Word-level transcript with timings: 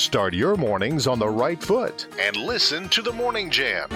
Start 0.00 0.32
your 0.32 0.56
mornings 0.56 1.06
on 1.06 1.18
the 1.18 1.28
right 1.28 1.62
foot 1.62 2.06
and 2.18 2.34
listen 2.34 2.88
to 2.88 3.02
the 3.02 3.12
Morning 3.12 3.50
Jam. 3.50 3.86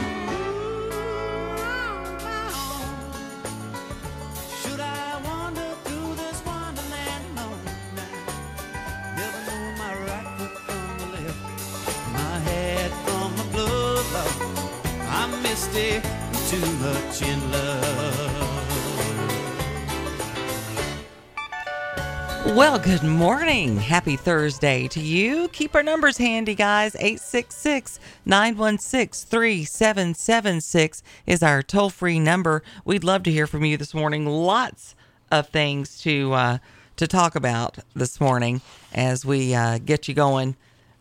Well, 22.75 22.83
good 22.83 23.05
morning. 23.05 23.77
Happy 23.77 24.17
Thursday 24.17 24.89
to 24.89 25.01
you. 25.01 25.47
Keep 25.51 25.77
our 25.77 25.83
numbers 25.85 26.17
handy, 26.19 26.57
guys. 26.57 26.97
866 26.97 28.01
916 28.27 29.29
3776 29.31 31.05
is 31.25 31.45
our 31.45 31.63
toll 31.63 31.89
free 31.89 32.19
number. 32.19 32.65
We'd 32.85 33.05
love 33.05 33.23
to 33.23 33.31
hear 33.31 33.47
from 33.47 33.65
you 33.65 33.77
this 33.77 33.95
morning. 33.95 34.27
Lots 34.27 34.97
of 35.31 35.51
things 35.51 36.01
to, 36.01 36.33
uh, 36.33 36.59
to 36.97 37.07
talk 37.07 37.37
about 37.37 37.79
this 37.95 38.21
morning 38.21 38.61
as 38.93 39.25
we 39.25 39.55
uh, 39.55 39.79
get 39.79 40.09
you 40.09 40.15
going 40.15 40.57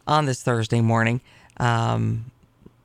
on 0.05 0.27
this 0.27 0.43
Thursday 0.43 0.79
morning. 0.79 1.21
Um, 1.57 2.25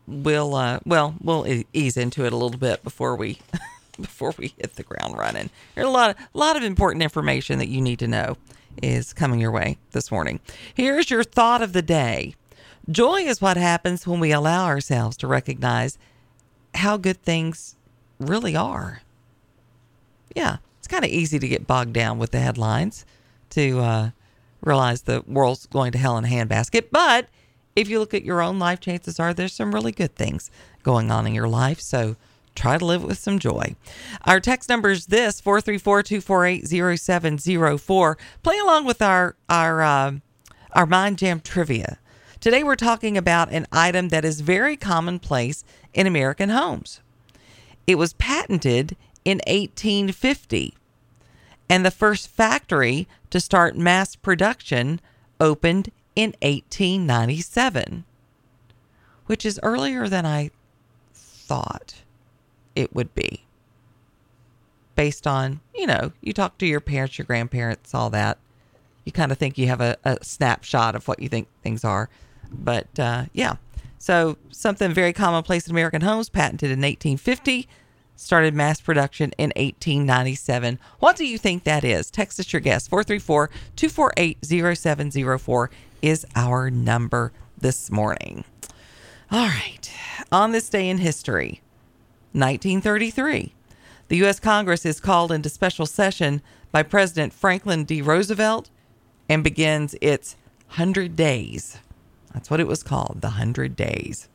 we'll, 0.07 0.55
uh, 0.55 0.80
well, 0.87 1.15
we'll 1.20 1.62
ease 1.74 1.98
into 1.98 2.24
it 2.24 2.32
a 2.32 2.37
little 2.37 2.59
bit 2.59 2.82
before 2.82 3.16
we. 3.16 3.38
before 4.01 4.32
we 4.38 4.55
hit 4.57 4.77
the 4.77 4.84
ground 4.84 5.18
running. 5.18 5.51
There's 5.74 5.88
a 5.88 5.91
lot, 5.91 6.16
a 6.32 6.38
lot 6.38 6.57
of 6.57 6.62
important 6.62 7.02
information 7.02 7.59
that 7.59 7.66
you 7.66 7.80
need 7.80 7.98
to 7.98 8.07
know 8.07 8.37
is 8.82 9.12
coming 9.12 9.41
your 9.41 9.50
way 9.50 9.78
this 9.92 10.10
morning. 10.10 10.41
Here's 10.74 11.10
your 11.10 11.24
thought 11.24 11.62
of 11.62 11.73
the 11.73 11.82
day. 11.82 12.34
Joy 12.91 13.23
is 13.23 13.41
what 13.41 13.56
happens 13.56 14.06
when 14.06 14.20
we 14.20 14.32
allow 14.32 14.66
ourselves 14.66 15.16
to 15.18 15.27
recognize 15.27 15.98
how 16.74 16.96
good 16.96 17.23
things 17.23 17.76
really 18.18 18.56
are. 18.56 19.02
Yeah, 20.34 20.59
it's 20.79 20.88
kind 20.88 21.04
of 21.04 21.10
easy 21.10 21.38
to 21.38 21.49
get 21.49 21.66
bogged 21.66 21.93
down 21.93 22.18
with 22.18 22.30
the 22.30 22.40
headlines 22.40 23.04
to 23.51 23.80
uh, 23.80 24.10
realize 24.62 25.02
the 25.02 25.23
world's 25.26 25.66
going 25.66 25.93
to 25.93 25.99
hell 25.99 26.16
in 26.18 26.24
a 26.24 26.29
handbasket. 26.29 26.87
But 26.90 27.29
if 27.76 27.88
you 27.88 27.99
look 27.99 28.15
at 28.15 28.24
your 28.24 28.40
own 28.40 28.59
life, 28.59 28.80
chances 28.80 29.21
are 29.21 29.34
there's 29.34 29.52
some 29.52 29.74
really 29.74 29.93
good 29.93 30.15
things 30.15 30.51
going 30.82 31.10
on 31.10 31.26
in 31.26 31.34
your 31.34 31.49
life. 31.49 31.80
So 31.80 32.16
try 32.59 32.76
to 32.76 32.84
live 32.84 33.04
with 33.04 33.18
some 33.18 33.38
joy. 33.38 33.76
Our 34.24 34.40
text 34.40 34.68
number 34.68 34.90
is 34.90 35.06
this 35.06 35.40
434-248-0704. 35.40 38.16
Play 38.42 38.59
along 38.59 38.84
with 38.84 39.00
our 39.00 39.37
our 39.48 39.80
uh, 39.80 40.15
our 40.73 40.87
Mind 40.87 41.18
Jam 41.18 41.38
trivia. 41.40 41.98
Today 42.40 42.65
we're 42.65 42.76
talking 42.76 43.16
about 43.16 43.52
an 43.52 43.66
item 43.73 44.09
that 44.09 44.24
is 44.24 44.40
very 44.40 44.76
commonplace 44.76 45.65
in 45.95 46.06
American 46.06 46.50
homes. 46.50 47.00
It 47.87 47.96
was 47.96 48.12
patented 48.15 48.96
in 49.24 49.38
1850 49.46 50.74
and 51.70 51.84
the 51.84 51.90
first 51.90 52.28
factory 52.28 53.06
to 53.30 53.40
start 53.40 53.76
mass 53.76 54.16
production 54.16 55.00
opened 55.40 55.90
in 56.16 56.30
1897, 56.43 58.04
which 59.26 59.45
is 59.45 59.60
earlier 59.62 60.09
than 60.09 60.24
I 60.26 60.50
thought 61.15 62.02
it 62.79 62.95
would 62.95 63.12
be. 63.15 63.43
Based 64.94 65.26
on, 65.26 65.60
you 65.75 65.87
know, 65.87 66.12
you 66.21 66.32
talk 66.32 66.59
to 66.59 66.66
your 66.66 66.81
parents, 66.81 67.19
your 67.19 67.25
grandparents, 67.25 67.93
all 67.93 68.09
that. 68.10 68.38
You 69.04 69.10
kind 69.10 69.32
of 69.32 69.38
think 69.38 69.59
you 69.59 69.66
have 69.66 69.81
a, 69.81 69.97
a 70.04 70.19
snapshot 70.22 70.94
of 70.94 71.09
what 71.09 71.21
you 71.21 71.28
think 71.28 71.49
things 71.62 71.84
are. 71.84 72.09
But 72.50 72.99
uh, 72.99 73.25
yeah, 73.32 73.56
so 73.99 74.38
something 74.50 74.93
very 74.93 75.12
commonplace 75.12 75.66
in 75.66 75.72
American 75.72 76.03
homes, 76.03 76.28
patented 76.28 76.71
in 76.71 76.78
1850, 76.78 77.69
started 78.16 78.54
mass 78.54 78.81
production 78.81 79.32
in 79.38 79.50
1897. 79.56 80.78
What 81.00 81.16
do 81.16 81.27
you 81.27 81.37
think 81.37 81.65
that 81.65 81.84
is? 81.84 82.10
Text 82.10 82.39
us 82.39 82.53
your 82.53 82.60
guess. 82.60 82.87
434 82.87 83.50
248 83.77 84.39
0704 84.43 85.71
is 86.00 86.25
our 86.37 86.71
number 86.71 87.33
this 87.56 87.91
morning. 87.91 88.45
All 89.31 89.49
right. 89.49 89.91
On 90.31 90.53
this 90.53 90.69
day 90.69 90.89
in 90.89 90.99
history, 90.99 91.60
1933, 92.33 93.53
the 94.09 94.16
U.S. 94.19 94.41
Congress 94.41 94.84
is 94.87 95.00
called 95.00 95.33
into 95.33 95.49
special 95.49 95.87
session 95.87 96.43
by 96.72 96.83
President 96.83 97.33
Franklin 97.33 97.84
D. 97.84 98.03
Roosevelt 98.03 98.71
and 99.28 99.44
begins 99.44 99.94
its 100.00 100.37
100 100.69 101.16
days. 101.16 101.78
That's 102.33 102.50
what 102.50 102.61
it 102.61 102.66
was 102.66 102.83
called, 102.83 103.19
the 103.21 103.28
100 103.28 103.77
days. 103.77 104.28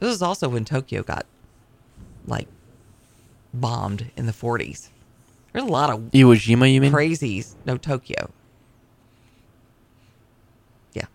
This 0.00 0.14
is 0.14 0.22
also 0.22 0.48
when 0.48 0.64
Tokyo 0.64 1.02
got 1.02 1.26
like 2.26 2.48
bombed 3.52 4.10
in 4.16 4.26
the 4.26 4.32
40s. 4.32 4.88
There's 5.52 5.64
a 5.64 5.68
lot 5.68 5.90
of 5.90 6.00
Iwo 6.12 6.34
Jima, 6.36 6.72
you 6.72 6.80
mean? 6.80 6.92
crazies. 6.92 7.54
No, 7.64 7.76
Tokyo. 7.76 8.30
Yeah. 10.92 11.06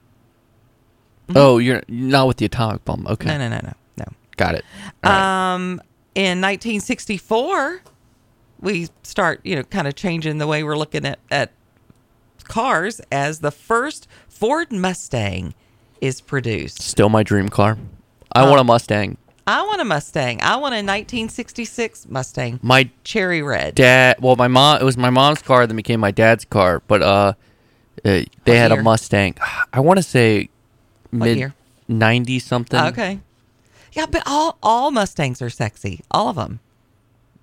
Oh, 1.36 1.60
you're 1.60 1.84
not 1.88 2.28
with 2.28 2.38
the 2.38 2.46
atomic 2.46 2.84
bomb. 2.84 3.08
Okay. 3.08 3.28
No, 3.28 3.38
no, 3.38 3.50
no, 3.50 3.60
no, 3.64 3.74
no. 3.98 4.06
Got 4.38 4.56
it. 4.56 4.66
Right. 5.04 5.54
Um, 5.54 5.82
in 6.16 6.42
1964, 6.42 7.82
we 8.60 8.90
start, 9.04 9.42
you 9.44 9.56
know, 9.56 9.64
kind 9.64 9.88
of 9.88 9.96
changing 9.96 10.38
the 10.38 10.48
way 10.48 10.64
we're 10.64 10.78
looking 10.78 11.06
at, 11.06 11.20
at 11.32 11.52
cars 12.46 13.02
as 13.12 13.40
the 13.40 13.52
first 13.52 14.08
Ford 14.28 14.72
Mustang 14.72 15.54
is 16.02 16.22
produced. 16.22 16.82
Still 16.82 17.10
my 17.10 17.24
dream 17.24 17.50
car. 17.50 17.78
I 18.36 18.42
Uh, 18.42 18.50
want 18.50 18.62
a 18.62 18.64
Mustang. 18.64 19.18
I 19.46 19.62
want 19.66 19.82
a 19.82 19.86
Mustang. 19.86 20.42
I 20.42 20.56
want 20.56 20.74
a 20.74 20.78
1966 20.78 22.08
Mustang, 22.10 22.60
My 22.62 22.90
cherry 23.04 23.42
red. 23.42 23.76
dad. 23.76 24.18
Well, 24.22 24.36
my 24.38 24.48
mom. 24.48 24.80
It 24.82 24.84
was 24.86 24.98
my 24.98 25.10
mom's 25.10 25.42
car, 25.42 25.68
that 25.68 25.74
became 25.74 26.00
my 26.00 26.12
dad's 26.12 26.46
car. 26.46 26.82
But 26.88 27.02
uh, 27.02 27.06
uh 27.06 27.34
they 28.04 28.26
What 28.46 28.56
had 28.58 28.72
year? 28.72 28.80
a 28.80 28.84
Mustang. 28.84 29.36
I 29.74 29.80
want 29.82 29.98
to 29.98 30.04
say 30.04 30.50
mid 31.12 31.38
year? 31.38 31.54
ninety 31.90 32.40
something. 32.40 32.80
Okay. 32.80 33.20
Yeah, 33.94 34.06
but 34.08 34.24
all 34.26 34.58
all 34.62 34.92
Mustangs 34.92 35.42
are 35.42 35.50
sexy. 35.50 36.02
All 36.12 36.28
of 36.30 36.36
them. 36.36 36.60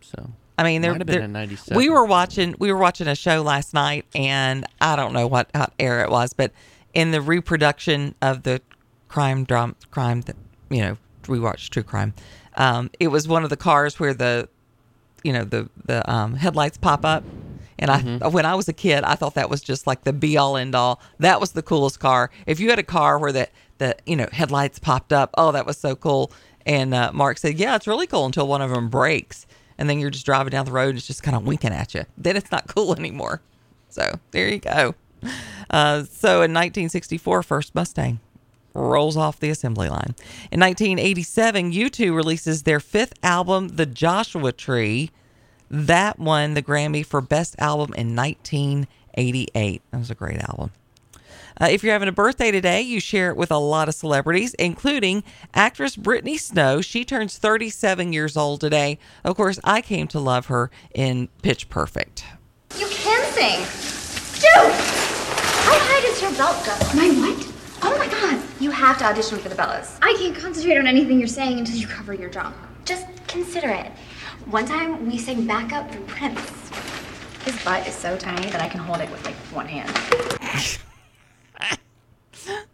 So 0.00 0.31
I 0.59 0.62
mean, 0.65 0.83
they're, 0.83 0.93
Might 0.93 1.00
have 1.00 1.06
been 1.06 1.15
they're- 1.16 1.25
in 1.25 1.33
97. 1.33 1.77
we 1.77 1.88
were 1.88 2.05
watching 2.05 2.55
we 2.59 2.72
were 2.72 2.78
watching 2.78 3.09
a 3.09 3.15
show 3.15 3.43
last 3.43 3.72
night, 3.75 4.05
and 4.15 4.66
I 4.81 4.97
don't 4.97 5.12
know 5.12 5.27
what, 5.27 5.49
what 5.55 5.72
era 5.78 6.05
it 6.05 6.11
was, 6.11 6.33
but 6.33 6.53
in 6.93 7.12
the 7.12 7.21
reproduction 7.21 8.15
of 8.21 8.43
the 8.43 8.61
crime 9.09 9.44
drum 9.44 9.77
crime 9.91 10.21
that 10.22 10.37
you 10.69 10.81
know 10.81 10.97
we 11.28 11.38
watched 11.38 11.72
true 11.72 11.83
crime, 11.83 12.15
um, 12.56 12.91
it 12.99 13.09
was 13.09 13.27
one 13.28 13.44
of 13.44 13.50
the 13.50 13.56
cars 13.56 13.99
where 14.00 14.12
the 14.15 14.49
you 15.22 15.32
know 15.32 15.44
the 15.44 15.69
the 15.84 16.09
um, 16.12 16.34
headlights 16.34 16.78
pop 16.78 17.05
up. 17.05 17.25
And 17.82 17.91
I, 17.91 18.03
Mm-hmm. 18.03 18.31
when 18.32 18.44
I 18.44 18.55
was 18.56 18.69
a 18.69 18.75
kid, 18.75 19.05
I 19.05 19.15
thought 19.15 19.37
that 19.37 19.49
was 19.49 19.62
just 19.62 19.87
like 19.87 20.05
the 20.05 20.12
be 20.12 20.37
all 20.37 20.59
end 20.59 20.75
all. 20.75 21.00
That 21.19 21.41
was 21.41 21.53
the 21.53 21.62
coolest 21.62 21.99
car. 21.99 22.31
If 22.44 22.61
you 22.61 22.69
had 22.69 22.78
a 22.78 22.82
car 22.82 23.19
where 23.19 23.32
the, 23.32 23.49
the 23.80 23.96
you 24.06 24.14
know 24.14 24.28
headlights 24.30 24.78
popped 24.78 25.12
up, 25.12 25.30
oh, 25.36 25.50
that 25.50 25.66
was 25.66 25.76
so 25.76 25.96
cool. 25.96 26.30
And 26.64 26.94
uh, 26.94 27.10
Mark 27.12 27.38
said, 27.38 27.58
"Yeah, 27.58 27.74
it's 27.74 27.88
really 27.88 28.06
cool 28.06 28.26
until 28.26 28.46
one 28.46 28.62
of 28.62 28.70
them 28.70 28.88
breaks, 28.88 29.46
and 29.76 29.91
then 29.91 29.98
you're 29.98 30.10
just 30.10 30.26
driving 30.26 30.52
down 30.52 30.66
the 30.66 30.72
road, 30.72 30.91
and 30.91 30.98
it's 30.98 31.06
just 31.08 31.24
kind 31.24 31.36
of 31.36 31.44
winking 31.44 31.72
at 31.72 31.94
you. 31.94 32.04
Then 32.16 32.36
it's 32.36 32.52
not 32.52 32.69
cool 32.69 32.94
anymore." 32.98 33.40
So 33.88 34.20
there 34.30 34.48
you 34.48 34.58
go. 34.58 34.94
Uh, 35.69 36.04
so 36.04 36.42
in 36.42 36.52
1964, 36.52 37.42
first 37.42 37.74
Mustang 37.74 38.20
rolls 38.74 39.16
off 39.16 39.40
the 39.40 39.50
assembly 39.50 39.88
line. 39.88 40.14
In 40.52 40.60
1987, 40.60 41.72
U2 41.72 42.14
releases 42.14 42.62
their 42.62 42.78
fifth 42.78 43.14
album, 43.22 43.69
The 43.69 43.86
Joshua 43.86 44.52
Tree. 44.52 45.10
That 45.69 46.19
won 46.19 46.54
the 46.54 46.62
Grammy 46.62 47.04
for 47.04 47.20
Best 47.20 47.56
Album 47.58 47.94
in 47.94 48.14
1988. 48.14 49.82
That 49.90 49.98
was 49.98 50.10
a 50.10 50.14
great 50.14 50.38
album. 50.38 50.70
Uh, 51.60 51.66
if 51.66 51.84
you're 51.84 51.93
having 51.93 52.09
a 52.09 52.12
birthday 52.12 52.50
today, 52.50 52.81
you 52.81 52.98
share 52.98 53.28
it 53.28 53.37
with 53.37 53.50
a 53.50 53.59
lot 53.59 53.87
of 53.87 53.94
celebrities, 53.94 54.55
including 54.55 55.23
actress 55.52 55.94
Brittany 55.94 56.38
Snow. 56.38 56.81
She 56.81 57.05
turns 57.05 57.37
37 57.37 58.14
years 58.14 58.34
old 58.34 58.62
today. 58.62 58.99
Of 59.25 59.37
course, 59.37 59.61
I 59.62 59.82
came 59.82 60.08
to 60.08 60.19
love 60.19 60.46
her 60.46 60.70
in 60.94 61.29
Pitch 61.43 61.69
Perfect. 61.69 62.25
You 62.79 62.87
can 62.87 63.23
sing. 63.32 63.58
Dude! 64.40 64.73
How 64.73 65.79
high 65.79 66.00
does 66.00 66.23
your 66.23 66.32
belt 66.32 66.64
go? 66.64 66.73
My 66.96 67.11
what? 67.20 67.52
Oh 67.82 67.99
my 67.99 68.08
god. 68.08 68.43
You 68.58 68.70
have 68.70 68.96
to 68.99 69.05
audition 69.05 69.38
for 69.38 69.50
the 69.50 69.55
Bellas. 69.55 69.99
I 70.00 70.14
can't 70.19 70.34
concentrate 70.34 70.79
on 70.79 70.87
anything 70.87 71.19
you're 71.19 71.29
saying 71.29 71.58
until 71.58 71.76
you 71.76 71.87
cover 71.87 72.14
your 72.14 72.31
junk. 72.31 72.56
Just 72.87 73.06
consider 73.26 73.69
it. 73.69 73.93
One 74.46 74.64
time 74.64 75.06
we 75.06 75.19
sang 75.19 75.46
backup 75.46 75.93
for 75.93 76.00
Prince. 76.02 76.40
His 77.44 77.62
butt 77.64 77.87
is 77.87 77.94
so 77.94 78.17
tiny 78.17 78.49
that 78.50 78.62
I 78.62 78.69
can 78.69 78.81
hold 78.81 79.00
it 79.00 79.11
with 79.11 79.25
like 79.26 79.34
one 79.52 79.67
hand. 79.67 80.79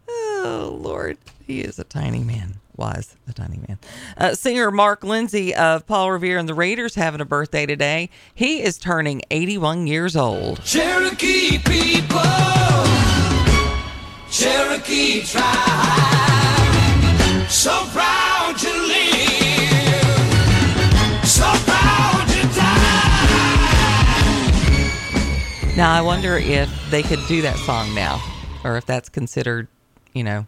Oh, 0.09 0.79
Lord. 0.81 1.19
He 1.47 1.61
is 1.61 1.79
a 1.79 1.85
tiny 1.85 2.23
man. 2.25 2.57
Was 2.77 3.17
a 3.27 3.33
tiny 3.33 3.59
man. 3.67 3.79
Uh, 4.19 4.35
singer 4.35 4.71
Mark 4.71 5.03
Lindsay 5.03 5.55
of 5.55 5.87
Paul 5.87 6.13
Revere 6.13 6.37
and 6.37 6.47
the 6.47 6.53
Raiders 6.55 6.95
having 6.95 7.23
a 7.23 7.25
birthday 7.25 7.65
today. 7.65 8.11
He 8.35 8.63
is 8.63 8.77
turning 8.77 9.23
81 9.31 9.87
years 9.87 10.15
old. 10.15 10.63
Cherokee 10.63 11.59
people. 11.59 12.21
Cherokee 14.31 15.23
tribe. 15.23 16.17
So 17.49 17.71
proud 17.93 18.57
to 18.59 18.69
live, 18.69 20.05
so 21.25 21.45
proud 21.65 22.27
to 22.29 22.43
die. 22.55 22.93
Now 25.77 25.93
I 25.95 26.01
wonder 26.03 26.37
if 26.37 26.69
they 26.91 27.03
could 27.03 27.21
do 27.29 27.41
that 27.43 27.57
song 27.59 27.95
now, 27.95 28.21
or 28.67 28.77
if 28.77 28.85
that's 28.85 29.09
considered, 29.09 29.69
you 30.13 30.25
know, 30.25 30.47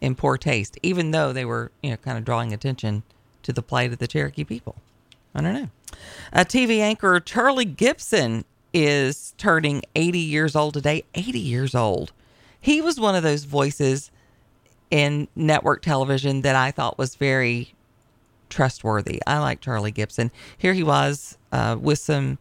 in 0.00 0.14
poor 0.14 0.38
taste, 0.38 0.78
even 0.82 1.10
though 1.10 1.32
they 1.32 1.44
were, 1.44 1.72
you 1.82 1.90
know, 1.90 1.96
kind 1.96 2.16
of 2.16 2.24
drawing 2.24 2.52
attention 2.52 3.02
to 3.42 3.52
the 3.52 3.60
plight 3.60 3.92
of 3.92 3.98
the 3.98 4.06
Cherokee 4.06 4.44
people. 4.44 4.76
I 5.34 5.42
don't 5.42 5.54
know. 5.54 5.68
A 6.32 6.44
TV 6.44 6.78
anchor 6.78 7.18
Charlie 7.18 7.64
Gibson 7.64 8.44
is 8.72 9.34
turning 9.36 9.82
80 9.96 10.18
years 10.20 10.54
old 10.54 10.74
today. 10.74 11.04
80 11.14 11.40
years 11.40 11.74
old. 11.74 12.12
He 12.60 12.80
was 12.80 13.00
one 13.00 13.16
of 13.16 13.24
those 13.24 13.44
voices 13.44 14.12
in 14.90 15.26
network 15.34 15.82
television 15.82 16.42
that 16.42 16.54
I 16.54 16.70
thought 16.70 16.98
was 16.98 17.16
very 17.16 17.74
trustworthy. 18.48 19.20
I 19.26 19.38
like 19.38 19.60
Charlie 19.60 19.90
Gibson. 19.90 20.30
Here 20.56 20.72
he 20.72 20.82
was 20.84 21.36
uh, 21.50 21.76
with 21.80 21.98
some 21.98 22.38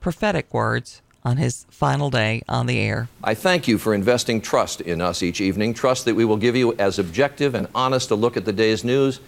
prophetic 0.00 0.52
words 0.52 1.00
on 1.26 1.38
his 1.38 1.66
final 1.70 2.08
day 2.08 2.40
on 2.48 2.66
the 2.66 2.78
air. 2.78 3.08
I 3.24 3.34
thank 3.34 3.66
you 3.66 3.78
for 3.78 3.92
investing 3.92 4.40
trust 4.40 4.80
in 4.80 5.00
us 5.00 5.24
each 5.24 5.40
evening, 5.40 5.74
trust 5.74 6.04
that 6.04 6.14
we 6.14 6.24
will 6.24 6.36
give 6.36 6.54
you 6.54 6.74
as 6.76 7.00
objective 7.00 7.56
and 7.56 7.66
honest 7.74 8.12
a 8.12 8.14
look 8.14 8.36
at 8.36 8.44
the 8.44 8.52
day's 8.52 8.84
news 8.84 9.18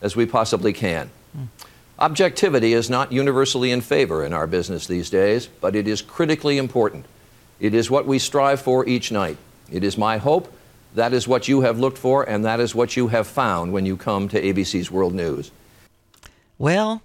as 0.00 0.16
we 0.16 0.24
possibly 0.24 0.72
can. 0.72 1.10
Hmm. 1.34 1.44
Objectivity 1.98 2.72
is 2.72 2.88
not 2.88 3.12
universally 3.12 3.70
in 3.70 3.82
favor 3.82 4.24
in 4.24 4.32
our 4.32 4.46
business 4.46 4.86
these 4.86 5.10
days, 5.10 5.46
but 5.60 5.76
it 5.76 5.86
is 5.86 6.00
critically 6.00 6.56
important. 6.56 7.04
It 7.60 7.74
is 7.74 7.90
what 7.90 8.06
we 8.06 8.18
strive 8.18 8.60
for 8.62 8.88
each 8.88 9.12
night. 9.12 9.36
It 9.70 9.84
is 9.84 9.98
my 9.98 10.16
hope 10.16 10.52
that 10.94 11.12
is 11.12 11.28
what 11.28 11.48
you 11.48 11.62
have 11.62 11.78
looked 11.78 11.98
for, 11.98 12.28
and 12.28 12.44
that 12.44 12.60
is 12.60 12.74
what 12.74 12.96
you 12.96 13.08
have 13.08 13.26
found 13.26 13.72
when 13.72 13.86
you 13.86 13.96
come 13.96 14.28
to 14.28 14.40
ABC's 14.40 14.90
World 14.90 15.14
News. 15.14 15.50
Well, 16.58 17.02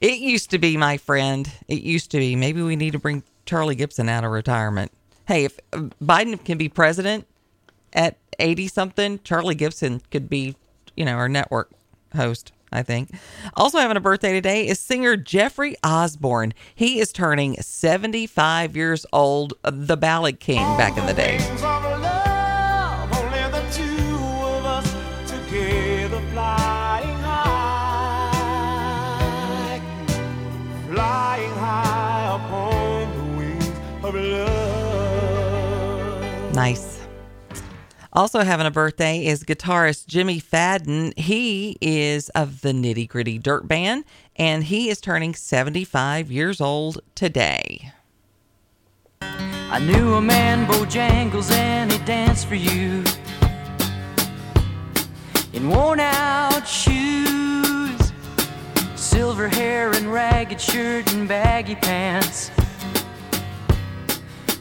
it 0.00 0.18
used 0.18 0.50
to 0.50 0.58
be, 0.58 0.76
my 0.76 0.96
friend. 0.96 1.50
It 1.68 1.82
used 1.82 2.10
to 2.12 2.18
be. 2.18 2.36
Maybe 2.36 2.62
we 2.62 2.76
need 2.76 2.92
to 2.92 2.98
bring 2.98 3.22
Charlie 3.48 3.74
Gibson 3.74 4.10
out 4.10 4.24
of 4.24 4.30
retirement. 4.30 4.92
Hey, 5.26 5.46
if 5.46 5.58
uh, 5.72 5.88
Biden 6.02 6.44
can 6.44 6.58
be 6.58 6.68
president 6.68 7.26
at 7.94 8.18
80 8.38 8.68
something, 8.68 9.20
Charlie 9.24 9.54
Gibson 9.54 10.02
could 10.10 10.28
be, 10.28 10.54
you 10.96 11.06
know, 11.06 11.14
our 11.14 11.30
network 11.30 11.70
host, 12.14 12.52
I 12.70 12.82
think. 12.82 13.10
Also 13.54 13.78
having 13.78 13.96
a 13.96 14.00
birthday 14.00 14.32
today 14.32 14.68
is 14.68 14.78
singer 14.78 15.16
Jeffrey 15.16 15.76
Osborne. 15.82 16.52
He 16.74 17.00
is 17.00 17.10
turning 17.10 17.56
75 17.56 18.76
years 18.76 19.06
old, 19.14 19.54
uh, 19.64 19.70
the 19.74 19.96
Ballad 19.96 20.40
King 20.40 20.64
back 20.76 20.98
in 20.98 21.06
the 21.06 21.14
day. 21.14 22.07
Nice. 36.58 36.98
Also 38.12 38.40
having 38.40 38.66
a 38.66 38.72
birthday 38.72 39.24
is 39.24 39.44
guitarist 39.44 40.08
Jimmie 40.08 40.40
Fadden. 40.40 41.16
He 41.16 41.78
is 41.80 42.30
of 42.30 42.62
the 42.62 42.72
Nitty 42.72 43.08
Gritty 43.08 43.38
Dirt 43.38 43.68
Band, 43.68 44.04
and 44.34 44.64
he 44.64 44.90
is 44.90 45.00
turning 45.00 45.36
75 45.36 46.32
years 46.32 46.60
old 46.60 46.98
today. 47.14 47.92
I 49.22 49.78
knew 49.78 50.14
a 50.14 50.20
man, 50.20 50.66
Bojangles, 50.66 51.52
and 51.52 51.92
he 51.92 51.98
danced 51.98 52.48
for 52.48 52.56
you. 52.56 53.04
In 55.52 55.68
worn 55.68 56.00
out 56.00 56.66
shoes, 56.66 58.12
silver 58.96 59.46
hair 59.46 59.92
and 59.92 60.12
ragged 60.12 60.60
shirt 60.60 61.12
and 61.14 61.28
baggy 61.28 61.76
pants. 61.76 62.50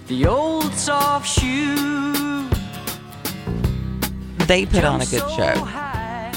The 0.08 0.26
old 0.26 0.74
soft 0.74 1.28
shoe. 1.28 2.48
They 4.46 4.66
put 4.66 4.86
on 4.86 5.02
a 5.02 5.06
good 5.06 5.20
so 5.20 5.30
show. 5.30 5.54
high. 5.66 6.32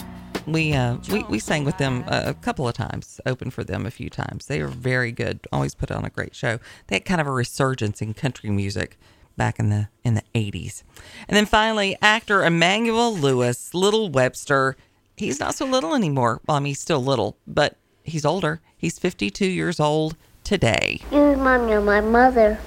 We 0.48 0.72
uh 0.72 0.96
we, 1.08 1.22
we 1.24 1.38
sang 1.38 1.64
with 1.64 1.78
them 1.78 2.02
a, 2.08 2.30
a 2.30 2.34
couple 2.34 2.66
of 2.66 2.74
times, 2.74 3.20
opened 3.26 3.54
for 3.54 3.62
them 3.62 3.86
a 3.86 3.92
few 3.92 4.10
times. 4.10 4.46
They 4.46 4.60
are 4.60 4.66
very 4.66 5.12
good. 5.12 5.46
Always 5.52 5.76
put 5.76 5.92
on 5.92 6.04
a 6.04 6.10
great 6.10 6.34
show. 6.34 6.58
They 6.88 6.96
had 6.96 7.04
kind 7.04 7.20
of 7.20 7.28
a 7.28 7.30
resurgence 7.30 8.02
in 8.02 8.12
country 8.12 8.50
music 8.50 8.98
back 9.36 9.60
in 9.60 9.68
the 9.68 9.88
in 10.02 10.14
the 10.14 10.24
80s. 10.34 10.82
And 11.28 11.36
then 11.36 11.46
finally, 11.46 11.96
actor 12.02 12.44
Emmanuel 12.44 13.14
Lewis, 13.16 13.72
Little 13.72 14.10
Webster. 14.10 14.76
He's 15.16 15.38
not 15.38 15.54
so 15.54 15.64
little 15.64 15.94
anymore. 15.94 16.40
Well, 16.44 16.56
I 16.56 16.60
mean, 16.60 16.70
he's 16.70 16.80
still 16.80 17.04
little, 17.04 17.36
but 17.46 17.76
he's 18.02 18.24
older. 18.24 18.60
He's 18.76 18.98
52 18.98 19.46
years 19.46 19.78
old 19.78 20.16
today. 20.42 21.02
You 21.12 21.20
remind 21.20 21.66
me 21.66 21.74
of 21.74 21.84
my 21.84 22.00
mother. 22.00 22.58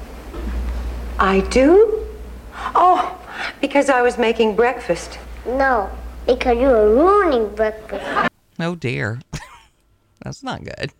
I 1.20 1.42
do? 1.50 2.08
Oh, 2.76 3.20
because 3.62 3.90
I 3.90 4.02
was 4.02 4.18
making 4.18 4.56
breakfast. 4.56 5.20
No, 5.46 5.92
because 6.26 6.58
you 6.58 6.68
were 6.68 6.96
ruining 6.96 7.54
breakfast. 7.56 8.32
Oh 8.60 8.76
dear. 8.76 9.20
That's 10.24 10.44
not 10.44 10.64
good. 10.64 10.92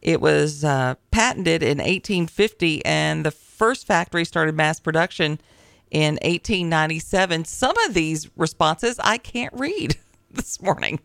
It 0.02 0.20
was 0.20 0.64
uh, 0.64 0.96
patented 1.10 1.62
in 1.62 1.78
1850 1.78 2.84
and 2.84 3.24
the 3.24 3.30
first 3.30 3.86
factory 3.86 4.24
started 4.24 4.56
mass 4.56 4.80
production 4.80 5.40
in 5.90 6.14
1897. 6.14 7.44
Some 7.44 7.76
of 7.86 7.94
these 7.94 8.28
responses 8.36 8.98
I 9.02 9.18
can't 9.18 9.52
read 9.54 9.96
this 10.30 10.60
morning. 10.60 11.00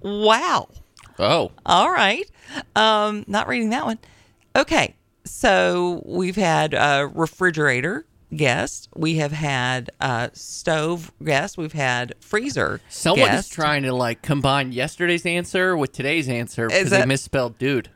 Wow. 0.00 0.68
Oh, 1.18 1.50
All 1.64 1.90
right. 1.90 2.30
Um, 2.74 3.24
not 3.26 3.48
reading 3.48 3.70
that 3.70 3.84
one. 3.84 3.98
Okay. 4.54 4.94
So 5.24 6.02
we've 6.04 6.36
had 6.36 6.74
a 6.74 7.10
refrigerator 7.12 8.06
guest. 8.34 8.88
We 8.94 9.16
have 9.16 9.32
had 9.32 9.90
a 10.00 10.30
stove 10.34 11.12
guest. 11.24 11.58
We've 11.58 11.72
had 11.72 12.14
freezer 12.20 12.80
someone 12.88 13.30
guest. 13.30 13.48
is 13.48 13.54
trying 13.54 13.82
to 13.84 13.92
like 13.92 14.22
combine 14.22 14.72
yesterday's 14.72 15.26
answer 15.26 15.76
with 15.76 15.92
today's 15.92 16.28
answer 16.28 16.68
because 16.68 16.90
they 16.90 17.04
misspelled 17.06 17.58
dude. 17.58 17.90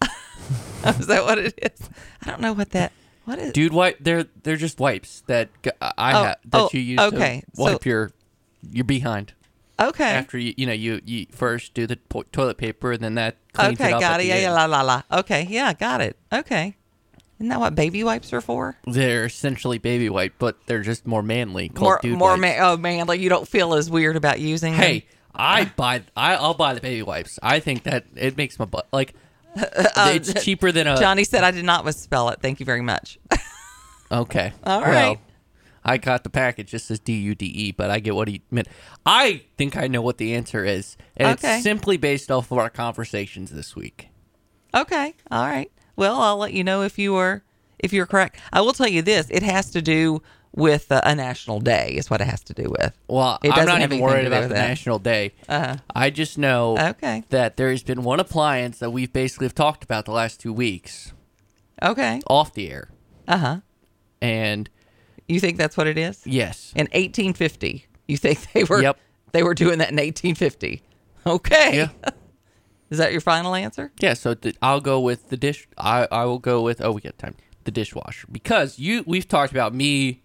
is 0.86 1.06
that 1.06 1.24
what 1.24 1.38
it 1.38 1.58
is? 1.60 1.88
I 2.22 2.30
don't 2.30 2.40
know 2.40 2.52
what 2.52 2.70
that. 2.70 2.92
What 3.26 3.38
is? 3.38 3.52
Dude 3.52 3.72
wipe. 3.72 3.98
They're 4.00 4.24
they're 4.42 4.56
just 4.56 4.80
wipes 4.80 5.22
that 5.26 5.50
I 5.80 6.12
Oh, 6.12 6.24
have 6.24 6.36
that 6.46 6.58
oh, 6.60 6.70
you 6.72 6.80
use 6.80 7.00
okay, 7.00 7.42
to 7.54 7.60
wipe 7.62 7.82
so- 7.84 7.88
your 7.90 8.10
your 8.72 8.84
behind 8.84 9.34
Okay. 9.78 10.04
after 10.04 10.38
you 10.38 10.54
you 10.56 10.64
know 10.66 10.72
you 10.72 11.00
you 11.04 11.26
first 11.30 11.74
do 11.74 11.86
the 11.86 11.96
po- 12.08 12.22
toilet 12.32 12.56
paper 12.56 12.92
and 12.92 13.02
then 13.02 13.14
that 13.16 13.36
cleans 13.52 13.78
Okay. 13.80 13.90
it 13.90 13.94
up. 13.94 14.00
Got 14.00 14.20
it. 14.20 14.26
Yeah. 14.26 14.38
Yeah. 14.38 14.52
La 14.52 14.64
la 14.64 14.80
la. 14.82 15.02
Okay. 15.12 15.46
Yeah. 15.50 15.72
Got 15.74 16.00
it. 16.00 16.16
Okay. 16.32 16.76
Isn't 17.38 17.48
that 17.50 17.60
what 17.60 17.74
baby 17.74 18.02
wipes 18.02 18.32
are 18.32 18.40
for? 18.40 18.78
They're 18.86 19.26
essentially 19.26 19.76
baby 19.76 20.08
wipe, 20.08 20.32
but 20.38 20.56
they're 20.66 20.80
just 20.82 21.06
more 21.06 21.22
manly. 21.22 21.70
More. 21.78 22.00
more. 22.02 22.36
Man, 22.38 22.58
oh 22.62 22.78
man, 22.78 23.06
like 23.06 23.20
you 23.20 23.28
don't 23.28 23.46
feel 23.46 23.74
as 23.74 23.90
weird 23.90 24.16
about 24.16 24.40
using. 24.40 24.72
them? 24.72 24.80
Hey, 24.80 25.06
I 25.34 25.66
buy. 25.66 26.02
I, 26.16 26.36
I'll 26.36 26.54
buy 26.54 26.72
the 26.72 26.80
baby 26.80 27.02
wipes. 27.02 27.38
I 27.42 27.60
think 27.60 27.82
that 27.82 28.06
it 28.14 28.36
makes 28.38 28.58
my 28.58 28.64
butt 28.64 28.86
like. 28.92 29.14
Um, 29.56 30.16
it's 30.16 30.44
cheaper 30.44 30.70
than 30.72 30.86
a. 30.86 30.98
Johnny 30.98 31.24
said 31.24 31.42
I 31.44 31.50
did 31.50 31.64
not 31.64 31.84
misspell 31.84 32.28
it. 32.30 32.40
Thank 32.42 32.60
you 32.60 32.66
very 32.66 32.82
much. 32.82 33.18
Okay. 34.10 34.52
All 34.62 34.82
right. 34.82 34.92
well. 34.92 35.20
I 35.84 35.98
got 35.98 36.22
the 36.22 36.30
package. 36.30 36.70
Just 36.70 36.86
says 36.86 37.00
D 37.00 37.14
U 37.14 37.34
D 37.34 37.46
E, 37.46 37.72
but 37.72 37.90
I 37.90 37.98
get 37.98 38.14
what 38.14 38.28
he 38.28 38.42
meant. 38.52 38.68
I 39.04 39.42
think 39.58 39.76
I 39.76 39.88
know 39.88 40.00
what 40.00 40.18
the 40.18 40.34
answer 40.34 40.64
is, 40.64 40.96
and 41.16 41.36
Okay. 41.38 41.54
it's 41.56 41.64
simply 41.64 41.96
based 41.96 42.30
off 42.30 42.52
of 42.52 42.58
our 42.58 42.70
conversations 42.70 43.50
this 43.50 43.74
week. 43.74 44.08
Okay. 44.74 45.14
All 45.30 45.44
right. 45.46 45.72
Well, 45.96 46.20
I'll 46.20 46.36
let 46.36 46.52
you 46.52 46.62
know 46.62 46.82
if 46.82 46.98
you 47.00 47.16
are 47.16 47.42
if 47.80 47.92
you're 47.92 48.06
correct. 48.06 48.38
I 48.52 48.60
will 48.60 48.72
tell 48.72 48.86
you 48.88 49.02
this: 49.02 49.26
it 49.30 49.42
has 49.42 49.70
to 49.72 49.82
do 49.82 50.22
with 50.56 50.90
uh, 50.90 51.00
a 51.04 51.14
national 51.14 51.60
day. 51.60 51.94
Is 51.96 52.10
what 52.10 52.20
it 52.20 52.26
has 52.26 52.42
to 52.44 52.54
do 52.54 52.68
with. 52.68 52.96
Well, 53.08 53.38
It 53.44 53.50
I'm 53.52 53.66
doesn't 53.66 53.82
even 53.82 54.00
worried 54.00 54.26
about 54.26 54.42
the 54.48 54.54
that. 54.54 54.68
National 54.68 54.98
Day. 54.98 55.32
Uh-huh. 55.48 55.76
I 55.94 56.10
just 56.10 56.36
know 56.38 56.76
Okay. 56.78 57.22
that 57.28 57.56
there 57.56 57.70
has 57.70 57.82
been 57.84 58.02
one 58.02 58.18
appliance 58.18 58.78
that 58.78 58.90
we've 58.90 59.12
basically 59.12 59.46
have 59.46 59.54
talked 59.54 59.84
about 59.84 60.04
the 60.06 60.12
last 60.12 60.40
two 60.40 60.52
weeks 60.52 61.12
Okay. 61.82 62.20
off 62.28 62.52
the 62.54 62.70
air, 62.70 62.88
Uh 63.28 63.38
huh. 63.38 63.56
and 64.20 64.68
You 65.28 65.40
think 65.40 65.58
that's 65.58 65.76
what 65.76 65.86
it 65.86 65.98
is? 65.98 66.22
yes, 66.26 66.72
In 66.74 66.86
1850, 66.86 67.86
you 68.08 68.16
think 68.16 68.52
they 68.52 68.64
were? 68.64 68.80
Yep. 68.82 68.98
They 69.32 69.42
were 69.42 69.54
doing 69.54 69.78
that 69.78 69.90
in 69.90 69.96
1850. 69.96 70.82
Okay. 71.26 71.76
Yeah. 71.76 71.88
Is 72.90 72.98
that 72.98 73.10
your 73.10 73.20
final 73.20 73.54
answer? 73.56 73.90
Yeah, 74.00 74.14
so 74.14 74.34
th- 74.34 74.54
I'll 74.62 74.80
go 74.80 75.00
with 75.00 75.28
the 75.28 75.36
dish. 75.36 75.66
I, 75.76 76.06
I 76.12 76.24
will 76.24 76.38
go 76.38 76.62
with 76.62 76.80
oh 76.80 76.92
we 76.92 77.00
got 77.00 77.18
time 77.18 77.34
the 77.64 77.72
dishwasher 77.72 78.28
because 78.30 78.78
you 78.78 79.02
we've 79.08 79.26
talked 79.26 79.50
about 79.50 79.74
me 79.74 80.22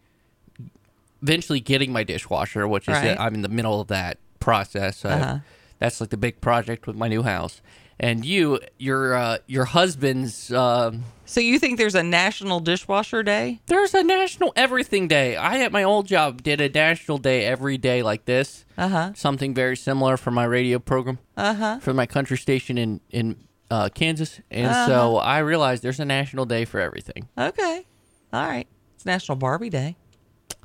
eventually 1.21 1.59
getting 1.59 1.91
my 1.91 2.03
dishwasher, 2.03 2.67
which 2.67 2.87
is 2.87 2.95
Right. 2.95 3.19
I'm 3.19 3.35
in 3.35 3.41
the 3.41 3.49
middle 3.49 3.79
of 3.81 3.87
that 3.87 4.17
process. 4.39 5.05
Uh, 5.05 5.09
Uh-huh. 5.09 5.37
That's 5.79 5.99
like 5.99 6.09
the 6.11 6.17
big 6.17 6.41
project 6.41 6.85
with 6.87 6.95
my 6.95 7.07
new 7.07 7.23
house. 7.23 7.61
And 7.99 8.25
you, 8.25 8.59
your 8.79 9.13
uh, 9.15 9.37
your 9.47 9.65
husband's. 9.65 10.51
Uh, 10.51 10.91
So 11.25 11.39
you 11.39 11.59
think 11.59 11.77
there's 11.77 11.95
a 11.95 12.03
National 12.03 12.59
Dishwasher 12.59 13.21
Day? 13.23 13.61
there's 13.67 13.93
a 13.93 14.03
National 14.03 14.51
Everything 14.55 15.07
Day. 15.07 15.35
I 15.35 15.59
at 15.59 15.71
my 15.71 15.83
old 15.83 16.07
job 16.07 16.41
did 16.43 16.59
a 16.61 16.69
National 16.69 17.17
Day 17.19 17.45
every 17.45 17.77
day 17.77 18.01
like 18.03 18.25
this. 18.25 18.65
Uh 18.77 18.87
huh. 18.89 19.11
Something 19.15 19.53
very 19.53 19.77
similar 19.77 20.17
for 20.17 20.31
my 20.31 20.45
radio 20.45 20.79
program. 20.79 21.19
Uh 21.37 21.53
huh. 21.53 21.79
for 21.79 21.93
my 21.93 22.05
country 22.07 22.37
station 22.37 22.77
in 22.77 23.01
in 23.11 23.35
uh, 23.69 23.89
Kansas, 23.89 24.39
and 24.49 24.67
Uh-huh. 24.67 24.87
so 24.87 25.17
I 25.17 25.37
realized 25.39 25.83
there's 25.83 25.99
a 25.99 26.05
national 26.05 26.45
day 26.45 26.65
for 26.65 26.79
everything. 26.79 27.27
Okay. 27.37 27.85
All 28.33 28.45
right. 28.47 28.67
It's 28.95 29.05
National 29.05 29.35
Barbie 29.37 29.69
Day. 29.69 29.95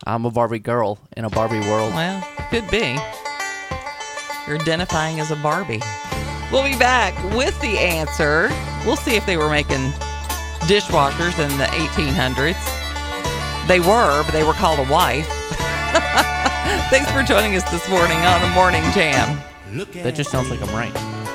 I'm 0.04 0.24
a 0.24 0.30
Barbie 0.30 0.58
girl 0.58 0.98
in 1.16 1.24
a 1.24 1.30
Barbie 1.30 1.60
world. 1.60 1.94
Well, 1.94 2.22
could 2.50 2.68
be. 2.70 2.98
You're 4.46 4.60
identifying 4.60 5.20
as 5.20 5.30
a 5.30 5.36
Barbie. 5.36 5.80
We'll 6.52 6.62
be 6.62 6.78
back 6.78 7.14
with 7.34 7.58
the 7.60 7.78
answer. 7.78 8.48
We'll 8.84 8.96
see 8.96 9.16
if 9.16 9.26
they 9.26 9.36
were 9.36 9.48
making 9.48 9.90
dishwashers 10.68 11.38
in 11.38 11.56
the 11.58 11.64
1800s. 11.64 12.56
They 13.66 13.80
were, 13.80 14.22
but 14.22 14.32
they 14.32 14.44
were 14.44 14.52
called 14.52 14.78
a 14.86 14.90
wife. 14.92 15.26
Thanks 16.90 17.10
for 17.10 17.22
joining 17.22 17.56
us 17.56 17.68
this 17.70 17.88
morning 17.88 18.18
on 18.18 18.40
the 18.42 18.48
Morning 18.50 18.82
Jam. 18.92 19.40
That 20.04 20.14
just 20.14 20.30
sounds 20.30 20.50
like 20.50 20.62
I'm 20.62 20.74
right. 20.74 21.25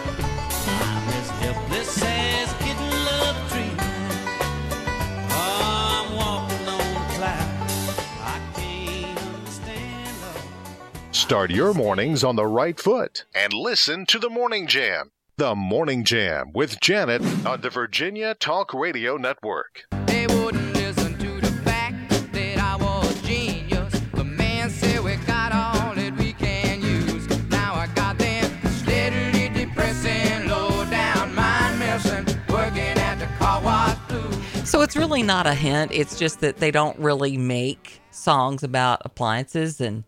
Start 11.32 11.52
your 11.52 11.74
mornings 11.74 12.26
on 12.26 12.36
the 12.36 12.46
right 12.46 12.78
foot 12.78 13.24
and 13.34 13.54
listen 13.54 14.06
to 14.08 14.20
the 14.20 14.30
Morning 14.30 14.68
Jam. 14.68 15.12
The 15.38 15.56
Morning 15.56 16.04
Jam 16.04 16.52
with 16.54 16.82
Janet 16.82 17.22
on 17.46 17.62
the 17.62 17.70
Virginia 17.70 18.36
Talk 18.36 18.74
Radio 18.74 19.16
Network. 19.16 19.86
They 20.08 20.28
wouldn't 20.28 20.74
listen 20.74 21.18
to 21.20 21.40
the 21.40 21.54
fact 21.64 22.34
that 22.34 22.58
I 22.58 22.76
was 22.76 23.22
genius. 23.22 23.98
The 24.12 24.26
man 24.26 24.70
said 24.70 25.02
we 25.06 25.16
got 25.26 25.54
all 25.54 25.96
that 25.96 26.18
we 26.18 26.34
can 26.34 26.82
use. 26.82 27.26
Now 27.50 27.76
I 27.76 27.88
got 27.96 28.18
them 28.18 28.52
steadily 28.68 29.48
depressing, 29.58 30.50
low 30.50 30.84
down 30.90 31.34
mind 31.34 31.80
messing, 31.80 32.26
working 32.50 32.82
at 32.82 33.20
the 33.20 33.28
car 33.38 33.62
wash 33.64 33.98
blues. 34.10 34.70
So 34.70 34.82
it's 34.82 34.98
really 34.98 35.24
not 35.24 35.48
a 35.48 35.54
hint. 35.54 35.94
It's 35.94 36.20
just 36.20 36.42
that 36.42 36.58
they 36.58 36.72
don't 36.72 37.00
really 37.00 37.38
make 37.38 38.02
songs 38.12 38.64
about 38.64 39.02
appliances. 39.06 39.80
And, 39.80 40.04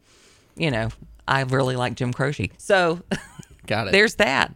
you 0.57 0.69
know, 0.69 0.89
I 1.27 1.41
really 1.41 1.75
like 1.75 1.95
Jim 1.95 2.13
Croce. 2.13 2.51
So 2.57 3.01
Got 3.67 3.87
it. 3.87 3.91
there's 3.91 4.15
that. 4.15 4.53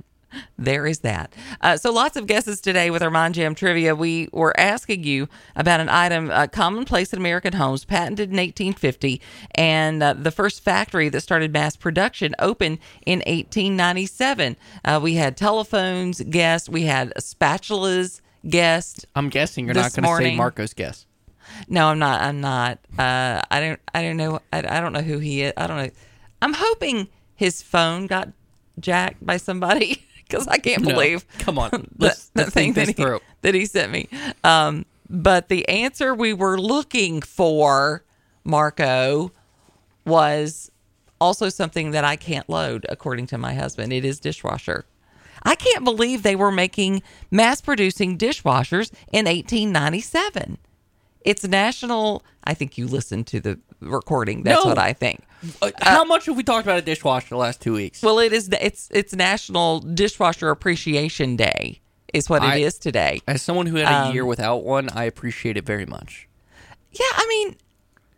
There 0.58 0.86
is 0.86 1.00
that. 1.00 1.34
Uh, 1.62 1.78
so 1.78 1.92
lots 1.92 2.18
of 2.18 2.28
guesses 2.28 2.60
today 2.60 2.92
with 2.92 3.02
our 3.02 3.10
Mind 3.10 3.36
Jam 3.36 3.56
trivia. 3.56 3.96
We 3.96 4.28
were 4.34 4.58
asking 4.60 5.04
you 5.04 5.30
about 5.56 5.80
an 5.80 5.88
item 5.90 6.30
uh, 6.30 6.48
commonplace 6.48 7.14
in 7.14 7.20
American 7.20 7.54
homes, 7.54 7.86
patented 7.86 8.30
in 8.30 8.36
1850, 8.36 9.22
and 9.56 10.04
uh, 10.04 10.14
the 10.14 10.30
first 10.30 10.64
factory 10.64 11.08
that 11.10 11.22
started 11.22 11.54
mass 11.54 11.76
production 11.78 12.36
opened 12.40 12.80
in 13.06 13.20
1897. 13.20 14.58
Uh, 14.84 15.00
we 15.02 15.16
had 15.16 15.38
telephones 15.38 16.22
guessed. 16.22 16.68
We 16.70 16.84
had 16.84 17.14
spatulas 17.18 18.20
guessed. 18.48 19.06
I'm 19.16 19.30
guessing 19.30 19.66
you're 19.66 19.76
not 19.76 19.94
going 19.94 20.04
to 20.04 20.24
say 20.24 20.36
Marco's 20.36 20.74
guess. 20.74 21.06
No, 21.70 21.88
I'm 21.88 22.00
not. 22.00 22.22
I'm 22.22 22.42
not. 22.42 22.80
Uh, 23.00 23.42
I 23.50 23.60
don't. 23.62 23.80
I 23.94 24.02
don't 24.02 24.18
know. 24.18 24.42
I, 24.52 24.60
I 24.60 24.82
don't 24.82 24.92
know 24.92 25.02
who 25.02 25.20
he 25.20 25.44
is. 25.44 25.54
I 25.56 25.68
don't 25.68 25.78
know. 25.78 25.90
I'm 26.42 26.54
hoping 26.54 27.08
his 27.36 27.62
phone 27.62 28.08
got 28.08 28.30
jacked 28.80 29.26
by 29.26 29.38
somebody 29.38 30.06
because 30.28 30.48
I 30.48 30.58
can't 30.58 30.84
No. 30.84 30.90
believe. 30.94 31.26
Come 31.40 31.58
on. 31.60 31.70
Let's- 31.98 32.30
the 32.30 32.42
let's 32.44 32.54
thing 32.54 32.74
think 32.74 32.76
this 32.76 32.88
that 32.96 32.98
he, 32.98 33.04
through. 33.04 33.20
that 33.42 33.54
he 33.56 33.66
sent 33.66 33.92
me. 33.92 34.08
Um, 34.44 34.86
but 35.10 35.48
the 35.50 35.68
answer 35.70 36.14
we 36.14 36.34
were 36.34 36.60
looking 36.60 37.22
for, 37.22 38.04
Marco, 38.44 39.32
was 40.06 40.70
also 41.20 41.50
something 41.50 41.92
that 41.92 42.04
I 42.04 42.16
can't 42.16 42.48
load, 42.50 42.86
according 42.90 43.28
to 43.28 43.38
my 43.38 43.54
husband. 43.54 43.92
It 43.94 44.06
is 44.06 44.20
dishwasher. 44.20 44.86
I 45.44 45.56
can't 45.56 45.84
believe 45.84 46.24
they 46.24 46.36
were 46.36 46.52
making 46.52 47.04
mass 47.32 47.62
producing 47.62 48.18
dishwashers 48.18 48.92
in 49.14 49.26
1897. 49.26 50.58
It's 51.28 51.44
national. 51.44 52.24
I 52.46 52.54
think 52.54 52.78
you 52.78 52.88
listened 52.88 53.28
to 53.28 53.42
the 53.42 53.60
recording. 53.82 54.44
That's 54.44 54.64
No. 54.64 54.70
what 54.70 54.78
I 54.78 54.94
think. 54.94 55.24
Uh, 55.62 55.72
how 55.82 56.06
much 56.06 56.26
have 56.28 56.38
we 56.38 56.44
talked 56.44 56.66
about 56.66 56.80
a 56.80 56.82
dishwasher 56.82 57.28
the 57.30 57.38
last 57.38 57.60
two 57.62 57.74
weeks? 57.74 58.02
Well, 58.02 58.20
it 58.20 58.32
is. 58.32 58.50
It's 58.62 58.88
it's 58.92 59.14
National 59.14 59.80
Dishwasher 59.82 60.50
Appreciation 60.50 61.36
Day. 61.36 61.82
Is 62.14 62.30
what 62.30 62.42
I- 62.42 62.56
it 62.56 62.62
is 62.62 62.78
today. 62.80 63.20
As 63.28 63.42
someone 63.42 63.66
who 63.66 63.76
had 63.76 63.88
a 63.92 64.08
Um, 64.08 64.14
year 64.14 64.26
without 64.26 64.64
one, 64.64 64.90
I 64.90 65.04
appreciate 65.04 65.58
it 65.58 65.66
very 65.66 65.86
much. 65.86 66.30
Yeah, 66.94 67.06
I 67.14 67.26
mean, 67.28 67.58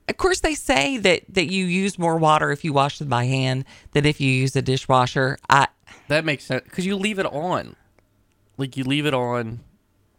of 0.08 0.18
course 0.18 0.42
they 0.42 0.54
say 0.54 0.98
that 0.98 1.24
that 1.30 1.52
you 1.52 1.66
use 1.66 1.98
more 1.98 2.18
water 2.18 2.52
if 2.52 2.64
you 2.64 2.74
wash 2.74 3.00
them 3.00 3.10
by 3.10 3.26
hand 3.26 3.66
than 3.94 4.06
if 4.06 4.22
you 4.22 4.30
use 4.32 4.56
a 4.56 4.62
dishwasher. 4.62 5.38
I 5.50 5.68
That 6.10 6.24
makes 6.26 6.44
sense 6.44 6.64
because 6.64 6.86
you 6.86 6.96
leave 6.96 7.18
it 7.18 7.26
on, 7.26 7.76
like 8.58 8.78
you 8.78 8.84
leave 8.84 9.08
it 9.08 9.16
on 9.16 9.62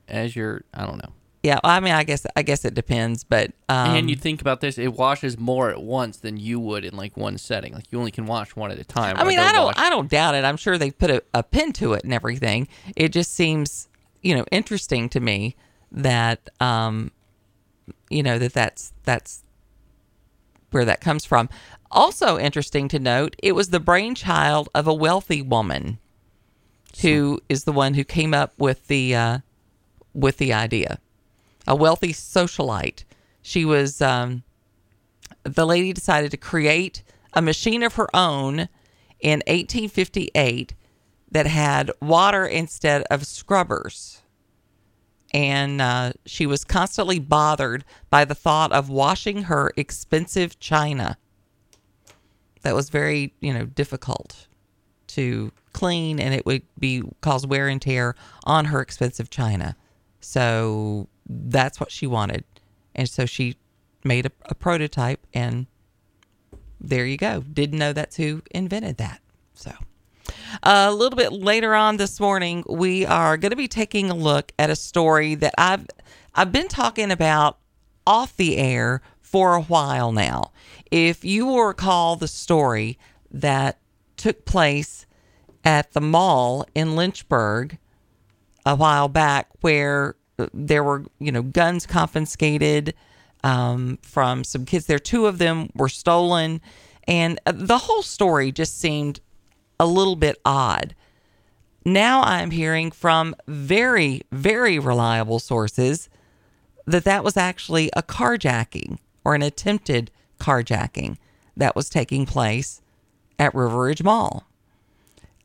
as 0.09 0.35
you're. 0.35 0.65
I 0.75 0.85
don't 0.87 0.99
know. 0.99 1.13
Yeah, 1.43 1.59
I 1.65 1.81
mean, 1.81 1.93
I 1.95 2.05
guess 2.05 2.27
I 2.37 2.43
guess 2.43 2.65
it 2.65 2.75
depends, 2.75 3.25
but 3.25 3.53
um, 3.69 3.97
and 3.97 4.11
you 4.11 4.17
think 4.17 4.41
about 4.43 4.61
this, 4.61 4.77
it 4.77 4.93
washes 4.93 5.39
more 5.39 5.71
at 5.71 5.83
once 5.83 6.19
than 6.19 6.37
you 6.37 6.61
would 6.61 6.85
in 6.85 6.97
like 6.97 7.17
one 7.17 7.39
setting. 7.39 7.73
Like 7.73 7.85
you 7.91 7.99
only 7.99 8.11
can 8.11 8.27
wash 8.27 8.55
one 8.55 8.71
at 8.71 8.79
a 8.79 8.85
time. 8.85 9.17
I 9.17 9.25
mean, 9.25 9.39
I 9.39 9.53
don't 9.53 9.65
wash- 9.67 9.75
I 9.79 9.91
don't 9.91 10.11
doubt 10.11 10.35
it. 10.35 10.45
I'm 10.45 10.57
sure 10.59 10.77
they 10.77 10.91
put 10.91 11.11
a, 11.11 11.23
a 11.33 11.43
pin 11.43 11.73
to 11.75 11.95
it 11.95 12.05
and 12.05 12.13
everything. 12.13 12.69
It 12.95 13.11
just 13.11 13.33
seems 13.35 13.89
you 14.23 14.35
know 14.37 14.45
interesting 14.53 15.09
to 15.11 15.21
me 15.21 15.57
that 15.93 16.51
um 16.61 17.11
you 18.11 18.23
know 18.23 18.39
that 18.39 18.53
that's 18.53 18.93
that's 19.05 19.43
where 20.73 20.85
that 20.85 21.01
comes 21.01 21.25
from. 21.25 21.49
Also 21.91 22.39
interesting 22.39 22.87
to 22.89 22.99
note, 22.99 23.35
it 23.43 23.53
was 23.53 23.71
the 23.71 23.81
brainchild 23.81 24.69
of 24.75 24.87
a 24.87 24.95
wealthy 24.95 25.43
woman 25.43 25.99
who 27.03 27.41
is 27.49 27.65
the 27.65 27.73
one 27.73 27.95
who 27.95 28.05
came 28.05 28.35
up 28.35 28.53
with 28.59 28.87
the 28.89 29.15
uh, 29.15 29.39
with 30.13 30.37
the 30.37 30.53
idea. 30.53 30.99
A 31.71 31.77
wealthy 31.77 32.13
socialite. 32.13 33.05
She 33.43 33.65
was 33.65 34.03
um, 34.03 34.43
the 35.45 35.65
lady 35.65 35.93
decided 35.93 36.33
to 36.33 36.37
create 36.37 37.05
a 37.33 37.41
machine 37.41 37.85
of 37.85 37.95
her 37.95 38.09
own 38.15 38.69
in 39.21 39.39
1858 39.47 40.75
that 41.31 41.47
had 41.47 41.91
water 42.01 42.45
instead 42.45 43.03
of 43.11 43.27
scrubbers. 43.27 44.23
And 45.33 45.81
uh, 45.81 46.13
she 46.27 46.45
was 46.45 46.65
constantly 46.65 47.21
bothered 47.21 47.85
by 48.11 48.25
the 48.25 48.35
thought 48.35 48.73
of 48.73 48.91
washing 48.91 49.45
her 49.45 49.73
expensive 49.77 50.59
china. 50.59 51.19
That 52.63 52.75
was 52.75 52.91
very, 52.91 53.33
you 53.41 53.55
know, 53.55 53.65
difficult 53.65 54.49
to 55.09 55.53
clean 55.73 56.19
and 56.19 56.35
it 56.35 56.47
would 56.47 56.63
be 56.79 57.03
cause 57.21 57.47
wear 57.47 57.69
and 57.69 57.81
tear 57.81 58.17
on 58.45 58.67
her 58.67 58.81
expensive 58.81 59.31
china. 59.31 59.77
So 60.21 61.09
that's 61.31 61.79
what 61.79 61.91
she 61.91 62.07
wanted. 62.07 62.45
And 62.95 63.09
so 63.09 63.27
she 63.27 63.57
made 64.05 64.27
a, 64.27 64.33
a 64.47 64.55
prototype 64.55 65.27
and 65.33 65.67
there 66.81 67.05
you 67.05 67.17
go. 67.17 67.41
Didn't 67.41 67.79
know 67.79 67.93
that's 67.93 68.17
who 68.17 68.43
invented 68.51 68.97
that. 68.97 69.21
So 69.55 69.73
a 70.63 70.93
little 70.93 71.17
bit 71.17 71.33
later 71.33 71.75
on 71.75 71.97
this 71.97 72.19
morning, 72.19 72.65
we 72.69 73.07
are 73.07 73.37
going 73.37 73.51
to 73.51 73.57
be 73.57 73.69
taking 73.69 74.11
a 74.11 74.15
look 74.15 74.53
at 74.59 74.71
a 74.71 74.77
story 74.77 75.35
that 75.37 75.55
I've 75.59 75.87
I've 76.35 76.53
been 76.53 76.69
talking 76.69 77.11
about 77.11 77.59
off 78.07 78.37
the 78.37 78.57
air 78.57 79.03
for 79.21 79.55
a 79.55 79.63
while 79.63 80.13
now. 80.13 80.53
If 80.91 81.25
you 81.25 81.47
will 81.47 81.65
recall 81.65 82.17
the 82.17 82.29
story 82.29 82.99
that 83.31 83.79
took 84.17 84.45
place 84.45 85.07
at 85.65 85.93
the 85.93 86.01
mall 86.01 86.67
in 86.75 86.97
Lynchburg 86.97 87.79
a 88.67 88.75
while 88.75 89.09
back 89.09 89.49
where 89.61 90.17
there 90.55 90.85
were, 90.85 91.05
you 91.19 91.33
know, 91.33 91.43
guns 91.43 91.87
confiscated 91.87 92.95
um, 93.43 93.99
from 94.03 94.45
some 94.45 94.65
kids 94.65 94.87
there. 94.87 94.99
Two 94.99 95.27
of 95.27 95.39
them 95.39 95.71
were 95.75 95.89
stolen. 95.89 96.61
And 97.07 97.41
uh, 97.47 97.53
the 97.55 97.79
whole 97.79 98.03
story 98.03 98.53
just 98.53 98.79
seemed 98.79 99.21
a 99.79 99.87
little 99.87 100.17
bit 100.17 100.39
odd. 100.45 100.95
Now 101.85 102.23
I'm 102.23 102.51
hearing 102.51 102.91
from 102.91 103.35
very, 103.49 104.23
very 104.31 104.79
reliable 104.79 105.39
sources 105.39 106.09
that 106.87 107.05
that 107.05 107.25
was 107.25 107.37
actually 107.37 107.91
a 107.97 108.03
carjacking 108.03 108.99
or 109.25 109.35
an 109.35 109.43
attempted 109.43 110.11
carjacking 110.39 111.17
that 111.57 111.75
was 111.75 111.89
taking 111.89 112.27
place 112.27 112.83
at 113.39 113.55
River 113.55 113.85
Ridge 113.85 114.03
Mall. 114.03 114.47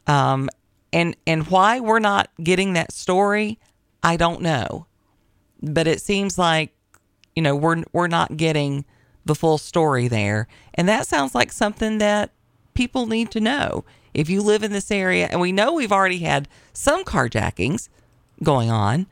Um, 0.07 0.49
and 0.91 1.15
and 1.25 1.47
why 1.47 1.79
we're 1.79 1.99
not 1.99 2.29
getting 2.41 2.73
that 2.73 2.91
story, 2.91 3.59
I 4.05 4.17
don't 4.17 4.41
know. 4.41 4.85
But 5.61 5.87
it 5.87 5.99
seems 5.99 6.37
like 6.37 6.71
you 7.35 7.41
know 7.41 7.55
we're 7.55 7.83
we're 7.91 8.07
not 8.07 8.37
getting 8.37 8.85
the 9.25 9.35
full 9.35 9.57
story 9.57 10.07
there. 10.07 10.47
And 10.75 10.87
that 10.87 11.07
sounds 11.07 11.33
like 11.33 11.51
something 11.51 11.97
that 11.97 12.31
people 12.75 13.07
need 13.07 13.31
to 13.31 13.41
know. 13.41 13.83
If 14.13 14.29
you 14.29 14.41
live 14.41 14.63
in 14.63 14.71
this 14.71 14.91
area, 14.91 15.27
and 15.29 15.41
we 15.41 15.51
know 15.51 15.73
we've 15.73 15.91
already 15.91 16.19
had 16.19 16.47
some 16.71 17.03
carjackings 17.03 17.89
going 18.43 18.69
on, 18.69 19.07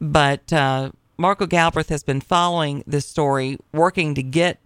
but 0.00 0.52
uh, 0.52 0.92
Marco 1.16 1.46
Galbraith 1.46 1.88
has 1.88 2.04
been 2.04 2.20
following 2.20 2.84
this 2.86 3.06
story, 3.06 3.58
working 3.72 4.14
to 4.14 4.22
get 4.22 4.60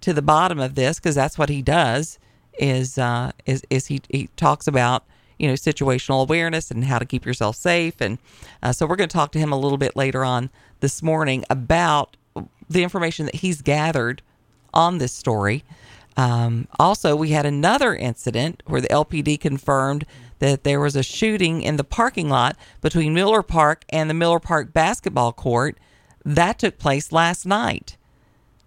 to 0.00 0.12
the 0.12 0.20
bottom 0.20 0.58
of 0.58 0.74
this 0.74 0.98
because 0.98 1.14
that's 1.14 1.38
what 1.38 1.48
he 1.48 1.62
does. 1.62 2.18
Is 2.58 2.98
uh, 2.98 3.30
is 3.44 3.62
is 3.70 3.86
he 3.86 4.00
he 4.10 4.28
talks 4.36 4.66
about 4.66 5.04
you 5.38 5.46
know 5.48 5.54
situational 5.54 6.22
awareness 6.22 6.70
and 6.70 6.84
how 6.84 6.98
to 6.98 7.04
keep 7.04 7.26
yourself 7.26 7.56
safe, 7.56 8.00
and 8.00 8.18
uh, 8.62 8.72
so 8.72 8.86
we're 8.86 8.96
going 8.96 9.08
to 9.08 9.16
talk 9.16 9.32
to 9.32 9.38
him 9.38 9.52
a 9.52 9.58
little 9.58 9.78
bit 9.78 9.96
later 9.96 10.24
on 10.24 10.50
this 10.80 11.02
morning 11.02 11.44
about 11.50 12.16
the 12.68 12.82
information 12.82 13.26
that 13.26 13.36
he's 13.36 13.62
gathered 13.62 14.22
on 14.74 14.98
this 14.98 15.12
story. 15.12 15.64
Um, 16.16 16.66
also, 16.78 17.14
we 17.14 17.30
had 17.30 17.44
another 17.44 17.94
incident 17.94 18.62
where 18.66 18.80
the 18.80 18.88
LPD 18.88 19.38
confirmed 19.38 20.06
that 20.38 20.64
there 20.64 20.80
was 20.80 20.96
a 20.96 21.02
shooting 21.02 21.62
in 21.62 21.76
the 21.76 21.84
parking 21.84 22.28
lot 22.28 22.56
between 22.80 23.14
Miller 23.14 23.42
Park 23.42 23.84
and 23.90 24.08
the 24.08 24.14
Miller 24.14 24.40
Park 24.40 24.72
basketball 24.72 25.32
court. 25.32 25.78
That 26.24 26.58
took 26.58 26.78
place 26.78 27.12
last 27.12 27.46
night. 27.46 27.96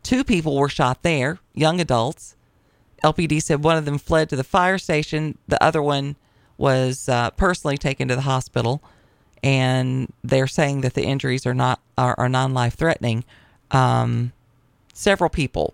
Two 0.03 0.23
people 0.23 0.57
were 0.57 0.69
shot 0.69 1.03
there, 1.03 1.39
young 1.53 1.81
adults. 1.81 2.35
LPD 3.03 3.41
said 3.41 3.63
one 3.63 3.77
of 3.77 3.85
them 3.85 3.97
fled 3.97 4.29
to 4.29 4.35
the 4.35 4.43
fire 4.43 4.77
station, 4.77 5.37
the 5.47 5.61
other 5.63 5.81
one 5.81 6.15
was 6.59 7.07
uh, 7.07 7.31
personally 7.31 7.77
taken 7.77 8.09
to 8.09 8.15
the 8.15 8.21
hospital, 8.21 8.83
and 9.41 10.11
they're 10.23 10.45
saying 10.45 10.81
that 10.81 10.93
the 10.93 11.03
injuries 11.03 11.47
are 11.47 11.53
not 11.53 11.79
are, 11.97 12.13
are 12.19 12.29
non 12.29 12.53
life 12.53 12.75
threatening. 12.75 13.23
Um, 13.71 14.33
several 14.93 15.29
people 15.29 15.73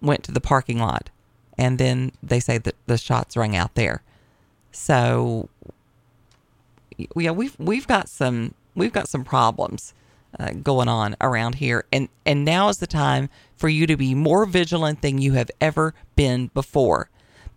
went 0.00 0.22
to 0.24 0.32
the 0.32 0.40
parking 0.40 0.78
lot, 0.78 1.10
and 1.56 1.78
then 1.78 2.12
they 2.22 2.38
say 2.38 2.58
that 2.58 2.76
the 2.86 2.98
shots 2.98 3.36
rang 3.36 3.56
out 3.56 3.74
there. 3.74 4.02
So, 4.70 5.48
yeah, 7.16 7.30
we've 7.30 7.56
we've 7.58 7.86
got 7.86 8.08
some 8.08 8.54
we've 8.74 8.92
got 8.92 9.08
some 9.08 9.24
problems 9.24 9.94
uh, 10.38 10.52
going 10.52 10.88
on 10.88 11.16
around 11.22 11.56
here, 11.56 11.86
and 11.90 12.08
and 12.26 12.44
now 12.44 12.68
is 12.68 12.78
the 12.78 12.86
time 12.86 13.30
for 13.56 13.70
you 13.70 13.86
to 13.86 13.96
be 13.96 14.14
more 14.14 14.44
vigilant 14.44 15.00
than 15.00 15.18
you 15.18 15.32
have 15.32 15.50
ever 15.60 15.94
been 16.16 16.48
before. 16.52 17.08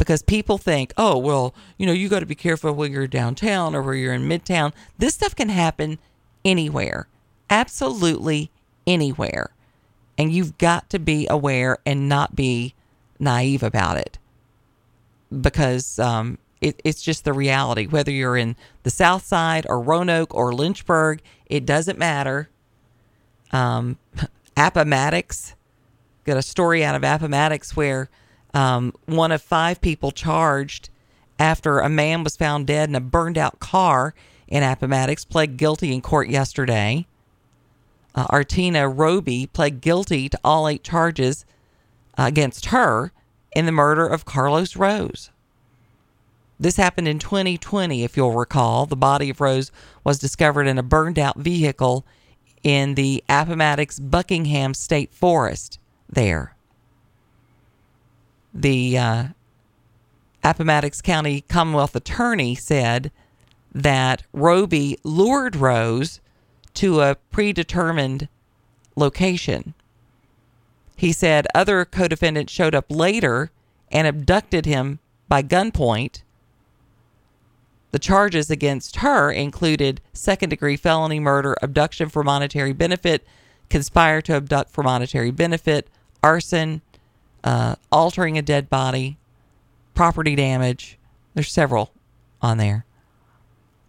Because 0.01 0.23
people 0.23 0.57
think, 0.57 0.93
oh 0.97 1.15
well, 1.15 1.53
you 1.77 1.85
know, 1.85 1.91
you 1.91 2.09
got 2.09 2.21
to 2.21 2.25
be 2.25 2.33
careful 2.33 2.73
when 2.73 2.91
you're 2.91 3.05
downtown 3.05 3.75
or 3.75 3.83
where 3.83 3.93
you're 3.93 4.15
in 4.15 4.27
midtown. 4.27 4.73
This 4.97 5.13
stuff 5.13 5.35
can 5.35 5.49
happen 5.49 5.99
anywhere, 6.43 7.07
absolutely 7.51 8.49
anywhere, 8.87 9.51
and 10.17 10.33
you've 10.33 10.57
got 10.57 10.89
to 10.89 10.97
be 10.97 11.27
aware 11.29 11.77
and 11.85 12.09
not 12.09 12.35
be 12.35 12.73
naive 13.19 13.61
about 13.61 13.95
it 13.95 14.17
because 15.39 15.99
um, 15.99 16.39
it, 16.61 16.81
it's 16.83 17.03
just 17.03 17.23
the 17.23 17.31
reality. 17.31 17.85
Whether 17.85 18.11
you're 18.11 18.37
in 18.37 18.55
the 18.81 18.89
South 18.89 19.23
Side 19.23 19.67
or 19.69 19.79
Roanoke 19.79 20.33
or 20.33 20.51
Lynchburg, 20.51 21.21
it 21.45 21.63
doesn't 21.63 21.99
matter. 21.99 22.49
Um, 23.51 23.99
Appomattox, 24.57 25.53
got 26.23 26.37
a 26.37 26.41
story 26.41 26.83
out 26.83 26.95
of 26.95 27.03
Appomattox 27.03 27.75
where 27.75 28.09
um, 28.53 28.93
one 29.05 29.31
of 29.31 29.41
five 29.41 29.81
people 29.81 30.11
charged 30.11 30.89
after 31.39 31.79
a 31.79 31.89
man 31.89 32.23
was 32.23 32.37
found 32.37 32.67
dead 32.67 32.89
in 32.89 32.95
a 32.95 32.99
burned 32.99 33.37
out 33.37 33.59
car 33.59 34.13
in 34.47 34.63
Appomattox 34.63 35.25
pled 35.25 35.57
guilty 35.57 35.93
in 35.93 36.01
court 36.01 36.29
yesterday. 36.29 37.05
Uh, 38.13 38.27
Artina 38.29 38.87
Roby 38.89 39.47
pled 39.47 39.81
guilty 39.81 40.27
to 40.27 40.39
all 40.43 40.67
eight 40.67 40.83
charges 40.83 41.45
uh, 42.19 42.23
against 42.23 42.67
her 42.67 43.11
in 43.55 43.65
the 43.65 43.71
murder 43.71 44.05
of 44.05 44.25
Carlos 44.25 44.75
Rose. 44.75 45.29
This 46.59 46.75
happened 46.77 47.07
in 47.07 47.17
2020, 47.17 48.03
if 48.03 48.15
you'll 48.15 48.33
recall. 48.33 48.85
The 48.85 48.95
body 48.95 49.31
of 49.31 49.41
Rose 49.41 49.71
was 50.03 50.19
discovered 50.19 50.67
in 50.67 50.77
a 50.77 50.83
burned 50.83 51.17
out 51.17 51.39
vehicle 51.39 52.05
in 52.61 52.93
the 52.93 53.23
Appomattox 53.27 53.97
Buckingham 53.97 54.75
State 54.75 55.11
Forest 55.11 55.79
there. 56.07 56.55
The 58.53 58.97
uh, 58.97 59.23
Appomattox 60.43 61.01
County 61.01 61.41
Commonwealth 61.41 61.95
Attorney 61.95 62.55
said 62.55 63.11
that 63.73 64.23
Roby 64.33 64.97
lured 65.03 65.55
Rose 65.55 66.19
to 66.75 67.01
a 67.01 67.15
predetermined 67.31 68.27
location. 68.95 69.73
He 70.95 71.11
said 71.11 71.47
other 71.55 71.85
co 71.85 72.07
defendants 72.07 72.51
showed 72.51 72.75
up 72.75 72.85
later 72.89 73.51
and 73.91 74.07
abducted 74.07 74.65
him 74.65 74.99
by 75.27 75.41
gunpoint. 75.41 76.23
The 77.91 77.99
charges 77.99 78.49
against 78.49 78.97
her 78.97 79.31
included 79.31 80.01
second 80.13 80.49
degree 80.49 80.77
felony 80.77 81.19
murder, 81.19 81.55
abduction 81.61 82.09
for 82.09 82.23
monetary 82.23 82.73
benefit, 82.73 83.25
conspire 83.69 84.21
to 84.23 84.35
abduct 84.35 84.71
for 84.71 84.83
monetary 84.83 85.31
benefit, 85.31 85.87
arson, 86.23 86.81
uh, 87.43 87.75
altering 87.91 88.37
a 88.37 88.41
dead 88.41 88.69
body, 88.69 89.17
property 89.93 90.35
damage. 90.35 90.97
There's 91.33 91.51
several 91.51 91.91
on 92.41 92.57
there. 92.57 92.85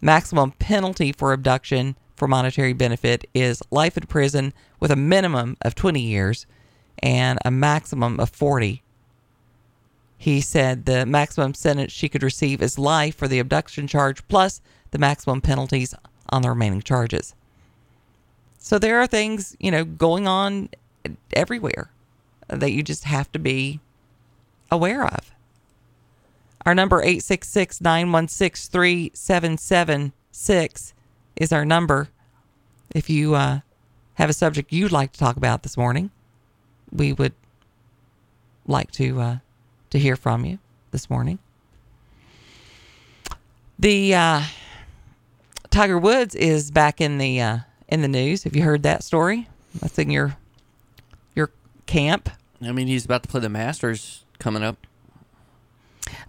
Maximum 0.01 0.51
penalty 0.51 1.11
for 1.11 1.33
abduction 1.33 1.95
for 2.15 2.27
monetary 2.27 2.73
benefit 2.73 3.25
is 3.33 3.61
life 3.71 3.97
in 3.97 4.05
prison 4.05 4.53
with 4.79 4.91
a 4.91 4.95
minimum 4.95 5.57
of 5.61 5.75
20 5.75 5.99
years 5.99 6.45
and 6.99 7.39
a 7.43 7.51
maximum 7.51 8.19
of 8.19 8.29
40. 8.29 8.83
He 10.17 10.39
said 10.39 10.85
the 10.85 11.05
maximum 11.05 11.53
sentence 11.53 11.91
she 11.91 12.07
could 12.07 12.23
receive 12.23 12.61
is 12.61 12.79
life 12.79 13.15
for 13.15 13.27
the 13.27 13.39
abduction 13.39 13.87
charge 13.87 14.25
plus 14.27 14.61
the 14.91 14.97
maximum 14.97 15.41
penalties 15.41 15.93
on 16.29 16.41
the 16.41 16.49
remaining 16.49 16.81
charges. 16.81 17.35
So 18.57 18.79
there 18.79 18.99
are 19.01 19.07
things, 19.07 19.57
you 19.59 19.71
know, 19.71 19.83
going 19.83 20.27
on 20.27 20.69
everywhere 21.33 21.91
that 22.47 22.71
you 22.71 22.83
just 22.83 23.05
have 23.05 23.31
to 23.31 23.39
be 23.39 23.79
aware 24.71 25.05
of. 25.05 25.31
Our 26.65 26.73
number 26.73 27.01
866 27.01 27.81
916 27.81 28.71
3776 28.71 30.93
is 31.35 31.51
our 31.51 31.65
number. 31.65 32.09
If 32.95 33.09
you 33.09 33.35
uh, 33.35 33.59
have 34.15 34.29
a 34.29 34.33
subject 34.33 34.71
you'd 34.71 34.91
like 34.91 35.11
to 35.13 35.19
talk 35.19 35.35
about 35.35 35.63
this 35.63 35.77
morning, 35.77 36.11
we 36.91 37.13
would 37.13 37.33
like 38.65 38.91
to 38.91 39.19
uh, 39.19 39.37
to 39.89 39.99
hear 39.99 40.15
from 40.15 40.45
you 40.45 40.59
this 40.91 41.09
morning. 41.09 41.39
The 43.77 44.15
uh, 44.15 44.43
Tiger 45.69 45.97
Woods 45.97 46.35
is 46.35 46.71
back 46.71 47.01
in 47.01 47.17
the 47.17 47.41
uh, 47.41 47.57
in 47.89 48.01
the 48.01 48.07
news. 48.07 48.43
Have 48.43 48.55
you 48.55 48.63
heard 48.63 48.83
that 48.83 49.03
story? 49.03 49.49
That's 49.81 49.99
in 49.99 50.11
your 50.11 50.37
camp. 51.85 52.29
I 52.61 52.71
mean, 52.71 52.87
he's 52.87 53.05
about 53.05 53.23
to 53.23 53.29
play 53.29 53.41
the 53.41 53.49
Masters 53.49 54.23
coming 54.39 54.63
up. 54.63 54.77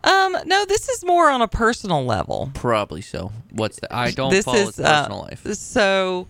Um, 0.03 0.37
no, 0.47 0.65
this 0.67 0.89
is 0.89 1.05
more 1.05 1.31
on 1.31 1.43
a 1.43 1.49
personal 1.49 2.05
level. 2.05 2.51
Probably 2.55 3.01
so. 3.01 3.33
What's 3.51 3.81
that? 3.81 3.95
I 3.95 4.11
don't 4.11 4.31
this 4.31 4.45
follow 4.45 4.59
is 4.59 4.77
his 4.77 4.87
personal 4.87 5.19
uh, 5.19 5.23
life. 5.23 5.47
So, 5.55 6.29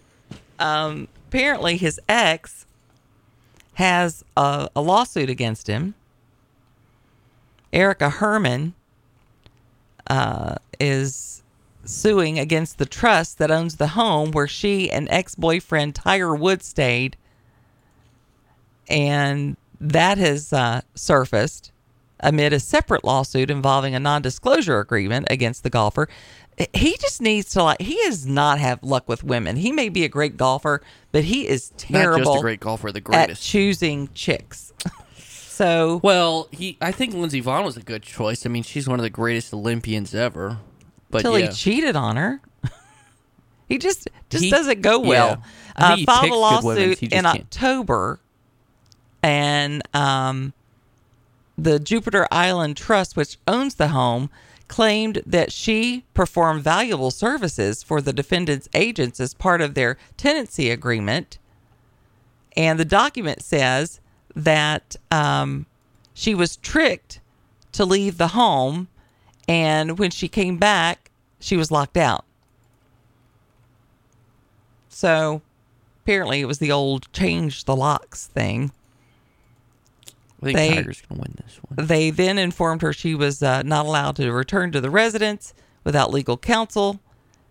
um, 0.59 1.09
apparently 1.29 1.77
his 1.77 2.01
ex 2.09 2.67
has 3.75 4.25
a, 4.37 4.69
a 4.75 4.81
lawsuit 4.81 5.29
against 5.29 5.67
him. 5.67 5.95
Erica 7.73 8.09
Herman 8.09 8.75
uh, 10.07 10.57
is 10.79 11.43
suing 11.85 12.39
against 12.39 12.79
the 12.79 12.87
trust 12.87 13.39
that 13.39 13.51
owns 13.51 13.77
the 13.77 13.89
home 13.89 14.31
where 14.31 14.47
she 14.47 14.91
and 14.91 15.09
ex-boyfriend 15.11 15.95
Tiger 15.95 16.35
Woods 16.35 16.67
stayed, 16.67 17.17
and 18.89 19.57
that 19.81 20.19
has 20.19 20.53
uh, 20.53 20.81
surfaced 20.95 21.73
amid 22.21 22.53
a 22.53 22.61
separate 22.61 23.05
lawsuit 23.05 23.51
involving 23.51 23.95
a 23.95 24.01
non-disclosure 24.01 24.79
agreement 24.81 25.27
against 25.31 25.63
the 25.63 25.71
golfer. 25.71 26.09
He 26.73 26.97
just 27.01 27.21
needs 27.21 27.51
to 27.55 27.65
like 27.65 27.81
he 27.81 27.97
does 28.05 28.27
not 28.27 28.61
have 28.61 28.83
luck 28.83 29.09
with 29.09 29.25
women. 29.25 29.57
He 29.57 29.73
may 29.73 29.89
be 29.89 30.05
a 30.05 30.09
great 30.09 30.37
golfer, 30.37 30.81
but 31.11 31.25
he 31.25 31.49
is 31.49 31.71
terrible 31.77 32.19
Not 32.19 32.25
just 32.27 32.39
a 32.39 32.43
great 32.43 32.61
golfer, 32.61 32.93
the 32.93 33.01
greatest 33.01 33.43
at 33.43 33.45
choosing 33.45 34.09
chicks. 34.15 34.73
so 35.19 36.01
Well, 36.05 36.49
he 36.53 36.79
I 36.81 36.93
think 36.93 37.13
Lindsey 37.13 37.43
Vonn 37.43 37.65
was 37.65 37.77
a 37.77 37.83
good 37.83 38.05
choice. 38.05 38.47
I 38.47 38.49
mean, 38.51 38.63
she's 38.63 38.89
one 38.89 39.01
of 39.01 39.03
the 39.03 39.11
greatest 39.11 39.53
Olympians 39.53 40.15
ever. 40.15 40.59
But 41.11 41.19
until 41.19 41.39
yeah. 41.41 41.47
he 41.49 41.53
cheated 41.53 41.97
on 41.97 42.15
her. 42.17 42.41
he 43.69 43.77
just 43.79 44.09
just 44.31 44.45
He- 44.45 44.51
doesn't 44.51 44.81
go 44.81 45.01
well. 45.01 45.43
yeah. 45.43 45.45
I 45.77 45.93
Uh, 45.95 45.97
filed 46.07 46.31
a 46.31 46.35
lawsuit 46.37 47.03
in 47.03 47.09
can't. 47.11 47.27
October, 47.27 48.21
and 49.25 49.83
um, 49.97 50.53
the 51.57 51.81
Jupiter 51.81 52.29
Island 52.31 52.77
Trust, 52.77 53.17
which 53.17 53.39
owns 53.49 53.77
the 53.77 53.89
home, 53.89 54.29
claimed 54.69 55.23
that 55.25 55.51
she 55.51 56.05
performed 56.13 56.63
valuable 56.63 57.11
services 57.11 57.83
for 57.83 58.03
the 58.03 58.13
defendant's 58.13 58.69
agents 58.75 59.19
as 59.21 59.33
part 59.33 59.63
of 59.63 59.73
their 59.73 59.97
tenancy 60.19 60.69
agreement. 60.69 61.39
And 62.55 62.79
the 62.79 62.85
document 62.85 63.43
says 63.43 63.99
that 64.37 64.95
um, 65.11 65.65
she 66.13 66.35
was 66.35 66.57
tricked 66.57 67.21
to 67.73 67.87
leave 67.87 68.19
the 68.19 68.29
home, 68.29 68.89
and 69.49 69.99
when 69.99 70.11
she 70.11 70.29
came 70.29 70.59
back, 70.59 71.11
she 71.41 71.57
was 71.57 71.71
locked 71.71 71.97
out. 71.97 72.27
So 74.91 75.41
apparently, 76.03 76.43
it 76.43 76.47
was 76.47 76.59
the 76.59 76.73
old 76.73 77.11
change 77.15 77.65
the 77.65 77.75
locks 77.75 78.27
thing. 78.27 78.71
I 80.45 80.53
think 80.53 80.57
They- 80.59 80.75
Tiger's 80.75 81.03
gonna 81.09 81.23
win 81.23 81.35
this 81.43 81.59
one. 81.67 81.87
They 81.87 82.11
then 82.11 82.37
informed 82.37 82.83
her 82.83 82.93
she 82.93 83.15
was 83.15 83.43
uh, 83.43 83.63
not 83.63 83.87
allowed 83.87 84.17
to 84.17 84.31
return 84.31 84.73
to 84.73 84.81
the 84.81 84.91
residence 84.91 85.55
without 85.85 86.13
legal 86.13 86.37
counsel. 86.37 87.01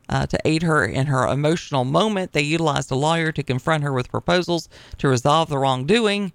Uh, 0.10 0.28
to 0.28 0.38
aid 0.46 0.62
her 0.64 0.86
in 0.86 1.08
her 1.08 1.26
emotional 1.26 1.86
moment, 1.86 2.34
they 2.34 2.42
utilized 2.42 2.92
a 2.92 2.96
lawyer 2.96 3.32
to 3.32 3.42
confront 3.42 3.84
her 3.84 3.94
with 3.94 4.12
proposals 4.12 4.68
to 4.98 5.08
resolve 5.08 5.50
the 5.50 5.58
wrongdoing. 5.58 6.34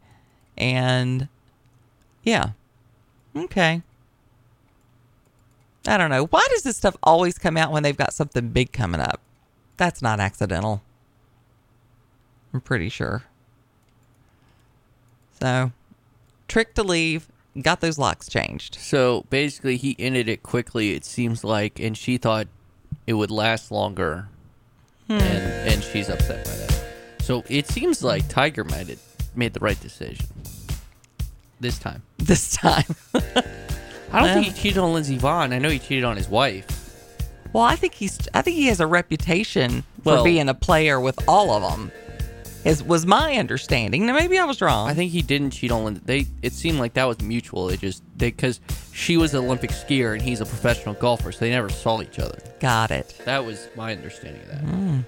And 0.57 1.29
yeah, 2.25 2.51
okay. 3.37 3.83
I 5.87 5.97
don't 5.97 6.11
know. 6.11 6.27
Why 6.27 6.45
does 6.51 6.63
this 6.63 6.79
stuff 6.79 6.97
always 7.03 7.39
come 7.39 7.57
out 7.57 7.71
when 7.71 7.83
they've 7.83 7.97
got 7.97 8.15
something 8.15 8.49
big 8.49 8.73
coming 8.73 9.01
up? 9.01 9.21
That's 9.77 10.03
not 10.03 10.19
accidental. 10.19 10.83
I'm 12.53 12.61
pretty 12.63 12.89
sure. 12.89 13.25
So, 15.41 15.73
trick 16.49 16.75
to 16.75 16.83
leave, 16.83 17.29
got 17.63 17.81
those 17.81 17.99
locks 17.99 18.29
changed. 18.29 18.77
So 18.81 19.25
basically, 19.31 19.77
he 19.77 19.95
ended 19.99 20.29
it 20.29 20.43
quickly. 20.43 20.95
It 20.95 21.05
seems 21.05 21.45
like, 21.45 21.79
and 21.79 21.97
she 21.97 22.19
thought 22.19 22.49
it 23.07 23.15
would 23.15 23.31
last 23.31 23.71
longer, 23.71 24.29
Hmm. 25.07 25.13
and 25.15 25.73
and 25.73 25.83
she's 25.85 26.09
upset 26.09 26.45
by 26.45 26.51
that. 26.53 26.85
So 27.23 27.45
it 27.49 27.67
seems 27.69 28.03
like 28.03 28.29
Tiger 28.29 28.65
made 28.65 28.89
it 28.91 28.99
made 29.35 29.53
the 29.55 29.61
right 29.61 29.81
decision 29.81 30.27
this 31.61 31.79
time. 31.79 32.03
This 32.19 32.53
time. 32.57 32.85
I 33.15 33.21
don't 33.21 34.23
Well. 34.23 34.35
think 34.43 34.47
he 34.47 34.53
cheated 34.63 34.79
on 34.79 34.93
Lindsey 34.93 35.19
Vonn. 35.19 35.53
I 35.53 35.59
know 35.59 35.69
he 35.71 35.79
cheated 35.79 36.05
on 36.05 36.17
his 36.17 36.29
wife. 36.29 36.67
Well, 37.53 37.63
I 37.65 37.77
think 37.77 37.95
he's. 37.95 38.19
I 38.35 38.43
think 38.43 38.57
he 38.57 38.67
has 38.67 38.81
a 38.81 38.87
reputation 38.87 39.83
for 40.03 40.15
Well- 40.15 40.25
being 40.25 40.49
a 40.49 40.55
player 40.55 40.99
with 41.01 41.19
all 41.29 41.51
of 41.53 41.63
them. 41.71 41.91
Is 42.65 42.83
was 42.83 43.07
my 43.07 43.37
understanding. 43.37 44.07
Now 44.07 44.15
maybe 44.15 44.39
I 44.39 44.45
was 44.45 44.61
wrong. 44.61 44.89
I 44.89 44.95
think 44.95 45.13
he 45.13 45.23
didn't 45.23 45.51
cheat 45.53 45.71
on 45.71 45.85
Lindsey. 45.85 46.03
They 46.05 46.27
it 46.43 46.53
seemed 46.53 46.79
like 46.79 46.95
that 46.95 47.05
was 47.05 47.21
mutual. 47.21 47.69
It 47.69 47.81
just 47.81 48.03
they 48.17 48.31
because 48.31 48.61
she 48.93 49.17
was 49.17 49.33
an 49.35 49.45
Olympic 49.45 49.71
skier 49.71 50.13
and 50.13 50.21
he's 50.21 50.41
a 50.41 50.47
professional 50.47 50.95
golfer, 50.95 51.31
so 51.33 51.39
they 51.41 51.51
never 51.51 51.69
saw 51.69 52.03
each 52.03 52.19
other. 52.19 52.39
Got 52.61 52.91
it. 52.91 53.21
That 53.25 53.45
was 53.45 53.69
my 53.77 53.93
understanding 53.93 54.43
of 54.43 54.49
that. 54.49 54.61
Hmm. 54.61 55.01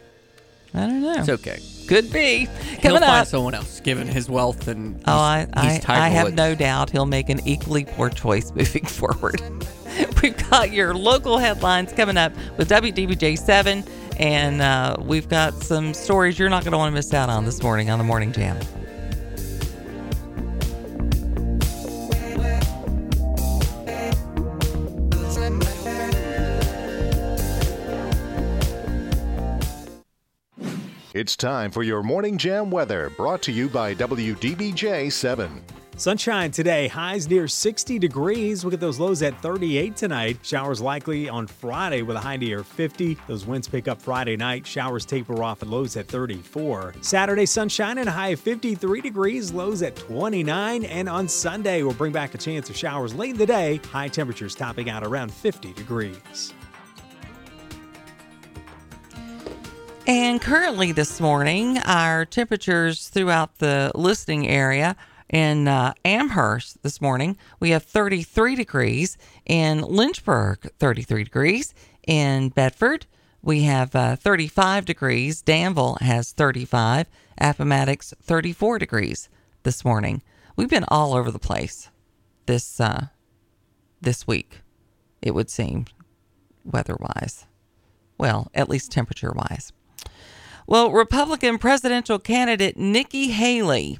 I 0.73 0.81
don't 0.87 1.03
know. 1.03 1.15
It's 1.15 1.29
okay. 1.29 1.59
Could 1.89 2.13
be 2.13 2.47
He'll 2.81 2.93
find 2.93 3.05
up. 3.05 3.27
someone 3.27 3.55
else, 3.55 3.81
given 3.81 4.07
his 4.07 4.31
wealth 4.31 4.69
and 4.69 4.95
he's, 4.99 5.05
Oh, 5.09 5.13
I, 5.19 5.49
I, 5.53 5.81
I 5.89 6.09
have 6.11 6.27
Woods. 6.27 6.37
no 6.37 6.55
doubt 6.55 6.91
he'll 6.91 7.07
make 7.07 7.29
an 7.29 7.41
equally 7.45 7.85
poor 7.85 8.09
choice 8.09 8.53
moving 8.55 8.87
forward. 8.87 9.43
we've 10.23 10.49
got 10.51 10.71
your 10.71 10.95
local 10.95 11.39
headlines 11.39 11.93
coming 11.93 12.17
up 12.17 12.33
with 12.57 12.69
WDBJ 12.71 13.37
7, 13.37 13.83
and 14.21 14.61
uh, 14.61 14.97
we've 15.01 15.31
got 15.31 15.55
some 15.63 15.95
stories 15.95 16.39
you're 16.39 16.51
not 16.51 16.63
going 16.63 16.73
to 16.73 16.79
want 16.79 16.93
to 16.93 16.95
miss 16.95 17.15
out 17.15 17.31
on 17.31 17.47
this 17.47 17.63
morning 17.63 17.89
on 17.89 17.99
the 17.99 18.05
Morning 18.05 18.33
Jam. 18.33 18.59
It's 31.15 31.35
time 31.35 31.71
for 31.71 31.83
your 31.83 32.03
Morning 32.03 32.37
Jam 32.37 32.71
weather 32.71 33.11
brought 33.17 33.43
to 33.43 33.53
you 33.53 33.71
by 33.71 33.95
WDBJ 33.95 35.11
7. 35.11 35.65
Sunshine 36.01 36.51
today, 36.51 36.89
highs 36.89 37.29
near 37.29 37.47
60 37.47 37.99
degrees. 37.99 38.65
Look 38.65 38.73
at 38.73 38.81
those 38.81 38.99
lows 38.99 39.21
at 39.21 39.39
38 39.43 39.97
tonight. 39.97 40.39
Showers 40.41 40.81
likely 40.81 41.29
on 41.29 41.47
Friday 41.47 42.01
with 42.01 42.17
a 42.17 42.21
high 42.21 42.39
near 42.39 42.65
50. 42.65 43.19
Those 43.29 43.45
winds 43.45 43.69
pick 43.69 43.87
up 43.87 44.01
Friday 44.01 44.35
night. 44.35 44.67
Showers 44.67 45.05
taper 45.05 45.43
off 45.43 45.63
at 45.63 45.69
lows 45.69 45.99
at 45.99 46.09
34. 46.09 46.95
Saturday, 47.03 47.45
sunshine 47.45 47.99
and 47.99 48.09
a 48.09 48.13
high 48.13 48.29
of 48.29 48.41
53 48.41 49.03
degrees, 49.03 49.53
lows 49.53 49.83
at 49.83 49.95
29. 49.95 50.85
And 50.85 51.07
on 51.07 51.29
Sunday, 51.29 51.83
we'll 51.83 51.93
bring 51.93 52.13
back 52.13 52.35
a 52.35 52.39
chance 52.39 52.71
of 52.71 52.77
showers 52.79 53.13
late 53.15 53.33
in 53.33 53.37
the 53.37 53.45
day. 53.45 53.79
High 53.93 54.09
temperatures 54.09 54.55
topping 54.55 54.89
out 54.89 55.05
around 55.05 55.31
50 55.31 55.75
degrees. 55.75 56.55
And 60.07 60.41
currently 60.41 60.93
this 60.93 61.21
morning, 61.21 61.77
our 61.85 62.25
temperatures 62.25 63.11
throughout 63.11 63.59
the 63.59 63.93
listening 63.95 64.49
area 64.49 64.97
in 65.31 65.69
uh, 65.69 65.95
Amherst 66.05 66.83
this 66.83 67.01
morning, 67.01 67.37
we 67.61 67.71
have 67.71 67.85
33 67.85 68.57
degrees. 68.57 69.17
In 69.47 69.81
Lynchburg, 69.81 70.71
33 70.79 71.25
degrees. 71.25 71.73
In 72.07 72.49
Bedford, 72.49 73.07
we 73.41 73.63
have 73.63 73.95
uh, 73.95 74.17
35 74.17 74.85
degrees. 74.85 75.41
Danville 75.41 75.99
has 76.01 76.33
35. 76.33 77.07
Appomattox, 77.41 78.13
34 78.23 78.79
degrees 78.79 79.29
this 79.63 79.85
morning. 79.85 80.23
We've 80.57 80.69
been 80.69 80.85
all 80.89 81.15
over 81.15 81.31
the 81.31 81.39
place 81.39 81.89
this 82.47 82.81
uh, 82.81 83.07
this 84.01 84.27
week, 84.27 84.61
it 85.23 85.35
would 85.35 85.51
seem, 85.51 85.85
weather-wise. 86.65 87.47
Well, 88.19 88.51
at 88.55 88.69
least 88.69 88.91
temperature-wise. 88.91 89.73
Well, 90.67 90.91
Republican 90.91 91.59
presidential 91.59 92.19
candidate 92.19 92.77
Nikki 92.77 93.29
Haley 93.29 93.99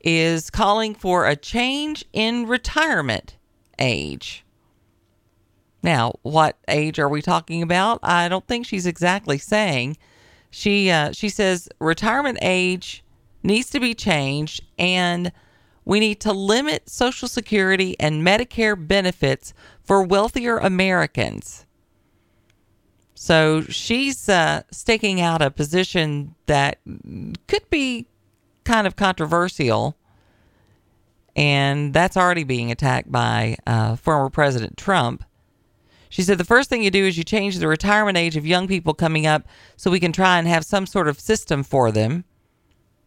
is 0.00 0.50
calling 0.50 0.94
for 0.94 1.26
a 1.26 1.36
change 1.36 2.04
in 2.12 2.46
retirement 2.46 3.36
age. 3.78 4.44
Now, 5.82 6.14
what 6.22 6.58
age 6.68 6.98
are 6.98 7.08
we 7.08 7.22
talking 7.22 7.62
about? 7.62 8.00
I 8.02 8.28
don't 8.28 8.46
think 8.46 8.66
she's 8.66 8.86
exactly 8.86 9.38
saying. 9.38 9.96
She 10.50 10.90
uh, 10.90 11.12
she 11.12 11.28
says 11.28 11.68
retirement 11.78 12.38
age 12.42 13.04
needs 13.42 13.70
to 13.70 13.80
be 13.80 13.94
changed, 13.94 14.62
and 14.78 15.32
we 15.84 16.00
need 16.00 16.20
to 16.20 16.32
limit 16.32 16.90
Social 16.90 17.28
Security 17.28 17.96
and 17.98 18.26
Medicare 18.26 18.76
benefits 18.76 19.54
for 19.82 20.02
wealthier 20.02 20.58
Americans. 20.58 21.66
So 23.14 23.62
she's 23.62 24.28
uh, 24.28 24.62
staking 24.70 25.20
out 25.20 25.42
a 25.42 25.50
position 25.50 26.34
that 26.46 26.78
could 27.46 27.68
be 27.70 28.06
kind 28.64 28.86
of 28.86 28.96
controversial. 28.96 29.96
And 31.36 31.94
that's 31.94 32.16
already 32.16 32.44
being 32.44 32.70
attacked 32.70 33.10
by 33.10 33.56
uh, 33.66 33.96
former 33.96 34.30
President 34.30 34.76
Trump. 34.76 35.24
She 36.08 36.22
said 36.22 36.38
the 36.38 36.44
first 36.44 36.68
thing 36.68 36.82
you 36.82 36.90
do 36.90 37.06
is 37.06 37.16
you 37.16 37.22
change 37.22 37.58
the 37.58 37.68
retirement 37.68 38.18
age 38.18 38.36
of 38.36 38.44
young 38.44 38.66
people 38.66 38.94
coming 38.94 39.26
up 39.26 39.46
so 39.76 39.90
we 39.90 40.00
can 40.00 40.12
try 40.12 40.38
and 40.38 40.48
have 40.48 40.64
some 40.64 40.86
sort 40.86 41.06
of 41.06 41.20
system 41.20 41.62
for 41.62 41.92
them. 41.92 42.24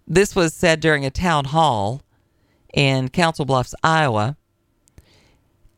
This 0.08 0.36
was 0.36 0.54
said 0.54 0.80
during 0.80 1.06
a 1.06 1.12
town 1.12 1.46
hall 1.46 2.02
in 2.74 3.10
Council 3.10 3.46
Bluffs, 3.46 3.76
Iowa. 3.84 4.38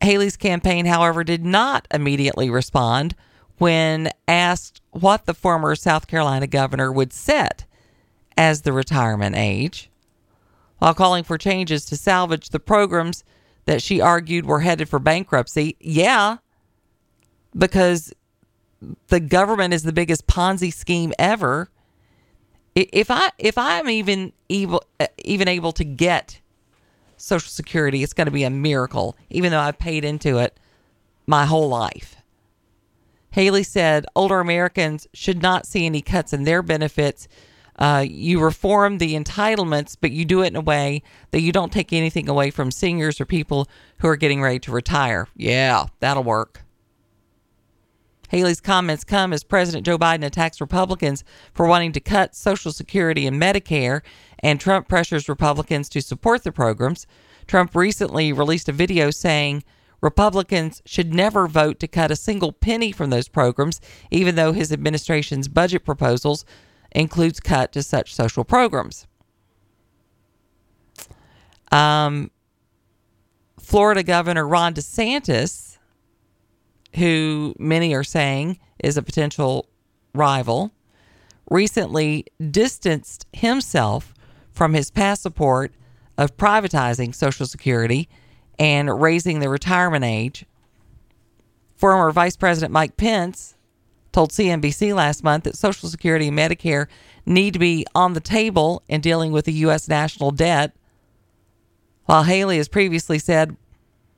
Haley's 0.00 0.36
campaign, 0.36 0.86
however, 0.86 1.24
did 1.24 1.44
not 1.44 1.88
immediately 1.92 2.48
respond 2.48 3.16
when 3.58 4.10
asked 4.28 4.80
what 4.90 5.26
the 5.26 5.34
former 5.34 5.74
South 5.74 6.06
Carolina 6.06 6.46
governor 6.46 6.92
would 6.92 7.12
set 7.12 7.64
as 8.36 8.62
the 8.62 8.72
retirement 8.72 9.36
age. 9.36 9.90
While 10.78 10.94
calling 10.94 11.24
for 11.24 11.38
changes 11.38 11.84
to 11.86 11.96
salvage 11.96 12.50
the 12.50 12.60
programs 12.60 13.24
that 13.64 13.82
she 13.82 14.00
argued 14.00 14.44
were 14.44 14.60
headed 14.60 14.88
for 14.88 14.98
bankruptcy, 14.98 15.76
yeah, 15.80 16.36
because 17.56 18.12
the 19.08 19.20
government 19.20 19.72
is 19.72 19.82
the 19.82 19.92
biggest 19.92 20.26
Ponzi 20.26 20.72
scheme 20.72 21.12
ever. 21.18 21.70
If 22.74 23.10
I 23.10 23.30
if 23.38 23.56
I'm 23.56 23.88
even 23.88 24.32
able 24.50 24.84
uh, 25.00 25.06
even 25.24 25.48
able 25.48 25.72
to 25.72 25.84
get 25.84 26.40
Social 27.16 27.48
Security, 27.48 28.02
it's 28.02 28.12
going 28.12 28.26
to 28.26 28.30
be 28.30 28.44
a 28.44 28.50
miracle, 28.50 29.16
even 29.30 29.50
though 29.50 29.60
I've 29.60 29.78
paid 29.78 30.04
into 30.04 30.38
it 30.38 30.58
my 31.26 31.46
whole 31.46 31.68
life. 31.68 32.16
Haley 33.30 33.64
said 33.64 34.06
older 34.14 34.40
Americans 34.40 35.06
should 35.12 35.42
not 35.42 35.66
see 35.66 35.86
any 35.86 36.02
cuts 36.02 36.32
in 36.32 36.44
their 36.44 36.62
benefits. 36.62 37.28
Uh, 37.78 38.04
you 38.08 38.40
reform 38.40 38.98
the 38.98 39.14
entitlements, 39.14 39.96
but 40.00 40.10
you 40.10 40.24
do 40.24 40.42
it 40.42 40.48
in 40.48 40.56
a 40.56 40.60
way 40.60 41.02
that 41.30 41.42
you 41.42 41.52
don't 41.52 41.72
take 41.72 41.92
anything 41.92 42.28
away 42.28 42.50
from 42.50 42.70
seniors 42.70 43.20
or 43.20 43.26
people 43.26 43.68
who 43.98 44.08
are 44.08 44.16
getting 44.16 44.40
ready 44.40 44.58
to 44.58 44.72
retire. 44.72 45.28
Yeah, 45.36 45.86
that'll 46.00 46.24
work. 46.24 46.62
Haley's 48.28 48.60
comments 48.60 49.04
come 49.04 49.32
as 49.32 49.44
President 49.44 49.86
Joe 49.86 49.98
Biden 49.98 50.24
attacks 50.24 50.60
Republicans 50.60 51.22
for 51.52 51.66
wanting 51.66 51.92
to 51.92 52.00
cut 52.00 52.34
Social 52.34 52.72
Security 52.72 53.26
and 53.26 53.40
Medicare, 53.40 54.02
and 54.40 54.60
Trump 54.60 54.88
pressures 54.88 55.28
Republicans 55.28 55.88
to 55.90 56.02
support 56.02 56.42
the 56.44 56.52
programs. 56.52 57.06
Trump 57.46 57.74
recently 57.74 58.32
released 58.32 58.68
a 58.68 58.72
video 58.72 59.10
saying 59.10 59.62
Republicans 60.00 60.82
should 60.84 61.14
never 61.14 61.46
vote 61.46 61.78
to 61.80 61.88
cut 61.88 62.10
a 62.10 62.16
single 62.16 62.52
penny 62.52 62.92
from 62.92 63.10
those 63.10 63.28
programs, 63.28 63.80
even 64.10 64.34
though 64.34 64.52
his 64.52 64.72
administration's 64.72 65.48
budget 65.48 65.84
proposals 65.84 66.44
includes 66.96 67.38
cut 67.38 67.72
to 67.72 67.82
such 67.82 68.14
social 68.14 68.42
programs. 68.42 69.06
Um, 71.70 72.30
Florida 73.60 74.02
Governor 74.02 74.48
Ron 74.48 74.74
DeSantis, 74.74 75.76
who 76.94 77.54
many 77.58 77.94
are 77.94 78.04
saying 78.04 78.58
is 78.82 78.96
a 78.96 79.02
potential 79.02 79.68
rival, 80.14 80.72
recently 81.50 82.24
distanced 82.50 83.26
himself 83.32 84.14
from 84.50 84.72
his 84.72 84.90
past 84.90 85.22
support 85.22 85.72
of 86.16 86.36
privatizing 86.38 87.14
Social 87.14 87.44
Security 87.44 88.08
and 88.58 89.02
raising 89.02 89.40
the 89.40 89.50
retirement 89.50 90.04
age. 90.04 90.46
Former 91.76 92.10
Vice 92.10 92.36
President 92.36 92.72
Mike 92.72 92.96
Pence 92.96 93.55
told 94.16 94.30
CNBC 94.30 94.94
last 94.94 95.22
month 95.22 95.44
that 95.44 95.58
Social 95.58 95.90
Security 95.90 96.28
and 96.28 96.38
Medicare 96.38 96.86
need 97.26 97.52
to 97.52 97.58
be 97.58 97.84
on 97.94 98.14
the 98.14 98.20
table 98.20 98.82
in 98.88 99.02
dealing 99.02 99.30
with 99.30 99.44
the 99.44 99.52
U.S. 99.52 99.88
national 99.88 100.30
debt, 100.30 100.74
while 102.06 102.22
Haley 102.22 102.56
has 102.56 102.66
previously 102.66 103.18
said 103.18 103.58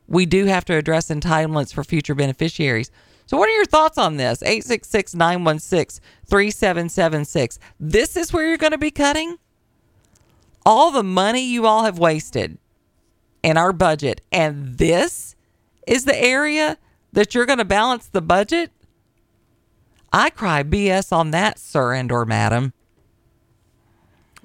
we 0.06 0.24
do 0.24 0.44
have 0.44 0.64
to 0.66 0.76
address 0.76 1.08
entitlements 1.08 1.74
for 1.74 1.82
future 1.82 2.14
beneficiaries. 2.14 2.92
So, 3.26 3.36
what 3.36 3.48
are 3.48 3.56
your 3.56 3.64
thoughts 3.64 3.98
on 3.98 4.18
this? 4.18 4.40
866 4.40 5.16
916 5.16 6.00
3776. 6.28 7.58
This 7.80 8.16
is 8.16 8.32
where 8.32 8.46
you're 8.46 8.56
going 8.56 8.70
to 8.70 8.78
be 8.78 8.92
cutting? 8.92 9.36
All 10.64 10.92
the 10.92 11.02
money 11.02 11.44
you 11.44 11.66
all 11.66 11.82
have 11.82 11.98
wasted 11.98 12.56
in 13.42 13.56
our 13.56 13.72
budget, 13.72 14.20
and 14.30 14.78
this 14.78 15.34
is 15.88 16.04
the 16.04 16.16
area 16.16 16.78
that 17.12 17.34
you're 17.34 17.46
going 17.46 17.58
to 17.58 17.64
balance 17.64 18.06
the 18.06 18.22
budget? 18.22 18.70
I 20.12 20.30
cry 20.30 20.62
BS 20.62 21.12
on 21.12 21.30
that, 21.32 21.58
sir 21.58 21.92
and 21.94 22.10
or 22.10 22.24
madam. 22.24 22.72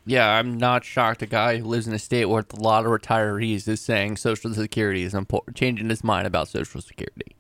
Yeah, 0.06 0.28
I'm 0.28 0.58
not 0.58 0.84
shocked. 0.84 1.22
A 1.22 1.26
guy 1.26 1.58
who 1.60 1.66
lives 1.66 1.88
in 1.88 1.94
a 1.94 2.00
state 2.00 2.26
where 2.26 2.44
a 2.54 2.60
lot 2.60 2.86
of 2.86 2.92
retirees 2.92 3.68
is 3.70 3.80
saying 3.80 4.18
Social 4.18 4.54
Security 4.54 5.04
is 5.04 5.14
important, 5.14 5.56
changing 5.56 5.90
his 5.90 6.04
mind 6.04 6.28
about 6.28 6.50
Social 6.50 6.82
Security. 6.82 7.36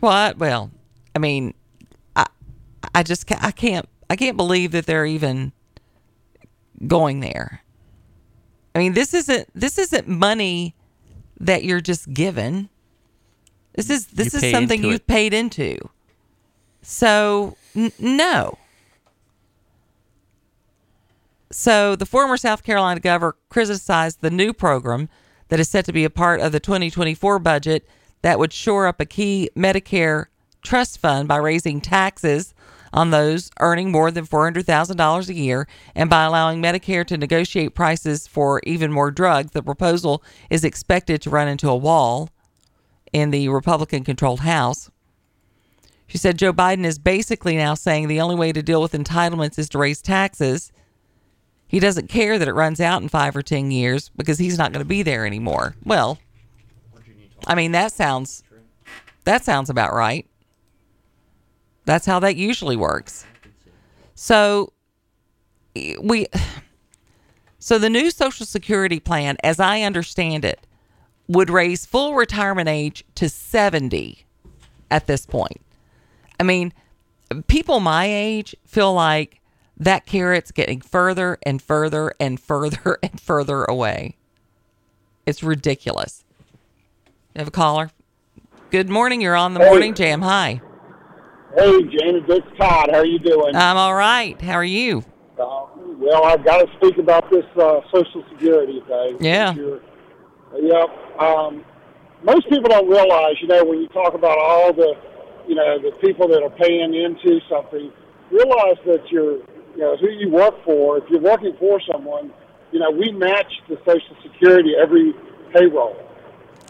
What? 0.00 0.38
Well, 0.38 0.70
I 1.14 1.18
mean, 1.18 1.52
I, 2.16 2.26
I 2.94 3.02
just 3.02 3.26
ca- 3.26 3.38
I 3.42 3.50
can't 3.50 3.86
I 4.08 4.16
can't 4.16 4.38
believe 4.38 4.72
that 4.72 4.86
they're 4.86 5.04
even 5.04 5.52
going 6.86 7.20
there. 7.20 7.62
I 8.74 8.78
mean, 8.78 8.94
this 8.94 9.12
isn't 9.12 9.48
this 9.54 9.76
isn't 9.78 10.08
money 10.08 10.74
that 11.38 11.64
you're 11.64 11.82
just 11.82 12.12
given. 12.14 12.70
This 13.74 13.90
is 13.90 14.06
this 14.06 14.32
You 14.32 14.38
is 14.38 14.50
something 14.50 14.82
you've 14.82 14.94
it. 14.96 15.06
paid 15.06 15.34
into. 15.34 15.76
So 16.82 17.56
n- 17.74 17.92
no. 17.98 18.58
So 21.52 21.96
the 21.96 22.06
former 22.06 22.36
South 22.36 22.62
Carolina 22.62 23.00
governor 23.00 23.34
criticized 23.48 24.20
the 24.20 24.30
new 24.30 24.52
program 24.52 25.08
that 25.48 25.60
is 25.60 25.68
set 25.68 25.84
to 25.86 25.92
be 25.92 26.04
a 26.04 26.10
part 26.10 26.40
of 26.40 26.52
the 26.52 26.60
2024 26.60 27.38
budget 27.40 27.88
that 28.22 28.38
would 28.38 28.52
shore 28.52 28.86
up 28.86 29.00
a 29.00 29.04
key 29.04 29.50
Medicare 29.56 30.26
trust 30.62 30.98
fund 30.98 31.26
by 31.26 31.36
raising 31.36 31.80
taxes 31.80 32.54
on 32.92 33.10
those 33.10 33.50
earning 33.60 33.90
more 33.90 34.10
than 34.10 34.26
$400,000 34.26 35.28
a 35.28 35.34
year 35.34 35.66
and 35.94 36.10
by 36.10 36.24
allowing 36.24 36.62
Medicare 36.62 37.06
to 37.06 37.16
negotiate 37.16 37.74
prices 37.74 38.26
for 38.26 38.60
even 38.64 38.92
more 38.92 39.10
drugs. 39.10 39.52
The 39.52 39.62
proposal 39.62 40.22
is 40.50 40.64
expected 40.64 41.22
to 41.22 41.30
run 41.30 41.48
into 41.48 41.68
a 41.68 41.76
wall 41.76 42.30
in 43.12 43.30
the 43.30 43.48
Republican 43.48 44.04
controlled 44.04 44.40
House. 44.40 44.90
She 46.10 46.18
said 46.18 46.38
Joe 46.38 46.52
Biden 46.52 46.84
is 46.84 46.98
basically 46.98 47.56
now 47.56 47.74
saying 47.74 48.08
the 48.08 48.20
only 48.20 48.34
way 48.34 48.50
to 48.50 48.64
deal 48.64 48.82
with 48.82 48.94
entitlements 48.94 49.60
is 49.60 49.68
to 49.68 49.78
raise 49.78 50.02
taxes. 50.02 50.72
He 51.68 51.78
doesn't 51.78 52.08
care 52.08 52.36
that 52.36 52.48
it 52.48 52.52
runs 52.52 52.80
out 52.80 53.00
in 53.00 53.08
five 53.08 53.36
or 53.36 53.42
10 53.42 53.70
years 53.70 54.10
because 54.16 54.36
he's 54.36 54.58
not 54.58 54.72
going 54.72 54.82
to 54.82 54.88
be 54.88 55.04
there 55.04 55.24
anymore. 55.24 55.76
Well, 55.84 56.18
I 57.46 57.54
mean, 57.54 57.70
that 57.72 57.92
sounds, 57.92 58.42
that 59.22 59.44
sounds 59.44 59.70
about 59.70 59.94
right. 59.94 60.26
That's 61.84 62.06
how 62.06 62.18
that 62.18 62.34
usually 62.34 62.76
works. 62.76 63.24
So, 64.16 64.72
we, 66.02 66.26
so 67.60 67.78
the 67.78 67.88
new 67.88 68.10
Social 68.10 68.46
Security 68.46 68.98
plan, 68.98 69.36
as 69.44 69.60
I 69.60 69.82
understand 69.82 70.44
it, 70.44 70.66
would 71.28 71.50
raise 71.50 71.86
full 71.86 72.16
retirement 72.16 72.68
age 72.68 73.04
to 73.14 73.28
70 73.28 74.26
at 74.90 75.06
this 75.06 75.24
point. 75.24 75.60
I 76.40 76.42
mean, 76.42 76.72
people 77.48 77.80
my 77.80 78.06
age 78.06 78.56
feel 78.64 78.94
like 78.94 79.40
that 79.76 80.06
carrot's 80.06 80.50
getting 80.50 80.80
further 80.80 81.38
and 81.44 81.60
further 81.60 82.14
and 82.18 82.40
further 82.40 82.98
and 83.02 83.20
further 83.20 83.64
away. 83.64 84.16
It's 85.26 85.42
ridiculous. 85.42 86.24
You 87.34 87.40
have 87.40 87.48
a 87.48 87.52
caller? 87.52 87.90
Good 88.70 88.88
morning. 88.88 89.20
You're 89.20 89.36
on 89.36 89.52
the 89.52 89.60
morning 89.60 89.94
jam. 89.94 90.22
Hi. 90.22 90.62
Hey, 91.56 91.82
Janet, 91.82 92.24
it's 92.28 92.46
Todd. 92.58 92.88
How 92.90 92.98
are 92.98 93.06
you 93.06 93.18
doing? 93.18 93.54
I'm 93.54 93.76
all 93.76 93.94
right. 93.94 94.40
How 94.40 94.54
are 94.54 94.64
you? 94.64 95.04
Uh, 95.38 95.66
well, 95.76 96.24
I've 96.24 96.44
got 96.44 96.58
to 96.58 96.72
speak 96.76 96.96
about 96.98 97.28
this 97.30 97.44
uh, 97.56 97.80
Social 97.92 98.24
Security 98.30 98.82
thing. 98.88 99.18
Yeah. 99.20 99.52
You're- 99.54 99.80
Yep. 100.52 101.20
Um, 101.20 101.64
most 102.24 102.48
people 102.48 102.68
don't 102.70 102.88
realize, 102.88 103.36
you 103.40 103.46
know, 103.46 103.62
when 103.64 103.80
you 103.80 103.86
talk 103.88 104.14
about 104.14 104.36
all 104.36 104.72
the, 104.72 104.96
you 105.50 105.56
know, 105.56 105.82
the 105.82 105.90
people 105.98 106.28
that 106.28 106.44
are 106.44 106.56
paying 106.62 106.94
into 106.94 107.40
something, 107.50 107.90
realize 108.30 108.78
that 108.86 109.02
you're, 109.10 109.38
you 109.74 109.82
know, 109.82 109.96
who 109.96 110.08
you 110.08 110.30
work 110.30 110.54
for. 110.64 110.98
If 110.98 111.10
you're 111.10 111.20
working 111.20 111.56
for 111.58 111.80
someone, 111.90 112.32
you 112.70 112.78
know, 112.78 112.88
we 112.92 113.10
match 113.10 113.52
the 113.68 113.76
Social 113.84 114.14
Security 114.22 114.74
every 114.80 115.12
payroll. 115.52 115.96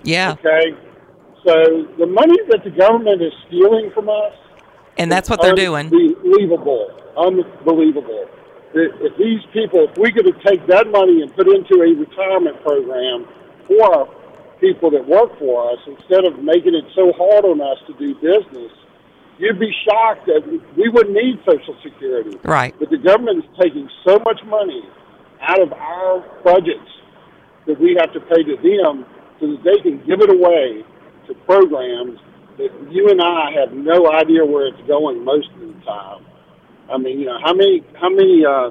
Yeah. 0.02 0.32
Okay. 0.32 0.72
So 1.44 1.52
the 1.98 2.06
money 2.06 2.38
that 2.48 2.64
the 2.64 2.70
government 2.70 3.20
is 3.20 3.34
stealing 3.48 3.90
from 3.94 4.08
us 4.08 4.32
And 4.96 5.12
that's 5.12 5.28
what 5.28 5.42
they're 5.42 5.54
doing. 5.54 5.86
Unbelievable. 5.86 6.90
Unbelievable. 7.16 8.28
If 8.72 9.16
these 9.18 9.40
people, 9.52 9.88
if 9.90 9.98
we 9.98 10.12
could 10.12 10.26
have 10.26 10.42
take 10.42 10.66
that 10.68 10.88
money 10.88 11.22
and 11.22 11.34
put 11.34 11.48
into 11.48 11.82
a 11.82 11.92
retirement 11.94 12.62
program 12.62 13.26
for 13.66 13.82
our 13.94 14.06
people 14.60 14.90
that 14.90 15.06
work 15.08 15.36
for 15.38 15.72
us, 15.72 15.78
instead 15.86 16.24
of 16.24 16.44
making 16.44 16.74
it 16.74 16.84
so 16.94 17.12
hard 17.16 17.44
on 17.44 17.60
us 17.60 17.78
to 17.88 17.92
do 17.98 18.14
business, 18.14 18.72
you'd 19.38 19.58
be 19.58 19.72
shocked 19.88 20.26
that 20.26 20.44
we 20.76 20.88
wouldn't 20.88 21.16
need 21.16 21.40
Social 21.48 21.76
Security. 21.82 22.38
Right. 22.44 22.74
But 22.78 22.90
the 22.90 22.98
government 22.98 23.44
is 23.44 23.50
taking 23.60 23.88
so 24.04 24.18
much 24.20 24.40
money 24.44 24.82
out 25.40 25.60
of 25.60 25.72
our 25.72 26.20
budgets 26.44 26.90
that 27.66 27.80
we 27.80 27.96
have 27.98 28.12
to 28.12 28.20
pay 28.20 28.42
to 28.44 28.56
them 28.60 29.06
so 29.40 29.56
that 29.56 29.64
they 29.64 29.80
can 29.80 29.98
give 30.04 30.20
it 30.20 30.30
away 30.30 30.84
to 31.26 31.34
programs 31.46 32.20
that 32.58 32.70
you 32.92 33.08
and 33.08 33.20
I 33.20 33.56
have 33.56 33.72
no 33.72 34.12
idea 34.12 34.44
where 34.44 34.66
it's 34.66 34.86
going 34.86 35.24
most 35.24 35.48
of 35.56 35.60
the 35.60 35.80
time. 35.84 36.26
I 36.92 36.98
mean, 36.98 37.20
you 37.20 37.26
know, 37.26 37.38
how 37.42 37.54
many 37.54 37.82
how 37.94 38.10
many 38.10 38.44
uh, 38.44 38.70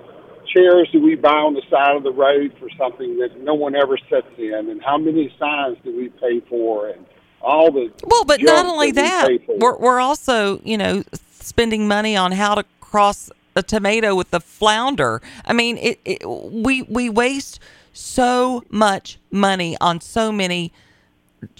chairs 0.54 0.88
do 0.92 1.02
we 1.02 1.16
buy 1.16 1.30
on 1.30 1.54
the 1.54 1.62
side 1.70 1.96
of 1.96 2.04
the 2.04 2.12
road 2.12 2.54
for 2.60 2.70
something 2.78 3.18
that 3.20 3.42
no 3.42 3.54
one 3.54 3.76
ever 3.76 3.98
sits 4.10 4.28
in, 4.38 4.70
and 4.70 4.82
how 4.82 4.98
many 4.98 5.34
signs 5.40 5.78
do 5.84 5.96
we 5.96 6.10
pay 6.10 6.40
for, 6.42 6.90
and 6.90 7.06
all 7.42 7.72
the 7.72 7.92
Well, 8.06 8.26
but 8.26 8.42
not 8.42 8.66
only 8.66 8.92
that, 8.92 9.30
for. 9.46 9.58
we're, 9.58 9.78
we're 9.78 10.00
also, 10.00 10.60
you 10.64 10.78
know, 10.78 11.04
spending 11.32 11.88
money 11.88 12.16
on 12.16 12.32
how 12.32 12.56
to 12.56 12.66
cross 12.80 13.30
a 13.56 13.64
tomato 13.64 14.16
with 14.16 14.32
the 14.32 14.40
flounder. 14.40 15.22
I 15.46 15.54
mean, 15.54 15.78
it, 15.78 16.00
it 16.06 16.30
we 16.30 16.84
we 16.84 17.10
waste 17.10 17.60
so 17.94 18.64
much 18.70 19.20
money 19.32 19.76
on 19.82 20.02
so 20.02 20.32
many 20.32 20.72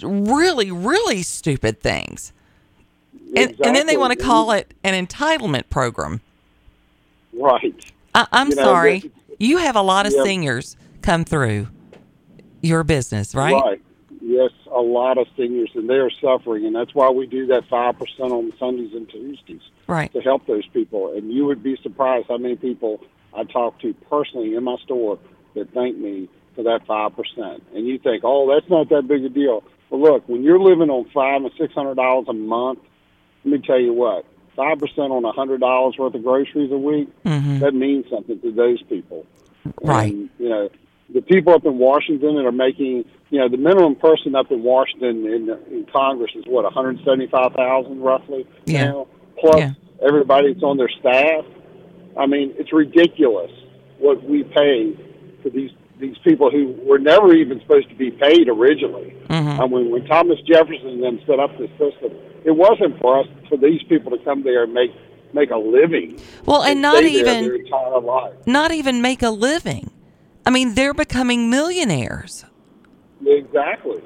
really 0.02 0.70
really 0.70 1.22
stupid 1.22 1.80
things. 1.80 2.32
And, 3.36 3.54
and 3.64 3.76
then 3.76 3.86
they 3.86 3.96
want 3.96 4.18
to 4.18 4.24
call 4.24 4.50
it 4.50 4.74
an 4.82 5.06
entitlement 5.06 5.70
program. 5.70 6.20
right. 7.32 7.92
I, 8.14 8.26
I'm 8.32 8.50
You 8.50 8.56
know, 8.56 8.62
sorry. 8.64 8.98
that- 9.00 9.10
you 9.38 9.56
have 9.58 9.76
a 9.76 9.82
lot 9.82 10.06
of 10.06 10.12
Yeah. 10.12 10.22
seniors 10.24 10.76
come 11.02 11.24
through 11.24 11.68
your 12.62 12.84
business, 12.84 13.34
right? 13.34 13.54
Right. 13.54 13.82
Yes, 14.20 14.50
a 14.70 14.80
lot 14.80 15.16
of 15.18 15.26
seniors, 15.36 15.70
and 15.74 15.88
they 15.88 15.94
are 15.94 16.10
suffering, 16.10 16.66
and 16.66 16.74
that's 16.74 16.94
why 16.94 17.08
we 17.10 17.26
do 17.26 17.46
that 17.46 17.64
five 17.70 17.98
percent 17.98 18.32
on 18.32 18.52
Sundays 18.58 18.92
and 18.94 19.08
Tuesdays 19.08 19.62
Right. 19.86 20.12
to 20.12 20.20
help 20.20 20.46
those 20.46 20.66
people. 20.68 21.12
And 21.16 21.32
you 21.32 21.46
would 21.46 21.62
be 21.62 21.76
surprised 21.82 22.26
how 22.28 22.36
many 22.36 22.56
people 22.56 23.00
I 23.32 23.44
talk 23.44 23.78
to 23.80 23.94
personally 24.10 24.54
in 24.56 24.64
my 24.64 24.76
store 24.84 25.18
that 25.54 25.72
thank 25.72 25.96
me 25.96 26.28
for 26.54 26.64
that 26.64 26.86
five 26.86 27.14
percent. 27.16 27.62
And 27.74 27.86
you 27.86 27.98
think, 27.98 28.22
oh, 28.24 28.52
that's 28.52 28.68
not 28.68 28.88
that 28.90 29.06
big 29.08 29.24
a 29.24 29.28
deal. 29.28 29.62
But 29.88 29.98
look, 30.00 30.28
when 30.28 30.42
you're 30.42 30.58
living 30.60 30.90
on 30.90 31.06
five 31.14 31.42
and 31.42 31.50
six 31.56 31.72
hundred 31.72 31.94
dollars 31.94 32.26
a 32.28 32.32
month, 32.34 32.80
let 33.44 33.52
me 33.60 33.66
tell 33.66 33.80
you 33.80 33.92
what, 33.94 34.26
five 34.60 34.78
percent 34.78 35.10
on 35.12 35.24
a 35.24 35.32
hundred 35.32 35.60
dollars 35.60 35.94
worth 35.98 36.14
of 36.14 36.22
groceries 36.22 36.70
a 36.70 36.76
week, 36.78 37.08
Mhm. 37.24 37.60
that 37.60 37.74
means 37.74 38.04
something 38.10 38.38
to 38.40 38.50
those 38.52 38.82
people. 38.82 39.24
Right. 39.82 40.12
And, 40.12 40.28
you 40.38 40.48
know, 40.48 40.68
the 41.12 41.22
people 41.22 41.52
up 41.54 41.64
in 41.64 41.78
Washington 41.78 42.36
that 42.36 42.44
are 42.46 42.52
making, 42.52 43.04
you 43.30 43.38
know, 43.38 43.48
the 43.48 43.56
minimum 43.56 43.94
person 43.96 44.34
up 44.34 44.50
in 44.52 44.62
Washington 44.62 45.26
in, 45.26 45.50
in 45.74 45.86
Congress 45.92 46.30
is 46.34 46.44
what, 46.46 46.64
175,000 46.64 48.00
roughly 48.00 48.46
Yeah. 48.66 48.84
now, 48.90 49.06
plus 49.38 49.58
Yeah. 49.58 49.70
everybody 50.06 50.52
that's 50.52 50.62
on 50.62 50.76
their 50.76 50.88
staff. 51.00 51.44
I 52.16 52.26
mean, 52.26 52.52
it's 52.58 52.72
ridiculous 52.72 53.50
what 53.98 54.22
we 54.24 54.42
pay 54.44 54.92
for 55.42 55.50
these 55.50 55.70
these 56.00 56.16
people 56.24 56.50
who 56.50 56.74
were 56.82 56.98
never 56.98 57.32
even 57.34 57.60
supposed 57.60 57.88
to 57.90 57.94
be 57.94 58.10
paid 58.10 58.48
originally. 58.48 59.14
Mhm. 59.28 59.60
I 59.60 59.66
mean, 59.66 59.90
when 59.90 60.04
Thomas 60.06 60.40
Jefferson 60.40 61.00
then 61.00 61.20
set 61.26 61.38
up 61.38 61.56
this 61.58 61.70
system, 61.72 62.12
it 62.44 62.52
wasn't 62.52 62.98
for 62.98 63.20
us 63.20 63.26
for 63.48 63.56
these 63.56 63.82
people 63.84 64.10
to 64.10 64.18
come 64.24 64.42
there 64.42 64.64
and 64.64 64.72
make 64.72 64.92
make 65.32 65.50
a 65.50 65.56
living. 65.56 66.18
Well, 66.44 66.62
and 66.62 66.82
not 66.82 67.04
even 67.04 67.62
life. 68.02 68.34
not 68.46 68.72
even 68.72 69.00
make 69.00 69.22
a 69.22 69.30
living. 69.30 69.90
I 70.44 70.50
mean, 70.50 70.74
they're 70.74 70.94
becoming 70.94 71.50
millionaires. 71.50 72.44
Exactly. 73.24 74.02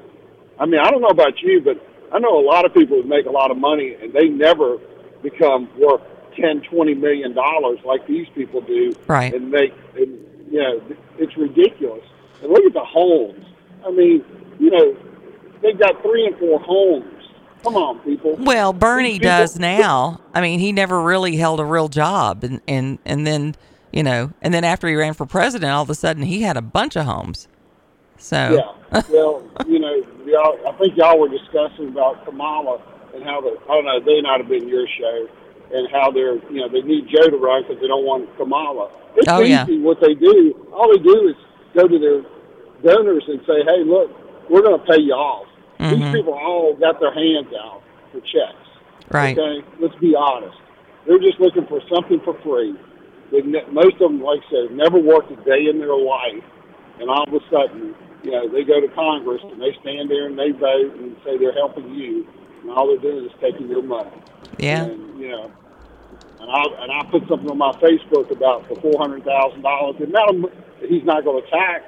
I 0.59 0.65
mean, 0.65 0.79
I 0.79 0.91
don't 0.91 1.01
know 1.01 1.07
about 1.07 1.41
you, 1.41 1.61
but 1.61 1.83
I 2.11 2.19
know 2.19 2.37
a 2.37 2.45
lot 2.45 2.65
of 2.65 2.73
people 2.73 3.01
who 3.01 3.07
make 3.07 3.25
a 3.25 3.31
lot 3.31 3.49
of 3.49 3.57
money 3.57 3.95
and 4.01 4.13
they 4.13 4.27
never 4.27 4.77
become 5.23 5.67
worth 5.79 6.01
ten, 6.39 6.61
twenty 6.61 6.93
million 6.93 7.33
dollars 7.33 7.79
like 7.83 8.05
these 8.07 8.27
people 8.35 8.61
do. 8.61 8.93
Right. 9.07 9.33
And 9.33 9.49
make, 9.49 9.73
and, 9.95 10.19
you 10.49 10.59
know, 10.61 10.81
it's 11.17 11.35
ridiculous. 11.37 12.03
And 12.41 12.51
look 12.51 12.63
at 12.65 12.73
the 12.73 12.83
homes. 12.85 13.45
I 13.85 13.91
mean, 13.91 14.23
you 14.59 14.69
know, 14.69 14.95
they've 15.61 15.77
got 15.79 16.01
three 16.01 16.25
and 16.25 16.37
four 16.37 16.59
homes. 16.59 17.05
Come 17.63 17.75
on, 17.77 17.99
people. 17.99 18.35
Well, 18.39 18.73
Bernie 18.73 19.13
people- 19.13 19.29
does 19.29 19.57
now. 19.59 20.21
I 20.33 20.41
mean, 20.41 20.59
he 20.59 20.71
never 20.71 21.01
really 21.01 21.35
held 21.35 21.59
a 21.59 21.65
real 21.65 21.87
job, 21.87 22.43
and 22.43 22.61
and 22.67 22.99
and 23.05 23.25
then 23.25 23.55
you 23.91 24.03
know, 24.03 24.31
and 24.41 24.53
then 24.53 24.63
after 24.63 24.87
he 24.87 24.95
ran 24.95 25.13
for 25.13 25.25
president, 25.25 25.71
all 25.71 25.81
of 25.83 25.89
a 25.89 25.95
sudden 25.95 26.23
he 26.23 26.41
had 26.41 26.57
a 26.57 26.61
bunch 26.61 26.95
of 26.95 27.05
homes. 27.05 27.47
So 28.17 28.61
Yeah. 28.91 29.01
well, 29.09 29.43
you 29.67 29.79
know, 29.79 29.95
y'all, 30.25 30.57
I 30.67 30.71
think 30.73 30.95
y'all 30.97 31.19
were 31.19 31.29
discussing 31.29 31.89
about 31.89 32.23
Kamala 32.25 32.81
and 33.13 33.23
how 33.23 33.41
the 33.41 33.57
I 33.69 33.73
don't 33.73 33.85
know 33.85 33.99
they 33.99 34.21
might 34.21 34.39
have 34.41 34.49
been 34.49 34.67
your 34.67 34.85
show 34.87 35.27
and 35.73 35.87
how 35.91 36.11
they're 36.11 36.35
you 36.51 36.61
know 36.61 36.69
they 36.69 36.81
need 36.81 37.07
Joe 37.09 37.29
to 37.29 37.37
run 37.37 37.63
because 37.63 37.81
they 37.81 37.87
don't 37.87 38.05
want 38.05 38.29
Kamala. 38.37 38.89
It's 39.15 39.27
Oh, 39.31 39.41
yeah. 39.41 39.65
what 39.81 39.99
they 40.01 40.13
do. 40.13 40.53
All 40.73 40.91
they 40.91 41.01
do 41.01 41.29
is 41.29 41.35
go 41.73 41.87
to 41.87 41.97
their 41.99 42.21
donors 42.83 43.23
and 43.27 43.39
say, 43.47 43.63
"Hey, 43.63 43.83
look, 43.83 44.11
we're 44.49 44.61
going 44.61 44.79
to 44.79 44.85
pay 44.85 44.99
you 45.01 45.13
off." 45.13 45.47
These 45.79 45.99
Mhm. 45.99 46.13
people 46.13 46.33
all 46.33 46.73
got 46.75 46.99
their 46.99 47.11
hands 47.13 47.47
out 47.53 47.81
for 48.11 48.19
checks. 48.21 48.55
Right. 49.11 49.37
Okay, 49.37 49.63
let's 49.79 49.95
be 49.95 50.15
honest. 50.15 50.57
They're 51.05 51.19
just 51.19 51.39
looking 51.39 51.65
for 51.67 51.81
something 51.93 52.19
for 52.21 52.33
free. 52.35 52.75
They 53.31 53.41
ne- 53.41 53.65
most 53.71 53.93
of 53.95 54.11
them, 54.11 54.21
like 54.21 54.41
I 54.47 54.49
said, 54.49 54.61
have 54.69 54.71
never 54.71 54.97
worked 54.97 55.31
a 55.31 55.35
day 55.43 55.67
in 55.67 55.79
their 55.79 55.95
life, 55.95 56.43
and 56.99 57.09
all 57.09 57.23
of 57.23 57.33
a 57.33 57.39
sudden, 57.49 57.93
you 58.23 58.31
know, 58.31 58.47
they 58.47 58.63
go 58.63 58.79
to 58.79 58.87
Congress 58.89 59.41
and 59.43 59.61
they 59.61 59.73
stand 59.81 60.09
there 60.09 60.25
and 60.27 60.37
they 60.37 60.51
vote 60.51 60.95
and 60.97 61.15
say 61.23 61.37
they're 61.37 61.53
helping 61.53 61.93
you, 61.93 62.25
and 62.61 62.71
all 62.71 62.87
they're 62.87 62.97
doing 62.97 63.25
is 63.25 63.31
taking 63.41 63.67
your 63.69 63.83
money. 63.83 64.09
Yeah, 64.57 64.83
And 64.85 65.19
you 65.19 65.29
know, 65.29 65.51
and 66.39 66.49
I 66.51 66.63
and 66.83 66.91
I 66.91 67.11
put 67.11 67.27
something 67.27 67.49
on 67.49 67.57
my 67.57 67.71
Facebook 67.73 68.31
about 68.31 68.67
the 68.69 68.75
four 68.81 68.93
hundred 68.97 69.23
thousand 69.23 69.61
dollars. 69.61 69.95
The 69.99 70.05
amount 70.05 70.45
of 70.45 70.51
that 70.81 70.89
he's 70.89 71.03
not 71.03 71.23
going 71.23 71.43
to 71.43 71.49
tax. 71.49 71.83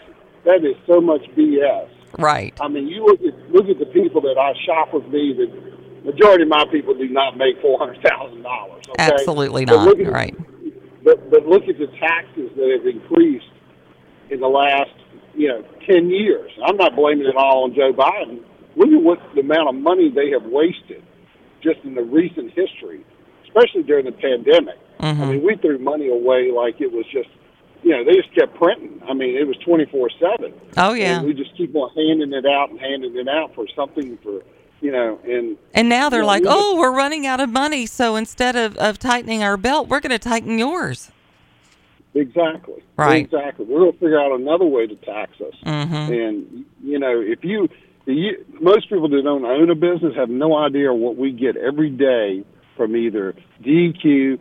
That 0.45 0.63
is 0.63 0.75
so 0.87 1.01
much 1.01 1.21
BS. 1.35 1.89
right. 2.19 2.53
I 2.61 2.67
mean, 2.69 2.87
you 2.87 3.05
look 3.05 3.19
at 3.21 3.51
look 3.51 3.67
at 3.67 3.79
the 3.79 3.85
people 3.91 4.21
that 4.21 4.37
I 4.37 4.53
shop 4.65 4.93
with 4.93 5.05
me. 5.07 5.33
The 5.33 6.07
majority 6.11 6.43
of 6.43 6.49
my 6.49 6.63
people 6.71 6.93
do 6.93 7.09
not 7.09 7.35
make 7.37 7.59
four 7.61 7.77
hundred 7.77 8.01
thousand 8.01 8.43
dollars. 8.43 8.83
Okay? 8.89 9.11
Absolutely 9.13 9.65
not. 9.65 9.87
at- 9.99 10.07
Right. 10.11 10.35
But 11.03 11.29
but 11.29 11.45
look 11.45 11.63
at 11.67 11.77
the 11.77 11.87
taxes 11.99 12.49
that 12.55 12.69
have 12.77 12.87
increased 12.87 13.45
in 14.29 14.39
the 14.39 14.47
last 14.47 14.91
you 15.35 15.49
know 15.49 15.63
ten 15.85 16.09
years. 16.09 16.51
I'm 16.65 16.77
not 16.77 16.95
blaming 16.95 17.27
it 17.27 17.35
all 17.35 17.63
on 17.65 17.73
Joe 17.75 17.91
Biden. 17.93 18.43
Look 18.75 18.89
at 18.89 19.01
what 19.03 19.19
the 19.35 19.41
amount 19.41 19.69
of 19.69 19.75
money 19.75 20.09
they 20.13 20.29
have 20.31 20.43
wasted 20.43 21.03
just 21.73 21.83
in 21.85 21.95
the 21.95 22.03
recent 22.03 22.51
history, 22.53 23.01
especially 23.47 23.83
during 23.83 24.05
the 24.05 24.11
pandemic. 24.11 24.77
I 24.99 25.11
Mhm. 25.13 25.29
mean, 25.31 25.43
we 25.43 25.55
threw 25.57 25.77
money 25.79 26.07
away 26.09 26.51
like 26.51 26.79
it 26.81 26.91
was 26.91 27.05
just, 27.07 27.29
you 27.83 27.91
know, 27.91 28.03
they 28.03 28.13
just 28.15 28.33
kept 28.33 28.55
printing. 28.55 29.01
I 29.07 29.13
mean, 29.13 29.35
it 29.35 29.45
was 29.47 29.57
24 29.57 30.09
7. 30.19 30.53
Oh 30.77 30.93
yeah. 30.93 31.17
And 31.19 31.27
we 31.27 31.33
just 31.33 31.55
keep 31.57 31.75
on 31.75 31.89
handing 31.95 32.33
it 32.33 32.45
out 32.45 32.69
and 32.69 32.79
handing 32.79 33.15
it 33.17 33.27
out 33.27 33.53
for 33.53 33.65
something 33.75 34.17
for, 34.23 34.41
you 34.81 34.91
know, 34.91 35.19
and 35.25 35.57
And 35.73 35.89
now 35.89 36.09
they're 36.09 36.21
Yeah, 36.21 36.25
like, 36.27 36.43
we 36.43 36.49
oh, 36.49 36.77
we're 36.79 36.91
running 36.95 37.25
out 37.27 37.39
of 37.39 37.49
money, 37.49 37.85
so 37.85 38.15
instead 38.15 38.55
of, 38.55 38.75
of 38.77 38.97
tightening 38.99 39.43
our 39.43 39.57
belt, 39.57 39.87
we're 39.89 39.99
going 39.99 40.11
to 40.11 40.19
tighten 40.19 40.57
yours. 40.57 41.11
exactly. 42.15 42.81
Right. 42.97 43.23
Exactly. 43.25 43.65
We're 43.65 43.79
going 43.79 43.91
to 43.93 43.99
figure 43.99 44.19
out 44.19 44.31
another 44.39 44.65
way 44.65 44.87
to 44.87 44.95
tax 44.95 45.39
us. 45.41 45.53
Mhm. 45.63 46.27
And, 46.27 46.65
you 46.83 46.97
know, 46.97 47.21
if 47.21 47.43
you, 47.43 47.69
you, 48.13 48.45
most 48.61 48.89
people 48.89 49.09
that 49.09 49.21
don't 49.23 49.45
own 49.45 49.69
a 49.69 49.75
business 49.75 50.15
have 50.15 50.29
no 50.29 50.55
idea 50.57 50.93
what 50.93 51.17
we 51.17 51.31
get 51.31 51.57
every 51.57 51.89
day 51.89 52.43
from 52.75 52.95
either 52.95 53.33
DQ, 53.63 54.39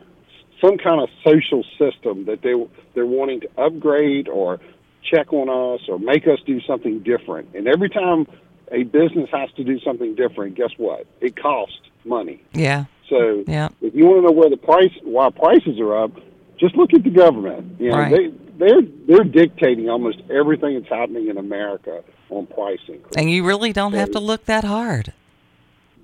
some 0.61 0.79
kind 0.79 1.00
of 1.00 1.09
social 1.24 1.64
system 1.79 2.26
that 2.26 2.42
they 2.42 2.55
they're 2.94 3.07
wanting 3.07 3.40
to 3.40 3.48
upgrade 3.59 4.29
or 4.29 4.61
check 5.02 5.33
on 5.33 5.48
us 5.48 5.88
or 5.88 5.98
make 5.98 6.26
us 6.26 6.38
do 6.46 6.61
something 6.62 7.00
different. 7.00 7.55
And 7.55 7.68
every 7.68 7.88
time 7.90 8.26
a 8.72 8.83
business 8.83 9.29
has 9.33 9.50
to 9.57 9.64
do 9.64 9.79
something 9.81 10.14
different, 10.14 10.57
guess 10.57 10.70
what? 10.76 11.07
It 11.20 11.37
costs 11.40 11.79
money. 12.05 12.42
Yeah. 12.52 12.85
So 13.09 13.44
Yeah. 13.46 13.68
if 13.81 13.94
you 13.94 14.07
want 14.07 14.22
to 14.22 14.26
know 14.26 14.33
where 14.33 14.50
the 14.50 14.57
price 14.57 14.92
why 15.05 15.31
prices 15.31 15.79
are 15.79 15.96
up, 16.05 16.12
just 16.59 16.74
look 16.76 16.92
at 16.94 17.05
the 17.05 17.11
government. 17.11 17.81
You 17.81 17.90
know, 17.90 17.96
Right. 17.98 18.11
they 18.16 18.33
they're 18.59 18.83
they're 19.07 19.24
dictating 19.24 19.88
almost 19.88 20.18
everything 20.31 20.74
that's 20.81 20.88
happening 20.92 21.29
in 21.29 21.37
America 21.38 22.02
on 22.30 22.46
pricing. 22.46 23.00
And 23.16 23.30
you 23.30 23.44
really 23.44 23.72
don't 23.72 23.92
have 23.94 24.10
to 24.12 24.20
look 24.20 24.44
that 24.46 24.64
hard 24.64 25.12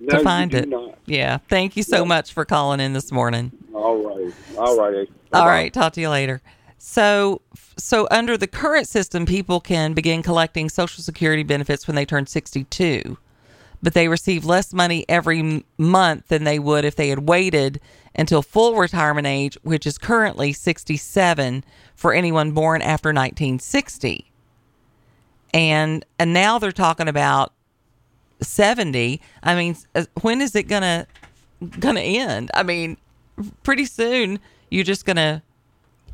No, 0.00 0.18
to 0.18 0.24
find 0.24 0.54
it. 0.54 0.68
Not. 0.68 0.98
Yeah. 1.06 1.38
Thank 1.48 1.76
you 1.76 1.82
so 1.82 1.98
Yeah. 1.98 2.04
much 2.04 2.32
for 2.32 2.44
calling 2.44 2.80
in 2.80 2.92
this 2.92 3.10
morning. 3.12 3.52
All 3.74 3.96
right. 3.96 4.32
All 4.56 4.78
right. 4.78 5.08
All 5.32 5.46
right, 5.46 5.72
talk 5.72 5.94
to 5.94 6.00
you 6.00 6.10
later. 6.10 6.42
So, 6.78 7.40
so 7.78 8.06
under 8.10 8.36
the 8.36 8.46
current 8.46 8.86
system, 8.88 9.24
people 9.24 9.60
can 9.60 9.94
begin 9.94 10.22
collecting 10.22 10.68
Social 10.68 11.02
Security 11.02 11.42
benefits 11.42 11.86
when 11.86 11.94
they 11.94 12.04
turn 12.04 12.26
62, 12.26 13.16
but 13.82 13.94
they 13.94 14.08
receive 14.08 14.44
less 14.44 14.72
money 14.74 15.04
every 15.08 15.64
month 15.78 16.28
than 16.28 16.44
they 16.44 16.58
would 16.58 16.84
if 16.84 16.96
they 16.96 17.08
had 17.08 17.28
waited 17.28 17.80
until 18.14 18.42
full 18.42 18.74
retirement 18.76 19.26
age, 19.26 19.56
which 19.62 19.86
is 19.86 19.96
currently 19.96 20.52
67 20.52 21.64
for 21.94 22.12
anyone 22.12 22.50
born 22.52 22.82
after 22.82 23.08
1960. 23.10 24.31
And 25.52 26.04
and 26.18 26.32
now 26.32 26.58
they're 26.58 26.72
talking 26.72 27.08
about 27.08 27.52
70. 28.40 29.20
I 29.42 29.54
mean, 29.54 29.76
when 30.22 30.40
is 30.40 30.54
it 30.56 30.64
gonna 30.64 31.06
gonna 31.78 32.00
end? 32.00 32.50
I 32.54 32.62
mean, 32.62 32.96
pretty 33.62 33.84
soon 33.84 34.38
you're 34.70 34.84
just 34.84 35.04
gonna 35.04 35.42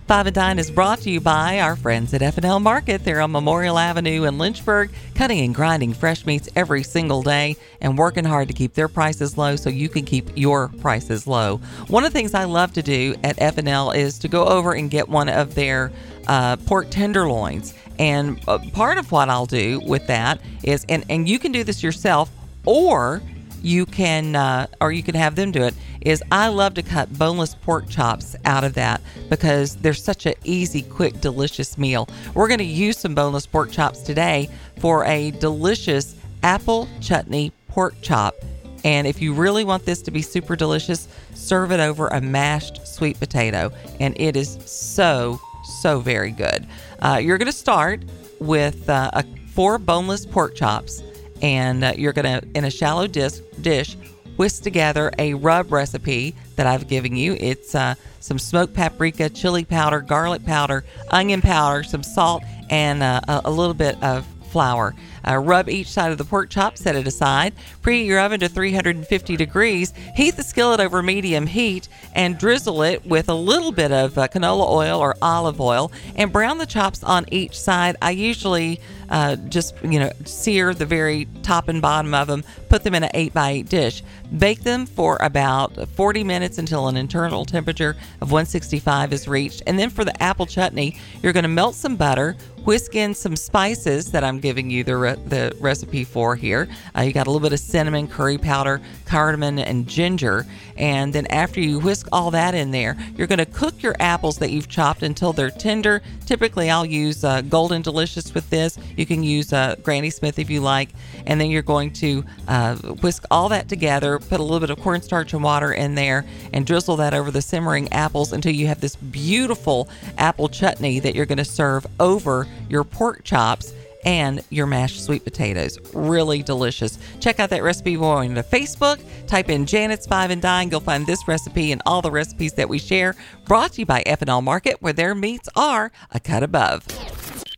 Five 0.07 0.26
and 0.26 0.35
Dine 0.35 0.59
is 0.59 0.70
brought 0.70 1.01
to 1.03 1.11
you 1.11 1.20
by 1.20 1.61
our 1.61 1.76
friends 1.76 2.12
at 2.12 2.20
F&L 2.20 2.61
Market. 2.61 3.05
They're 3.05 3.20
on 3.20 3.31
Memorial 3.31 3.78
Avenue 3.78 4.24
in 4.24 4.39
Lynchburg, 4.39 4.91
cutting 5.14 5.41
and 5.41 5.55
grinding 5.55 5.95
fresh 5.95 6.26
meats 6.26 6.49
every 6.55 6.83
single 6.83 7.22
day 7.22 7.57
and 7.81 7.97
working 7.97 8.24
hard 8.24 8.49
to 8.49 8.55
keep 8.55 8.74
their 8.74 8.89
prices 8.89 9.39
low 9.39 9.57
so 9.57 9.70
you 9.70 9.89
can 9.89 10.05
keep 10.05 10.28
your 10.37 10.68
prices 10.81 11.26
low. 11.26 11.59
One 11.87 12.05
of 12.05 12.12
the 12.12 12.18
things 12.18 12.35
I 12.35 12.45
love 12.45 12.72
to 12.74 12.83
do 12.83 13.14
at 13.22 13.41
F&L 13.41 13.93
is 13.93 14.18
to 14.18 14.28
go 14.28 14.45
over 14.47 14.72
and 14.72 14.91
get 14.91 15.09
one 15.09 15.28
of 15.28 15.55
their 15.55 15.93
uh, 16.26 16.56
pork 16.56 16.90
tenderloins. 16.90 17.74
And 17.98 18.40
uh, 18.48 18.58
part 18.72 18.98
of 18.98 19.12
what 19.12 19.28
I'll 19.28 19.46
do 19.46 19.80
with 19.80 20.06
that 20.06 20.40
is, 20.62 20.86
and, 20.88 21.04
and 21.08 21.28
you 21.28 21.38
can 21.38 21.52
do 21.52 21.64
this 21.64 21.82
yourself, 21.82 22.30
or 22.64 23.20
you 23.62 23.86
can 23.86 24.36
uh, 24.36 24.66
or 24.80 24.92
you 24.92 25.02
can 25.02 25.14
have 25.14 25.34
them 25.34 25.52
do 25.52 25.62
it 25.62 25.74
is 26.00 26.22
i 26.32 26.48
love 26.48 26.74
to 26.74 26.82
cut 26.82 27.12
boneless 27.18 27.54
pork 27.56 27.88
chops 27.88 28.34
out 28.44 28.64
of 28.64 28.74
that 28.74 29.00
because 29.28 29.76
they're 29.76 29.92
such 29.92 30.26
an 30.26 30.34
easy 30.44 30.82
quick 30.82 31.20
delicious 31.20 31.76
meal. 31.76 32.08
We're 32.34 32.48
going 32.48 32.58
to 32.58 32.64
use 32.64 32.98
some 32.98 33.14
boneless 33.14 33.46
pork 33.46 33.70
chops 33.70 34.00
today 34.00 34.48
for 34.78 35.04
a 35.04 35.30
delicious 35.32 36.16
apple 36.42 36.88
chutney 37.00 37.52
pork 37.68 37.94
chop. 38.02 38.34
And 38.82 39.06
if 39.06 39.20
you 39.20 39.34
really 39.34 39.62
want 39.62 39.84
this 39.84 40.00
to 40.02 40.10
be 40.10 40.22
super 40.22 40.56
delicious 40.56 41.06
serve 41.34 41.70
it 41.72 41.80
over 41.80 42.08
a 42.08 42.20
mashed 42.20 42.86
sweet 42.86 43.18
potato. 43.18 43.72
And 43.98 44.18
it 44.18 44.36
is 44.36 44.58
so 44.64 45.40
so 45.70 46.00
very 46.00 46.30
good 46.30 46.66
uh, 47.00 47.20
you're 47.22 47.38
going 47.38 47.46
to 47.46 47.52
start 47.52 48.02
with 48.38 48.88
uh, 48.88 49.10
a, 49.12 49.24
four 49.48 49.78
boneless 49.78 50.26
pork 50.26 50.54
chops 50.54 51.02
and 51.42 51.84
uh, 51.84 51.92
you're 51.96 52.12
gonna 52.12 52.40
in 52.54 52.64
a 52.64 52.70
shallow 52.70 53.06
dish 53.06 53.38
dish 53.60 53.96
whisk 54.36 54.62
together 54.62 55.12
a 55.18 55.34
rub 55.34 55.70
recipe 55.70 56.34
that 56.56 56.66
I've 56.66 56.88
given 56.88 57.14
you. 57.14 57.36
It's 57.38 57.74
uh, 57.74 57.94
some 58.20 58.38
smoked 58.38 58.72
paprika, 58.72 59.28
chili 59.28 59.66
powder, 59.66 60.00
garlic 60.00 60.46
powder, 60.46 60.84
onion 61.10 61.42
powder, 61.42 61.82
some 61.82 62.02
salt, 62.02 62.42
and 62.70 63.02
uh, 63.02 63.20
a 63.44 63.50
little 63.50 63.74
bit 63.74 64.02
of 64.02 64.26
flour. 64.50 64.94
Uh, 65.26 65.36
rub 65.36 65.68
each 65.68 65.88
side 65.88 66.12
of 66.12 66.18
the 66.18 66.24
pork 66.24 66.50
chop, 66.50 66.76
set 66.76 66.96
it 66.96 67.06
aside. 67.06 67.54
Preheat 67.82 68.06
your 68.06 68.20
oven 68.20 68.40
to 68.40 68.48
350 68.48 69.36
degrees. 69.36 69.92
Heat 70.14 70.36
the 70.36 70.42
skillet 70.42 70.80
over 70.80 71.02
medium 71.02 71.46
heat 71.46 71.88
and 72.14 72.38
drizzle 72.38 72.82
it 72.82 73.04
with 73.06 73.28
a 73.28 73.34
little 73.34 73.72
bit 73.72 73.92
of 73.92 74.16
uh, 74.18 74.28
canola 74.28 74.68
oil 74.70 75.00
or 75.00 75.14
olive 75.22 75.60
oil 75.60 75.90
and 76.16 76.32
brown 76.32 76.58
the 76.58 76.66
chops 76.66 77.02
on 77.04 77.26
each 77.30 77.58
side. 77.58 77.96
I 78.02 78.10
usually 78.10 78.80
uh, 79.10 79.36
just, 79.36 79.74
you 79.82 79.98
know, 79.98 80.10
sear 80.24 80.72
the 80.72 80.86
very 80.86 81.26
top 81.42 81.68
and 81.68 81.82
bottom 81.82 82.14
of 82.14 82.28
them, 82.28 82.44
put 82.68 82.84
them 82.84 82.94
in 82.94 83.02
an 83.02 83.10
8 83.12 83.34
by 83.34 83.50
8 83.50 83.68
dish. 83.68 84.02
Bake 84.38 84.62
them 84.62 84.86
for 84.86 85.18
about 85.20 85.88
40 85.90 86.22
minutes 86.22 86.58
until 86.58 86.86
an 86.86 86.96
internal 86.96 87.44
temperature 87.44 87.96
of 88.20 88.30
165 88.30 89.12
is 89.12 89.26
reached. 89.26 89.62
And 89.66 89.78
then 89.78 89.90
for 89.90 90.04
the 90.04 90.22
apple 90.22 90.46
chutney, 90.46 90.96
you're 91.22 91.32
going 91.32 91.42
to 91.42 91.48
melt 91.48 91.74
some 91.74 91.96
butter, 91.96 92.36
whisk 92.64 92.94
in 92.94 93.12
some 93.14 93.34
spices 93.34 94.12
that 94.12 94.22
I'm 94.22 94.38
giving 94.38 94.70
you 94.70 94.84
the, 94.84 95.09
the 95.16 95.56
recipe 95.61 96.04
for 96.04 96.36
here. 96.36 96.68
Uh, 96.96 97.02
you 97.02 97.12
got 97.12 97.26
a 97.26 97.30
little 97.30 97.46
bit 97.46 97.52
of 97.52 97.61
cinnamon, 97.61 98.08
curry 98.08 98.38
powder, 98.38 98.80
cardamom, 99.06 99.58
and 99.58 99.86
ginger. 99.86 100.46
And 100.76 101.12
then 101.12 101.26
after 101.26 101.61
you 101.61 101.78
whisk 101.78 102.08
all 102.12 102.30
that 102.30 102.54
in 102.54 102.70
there, 102.70 102.96
you're 103.16 103.26
going 103.26 103.38
to 103.38 103.46
cook 103.46 103.82
your 103.82 103.94
apples 104.00 104.38
that 104.38 104.50
you've 104.50 104.68
chopped 104.68 105.02
until 105.02 105.32
they're 105.32 105.50
tender. 105.50 106.02
Typically, 106.26 106.70
I'll 106.70 106.86
use 106.86 107.22
uh, 107.24 107.42
Golden 107.42 107.82
Delicious 107.82 108.32
with 108.34 108.48
this. 108.50 108.78
You 108.96 109.06
can 109.06 109.22
use 109.22 109.52
uh, 109.52 109.76
Granny 109.82 110.11
Smith 110.11 110.38
if 110.38 110.48
you 110.48 110.61
like. 110.61 110.90
And 111.26 111.40
then 111.40 111.50
you're 111.50 111.62
going 111.62 111.92
to 111.94 112.24
uh, 112.48 112.76
whisk 112.76 113.24
all 113.30 113.48
that 113.50 113.68
together, 113.68 114.18
put 114.18 114.40
a 114.40 114.42
little 114.42 114.61
bit 114.61 114.70
of 114.70 114.80
cornstarch 114.80 115.32
and 115.34 115.42
water 115.42 115.72
in 115.72 115.94
there, 115.94 116.24
and 116.52 116.66
drizzle 116.66 116.96
that 116.96 117.14
over 117.14 117.30
the 117.30 117.42
simmering 117.42 117.92
apples 117.92 118.32
until 118.32 118.52
you 118.52 118.66
have 118.66 118.80
this 118.80 118.96
beautiful 118.96 119.88
apple 120.18 120.48
chutney 120.48 120.98
that 121.00 121.14
you're 121.14 121.26
going 121.26 121.38
to 121.38 121.44
serve 121.44 121.86
over 121.98 122.46
your 122.68 122.84
pork 122.84 123.24
chops 123.24 123.72
and 124.05 124.42
your 124.51 124.66
mashed 124.66 125.05
sweet 125.05 125.24
potatoes. 125.24 125.78
Really 125.94 126.42
delicious. 126.42 126.98
Check 127.20 127.40
out 127.40 127.51
that 127.51 127.62
recipe 127.62 127.96
going 127.96 128.34
to 128.34 128.42
Facebook. 128.42 129.01
Type 129.26 129.48
in 129.48 129.66
Janet's 129.66 130.07
Five 130.07 130.30
and 130.30 130.42
Dine. 130.42 130.70
You'll 130.70 130.80
find 130.80 131.07
this 131.07 131.26
recipe 131.28 131.72
and 131.72 131.82
all 131.86 132.03
the 132.03 132.11
recipes 132.11 132.53
that 132.55 132.68
we 132.68 132.78
share. 132.78 133.14
Brought 133.44 133.72
to 133.72 133.82
you 133.82 133.86
by 133.86 134.03
F&L 134.07 134.42
Market, 134.42 134.80
where 134.80 134.92
their 134.92 135.14
meats 135.14 135.48
are 135.57 135.92
a 136.11 136.20
cut 136.20 136.42
above. 136.42 136.86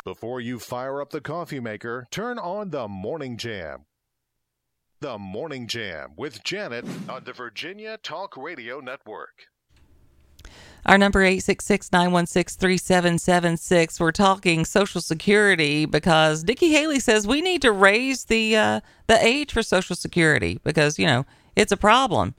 Before 0.04 0.40
you 0.40 0.58
fire 0.58 1.00
up 1.00 1.10
the 1.10 1.20
coffee 1.20 1.60
maker, 1.60 2.08
turn 2.10 2.38
on 2.38 2.70
the 2.70 2.88
Morning 2.88 3.36
Jam. 3.36 3.84
The 5.00 5.18
Morning 5.18 5.66
Jam 5.66 6.14
with 6.16 6.42
Janet 6.42 6.84
on 7.08 7.24
the 7.24 7.32
Virginia 7.32 7.98
Talk 8.02 8.36
Radio 8.36 8.80
Network. 8.80 9.51
Our 10.84 10.98
number 10.98 11.20
866-916-3776. 11.20 14.00
We're 14.00 14.10
talking 14.10 14.64
Social 14.64 15.00
Security 15.00 15.86
because 15.86 16.42
Nikki 16.42 16.70
Haley 16.70 16.98
says 16.98 17.24
we 17.26 17.40
need 17.40 17.62
to 17.62 17.70
raise 17.70 18.24
the 18.24 18.56
uh, 18.56 18.80
the 19.06 19.24
age 19.24 19.52
for 19.52 19.62
Social 19.62 19.94
Security 19.94 20.58
because 20.64 20.98
you 20.98 21.06
know 21.06 21.24
it's 21.54 21.70
a 21.70 21.76
problem. 21.76 22.34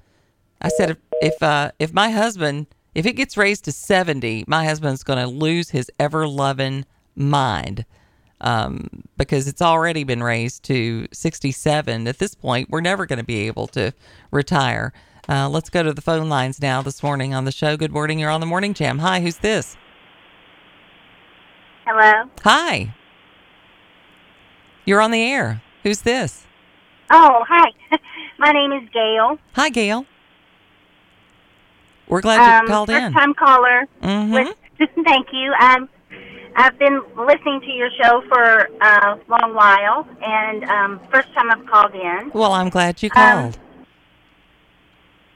I 0.61 0.67
said 0.69 0.89
if 0.89 0.97
if 1.21 1.41
uh, 1.41 1.71
if 1.79 1.93
my 1.93 2.09
husband 2.09 2.67
if 2.95 3.05
it 3.05 3.13
gets 3.13 3.37
raised 3.37 3.65
to 3.65 3.71
70, 3.71 4.45
my 4.47 4.65
husband's 4.65 5.03
going 5.03 5.19
to 5.19 5.27
lose 5.27 5.69
his 5.69 5.89
ever 5.99 6.27
loving 6.27 6.85
mind 7.15 7.85
um, 8.41 8.87
because 9.17 9.47
it's 9.47 9.61
already 9.61 10.03
been 10.03 10.21
raised 10.21 10.63
to 10.63 11.07
67. 11.11 12.07
At 12.07 12.19
this 12.19 12.35
point, 12.35 12.69
we're 12.69 12.81
never 12.81 13.05
going 13.05 13.19
to 13.19 13.25
be 13.25 13.47
able 13.47 13.67
to 13.67 13.93
retire. 14.31 14.93
Uh, 15.29 15.47
let's 15.47 15.69
go 15.69 15.83
to 15.83 15.93
the 15.93 16.01
phone 16.01 16.27
lines 16.29 16.61
now 16.61 16.81
this 16.81 17.01
morning 17.01 17.33
on 17.33 17.45
the 17.45 17.51
show. 17.51 17.77
Good 17.77 17.91
morning. 17.91 18.19
You're 18.19 18.29
on 18.29 18.41
the 18.41 18.45
Morning 18.45 18.73
Jam. 18.73 18.99
Hi, 18.99 19.21
who's 19.21 19.37
this? 19.37 19.77
Hello. 21.85 22.29
Hi. 22.43 22.93
You're 24.85 25.01
on 25.01 25.11
the 25.11 25.21
air. 25.23 25.61
Who's 25.83 26.01
this? 26.01 26.45
Oh, 27.09 27.43
hi. 27.47 27.71
My 28.37 28.51
name 28.51 28.73
is 28.73 28.89
Gail. 28.93 29.37
Hi, 29.53 29.69
Gail. 29.69 30.05
We're 32.09 32.21
glad 32.21 32.45
you 32.45 32.59
um, 32.61 32.67
called 32.67 32.89
first 32.89 33.01
in. 33.05 33.13
time 33.13 33.33
caller. 33.33 33.87
Mhm. 34.01 34.33
With- 34.33 34.89
thank 35.05 35.27
you. 35.31 35.53
Um, 35.61 35.87
I've 36.55 36.77
been 36.77 37.01
listening 37.17 37.61
to 37.61 37.71
your 37.71 37.89
show 38.01 38.21
for 38.27 38.69
a 38.81 39.19
long 39.29 39.55
while, 39.55 40.07
and 40.21 40.63
um, 40.65 40.99
first 41.11 41.33
time 41.33 41.49
I've 41.49 41.65
called 41.65 41.93
in. 41.95 42.29
Well, 42.33 42.51
I'm 42.51 42.69
glad 42.69 43.01
you 43.01 43.09
Um, 43.15 43.41
called. 43.53 43.59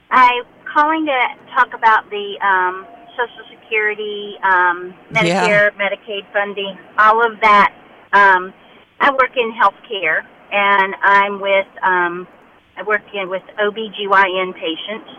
I'm 0.10 0.43
calling 0.74 1.05
to 1.05 1.28
talk 1.55 1.74
about 1.74 2.10
the 2.10 2.38
um, 2.41 2.88
Social 3.18 3.43
Security, 3.51 4.36
um, 4.43 4.93
Yeah. 5.12 5.47
Medicare, 5.47 5.72
Medicaid 5.76 6.32
funding, 6.32 6.78
all 6.97 7.26
of 7.26 7.39
that. 7.41 7.74
Um, 8.14 8.53
I 8.99 9.12
work 9.12 9.36
in 9.36 9.51
healthcare, 9.51 10.24
and 10.51 10.95
I'm 11.01 11.41
with 11.41 11.68
um, 11.84 12.28
I 12.78 12.84
work 12.84 13.01
in 13.14 13.30
with 13.30 13.43
OBGYN 13.60 14.53
patients, 14.53 15.10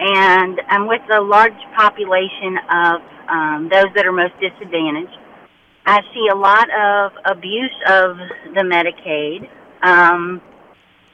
and 0.00 0.60
I'm 0.68 0.86
with 0.88 1.02
a 1.12 1.20
large 1.20 1.60
population 1.76 2.58
of 2.70 3.02
um, 3.28 3.68
those 3.70 3.86
that 3.94 4.06
are 4.06 4.12
most 4.12 4.34
disadvantaged. 4.40 5.16
I 5.86 6.00
see 6.12 6.26
a 6.32 6.34
lot 6.34 6.68
of 6.70 7.12
abuse 7.26 7.74
of 7.86 8.16
the 8.54 8.62
Medicaid. 8.62 9.48
Um, 9.82 10.40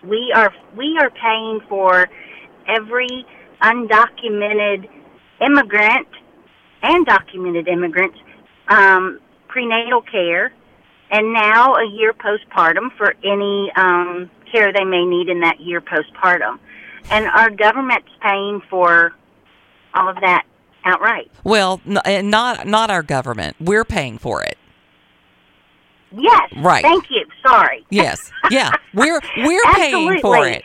we 0.03 0.33
are 0.35 0.53
we 0.77 0.99
are 0.99 1.11
paying 1.11 1.61
for 1.69 2.09
every 2.69 3.27
undocumented 3.63 4.89
immigrant 5.41 6.09
and 6.83 7.07
documented 7.07 7.69
immigrants 7.69 8.19
um, 8.69 9.21
prenatal 9.49 10.03
care, 10.03 10.53
and 11.11 11.33
now 11.33 11.75
a 11.75 11.87
year 11.91 12.13
postpartum 12.13 12.97
for 12.97 13.15
any 13.25 13.71
um, 13.77 14.31
care 14.51 14.73
they 14.73 14.85
may 14.85 15.05
need 15.05 15.29
in 15.29 15.41
that 15.41 15.61
year 15.61 15.81
postpartum. 15.81 16.59
And 17.11 17.27
our 17.27 17.51
government's 17.51 18.09
paying 18.23 18.63
for 18.71 19.13
all 19.95 20.09
of 20.09 20.17
that 20.17 20.45
outright. 20.85 21.31
Well, 21.45 21.81
n- 21.87 22.31
not 22.31 22.67
not 22.67 22.91
our 22.91 23.03
government. 23.03 23.57
We're 23.61 23.85
paying 23.85 24.19
for 24.19 24.43
it. 24.43 24.57
Yes. 26.17 26.53
Right. 26.59 26.83
Thank 26.83 27.05
you. 27.11 27.25
Sorry. 27.47 27.85
Yes. 27.91 28.31
Yeah. 28.51 28.71
We're 28.95 29.21
we're 29.39 29.63
paying 29.75 30.21
for 30.21 30.47
it. 30.47 30.63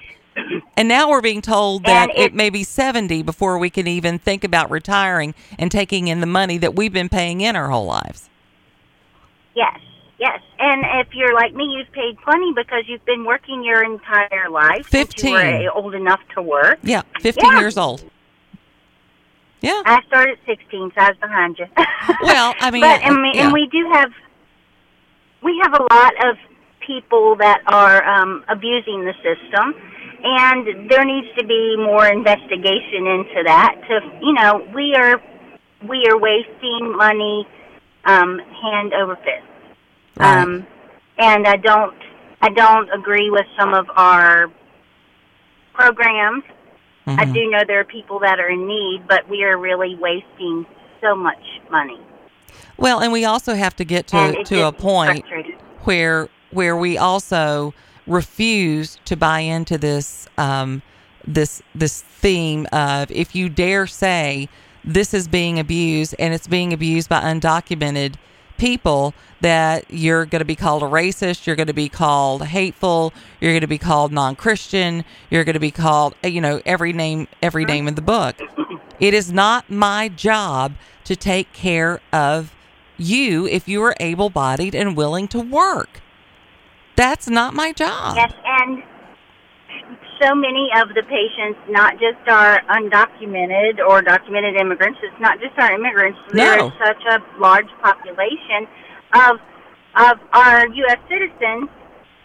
And 0.75 0.87
now 0.87 1.09
we're 1.09 1.21
being 1.21 1.41
told 1.41 1.83
that 1.85 2.09
it, 2.11 2.17
it- 2.17 2.33
may 2.33 2.49
be 2.49 2.63
70 2.63 3.23
before 3.23 3.57
we 3.57 3.69
can 3.69 3.87
even 3.87 4.19
think 4.19 4.43
about 4.43 4.69
retiring 4.69 5.33
and 5.57 5.71
taking 5.71 6.07
in 6.07 6.19
the 6.21 6.27
money 6.27 6.57
that 6.59 6.75
we've 6.75 6.93
been 6.93 7.09
paying 7.09 7.41
in 7.41 7.55
our 7.55 7.69
whole 7.69 7.85
lives. 7.85 8.29
Yes, 9.55 9.79
yes. 10.19 10.39
And 10.59 10.83
if 11.01 11.15
you're 11.15 11.33
like 11.33 11.53
me, 11.55 11.63
you've 11.65 11.91
paid 11.91 12.17
plenty 12.23 12.53
because 12.55 12.83
you've 12.87 13.03
been 13.05 13.25
working 13.25 13.63
your 13.63 13.83
entire 13.83 14.49
life. 14.49 14.87
since 14.89 15.13
You 15.23 15.31
15. 15.35 15.63
were 15.63 15.71
old 15.71 15.95
enough 15.95 16.19
to 16.35 16.41
work. 16.43 16.77
Yeah, 16.83 17.01
15 17.21 17.51
Yeah. 17.53 17.59
years 17.59 17.77
old. 17.77 18.03
Yeah. 19.61 19.81
I 19.85 20.01
started 20.07 20.37
at 20.37 20.45
16, 20.45 20.91
so 20.93 21.01
I 21.01 21.09
was 21.09 21.17
behind 21.19 21.57
you. 21.57 21.65
Well, 22.21 22.53
I 22.61 22.71
mean, 22.71 22.81
but 22.81 23.01
I 23.03 23.09
mean, 23.09 23.33
yeah. 23.33 23.45
and 23.45 23.53
we 23.53 23.67
do 23.67 23.89
have 23.91 24.11
we 25.41 25.59
have 25.63 25.73
a 25.73 25.83
lot 25.93 26.13
of 26.29 26.37
people 26.79 27.35
that 27.37 27.61
are 27.67 28.03
um, 28.05 28.45
abusing 28.47 29.03
the 29.03 29.13
system, 29.23 29.75
and 30.23 30.89
there 30.89 31.05
needs 31.05 31.27
to 31.37 31.45
be 31.45 31.75
more 31.77 32.05
investigation 32.07 33.07
into 33.07 33.43
that. 33.45 33.75
To 33.87 33.99
you 34.21 34.33
know, 34.33 34.67
we 34.73 34.95
are 34.95 35.21
we 35.87 36.05
are 36.09 36.17
wasting 36.17 36.95
money 36.95 37.47
um, 38.05 38.39
hand 38.61 38.93
over 38.93 39.15
fist. 39.17 39.45
Right. 40.17 40.41
Um, 40.41 40.67
and 41.17 41.47
I 41.47 41.57
don't 41.57 41.95
I 42.41 42.49
don't 42.49 42.89
agree 42.91 43.29
with 43.29 43.45
some 43.59 43.73
of 43.73 43.87
our 43.95 44.51
programs. 45.73 46.43
I 47.05 47.23
Mhm. 47.25 47.33
do 47.33 47.49
know 47.49 47.59
there 47.65 47.79
are 47.79 47.85
people 47.85 48.19
that 48.19 48.39
are 48.39 48.49
in 48.49 48.67
need, 48.67 49.07
but 49.07 49.29
we 49.29 49.43
are 49.43 49.57
really 49.57 49.95
wasting 49.95 50.65
so 51.01 51.15
much 51.15 51.41
money. 51.71 51.99
Well, 52.75 52.99
and 52.99 53.13
we 53.13 53.23
also 53.23 53.55
have 53.55 53.75
to 53.77 53.85
get 53.85 54.07
to 54.07 54.43
to 54.43 54.67
a 54.67 54.71
point 54.71 55.25
where 55.83 56.29
where 56.51 56.75
we 56.75 56.97
also 56.97 57.73
refuse 58.07 58.97
to 59.05 59.15
buy 59.15 59.39
into 59.39 59.77
this 59.77 60.27
um, 60.37 60.81
this 61.25 61.61
this 61.75 62.01
theme 62.01 62.65
of 62.71 63.11
if 63.11 63.35
you 63.35 63.49
dare 63.49 63.85
say 63.85 64.47
this 64.83 65.13
is 65.13 65.27
being 65.27 65.59
abused 65.59 66.15
and 66.17 66.33
it's 66.33 66.47
being 66.47 66.71
abused 66.71 67.09
by 67.09 67.19
undocumented 67.19 68.15
people 68.57 69.13
that 69.41 69.85
you're 69.89 70.25
going 70.25 70.39
to 70.39 70.45
be 70.45 70.55
called 70.55 70.81
a 70.81 70.85
racist 70.85 71.45
you're 71.45 71.55
going 71.55 71.67
to 71.67 71.73
be 71.73 71.89
called 71.89 72.43
hateful 72.43 73.13
you're 73.39 73.51
going 73.51 73.61
to 73.61 73.67
be 73.67 73.77
called 73.77 74.11
non-christian 74.11 75.03
you're 75.29 75.43
going 75.43 75.53
to 75.53 75.59
be 75.59 75.69
called 75.69 76.15
uh, 76.23 76.27
you 76.27 76.41
know 76.41 76.61
every 76.65 76.93
name 76.93 77.27
every 77.41 77.65
name 77.65 77.87
in 77.87 77.95
the 77.95 78.01
book. 78.01 78.35
It 78.99 79.13
is 79.13 79.31
not 79.31 79.69
my 79.69 80.09
job 80.09 80.73
to 81.03 81.15
take 81.15 81.53
care 81.53 82.01
of 82.11 82.55
you 82.97 83.45
if 83.45 83.67
you 83.67 83.83
are 83.83 83.95
able-bodied 83.99 84.73
and 84.73 84.97
willing 84.97 85.27
to 85.27 85.39
work 85.39 86.01
that's 86.97 87.29
not 87.29 87.53
my 87.53 87.71
job 87.71 88.15
Yes, 88.17 88.33
and 88.45 88.83
so 90.21 90.33
many 90.33 90.69
of 90.81 90.89
the 90.89 91.03
patients, 91.03 91.59
not 91.69 91.93
just 91.99 92.17
our 92.27 92.59
undocumented 92.69 93.77
or 93.87 94.01
documented 94.01 94.55
immigrants, 94.59 94.99
it's 95.03 95.21
not 95.21 95.39
just 95.39 95.53
our 95.59 95.71
immigrants. 95.73 96.17
There 96.33 96.57
No. 96.57 96.67
is 96.67 96.73
such 96.83 97.03
a 97.09 97.19
large 97.39 97.69
population 97.81 98.67
of 99.13 99.37
of 99.95 100.17
our 100.33 100.67
U.S. 100.67 100.97
citizens 101.09 101.69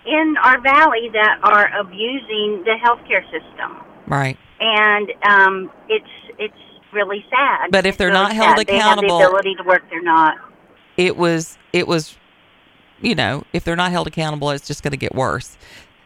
in 0.07 0.35
our 0.43 0.61
valley 0.61 1.09
that 1.13 1.39
are 1.43 1.69
abusing 1.79 2.65
the 2.65 2.77
healthcare 2.83 3.23
system, 3.31 3.85
right 4.07 4.37
and 4.61 5.13
um, 5.29 5.71
it's 5.89 6.15
it's 6.39 6.55
really 6.95 7.25
sad. 7.31 7.71
But 7.71 7.85
if 7.87 7.99
they're 7.99 8.09
really 8.09 8.23
not 8.23 8.33
held 8.33 8.59
sad. 8.59 8.69
accountable- 8.69 9.19
they 9.19 9.23
have 9.25 9.31
the 9.33 9.37
ability 9.39 9.55
to 9.57 9.63
work. 9.65 9.83
They're 9.91 10.03
not. 10.03 10.37
it 10.97 11.17
was 11.17 11.59
it 11.75 11.87
was 11.87 12.17
you 13.03 13.15
know 13.15 13.45
if 13.53 13.65
they're 13.65 13.77
not 13.77 13.91
held 13.91 14.07
accountable 14.07 14.51
it's 14.51 14.67
just 14.67 14.83
going 14.83 14.93
to 14.93 14.97
get 14.97 15.15
worse. 15.15 15.57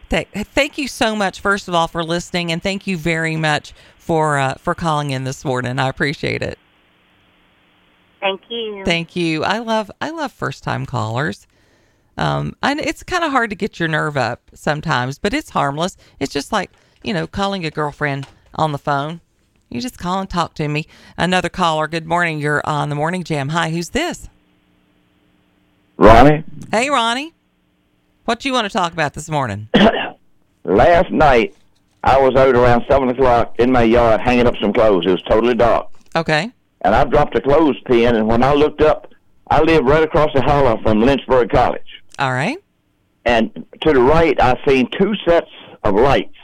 Th- 0.09 0.29
thank 0.33 0.79
you 0.79 0.89
so 0.89 1.15
much 1.15 1.41
first 1.41 1.69
of 1.69 1.75
all 1.75 1.89
for 1.89 2.03
listening 2.03 2.51
and 2.51 2.63
thank 2.63 2.87
you 2.87 2.97
very 2.97 3.37
much 3.37 3.73
for 3.99 4.39
uh, 4.39 4.55
for 4.55 4.75
calling 4.75 5.11
in 5.11 5.25
this 5.25 5.45
morning. 5.45 5.79
I 5.79 5.89
appreciate 5.89 6.43
it. 6.43 6.59
Thank 8.21 8.43
you. 8.49 8.85
thank 8.85 9.15
you. 9.15 9.45
I 9.45 9.59
love 9.59 9.91
i 10.01 10.11
love 10.11 10.33
first 10.33 10.65
time 10.65 10.87
callers. 10.87 11.47
Um 12.17 12.57
and 12.63 12.81
it's 12.81 13.03
kind 13.03 13.25
of 13.25 13.31
hard 13.31 13.51
to 13.51 13.57
get 13.57 13.79
your 13.79 13.89
nerve 13.89 14.17
up 14.17 14.51
sometimes 14.55 15.19
but 15.19 15.35
it's 15.35 15.51
harmless. 15.51 15.97
It's 16.19 16.33
just 16.33 16.51
like 16.53 16.71
you 17.03 17.13
know 17.13 17.27
calling 17.27 17.65
a 17.65 17.71
girlfriend 17.71 18.27
on 18.55 18.73
the 18.73 18.79
phone. 18.79 19.21
You 19.69 19.81
just 19.81 19.99
call 19.99 20.21
and 20.21 20.31
talk 20.31 20.55
to 20.55 20.69
me. 20.69 20.87
Another 21.19 21.49
caller 21.49 21.89
good 21.89 22.07
morning. 22.07 22.39
You're 22.39 22.63
on 22.65 22.89
the 22.89 22.95
morning 22.95 23.25
jam. 23.25 23.51
Hi 23.51 23.71
who's 23.71 23.91
this 23.91 24.29
Ronnie, 25.97 26.45
Hey, 26.71 26.91
Ronnie. 26.91 27.33
What 28.25 28.45
you 28.45 28.53
want 28.53 28.67
to 28.67 28.73
talk 28.73 28.93
about 28.93 29.15
this 29.15 29.31
morning? 29.31 29.69
last 30.65 31.11
night 31.11 31.55
I 32.03 32.19
was 32.19 32.35
out 32.37 32.55
around 32.55 32.85
seven 32.89 33.09
o'clock 33.09 33.55
in 33.59 33.71
my 33.73 33.83
yard 33.83 34.21
hanging 34.21 34.47
up 34.47 34.55
some 34.61 34.73
clothes. 34.73 35.07
It 35.07 35.11
was 35.11 35.23
totally 35.23 35.55
dark, 35.55 35.89
Okay. 36.15 36.51
and 36.83 36.95
I 36.95 37.05
dropped 37.05 37.37
a 37.37 37.41
clothespin. 37.41 38.15
And 38.17 38.27
when 38.29 38.43
I 38.43 38.53
looked 38.53 38.83
up, 38.83 39.13
I 39.49 39.63
live 39.63 39.85
right 39.85 40.03
across 40.03 40.31
the 40.35 40.43
holler 40.43 40.77
from 40.83 41.01
Lynchburg 41.01 41.51
College, 41.51 42.03
All 42.19 42.33
right. 42.33 42.59
and 43.25 43.51
to 43.83 43.93
the 43.93 44.01
right 44.01 44.39
I 44.41 44.59
seen 44.67 44.91
two 44.91 45.15
sets 45.27 45.51
of 45.85 45.95
lights, 45.95 46.35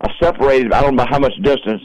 I 0.00 0.10
separated. 0.20 0.72
I 0.72 0.80
don't 0.80 0.96
know 0.96 1.06
how 1.08 1.18
much 1.18 1.34
distance, 1.42 1.82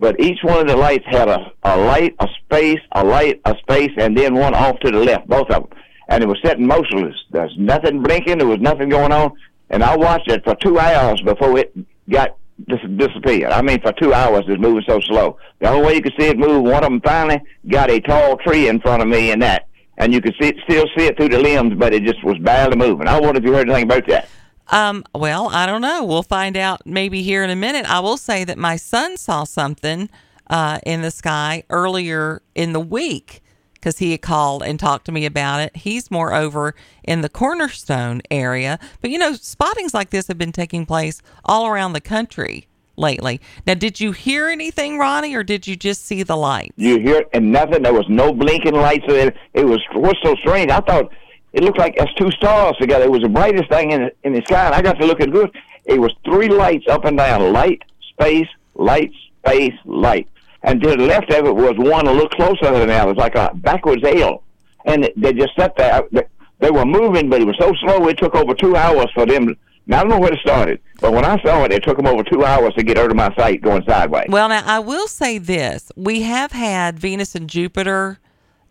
but 0.00 0.18
each 0.20 0.38
one 0.42 0.60
of 0.60 0.68
the 0.68 0.76
lights 0.76 1.04
had 1.06 1.28
a, 1.28 1.52
a 1.64 1.76
light, 1.76 2.14
a 2.20 2.28
space, 2.44 2.80
a 2.92 3.04
light, 3.04 3.40
a 3.44 3.54
space, 3.60 3.90
and 3.98 4.16
then 4.16 4.34
one 4.34 4.54
off 4.54 4.78
to 4.80 4.90
the 4.90 4.98
left, 5.00 5.26
both 5.28 5.50
of 5.50 5.68
them. 5.68 5.78
And 6.08 6.22
it 6.22 6.26
was 6.26 6.38
sitting 6.44 6.66
motionless. 6.66 7.16
There's 7.30 7.54
nothing 7.58 8.02
blinking. 8.02 8.38
There 8.38 8.46
was 8.46 8.60
nothing 8.60 8.88
going 8.88 9.12
on. 9.12 9.32
And 9.70 9.82
I 9.82 9.96
watched 9.96 10.30
it 10.30 10.42
for 10.44 10.54
two 10.56 10.78
hours 10.78 11.20
before 11.20 11.58
it 11.58 11.74
got 12.08 12.36
dis- 12.66 12.80
disappeared. 12.96 13.52
I 13.52 13.62
mean, 13.62 13.80
for 13.80 13.92
two 13.92 14.14
hours 14.14 14.44
it's 14.48 14.60
moving 14.60 14.84
so 14.88 15.00
slow. 15.00 15.38
The 15.60 15.68
only 15.68 15.86
way 15.86 15.94
you 15.94 16.02
could 16.02 16.14
see 16.18 16.26
it 16.26 16.38
move, 16.38 16.62
one 16.64 16.82
of 16.84 16.90
them 16.90 17.00
finally 17.02 17.40
got 17.68 17.90
a 17.90 18.00
tall 18.00 18.36
tree 18.38 18.68
in 18.68 18.80
front 18.80 19.02
of 19.02 19.08
me 19.08 19.32
and 19.32 19.42
that. 19.42 19.68
And 19.98 20.14
you 20.14 20.20
could 20.20 20.34
see 20.40 20.48
it, 20.48 20.56
still 20.68 20.86
see 20.96 21.06
it 21.06 21.16
through 21.16 21.30
the 21.30 21.40
limbs, 21.40 21.74
but 21.76 21.92
it 21.92 22.04
just 22.04 22.22
was 22.24 22.38
barely 22.38 22.76
moving. 22.76 23.08
I 23.08 23.20
wonder 23.20 23.38
if 23.38 23.44
you 23.44 23.52
heard 23.52 23.68
anything 23.68 23.84
about 23.84 24.06
that. 24.08 24.28
Um, 24.68 25.04
well, 25.14 25.48
I 25.48 25.66
don't 25.66 25.80
know. 25.80 26.04
We'll 26.04 26.22
find 26.22 26.56
out 26.56 26.86
maybe 26.86 27.22
here 27.22 27.42
in 27.42 27.50
a 27.50 27.56
minute. 27.56 27.90
I 27.90 28.00
will 28.00 28.16
say 28.16 28.44
that 28.44 28.58
my 28.58 28.76
son 28.76 29.16
saw 29.16 29.44
something 29.44 30.08
uh, 30.48 30.78
in 30.84 31.02
the 31.02 31.10
sky 31.10 31.64
earlier 31.70 32.42
in 32.54 32.72
the 32.72 32.80
week 32.80 33.42
because 33.80 33.98
he 33.98 34.12
had 34.12 34.22
called 34.22 34.62
and 34.62 34.78
talked 34.78 35.04
to 35.06 35.12
me 35.12 35.24
about 35.24 35.60
it. 35.60 35.76
He's 35.76 36.10
more 36.10 36.34
over 36.34 36.74
in 37.04 37.20
the 37.20 37.28
Cornerstone 37.28 38.22
area. 38.30 38.78
But, 39.00 39.10
you 39.10 39.18
know, 39.18 39.34
spottings 39.34 39.94
like 39.94 40.10
this 40.10 40.28
have 40.28 40.38
been 40.38 40.52
taking 40.52 40.86
place 40.86 41.22
all 41.44 41.66
around 41.66 41.92
the 41.92 42.00
country 42.00 42.66
lately. 42.96 43.40
Now, 43.66 43.74
did 43.74 44.00
you 44.00 44.12
hear 44.12 44.48
anything, 44.48 44.98
Ronnie, 44.98 45.34
or 45.34 45.44
did 45.44 45.66
you 45.66 45.76
just 45.76 46.04
see 46.04 46.22
the 46.22 46.36
light? 46.36 46.72
You 46.76 46.98
hear 46.98 47.24
and 47.32 47.52
nothing. 47.52 47.82
There 47.82 47.94
was 47.94 48.08
no 48.08 48.32
blinking 48.32 48.74
lights. 48.74 49.04
It, 49.08 49.36
it 49.54 49.64
was 49.64 49.80
what's 49.92 50.20
so 50.22 50.34
strange. 50.36 50.70
I 50.70 50.80
thought 50.80 51.12
it 51.52 51.62
looked 51.62 51.78
like 51.78 51.94
it's 51.96 52.12
two 52.14 52.30
stars 52.32 52.76
together. 52.76 53.04
It 53.04 53.10
was 53.10 53.22
the 53.22 53.28
brightest 53.28 53.68
thing 53.70 53.92
in 53.92 54.02
the, 54.02 54.12
in 54.24 54.32
the 54.32 54.42
sky, 54.42 54.66
and 54.66 54.74
I 54.74 54.82
got 54.82 54.98
to 54.98 55.06
look 55.06 55.20
at 55.20 55.30
good. 55.30 55.50
It 55.84 56.00
was 56.00 56.12
three 56.24 56.48
lights 56.48 56.86
up 56.88 57.04
and 57.04 57.16
down: 57.16 57.52
light, 57.52 57.82
space, 58.10 58.48
light, 58.74 59.12
space, 59.44 59.74
light. 59.84 60.28
And 60.68 60.82
to 60.82 60.90
the 60.90 60.96
left 60.98 61.32
of 61.32 61.46
it 61.46 61.54
was 61.54 61.74
one 61.78 62.06
a 62.06 62.12
little 62.12 62.28
closer 62.28 62.70
than 62.72 62.88
the 62.88 62.94
other. 62.94 63.10
It 63.10 63.14
was 63.14 63.16
like 63.16 63.34
a 63.36 63.50
backwards 63.54 64.02
L. 64.04 64.42
And 64.84 65.10
they 65.16 65.32
just 65.32 65.54
sat 65.56 65.74
there. 65.76 66.02
They- 66.12 66.26
They 66.60 66.70
were 66.72 66.84
moving, 66.84 67.30
but 67.30 67.40
it 67.40 67.46
was 67.46 67.56
so 67.58 67.72
slow. 67.82 68.08
It 68.08 68.18
took 68.18 68.34
over 68.34 68.52
two 68.52 68.74
hours 68.74 69.06
for 69.14 69.24
them. 69.24 69.54
Now 69.86 69.98
I 69.98 70.00
don't 70.00 70.10
know 70.10 70.18
where 70.18 70.32
it 70.32 70.40
started, 70.40 70.80
but 71.00 71.12
when 71.12 71.24
I 71.24 71.40
saw 71.42 71.62
it, 71.64 71.72
it 71.72 71.84
took 71.84 71.96
them 71.96 72.06
over 72.08 72.24
two 72.24 72.44
hours 72.44 72.74
to 72.74 72.82
get 72.82 72.98
out 72.98 73.10
of 73.10 73.16
my 73.16 73.32
sight 73.36 73.62
going 73.62 73.84
sideways. 73.88 74.26
Well, 74.28 74.48
now 74.48 74.62
I 74.66 74.80
will 74.80 75.06
say 75.06 75.38
this: 75.38 75.92
we 75.96 76.22
have 76.22 76.50
had 76.50 76.98
Venus 76.98 77.36
and 77.36 77.48
Jupiter 77.48 78.18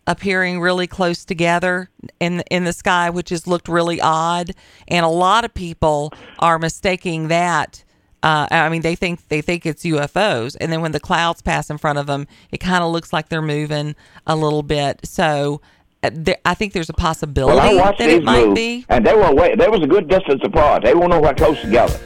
appearing 0.06 0.60
really 0.60 0.86
close 0.86 1.24
together 1.24 1.88
in 2.20 2.42
in 2.50 2.64
the 2.64 2.72
sky, 2.74 3.08
which 3.10 3.30
has 3.30 3.46
looked 3.46 3.68
really 3.68 4.00
odd, 4.02 4.50
and 4.86 5.04
a 5.04 5.08
lot 5.08 5.44
of 5.46 5.54
people 5.54 6.12
are 6.38 6.58
mistaking 6.58 7.28
that. 7.28 7.84
Uh, 8.22 8.46
I 8.50 8.68
mean, 8.68 8.82
they 8.82 8.96
think 8.96 9.28
they 9.28 9.40
think 9.40 9.64
it's 9.64 9.84
UFOs, 9.84 10.56
and 10.60 10.72
then 10.72 10.80
when 10.80 10.92
the 10.92 11.00
clouds 11.00 11.40
pass 11.40 11.70
in 11.70 11.78
front 11.78 11.98
of 11.98 12.06
them, 12.06 12.26
it 12.50 12.58
kind 12.58 12.82
of 12.82 12.90
looks 12.90 13.12
like 13.12 13.28
they're 13.28 13.40
moving 13.40 13.94
a 14.26 14.34
little 14.34 14.62
bit. 14.64 15.00
So, 15.04 15.60
uh, 16.02 16.10
there, 16.12 16.36
I 16.44 16.54
think 16.54 16.72
there's 16.72 16.88
a 16.90 16.94
possibility 16.94 17.56
Well, 17.56 17.94
that 17.96 18.00
it 18.00 18.24
might 18.24 18.54
be 18.54 18.84
and 18.88 19.06
they 19.06 19.14
were 19.14 19.32
way, 19.32 19.54
they 19.54 19.68
was 19.68 19.82
a 19.82 19.86
good 19.86 20.08
distance 20.08 20.40
apart. 20.42 20.82
They 20.82 20.94
weren't 20.94 21.10
nowhere 21.10 21.34
close 21.34 21.60
together. 21.60 21.98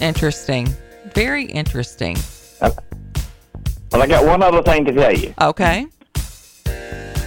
interesting, 0.00 0.68
very 1.14 1.44
interesting. 1.44 2.16
But 2.60 4.00
I 4.00 4.06
got 4.08 4.24
one 4.26 4.42
other 4.42 4.62
thing 4.62 4.84
to 4.86 4.92
tell 4.92 5.12
you. 5.16 5.32
Okay. 5.40 5.86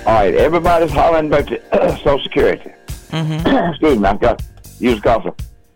All 0.05 0.13
right, 0.15 0.34
everybody's 0.34 0.91
hollering 0.91 1.28
about 1.28 1.47
the 1.47 1.95
Social 2.03 2.20
Security. 2.24 2.72
Mm-hmm. 3.11 3.47
Excuse 3.72 3.97
me, 3.97 4.07
I've 4.07 4.20
got 4.20 4.41
use 4.80 4.99
cough. 4.99 5.26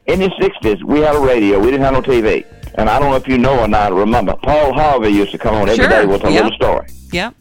In 0.06 0.20
the 0.20 0.28
'60s, 0.28 0.84
we 0.84 1.00
had 1.00 1.16
a 1.16 1.20
radio. 1.20 1.60
We 1.60 1.72
didn't 1.72 1.84
have 1.84 1.94
no 1.94 2.02
TV. 2.02 2.46
And 2.76 2.90
I 2.90 3.00
don't 3.00 3.12
know 3.12 3.16
if 3.16 3.28
you 3.28 3.38
know 3.38 3.60
or 3.60 3.68
not. 3.68 3.94
Remember, 3.94 4.36
Paul 4.36 4.74
Harvey 4.74 5.10
used 5.10 5.32
to 5.32 5.38
come 5.38 5.56
on 5.56 5.70
every 5.70 5.76
Sure, 5.84 5.90
day 5.90 6.06
with 6.06 6.24
a 6.24 6.32
yep. 6.32 6.44
little 6.46 6.58
story. 6.58 6.88
Yep. 7.12 7.36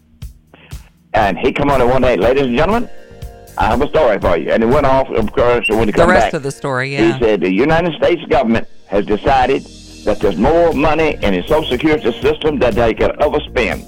And 1.14 1.38
he 1.38 1.52
come 1.52 1.70
on 1.70 1.80
and 1.80 1.90
one 1.90 2.02
day, 2.02 2.16
ladies 2.16 2.44
and 2.44 2.56
gentlemen, 2.56 2.88
I 3.58 3.66
have 3.66 3.80
a 3.82 3.88
story 3.88 4.18
for 4.18 4.36
you. 4.36 4.50
And 4.50 4.62
it 4.62 4.66
went 4.66 4.86
off, 4.86 5.08
of 5.10 5.32
course, 5.32 5.68
when 5.68 5.88
he 5.88 5.92
come 5.92 6.06
back. 6.06 6.08
The 6.08 6.12
rest 6.12 6.24
back, 6.26 6.34
of 6.34 6.42
the 6.42 6.50
story, 6.50 6.92
yeah. 6.92 7.12
he 7.12 7.24
said 7.24 7.40
the 7.40 7.52
United 7.52 7.94
States 7.94 8.22
government 8.26 8.68
has 8.86 9.04
decided 9.06 9.62
that 10.04 10.20
there's 10.20 10.36
more 10.36 10.72
money 10.72 11.18
in 11.22 11.34
the 11.34 11.42
Social 11.42 11.70
Security 11.70 12.12
system 12.20 12.58
that 12.58 12.74
they 12.74 12.94
could 12.94 13.20
ever 13.20 13.40
spend. 13.40 13.86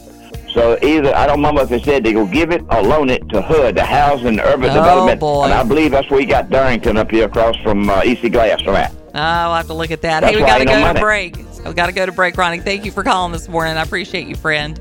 So 0.55 0.79
either 0.83 1.13
I 1.15 1.27
don't 1.27 1.37
remember 1.39 1.63
if 1.63 1.69
they 1.69 1.83
said 1.83 2.05
they 2.05 2.13
go 2.13 2.25
give 2.27 2.53
it 2.53 2.63
or 2.71 2.81
loan 2.81 3.11
it 3.11 3.29
to 3.31 3.43
HUD, 3.43 3.75
the 3.75 3.85
Housing 3.85 4.39
Urban 4.39 4.71
Oh, 4.71 4.75
Development, 4.75 5.19
boy. 5.21 5.45
and 5.45 5.53
I 5.53 5.65
believe 5.65 5.91
that's 5.91 6.09
where 6.11 6.21
you 6.21 6.27
got 6.29 6.49
Dearington 6.49 6.97
up 6.97 7.11
here 7.11 7.27
across 7.27 7.57
from 7.57 7.91
uh, 7.91 8.03
EC 8.05 8.31
Glass 8.31 8.63
from 8.63 8.75
that. 8.75 8.93
Oh, 9.15 9.19
I'll 9.21 9.55
have 9.57 9.67
to 9.67 9.75
look 9.75 9.91
at 9.91 10.01
that. 10.03 10.21
That's 10.21 10.33
hey, 10.35 10.41
we 10.41 10.47
got 10.47 10.59
to 10.59 10.65
no 10.65 10.71
go 10.73 10.79
to 10.79 10.85
money. 10.87 11.01
break. 11.01 11.37
We 11.67 11.73
got 11.75 11.87
to 11.87 11.93
go 11.93 12.07
to 12.07 12.13
break, 12.13 12.37
Ronnie. 12.37 12.61
Thank 12.61 12.85
you 12.85 12.93
for 12.93 13.03
calling 13.03 13.33
this 13.33 13.49
morning. 13.49 13.77
I 13.77 13.83
appreciate 13.83 14.29
you, 14.29 14.37
friend. 14.37 14.79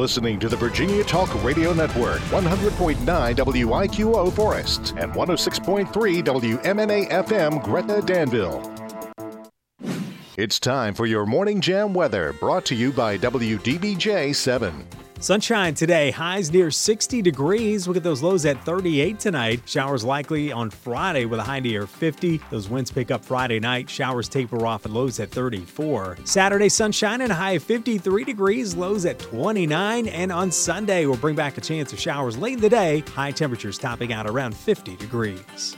Listening 0.00 0.40
to 0.40 0.48
the 0.48 0.56
Virginia 0.56 1.04
Talk 1.04 1.44
Radio 1.44 1.74
Network, 1.74 2.20
100.9 2.30 2.96
WIQO 3.36 4.32
Forest 4.32 4.94
and 4.96 5.12
106.3 5.12 5.86
WMNA 6.24 7.10
FM 7.10 7.62
Gretna 7.62 8.00
Danville. 8.00 8.62
It's 10.38 10.58
time 10.58 10.94
for 10.94 11.04
your 11.04 11.26
Morning 11.26 11.60
Jam 11.60 11.92
weather, 11.92 12.32
brought 12.40 12.64
to 12.66 12.74
you 12.74 12.92
by 12.92 13.18
WDBJ 13.18 14.34
7. 14.34 14.86
Sunshine 15.22 15.74
today, 15.74 16.10
highs 16.10 16.50
near 16.50 16.70
60 16.70 17.20
degrees. 17.20 17.86
Look 17.86 17.98
at 17.98 18.02
those 18.02 18.22
lows 18.22 18.46
at 18.46 18.64
38 18.64 19.20
tonight. 19.20 19.60
Showers 19.66 20.02
likely 20.02 20.50
on 20.50 20.70
Friday 20.70 21.26
with 21.26 21.38
a 21.38 21.42
high 21.42 21.60
near 21.60 21.86
50. 21.86 22.40
Those 22.50 22.70
winds 22.70 22.90
pick 22.90 23.10
up 23.10 23.22
Friday 23.22 23.60
night. 23.60 23.90
Showers 23.90 24.30
taper 24.30 24.64
off 24.64 24.86
at 24.86 24.92
lows 24.92 25.20
at 25.20 25.30
34. 25.30 26.16
Saturday, 26.24 26.70
sunshine 26.70 27.20
and 27.20 27.32
a 27.32 27.34
high 27.34 27.52
of 27.52 27.62
53 27.62 28.24
degrees, 28.24 28.74
lows 28.74 29.04
at 29.04 29.18
29. 29.18 30.06
And 30.08 30.32
on 30.32 30.50
Sunday, 30.50 31.04
we'll 31.04 31.18
bring 31.18 31.36
back 31.36 31.58
a 31.58 31.60
chance 31.60 31.92
of 31.92 32.00
showers 32.00 32.38
late 32.38 32.54
in 32.54 32.60
the 32.60 32.70
day. 32.70 33.00
High 33.14 33.32
temperatures 33.32 33.76
topping 33.76 34.14
out 34.14 34.26
around 34.26 34.56
50 34.56 34.96
degrees. 34.96 35.76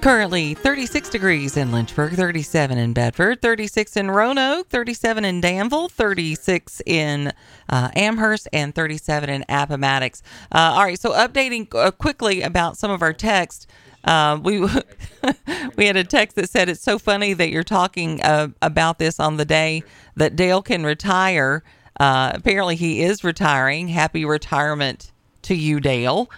Currently 0.00 0.54
36 0.54 1.10
degrees 1.10 1.58
in 1.58 1.72
Lynchburg, 1.72 2.14
37 2.14 2.78
in 2.78 2.94
Bedford, 2.94 3.42
36 3.42 3.98
in 3.98 4.10
Roanoke, 4.10 4.66
37 4.70 5.26
in 5.26 5.42
Danville, 5.42 5.90
36 5.90 6.80
in 6.86 7.30
uh, 7.68 7.90
Amherst, 7.94 8.48
and 8.50 8.74
37 8.74 9.28
in 9.28 9.44
Appomattox. 9.50 10.22
Uh, 10.50 10.72
all 10.74 10.84
right, 10.84 10.98
so 10.98 11.10
updating 11.10 11.68
uh, 11.74 11.90
quickly 11.90 12.40
about 12.40 12.78
some 12.78 12.90
of 12.90 13.02
our 13.02 13.12
text. 13.12 13.70
Uh, 14.02 14.40
we 14.42 14.60
we 15.76 15.84
had 15.84 15.98
a 15.98 16.04
text 16.04 16.34
that 16.36 16.48
said 16.48 16.70
it's 16.70 16.80
so 16.80 16.98
funny 16.98 17.34
that 17.34 17.50
you're 17.50 17.62
talking 17.62 18.22
uh, 18.22 18.48
about 18.62 18.98
this 18.98 19.20
on 19.20 19.36
the 19.36 19.44
day 19.44 19.82
that 20.16 20.34
Dale 20.34 20.62
can 20.62 20.82
retire. 20.82 21.62
Uh, 21.98 22.32
apparently, 22.32 22.76
he 22.76 23.02
is 23.02 23.22
retiring. 23.22 23.88
Happy 23.88 24.24
retirement 24.24 25.12
to 25.42 25.54
you, 25.54 25.78
Dale. 25.78 26.30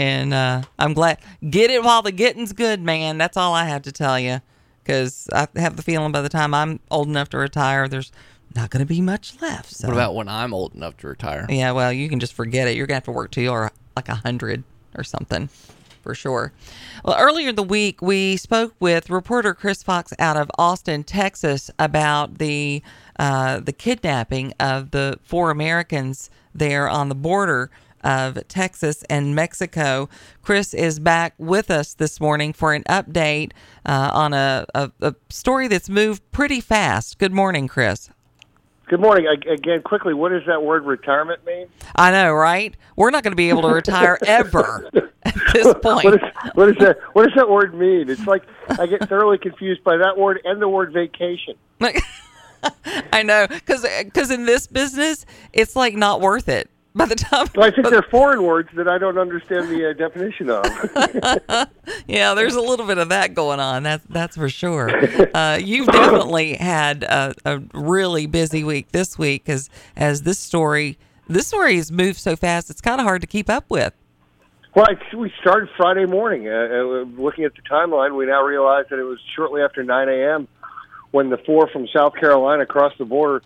And 0.00 0.32
uh, 0.32 0.62
I'm 0.78 0.94
glad. 0.94 1.18
Get 1.50 1.70
it 1.70 1.84
while 1.84 2.00
the 2.00 2.10
getting's 2.10 2.54
good, 2.54 2.80
man. 2.80 3.18
That's 3.18 3.36
all 3.36 3.52
I 3.52 3.66
have 3.66 3.82
to 3.82 3.92
tell 3.92 4.18
you. 4.18 4.40
Because 4.82 5.28
I 5.30 5.46
have 5.56 5.76
the 5.76 5.82
feeling 5.82 6.10
by 6.10 6.22
the 6.22 6.30
time 6.30 6.54
I'm 6.54 6.80
old 6.90 7.06
enough 7.06 7.28
to 7.28 7.36
retire, 7.36 7.86
there's 7.86 8.10
not 8.56 8.70
going 8.70 8.80
to 8.80 8.86
be 8.86 9.02
much 9.02 9.38
left. 9.42 9.70
So. 9.72 9.88
What 9.88 9.92
about 9.92 10.14
when 10.14 10.26
I'm 10.26 10.54
old 10.54 10.74
enough 10.74 10.96
to 10.98 11.08
retire? 11.08 11.44
Yeah, 11.50 11.72
well, 11.72 11.92
you 11.92 12.08
can 12.08 12.18
just 12.18 12.32
forget 12.32 12.66
it. 12.66 12.76
You're 12.76 12.86
going 12.86 12.94
to 12.94 12.96
have 12.96 13.04
to 13.04 13.12
work 13.12 13.30
till 13.30 13.44
you're 13.44 13.70
like 13.94 14.08
a 14.08 14.12
100 14.12 14.64
or 14.96 15.04
something 15.04 15.50
for 16.00 16.14
sure. 16.14 16.54
Well, 17.04 17.18
earlier 17.18 17.50
in 17.50 17.56
the 17.56 17.62
week, 17.62 18.00
we 18.00 18.38
spoke 18.38 18.74
with 18.80 19.10
reporter 19.10 19.52
Chris 19.52 19.82
Fox 19.82 20.14
out 20.18 20.38
of 20.38 20.50
Austin, 20.56 21.04
Texas, 21.04 21.70
about 21.78 22.38
the 22.38 22.82
uh, 23.18 23.60
the 23.60 23.74
kidnapping 23.74 24.54
of 24.58 24.92
the 24.92 25.18
four 25.22 25.50
Americans 25.50 26.30
there 26.54 26.88
on 26.88 27.10
the 27.10 27.14
border 27.14 27.70
of 28.02 28.46
Texas 28.48 29.04
and 29.10 29.34
Mexico. 29.34 30.08
Chris 30.42 30.74
is 30.74 30.98
back 30.98 31.34
with 31.38 31.70
us 31.70 31.94
this 31.94 32.20
morning 32.20 32.52
for 32.52 32.74
an 32.74 32.84
update 32.84 33.52
uh, 33.86 34.10
on 34.12 34.32
a, 34.32 34.66
a, 34.74 34.90
a 35.00 35.14
story 35.28 35.68
that's 35.68 35.88
moved 35.88 36.22
pretty 36.32 36.60
fast. 36.60 37.18
Good 37.18 37.32
morning, 37.32 37.68
Chris. 37.68 38.10
Good 38.90 38.98
morning. 39.00 39.24
Again, 39.48 39.82
quickly, 39.82 40.14
what 40.14 40.30
does 40.30 40.42
that 40.48 40.64
word 40.64 40.84
retirement 40.84 41.46
mean? 41.46 41.68
I 41.94 42.10
know, 42.10 42.32
right? 42.32 42.76
We're 42.96 43.10
not 43.10 43.22
going 43.22 43.30
to 43.30 43.36
be 43.36 43.48
able 43.48 43.62
to 43.62 43.68
retire 43.68 44.18
ever 44.26 44.90
at 45.22 45.34
this 45.52 45.72
point. 45.80 46.04
What, 46.06 46.14
is, 46.14 46.20
what, 46.54 46.68
is 46.70 46.76
that, 46.80 46.98
what 47.12 47.24
does 47.24 47.34
that 47.36 47.48
word 47.48 47.72
mean? 47.72 48.10
It's 48.10 48.26
like 48.26 48.42
I 48.68 48.86
get 48.86 49.08
thoroughly 49.08 49.38
confused 49.38 49.84
by 49.84 49.96
that 49.98 50.18
word 50.18 50.40
and 50.42 50.60
the 50.60 50.68
word 50.68 50.92
vacation. 50.92 51.54
I 53.12 53.22
know, 53.22 53.46
because 53.46 54.30
in 54.32 54.44
this 54.44 54.66
business, 54.66 55.24
it's 55.52 55.76
like 55.76 55.94
not 55.94 56.20
worth 56.20 56.48
it. 56.48 56.68
By 56.92 57.06
the 57.06 57.14
time, 57.14 57.46
Well, 57.54 57.66
I 57.66 57.70
think 57.70 57.88
they're 57.88 58.02
foreign 58.02 58.42
words 58.42 58.68
that 58.74 58.88
I 58.88 58.98
don't 58.98 59.16
understand 59.16 59.68
the 59.68 59.90
uh, 59.90 59.92
definition 59.92 60.50
of. 60.50 60.64
yeah, 62.08 62.34
there's 62.34 62.56
a 62.56 62.60
little 62.60 62.86
bit 62.86 62.98
of 62.98 63.10
that 63.10 63.32
going 63.34 63.60
on. 63.60 63.84
That's 63.84 64.04
that's 64.08 64.36
for 64.36 64.48
sure. 64.48 64.90
Uh, 65.32 65.58
you've 65.62 65.86
definitely 65.86 66.54
had 66.54 67.04
a, 67.04 67.34
a 67.44 67.58
really 67.72 68.26
busy 68.26 68.64
week 68.64 68.90
this 68.90 69.16
week, 69.16 69.48
as 69.48 69.70
as 69.96 70.22
this 70.22 70.38
story 70.38 70.98
this 71.30 71.46
story 71.46 71.76
has 71.76 71.92
moved 71.92 72.18
so 72.18 72.34
fast. 72.34 72.70
It's 72.70 72.80
kind 72.80 73.00
of 73.00 73.04
hard 73.04 73.20
to 73.20 73.26
keep 73.26 73.48
up 73.48 73.64
with. 73.68 73.94
Well, 74.74 74.86
it's, 74.88 75.14
we 75.14 75.32
started 75.40 75.68
Friday 75.76 76.06
morning. 76.06 76.48
Uh, 76.48 76.52
uh, 76.52 76.82
looking 77.20 77.44
at 77.44 77.54
the 77.54 77.62
timeline, 77.62 78.16
we 78.16 78.26
now 78.26 78.42
realize 78.42 78.86
that 78.90 78.98
it 78.98 79.04
was 79.04 79.18
shortly 79.36 79.62
after 79.62 79.84
9 79.84 80.08
a.m. 80.08 80.48
when 81.12 81.30
the 81.30 81.38
four 81.38 81.68
from 81.68 81.86
South 81.88 82.14
Carolina 82.14 82.66
crossed 82.66 82.98
the 82.98 83.04
border 83.04 83.42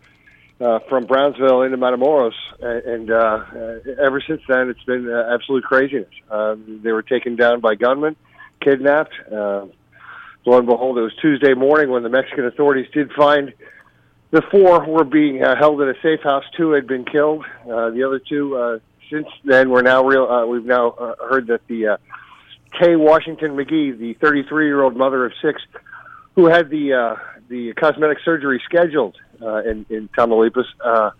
uh, 0.60 0.78
from 0.88 1.06
Brownsville 1.06 1.62
into 1.62 1.76
Matamoros, 1.76 2.32
and, 2.60 3.10
uh, 3.10 3.14
uh, 3.14 4.04
ever 4.04 4.22
since 4.26 4.40
then, 4.48 4.68
it's 4.68 4.82
been 4.84 5.08
uh, 5.10 5.34
absolute 5.34 5.64
craziness. 5.64 6.08
Um, 6.30 6.80
they 6.82 6.92
were 6.92 7.02
taken 7.02 7.36
down 7.36 7.60
by 7.60 7.74
gunmen, 7.74 8.16
kidnapped. 8.62 9.14
Uh, 9.30 9.66
lo 10.46 10.58
and 10.58 10.66
behold, 10.66 10.98
it 10.98 11.02
was 11.02 11.14
Tuesday 11.20 11.54
morning 11.54 11.90
when 11.90 12.02
the 12.02 12.08
Mexican 12.08 12.46
authorities 12.46 12.86
did 12.92 13.12
find 13.12 13.52
the 14.34 14.42
four 14.50 14.84
were 14.84 15.04
being 15.04 15.44
uh, 15.44 15.54
held 15.56 15.80
in 15.80 15.88
a 15.88 15.94
safe 16.02 16.20
house. 16.24 16.42
Two 16.56 16.72
had 16.72 16.88
been 16.88 17.04
killed. 17.04 17.44
Uh, 17.62 17.90
the 17.90 18.02
other 18.04 18.18
two, 18.18 18.56
uh, 18.56 18.78
since 19.08 19.28
then, 19.44 19.70
we're 19.70 19.82
now 19.82 20.04
real. 20.04 20.24
Uh, 20.24 20.44
we've 20.44 20.64
now 20.64 20.90
uh, 20.90 21.14
heard 21.28 21.46
that 21.46 21.60
the 21.68 21.86
uh, 21.86 21.96
Tay 22.80 22.96
Washington 22.96 23.52
McGee, 23.52 23.96
the 23.96 24.14
33-year-old 24.20 24.96
mother 24.96 25.24
of 25.24 25.32
six, 25.40 25.62
who 26.34 26.46
had 26.46 26.68
the 26.68 26.94
uh, 26.94 27.33
the 27.48 27.72
cosmetic 27.74 28.18
surgery 28.24 28.62
scheduled 28.64 29.16
uh, 29.40 29.62
in 29.62 29.86
in 29.90 30.08
Tamaulipas, 30.08 30.64
uh, 30.84 31.10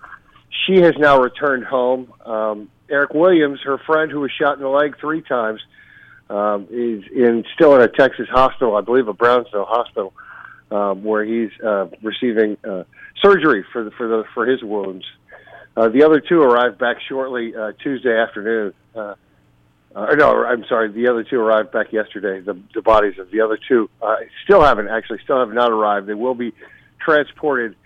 she 0.66 0.80
has 0.80 0.94
now 0.98 1.20
returned 1.20 1.64
home. 1.64 2.12
Um, 2.24 2.70
Eric 2.90 3.14
Williams, 3.14 3.60
her 3.64 3.78
friend 3.78 4.10
who 4.10 4.20
was 4.20 4.30
shot 4.30 4.56
in 4.56 4.62
the 4.62 4.68
leg 4.68 4.96
three 5.00 5.22
times, 5.22 5.60
um, 6.30 6.66
is 6.70 7.04
in 7.14 7.44
still 7.54 7.74
in 7.74 7.82
a 7.82 7.88
Texas 7.88 8.28
hospital, 8.30 8.76
I 8.76 8.80
believe 8.80 9.08
a 9.08 9.12
Brownsville 9.12 9.66
hospital, 9.66 10.12
um, 10.70 11.02
where 11.04 11.24
he's 11.24 11.50
uh, 11.64 11.86
receiving 12.02 12.56
uh, 12.68 12.84
surgery 13.22 13.64
for 13.72 13.84
the, 13.84 13.90
for 13.92 14.08
the 14.08 14.24
for 14.34 14.46
his 14.46 14.62
wounds. 14.62 15.04
Uh, 15.76 15.88
the 15.88 16.04
other 16.04 16.20
two 16.20 16.40
arrived 16.40 16.78
back 16.78 16.98
shortly 17.08 17.54
uh, 17.54 17.72
Tuesday 17.82 18.16
afternoon. 18.16 18.72
Uh, 18.94 19.14
uh, 19.95 20.14
no, 20.16 20.45
I'm 20.45 20.64
sorry. 20.64 20.90
The 20.90 21.09
other 21.09 21.22
two 21.22 21.38
arrived 21.38 21.70
back 21.72 21.92
yesterday. 21.92 22.40
The, 22.40 22.59
the 22.74 22.82
bodies 22.82 23.18
of 23.18 23.30
the 23.30 23.40
other 23.40 23.59
two 23.68 23.88
uh, 24.03 24.16
still 24.42 24.62
haven't 24.62 24.88
actually 24.88 25.20
still 25.22 25.38
have 25.38 25.53
not 25.53 25.70
arrived. 25.70 26.07
They 26.07 26.14
will 26.14 26.34
be 26.34 26.53
transported 26.99 27.76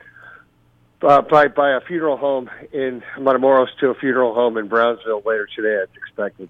uh, 1.03 1.23
by 1.23 1.49
by 1.49 1.73
a 1.73 1.81
funeral 1.81 2.17
home 2.17 2.51
in 2.73 3.03
Matamoros 3.19 3.69
to 3.81 3.89
a 3.89 3.95
funeral 3.95 4.35
home 4.35 4.57
in 4.57 4.69
Brownsville 4.69 5.23
later 5.25 5.49
today. 5.55 5.83
As 5.83 5.89
expected. 5.97 6.49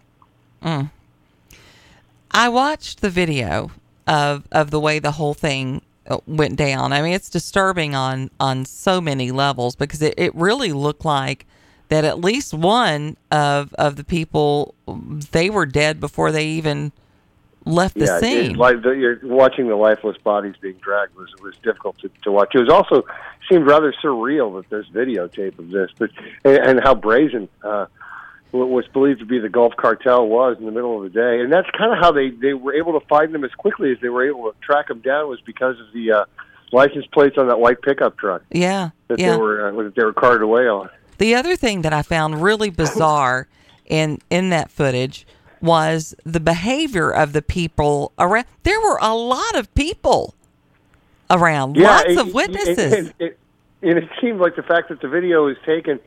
Mm. 0.63 0.91
I 2.31 2.49
watched 2.49 3.01
the 3.01 3.11
video 3.11 3.71
of 4.07 4.47
of 4.53 4.71
the 4.71 4.79
way 4.79 5.01
the 5.01 5.13
whole 5.13 5.35
thing 5.35 5.83
uh, 6.07 6.19
went 6.27 6.57
down. 6.57 6.93
I 6.93 7.03
mean, 7.03 7.13
it's 7.13 7.29
disturbing 7.29 7.97
on 7.97 8.31
on 8.39 8.65
so 8.65 9.01
many 9.01 9.33
levels 9.33 9.75
because 9.75 10.03
it, 10.03 10.15
it 10.17 10.35
really 10.37 10.73
looked 10.73 11.05
like 11.05 11.47
that 11.89 12.05
at 12.05 12.20
least 12.20 12.55
one 12.55 13.16
of 13.30 13.74
of 13.74 13.97
the 13.97 14.05
people 14.05 14.74
they 15.30 15.51
were 15.51 15.66
dead 15.66 16.01
before 16.01 16.32
they 16.32 16.47
even 16.47 16.93
left 17.64 17.95
the 17.95 18.07
yeah, 18.07 18.18
scene. 18.18 18.57
Like 18.57 18.82
the, 18.82 18.91
you're 18.91 19.20
watching 19.22 19.68
the 19.68 19.76
lifeless 19.76 20.16
bodies 20.18 20.55
being 20.61 20.76
dragged 20.76 21.14
was 21.14 21.28
was 21.43 21.57
difficult 21.62 21.99
to, 21.99 22.11
to 22.22 22.32
watch. 22.32 22.55
It 22.55 22.61
was 22.61 22.70
also 22.70 23.05
seemed 23.49 23.66
rather 23.66 23.93
surreal 23.93 24.57
that 24.57 24.68
there's 24.70 24.89
videotape 24.89 25.59
of 25.59 25.70
this, 25.70 25.91
but 25.99 26.11
and, 26.45 26.57
and 26.57 26.80
how 26.82 26.95
brazen 26.95 27.49
uh, 27.62 27.86
what 28.51 28.68
was 28.68 28.86
believed 28.89 29.20
to 29.20 29.26
be 29.26 29.39
the 29.39 29.49
Gulf 29.49 29.76
Cartel 29.76 30.26
was 30.26 30.57
in 30.59 30.64
the 30.64 30.72
middle 30.72 30.97
of 30.97 31.03
the 31.03 31.11
day, 31.11 31.41
and 31.41 31.53
that's 31.53 31.68
kind 31.76 31.93
of 31.93 31.99
how 31.99 32.12
they 32.12 32.30
they 32.30 32.55
were 32.55 32.74
able 32.74 32.99
to 32.99 33.07
find 33.07 33.34
them 33.34 33.45
as 33.45 33.53
quickly 33.53 33.93
as 33.93 33.99
they 34.01 34.09
were 34.09 34.26
able 34.26 34.51
to 34.51 34.59
track 34.61 34.89
them 34.89 35.01
down 35.01 35.28
was 35.28 35.41
because 35.43 35.78
of 35.80 35.93
the 35.93 36.12
uh, 36.12 36.24
license 36.72 37.07
plates 37.07 37.36
on 37.39 37.49
that 37.49 37.61
white 37.61 37.80
pickup 37.82 38.16
truck 38.18 38.43
yeah, 38.51 38.91
that 39.09 39.18
yeah. 39.18 39.32
they 39.32 39.39
were 39.39 39.68
uh, 39.68 39.82
that 39.82 39.95
they 39.95 40.05
were 40.05 40.12
carted 40.12 40.43
away 40.43 40.68
on. 40.68 40.89
The 41.19 41.35
other 41.35 41.57
thing 41.57 41.83
that 41.83 41.93
I 41.93 42.03
found 42.03 42.43
really 42.43 42.71
bizarre 42.71 43.49
in 43.85 44.19
in 44.31 44.51
that 44.51 44.71
footage 44.71 45.27
was 45.61 46.14
the 46.25 46.41
behavior 46.41 47.11
of 47.11 47.33
the 47.33 47.43
people 47.43 48.12
around. 48.19 48.47
There 48.62 48.81
were 48.81 48.99
a 49.03 49.14
lot 49.14 49.57
of 49.57 49.73
people 49.75 50.35
around, 51.31 51.77
lots 51.77 52.05
it- 52.09 52.19
of 52.19 52.33
witnesses. 52.33 52.93
And, 52.93 53.14
it, 53.19 53.39
and 53.83 53.99
it 53.99 54.09
seemed 54.21 54.41
like 54.41 54.57
the 54.57 54.62
fact 54.62 54.89
that 54.89 55.01
the 55.01 55.09
video 55.09 55.47
was 55.47 55.57
taken, 55.64 56.01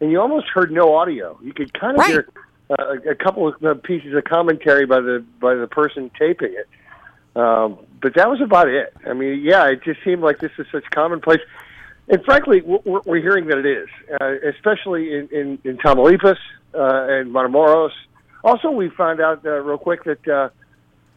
and 0.00 0.10
you 0.10 0.20
almost 0.20 0.46
heard 0.48 0.70
no 0.70 0.94
audio. 0.94 1.38
You 1.42 1.52
could 1.52 1.72
kind 1.78 1.98
of 1.98 2.06
hear 2.06 2.28
uh, 2.70 2.96
a 3.10 3.14
couple 3.14 3.48
of 3.48 3.62
uh, 3.64 3.74
pieces 3.74 4.14
of 4.14 4.24
commentary 4.24 4.86
by 4.86 5.00
the 5.00 5.24
by 5.40 5.54
the 5.54 5.66
person 5.66 6.10
taping 6.18 6.54
it, 6.54 6.68
um, 7.36 7.78
but 8.00 8.14
that 8.14 8.30
was 8.30 8.40
about 8.40 8.68
it. 8.68 8.94
I 9.06 9.12
mean, 9.12 9.40
yeah, 9.42 9.66
it 9.66 9.82
just 9.82 10.02
seemed 10.04 10.22
like 10.22 10.38
this 10.38 10.52
is 10.58 10.66
such 10.72 10.84
commonplace. 10.90 11.40
And 12.10 12.24
frankly, 12.24 12.60
we're, 12.62 13.00
we're 13.06 13.22
hearing 13.22 13.46
that 13.46 13.58
it 13.58 13.66
is, 13.66 13.88
uh, 14.20 14.48
especially 14.48 15.14
in, 15.14 15.28
in, 15.30 15.58
in 15.64 15.78
Tamaulipas 15.78 16.36
uh, 16.74 17.06
and 17.08 17.32
Matamoros. 17.32 17.92
Also, 18.42 18.70
we 18.70 18.90
found 18.90 19.20
out 19.20 19.46
uh, 19.46 19.50
real 19.60 19.78
quick 19.78 20.02
that 20.04 20.28
uh, 20.28 20.48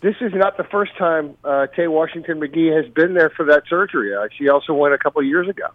this 0.02 0.16
is 0.22 0.32
not 0.36 0.56
the 0.58 0.66
first 0.66 0.96
time 0.98 1.36
uh, 1.44 1.66
Tay 1.76 1.88
Washington 1.88 2.40
McGee 2.40 2.76
has 2.76 2.92
been 2.94 3.14
there 3.16 3.32
for 3.32 3.46
that 3.46 3.64
surgery. 3.68 4.16
Uh, 4.16 4.28
she 4.38 4.50
also 4.50 4.74
went 4.74 4.94
a 4.94 4.98
couple 4.98 5.20
of 5.20 5.26
years 5.26 5.48
ago. 5.50 5.68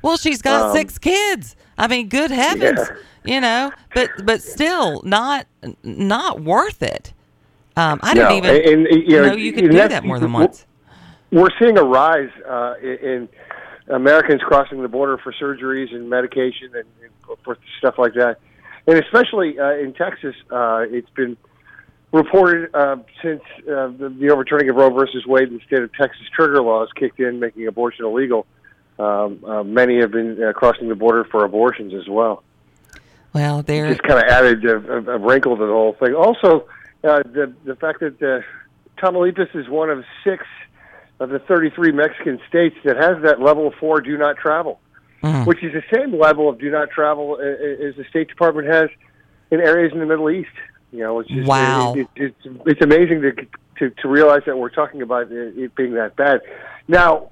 Well, 0.00 0.16
she's 0.16 0.40
got 0.40 0.70
Um, 0.70 0.76
six 0.76 0.98
kids. 0.98 1.54
I 1.76 1.86
mean, 1.86 2.08
good 2.08 2.30
heavens, 2.30 2.90
you 3.24 3.40
know. 3.40 3.72
But 3.94 4.10
but 4.24 4.42
still, 4.42 5.00
not 5.04 5.46
not 5.82 6.40
worth 6.40 6.82
it. 6.82 7.12
Um, 7.76 8.00
I 8.02 8.14
didn't 8.14 8.32
even 8.32 8.50
and, 8.50 8.86
and, 8.86 9.10
you 9.10 9.20
know, 9.20 9.28
know 9.28 9.34
you 9.34 9.52
could 9.52 9.70
do 9.70 9.76
that 9.76 10.04
more 10.04 10.18
than 10.18 10.32
once. 10.32 10.66
We're 11.30 11.48
seeing 11.58 11.78
a 11.78 11.84
rise 11.84 12.30
uh, 12.46 12.74
in, 12.82 12.96
in 12.98 13.28
Americans 13.88 14.40
crossing 14.42 14.82
the 14.82 14.88
border 14.88 15.18
for 15.18 15.32
surgeries 15.32 15.94
and 15.94 16.08
medication 16.08 16.70
and, 16.74 16.84
and 17.02 17.38
for 17.44 17.58
stuff 17.78 17.94
like 17.98 18.14
that, 18.14 18.38
and 18.86 18.98
especially 18.98 19.58
uh, 19.58 19.72
in 19.72 19.92
Texas, 19.94 20.34
uh, 20.50 20.84
it's 20.88 21.10
been 21.10 21.36
reported 22.12 22.74
uh, 22.74 22.96
since 23.22 23.42
uh, 23.60 23.88
the, 23.88 24.14
the 24.18 24.30
overturning 24.30 24.68
of 24.68 24.76
Roe 24.76 24.90
versus 24.90 25.24
Wade 25.26 25.50
the 25.50 25.60
state 25.66 25.82
of 25.82 25.92
Texas 25.94 26.22
trigger 26.34 26.62
laws 26.62 26.88
kicked 26.94 27.20
in, 27.20 27.40
making 27.40 27.66
abortion 27.66 28.04
illegal. 28.04 28.46
Um, 28.98 29.42
uh, 29.44 29.62
many 29.62 30.00
have 30.00 30.12
been 30.12 30.42
uh, 30.42 30.52
crossing 30.52 30.88
the 30.88 30.94
border 30.94 31.24
for 31.24 31.44
abortions 31.44 31.94
as 31.94 32.08
well. 32.08 32.42
Well, 33.32 33.62
there. 33.62 33.88
Just 33.88 34.02
kind 34.02 34.22
of 34.22 34.30
added 34.30 34.64
a, 34.64 34.76
a, 34.76 35.16
a 35.16 35.18
wrinkle 35.18 35.56
to 35.56 35.66
the 35.66 35.72
whole 35.72 35.94
thing. 35.94 36.14
Also, 36.14 36.68
uh, 37.02 37.22
the 37.24 37.52
the 37.64 37.74
fact 37.76 38.00
that 38.00 38.22
uh, 38.22 38.42
Tamaulipas 39.00 39.56
is 39.56 39.68
one 39.68 39.88
of 39.88 40.04
six 40.22 40.44
of 41.22 41.30
the 41.30 41.38
33 41.38 41.92
Mexican 41.92 42.40
states 42.48 42.76
that 42.84 42.96
has 42.96 43.22
that 43.22 43.40
level 43.40 43.72
four 43.78 44.00
do 44.00 44.18
not 44.18 44.36
travel, 44.36 44.80
Mm. 45.22 45.46
which 45.46 45.62
is 45.62 45.72
the 45.72 45.84
same 45.94 46.18
level 46.18 46.48
of 46.48 46.58
do 46.58 46.68
not 46.68 46.90
travel 46.90 47.38
uh, 47.38 47.44
uh, 47.44 47.88
as 47.88 47.94
the 47.94 48.04
State 48.10 48.26
Department 48.26 48.66
has 48.66 48.90
in 49.52 49.60
areas 49.60 49.92
in 49.92 50.00
the 50.00 50.06
Middle 50.06 50.28
East. 50.28 50.50
You 50.90 50.98
know, 51.04 51.20
it's 51.20 51.30
just, 51.30 51.46
Wow. 51.46 51.94
It, 51.94 52.08
it, 52.16 52.34
it's 52.44 52.58
it's 52.66 52.82
amazing 52.82 53.22
to, 53.22 53.32
to 53.78 53.90
to 54.02 54.08
realize 54.08 54.42
that 54.46 54.58
we're 54.58 54.70
talking 54.70 55.00
about 55.00 55.30
it 55.30 55.56
it 55.56 55.74
being 55.76 55.94
that 55.94 56.16
bad. 56.16 56.40
Now, 56.88 57.30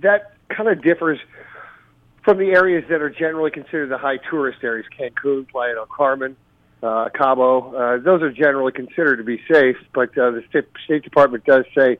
that 0.00 0.32
kind 0.48 0.70
of 0.70 0.82
differs 0.82 1.18
from 2.24 2.38
the 2.38 2.52
areas 2.52 2.84
that 2.88 3.02
are 3.02 3.10
generally 3.10 3.50
considered 3.50 3.90
the 3.90 3.98
high 3.98 4.16
tourist 4.30 4.60
areas: 4.64 4.86
Cancun, 4.98 5.46
Playa 5.50 5.74
del 5.74 5.84
Carmen, 5.86 6.36
uh, 6.82 7.10
Cabo. 7.14 7.74
Uh, 7.74 7.98
those 7.98 8.22
are 8.22 8.32
generally 8.32 8.72
considered 8.72 9.18
to 9.18 9.24
be 9.24 9.42
safe, 9.52 9.76
but 9.94 10.08
uh, 10.16 10.30
the 10.30 10.42
State, 10.48 10.64
State 10.86 11.04
Department 11.04 11.44
does 11.44 11.66
say 11.76 11.98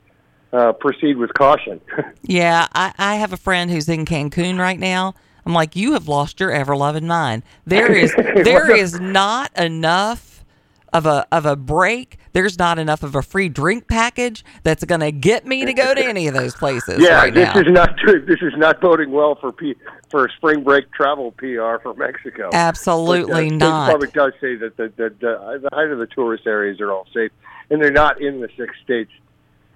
uh, 0.56 0.72
proceed 0.72 1.16
with 1.16 1.32
caution. 1.34 1.80
Yeah, 2.28 2.66
I, 2.74 2.92
I 2.98 3.14
have 3.16 3.32
a 3.32 3.36
friend 3.36 3.70
who's 3.70 3.88
in 3.88 4.04
Cancun 4.04 4.58
right 4.58 4.80
now. 4.80 5.14
I'm 5.44 5.52
like, 5.52 5.76
you 5.76 5.92
have 5.92 6.08
lost 6.08 6.40
your 6.40 6.50
ever 6.50 6.76
loving 6.76 7.06
mind. 7.06 7.44
There 7.64 7.92
is 7.92 8.12
there 8.16 8.74
is 8.74 8.98
not 8.98 9.56
enough 9.56 10.44
of 10.92 11.06
a 11.06 11.24
of 11.30 11.46
a 11.46 11.54
break. 11.54 12.16
There's 12.32 12.58
not 12.58 12.80
enough 12.80 13.04
of 13.04 13.14
a 13.14 13.22
free 13.22 13.48
drink 13.48 13.86
package 13.86 14.44
that's 14.64 14.84
going 14.84 15.02
to 15.02 15.12
get 15.12 15.46
me 15.46 15.64
to 15.64 15.72
go 15.72 15.94
to 15.94 16.04
any 16.04 16.26
of 16.26 16.34
those 16.34 16.56
places 16.56 17.00
yeah, 17.00 17.14
right 17.14 17.32
this 17.32 17.54
now. 17.54 17.60
is 17.60 17.66
not 17.68 17.96
this 18.26 18.42
is 18.42 18.54
not 18.56 18.80
boding 18.80 19.12
well 19.12 19.36
for 19.36 19.52
P, 19.52 19.76
for 20.10 20.28
spring 20.36 20.64
break 20.64 20.90
travel 20.92 21.30
PR 21.32 21.78
for 21.80 21.94
Mexico. 21.96 22.50
Absolutely 22.52 23.50
but, 23.50 23.64
uh, 23.64 23.96
not. 23.96 24.12
Does 24.12 24.32
say 24.40 24.56
that 24.56 24.76
the, 24.76 24.92
the, 24.96 25.14
the, 25.20 25.60
the 25.62 25.68
height 25.72 25.90
of 25.90 25.98
the 25.98 26.08
tourist 26.08 26.44
areas 26.46 26.80
are 26.80 26.90
all 26.90 27.06
safe, 27.14 27.30
and 27.70 27.80
they're 27.80 27.92
not 27.92 28.20
in 28.20 28.40
the 28.40 28.48
six 28.56 28.74
states 28.82 29.12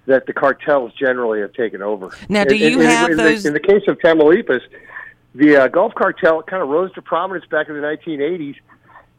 that 0.05 0.25
the 0.25 0.33
cartels 0.33 0.91
generally 0.93 1.41
have 1.41 1.53
taken 1.53 1.81
over. 1.81 2.11
Now, 2.29 2.43
do 2.43 2.55
you 2.55 2.79
in- 2.79 2.85
have 2.85 3.11
in 3.11 3.17
the- 3.17 3.23
those- 3.23 3.45
in 3.45 3.53
the 3.53 3.59
case 3.59 3.83
of 3.87 3.99
Tamaulipas, 3.99 4.61
the 5.35 5.57
uh, 5.57 5.67
Gulf 5.67 5.93
cartel 5.95 6.41
kind 6.43 6.61
of 6.61 6.69
rose 6.69 6.91
to 6.93 7.01
prominence 7.01 7.45
back 7.45 7.69
in 7.69 7.75
the 7.75 7.81
1980s. 7.81 8.55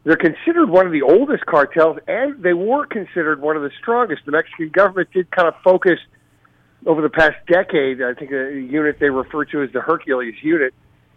They're 0.03 0.17
considered 0.17 0.69
one 0.69 0.85
of 0.85 0.91
the 0.91 1.01
oldest 1.01 1.45
cartels, 1.45 1.97
and 2.07 2.41
they 2.43 2.53
were 2.53 2.85
considered 2.85 3.41
one 3.41 3.55
of 3.55 3.63
the 3.63 3.71
strongest. 3.79 4.25
The 4.25 4.33
Mexican 4.33 4.69
government 4.69 5.09
did 5.13 5.31
kind 5.31 5.47
of 5.47 5.55
focus 5.63 5.99
over 6.85 7.01
the 7.01 7.09
past 7.09 7.37
decade. 7.47 8.01
I 8.01 8.13
think 8.13 8.31
a 8.31 8.51
unit 8.59 8.97
they 8.99 9.09
refer 9.09 9.45
to 9.45 9.63
as 9.63 9.71
the 9.71 9.79
Hercules 9.79 10.35
unit 10.43 10.73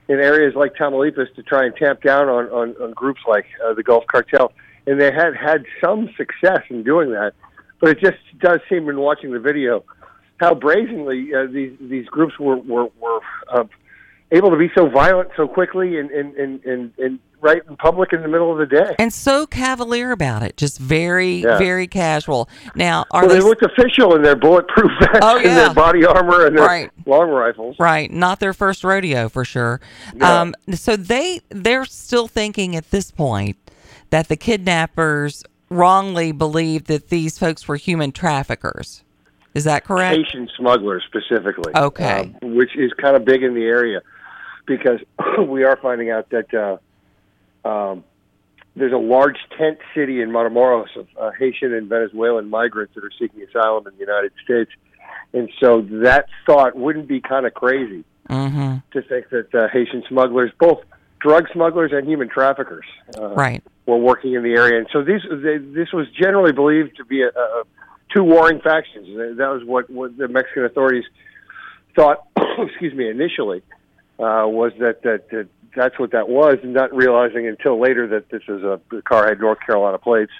in 0.08 0.20
areas 0.20 0.54
like 0.54 0.74
Tamaulipas 0.76 1.34
to 1.34 1.42
try 1.42 1.64
and 1.64 1.74
tamp 1.74 2.00
down 2.02 2.28
on, 2.28 2.46
on, 2.50 2.76
on 2.80 2.92
groups 2.92 3.20
like 3.26 3.46
uh, 3.64 3.74
the 3.74 3.82
Gulf 3.82 4.06
Cartel, 4.06 4.52
and 4.86 5.00
they 5.00 5.10
had 5.12 5.34
had 5.34 5.64
some 5.84 6.08
success 6.16 6.62
in 6.70 6.84
doing 6.84 7.10
that. 7.10 7.34
But 7.80 7.90
it 7.90 8.00
just 8.00 8.16
does 8.40 8.60
seem, 8.68 8.88
in 8.88 8.98
watching 8.98 9.32
the 9.32 9.38
video, 9.40 9.84
how 10.38 10.54
brazenly 10.54 11.34
uh, 11.34 11.46
these 11.50 11.72
these 11.80 12.06
groups 12.06 12.38
were 12.38 12.56
were, 12.56 12.88
were 13.00 13.20
uh, 13.52 13.64
able 14.32 14.50
to 14.50 14.56
be 14.56 14.70
so 14.74 14.88
violent 14.88 15.30
so 15.36 15.46
quickly 15.46 15.98
and 15.98 16.10
and, 16.10 16.34
and, 16.36 16.64
and 16.64 16.92
and 16.98 17.18
right 17.42 17.60
in 17.68 17.76
public 17.76 18.14
in 18.14 18.22
the 18.22 18.28
middle 18.28 18.50
of 18.50 18.56
the 18.58 18.66
day. 18.66 18.94
and 18.98 19.12
so 19.12 19.46
cavalier 19.46 20.10
about 20.10 20.42
it, 20.42 20.56
just 20.56 20.78
very 20.78 21.42
Yeah. 21.42 21.58
very 21.58 21.86
casual. 21.86 22.48
Now, 22.74 23.04
are 23.10 23.22
well, 23.26 23.28
they 23.28 23.40
they 23.40 23.44
looked 23.44 23.62
official 23.62 24.16
in 24.16 24.22
their 24.22 24.34
bulletproof 24.36 24.90
vests 25.00 25.18
Oh, 25.20 25.36
and 25.36 25.44
their 25.56 25.74
body 25.74 26.04
armor 26.06 26.46
and 26.46 26.56
their 26.56 26.64
Right. 26.66 26.90
long 27.04 27.28
rifles. 27.28 27.76
Right, 27.78 28.10
not 28.10 28.40
their 28.40 28.54
first 28.54 28.82
rodeo 28.84 29.28
for 29.28 29.44
sure. 29.44 29.80
No. 30.14 30.26
Um, 30.26 30.54
so 30.72 30.96
they 30.96 31.40
they're 31.50 31.84
still 31.84 32.26
thinking 32.26 32.74
at 32.74 32.90
this 32.90 33.10
point 33.10 33.58
that 34.10 34.28
the 34.28 34.36
kidnappers 34.36 35.44
wrongly 35.68 36.32
believed 36.32 36.86
that 36.86 37.08
these 37.08 37.38
folks 37.38 37.66
were 37.66 37.76
human 37.76 38.12
traffickers. 38.12 39.02
Is 39.54 39.64
that 39.64 39.84
correct? 39.84 40.16
Haitian 40.16 40.48
smugglers 40.56 41.02
specifically. 41.06 41.72
Okay. 41.74 42.34
uh, 42.42 42.46
which 42.46 42.76
is 42.76 42.92
kind 43.00 43.16
of 43.16 43.24
big 43.24 43.42
in 43.42 43.54
the 43.54 43.64
area 43.64 44.02
because 44.66 45.00
we 45.48 45.64
are 45.64 45.76
finding 45.76 46.10
out 46.10 46.28
that 46.30 46.52
uh, 46.54 47.68
um, 47.68 48.04
there's 48.74 48.92
a 48.92 48.98
large 48.98 49.38
tent 49.56 49.78
city 49.94 50.20
in 50.20 50.30
Matamoros 50.30 50.94
of 50.96 51.08
uh, 51.18 51.30
Haitian 51.38 51.72
and 51.72 51.88
Venezuelan 51.88 52.50
migrants 52.50 52.94
that 52.94 53.04
are 53.04 53.10
seeking 53.18 53.42
asylum 53.42 53.86
in 53.86 53.94
the 53.94 54.00
United 54.00 54.32
States. 54.44 54.70
And 55.32 55.50
so 55.60 55.80
that 56.02 56.26
thought 56.44 56.76
wouldn't 56.76 57.08
be 57.08 57.20
kind 57.20 57.46
of 57.46 57.54
crazy 57.54 58.04
Mm-hmm. 58.28 58.78
to 58.90 59.02
think 59.08 59.28
that 59.28 59.54
uh, 59.54 59.68
Haitian 59.72 60.02
smugglers, 60.08 60.50
both 60.58 60.80
drug 61.20 61.46
smugglers 61.52 61.92
and 61.92 62.06
human 62.06 62.28
traffickers, 62.28 62.84
uh, 63.18 63.28
Right. 63.28 63.62
were 63.86 63.96
working 63.98 64.34
in 64.34 64.42
the 64.42 64.52
area. 64.54 64.78
And 64.78 64.86
so 64.92 65.02
these, 65.02 65.22
they, 65.30 65.58
this 65.58 65.92
was 65.92 66.06
generally 66.10 66.52
believed 66.52 66.96
to 66.96 67.04
be 67.04 67.22
a, 67.22 67.28
a, 67.28 67.62
two 68.14 68.22
warring 68.22 68.60
factions. 68.60 69.06
That 69.38 69.48
was 69.48 69.62
what, 69.64 69.88
what 69.90 70.16
the 70.16 70.28
Mexican 70.28 70.64
authorities 70.64 71.04
thought. 71.94 72.26
excuse 72.58 72.94
me, 72.94 73.08
initially 73.08 73.62
uh, 74.18 74.44
was 74.46 74.72
that, 74.78 75.02
that 75.02 75.28
that 75.30 75.48
that's 75.74 75.98
what 75.98 76.12
that 76.12 76.28
was, 76.28 76.56
and 76.62 76.72
not 76.72 76.94
realizing 76.94 77.46
until 77.46 77.78
later 77.78 78.06
that 78.06 78.30
this 78.30 78.42
is 78.48 78.62
a 78.62 78.80
the 78.90 79.02
car 79.02 79.28
had 79.28 79.40
North 79.40 79.58
Carolina 79.60 79.98
plates 79.98 80.32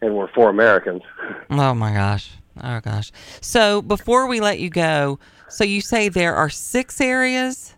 and 0.00 0.14
were 0.14 0.28
four 0.34 0.48
Americans. 0.50 1.02
Oh 1.50 1.74
my 1.74 1.92
gosh. 1.92 2.30
Oh 2.62 2.80
gosh. 2.80 3.12
So 3.40 3.82
before 3.82 4.26
we 4.26 4.40
let 4.40 4.58
you 4.58 4.70
go, 4.70 5.18
so 5.48 5.64
you 5.64 5.80
say 5.82 6.08
there 6.08 6.34
are 6.34 6.48
six 6.48 7.00
areas 7.00 7.74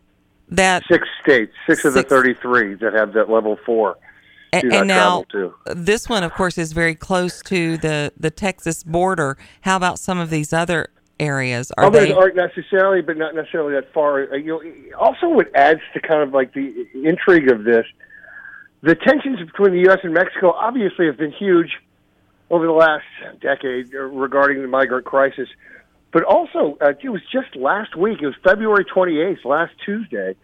that 0.51 0.85
Six 0.91 1.07
states, 1.23 1.53
six, 1.67 1.85
of 1.85 1.95
the 1.95 2.03
thirty-three 2.03 2.75
that 2.75 2.93
have 2.93 3.13
that 3.15 3.31
level 3.31 3.59
four. 3.65 3.97
And 4.53 4.87
now 4.87 5.25
this 5.67 6.09
one, 6.09 6.23
of 6.23 6.33
course, 6.33 6.59
is 6.59 6.73
very 6.73 6.95
close 6.95 7.43
to 7.43 7.77
the 7.79 8.13
the 8.19 8.31
Texas 8.31 8.85
border. 8.85 9.37
How 9.63 9.77
about 9.77 9.99
some 9.99 10.19
of 10.19 10.31
these 10.31 10.53
other 10.53 10.89
areas? 11.19 11.73
Are 11.77 11.87
Others 11.87 12.09
they? 12.09 12.15
aren't 12.15 12.37
necessarily, 12.37 13.03
but 13.03 13.17
not 13.17 13.35
necessarily 13.35 13.75
that 13.75 13.93
far. 13.93 14.33
Uh, 14.33 14.37
You 14.37 14.47
know, 14.47 14.97
also, 14.97 15.29
what 15.29 15.55
adds 15.57 15.81
to 15.95 16.01
kind 16.01 16.23
of 16.23 16.33
like 16.33 16.53
the 16.55 16.87
intrigue 16.95 17.51
of 17.51 17.65
this, 17.65 17.87
the 18.83 18.95
tensions 18.95 19.41
between 19.41 19.73
the 19.73 19.81
U.S. 19.89 19.99
and 20.05 20.15
Mexico 20.15 20.53
obviously 20.53 21.07
have 21.07 21.17
been 21.17 21.33
huge 21.33 21.71
over 22.51 22.67
the 22.67 22.73
last 22.73 23.05
decade 23.41 23.93
regarding 23.93 24.63
the 24.63 24.69
migrant 24.69 25.05
crisis. 25.05 25.49
But 26.15 26.23
also, 26.23 26.79
uh, 26.81 26.93
it 27.03 27.09
was 27.09 27.23
just 27.33 27.57
last 27.57 27.97
week. 27.97 28.23
It 28.23 28.27
was 28.27 28.37
February 28.45 28.85
28th, 28.85 29.45
last 29.45 29.73
Tuesday, 29.85 30.37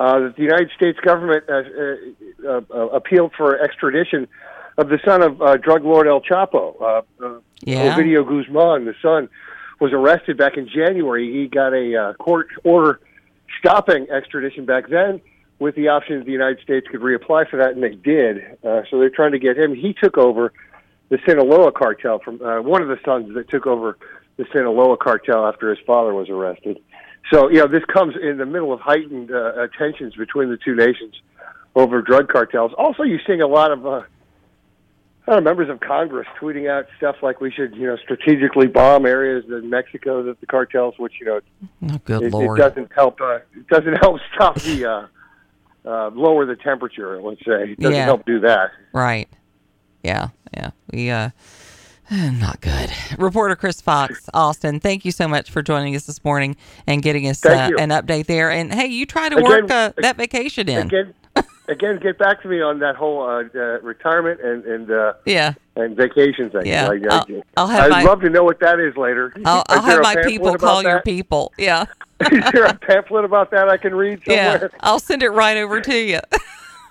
uh, 0.00 0.18
that 0.18 0.34
the 0.36 0.42
United 0.42 0.70
States 0.76 0.98
government 0.98 1.44
uh, 1.48 2.48
uh, 2.48 2.60
uh, 2.68 2.88
appealed 2.88 3.30
for 3.36 3.56
extradition 3.62 4.26
of 4.76 4.88
the 4.88 4.98
son 5.04 5.22
of 5.22 5.40
uh, 5.40 5.56
drug 5.56 5.84
lord 5.84 6.08
El 6.08 6.20
Chapo, 6.20 6.74
uh, 6.82 7.24
uh, 7.24 7.38
Yeah. 7.60 7.96
Ovidio 7.96 8.26
Guzman, 8.26 8.86
the 8.86 8.94
son 9.00 9.28
was 9.78 9.92
arrested 9.92 10.36
back 10.36 10.56
in 10.56 10.68
January. 10.68 11.32
He 11.32 11.46
got 11.46 11.72
a 11.72 11.96
uh, 11.96 12.12
court 12.14 12.48
order 12.64 12.98
stopping 13.60 14.10
extradition 14.10 14.64
back 14.64 14.88
then, 14.88 15.20
with 15.60 15.76
the 15.76 15.86
option 15.86 16.18
that 16.18 16.26
the 16.26 16.32
United 16.32 16.58
States 16.60 16.88
could 16.90 17.02
reapply 17.02 17.48
for 17.48 17.56
that, 17.58 17.70
and 17.70 17.84
they 17.84 17.94
did. 17.94 18.38
Uh, 18.64 18.82
so 18.90 18.98
they're 18.98 19.10
trying 19.10 19.30
to 19.30 19.38
get 19.38 19.56
him. 19.56 19.76
He 19.76 19.92
took 19.94 20.18
over 20.18 20.52
the 21.08 21.18
Sinaloa 21.24 21.70
cartel 21.70 22.18
from 22.18 22.42
uh, 22.42 22.62
one 22.62 22.82
of 22.82 22.88
the 22.88 22.98
sons 23.04 23.32
that 23.36 23.48
took 23.48 23.68
over 23.68 23.96
the 24.36 24.44
Sinaloa 24.52 24.96
cartel 24.96 25.46
after 25.46 25.70
his 25.70 25.78
father 25.86 26.12
was 26.12 26.28
arrested. 26.28 26.78
So 27.32 27.48
you 27.48 27.58
know 27.58 27.66
this 27.68 27.84
comes 27.86 28.14
in 28.20 28.36
the 28.38 28.46
middle 28.46 28.72
of 28.72 28.80
heightened 28.80 29.30
uh, 29.32 29.66
tensions 29.78 30.14
between 30.14 30.50
the 30.50 30.58
two 30.58 30.74
nations 30.74 31.14
over 31.74 32.02
drug 32.02 32.28
cartels. 32.28 32.72
Also, 32.76 33.02
you're 33.02 33.20
seeing 33.26 33.40
a 33.40 33.46
lot 33.46 33.72
of 33.72 33.86
uh, 33.86 34.02
uh, 35.26 35.40
members 35.40 35.68
of 35.70 35.80
Congress 35.80 36.26
tweeting 36.40 36.70
out 36.70 36.86
stuff 36.98 37.16
like 37.22 37.40
we 37.40 37.50
should, 37.50 37.74
you 37.74 37.86
know, 37.86 37.96
strategically 37.96 38.66
bomb 38.66 39.06
areas 39.06 39.44
in 39.48 39.70
Mexico 39.70 40.22
that 40.22 40.38
the 40.40 40.46
cartels, 40.46 40.94
which 40.98 41.14
you 41.18 41.26
know, 41.26 41.40
oh, 41.90 41.98
good 42.04 42.22
it, 42.24 42.34
it 42.34 42.56
doesn't 42.56 42.92
help. 42.92 43.20
Uh, 43.20 43.36
it 43.56 43.66
doesn't 43.68 43.94
help 44.02 44.20
stop 44.34 44.56
the 44.60 44.84
uh, 44.84 45.06
uh, 45.88 46.10
lower 46.10 46.44
the 46.44 46.56
temperature. 46.56 47.20
Let's 47.22 47.40
say 47.44 47.70
it 47.72 47.80
doesn't 47.80 47.94
Yeah. 47.96 48.04
help 48.04 48.26
do 48.26 48.40
that. 48.40 48.70
Right. 48.92 49.28
Yeah. 50.02 50.28
Yeah. 50.54 50.70
We 50.92 51.10
uh 51.10 51.30
Not 52.10 52.60
good. 52.60 52.90
Reporter 53.18 53.56
Chris 53.56 53.80
Fox, 53.80 54.28
Austin, 54.34 54.78
thank 54.78 55.04
you 55.04 55.10
so 55.12 55.26
much 55.26 55.50
for 55.50 55.62
joining 55.62 55.96
us 55.96 56.04
this 56.04 56.22
morning 56.24 56.56
and 56.86 57.02
getting 57.02 57.26
us 57.28 57.44
uh, 57.44 57.70
an 57.78 57.88
update 57.90 58.26
there. 58.26 58.50
And 58.50 58.72
hey, 58.72 58.86
you 58.86 59.06
try 59.06 59.28
to 59.28 59.36
Again- 59.36 59.48
work 59.48 59.70
uh, 59.70 59.92
that 59.98 60.16
vacation 60.16 60.68
in. 60.68 60.86
Again, 60.86 61.14
again, 61.68 61.98
get 61.98 62.18
back 62.18 62.42
to 62.42 62.48
me 62.48 62.60
on 62.60 62.78
that 62.80 62.94
whole 62.96 63.22
uh, 63.22 63.44
uh, 63.54 63.80
retirement 63.80 64.40
and 64.42 64.64
and 64.66 64.90
uh, 64.90 65.14
Yeah. 65.24 65.54
and 65.76 65.96
vacation 65.96 66.50
thing. 66.50 66.66
Yeah, 66.66 66.90
I, 66.90 67.00
I'll- 67.10 67.42
I'll 67.56 67.66
have 67.68 67.84
I'd 67.84 67.90
my- 67.90 68.02
love 68.04 68.20
to 68.20 68.28
know 68.30 68.44
what 68.44 68.60
that 68.60 68.78
is 68.80 68.94
later. 68.96 69.32
I'll, 69.44 69.64
I'll 69.68 69.82
have 69.82 70.02
my 70.02 70.16
people 70.24 70.54
call 70.56 70.82
your 70.82 71.00
people. 71.00 71.52
Yeah. 71.58 71.86
is 72.20 72.50
there 72.52 72.64
a 72.66 72.74
pamphlet 72.74 73.24
about 73.24 73.50
that 73.50 73.68
I 73.68 73.76
can 73.78 73.94
read 73.94 74.20
Yeah. 74.26 74.52
somewhere? 74.52 74.70
I'll 74.80 75.00
send 75.00 75.22
it 75.22 75.30
right 75.30 75.56
over 75.56 75.80
to 75.80 75.96
you. 75.98 76.20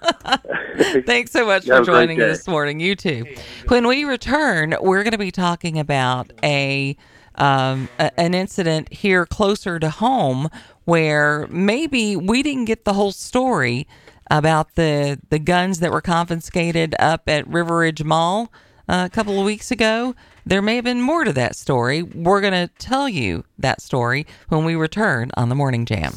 Thanks 1.05 1.31
so 1.31 1.45
much 1.45 1.65
for 1.65 1.81
joining 1.83 2.21
us 2.21 2.39
this 2.39 2.47
morning. 2.47 2.79
You 2.79 2.95
too. 2.95 3.25
When 3.67 3.87
we 3.87 4.03
return, 4.03 4.75
we're 4.81 5.03
going 5.03 5.11
to 5.11 5.17
be 5.17 5.31
talking 5.31 5.79
about 5.79 6.31
a, 6.43 6.97
um, 7.35 7.89
a 7.99 8.17
an 8.19 8.33
incident 8.33 8.91
here 8.91 9.25
closer 9.25 9.79
to 9.79 9.89
home 9.89 10.49
where 10.85 11.47
maybe 11.47 12.15
we 12.15 12.43
didn't 12.43 12.65
get 12.65 12.85
the 12.85 12.93
whole 12.93 13.11
story 13.11 13.87
about 14.31 14.75
the 14.75 15.19
the 15.29 15.39
guns 15.39 15.79
that 15.79 15.91
were 15.91 16.01
confiscated 16.01 16.95
up 16.99 17.29
at 17.29 17.47
River 17.47 17.77
Ridge 17.79 18.03
Mall 18.03 18.51
uh, 18.87 19.03
a 19.05 19.13
couple 19.13 19.39
of 19.39 19.45
weeks 19.45 19.71
ago. 19.71 20.15
There 20.45 20.61
may 20.61 20.75
have 20.75 20.83
been 20.83 21.01
more 21.01 21.23
to 21.23 21.33
that 21.33 21.55
story. 21.55 22.03
We're 22.03 22.41
going 22.41 22.53
to 22.53 22.73
tell 22.77 23.07
you 23.07 23.45
that 23.57 23.81
story 23.81 24.25
when 24.49 24.65
we 24.65 24.75
return 24.75 25.31
on 25.37 25.49
the 25.49 25.55
Morning 25.55 25.85
Jam. 25.85 26.13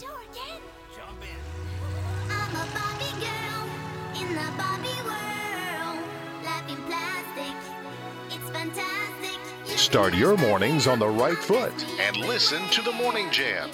Start 9.87 10.15
your 10.15 10.37
mornings 10.37 10.89
on 10.89 10.99
the 10.99 11.09
right 11.09 11.39
foot 11.39 11.73
and 12.01 12.17
listen 12.17 12.61
to 12.71 12.83
the 12.83 12.91
Morning 12.91 13.31
Jam. 13.31 13.71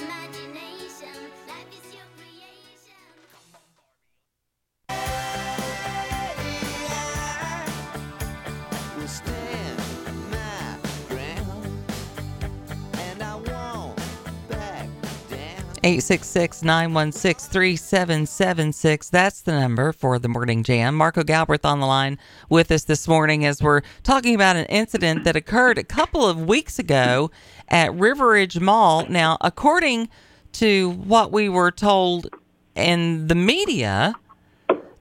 866 15.84 16.62
916 16.62 17.50
3776. 17.50 19.10
That's 19.10 19.40
the 19.40 19.50
number 19.58 19.92
for 19.92 20.20
the 20.20 20.28
Morning 20.28 20.62
Jam. 20.62 20.94
Marco 20.94 21.24
Galbraith 21.24 21.64
on 21.64 21.80
the 21.80 21.86
line 21.86 22.18
with 22.48 22.70
us 22.70 22.84
this 22.84 23.08
morning 23.08 23.44
as 23.44 23.60
we're 23.60 23.82
talking 24.04 24.36
about 24.36 24.54
an 24.54 24.66
incident 24.66 25.24
that 25.24 25.34
occurred 25.34 25.78
a 25.78 25.84
couple 25.84 26.24
of 26.24 26.46
weeks 26.46 26.78
ago 26.78 27.32
at 27.66 27.92
River 27.94 28.28
Ridge 28.28 28.60
Mall. 28.60 29.06
Now, 29.08 29.38
according 29.40 30.08
to 30.52 30.90
what 30.90 31.32
we 31.32 31.48
were 31.48 31.72
told 31.72 32.28
in 32.76 33.26
the 33.26 33.34
media, 33.34 34.14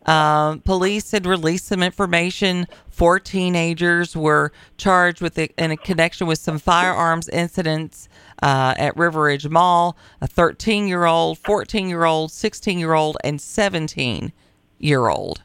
uh, 0.07 0.55
police 0.57 1.11
had 1.11 1.27
released 1.27 1.67
some 1.67 1.83
information. 1.83 2.67
Four 2.89 3.19
teenagers 3.19 4.15
were 4.15 4.51
charged 4.77 5.21
with 5.21 5.37
it 5.37 5.53
in 5.59 5.69
a 5.69 5.77
connection 5.77 6.25
with 6.25 6.39
some 6.39 6.57
firearms 6.57 7.29
incidents 7.29 8.09
uh, 8.41 8.73
at 8.77 8.95
River 8.97 9.23
Ridge 9.23 9.47
Mall. 9.47 9.97
A 10.21 10.27
13 10.27 10.87
year 10.87 11.05
old, 11.05 11.37
14 11.39 11.89
year 11.89 12.05
old, 12.05 12.31
16 12.31 12.79
year 12.79 12.93
old, 12.93 13.17
and 13.23 13.39
17 13.41 14.31
year 14.79 15.07
old. 15.07 15.41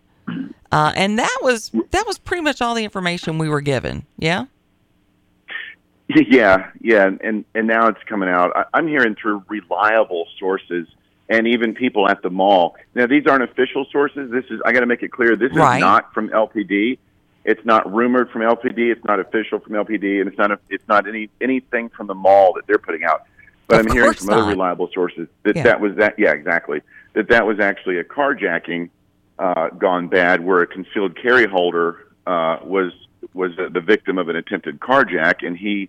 Uh, 0.72 0.92
and 0.96 1.18
that 1.18 1.38
was 1.42 1.70
that 1.90 2.04
was 2.06 2.18
pretty 2.18 2.42
much 2.42 2.60
all 2.60 2.74
the 2.74 2.84
information 2.84 3.38
we 3.38 3.48
were 3.48 3.60
given. 3.60 4.04
Yeah. 4.18 4.46
Yeah, 6.08 6.70
yeah, 6.80 7.10
and 7.22 7.44
and 7.54 7.66
now 7.66 7.88
it's 7.88 8.02
coming 8.08 8.28
out. 8.28 8.52
I, 8.56 8.64
I'm 8.74 8.86
hearing 8.86 9.16
through 9.20 9.42
reliable 9.48 10.26
sources 10.38 10.86
and 11.28 11.48
even 11.48 11.74
people 11.74 12.08
at 12.08 12.22
the 12.22 12.30
mall. 12.30 12.76
Now 12.94 13.06
these 13.08 13.26
aren't 13.26 13.42
official 13.42 13.86
sources. 13.90 14.30
This 14.30 14.44
is 14.50 14.60
I 14.64 14.72
got 14.72 14.80
to 14.80 14.86
make 14.86 15.02
it 15.02 15.10
clear. 15.10 15.34
This 15.34 15.52
Right. 15.52 15.76
is 15.76 15.80
not 15.80 16.14
from 16.14 16.28
LPD. 16.28 16.98
It's 17.46 17.64
not 17.64 17.90
rumored 17.94 18.30
from 18.30 18.42
LPD. 18.42 18.90
It's 18.90 19.04
not 19.04 19.20
official 19.20 19.60
from 19.60 19.74
LPD, 19.74 20.20
and 20.20 20.28
it's 20.28 20.36
not 20.36 20.50
a, 20.50 20.58
it's 20.68 20.86
not 20.88 21.06
any 21.06 21.30
anything 21.40 21.88
from 21.90 22.08
the 22.08 22.14
mall 22.14 22.52
that 22.54 22.66
they're 22.66 22.76
putting 22.76 23.04
out. 23.04 23.22
But 23.68 23.80
Of 23.80 23.86
I'm 23.86 23.92
hearing 23.92 24.12
from 24.14 24.30
other 24.30 24.50
reliable 24.50 24.90
sources 24.92 25.28
that 25.44 25.54
Yeah. 25.54 25.62
that 25.62 25.80
was 25.80 25.94
that. 25.96 26.18
Yeah, 26.18 26.32
exactly. 26.32 26.82
That 27.14 27.28
that 27.28 27.46
was 27.46 27.60
actually 27.60 27.98
a 27.98 28.04
carjacking 28.04 28.90
uh, 29.38 29.68
gone 29.70 30.08
bad, 30.08 30.44
where 30.44 30.62
a 30.62 30.66
concealed 30.66 31.16
carry 31.16 31.46
holder 31.46 32.08
uh, 32.26 32.58
was 32.64 32.92
was 33.32 33.52
uh, 33.58 33.68
the 33.68 33.80
victim 33.80 34.18
of 34.18 34.28
an 34.28 34.34
attempted 34.34 34.80
carjack, 34.80 35.46
and 35.46 35.56
he 35.56 35.88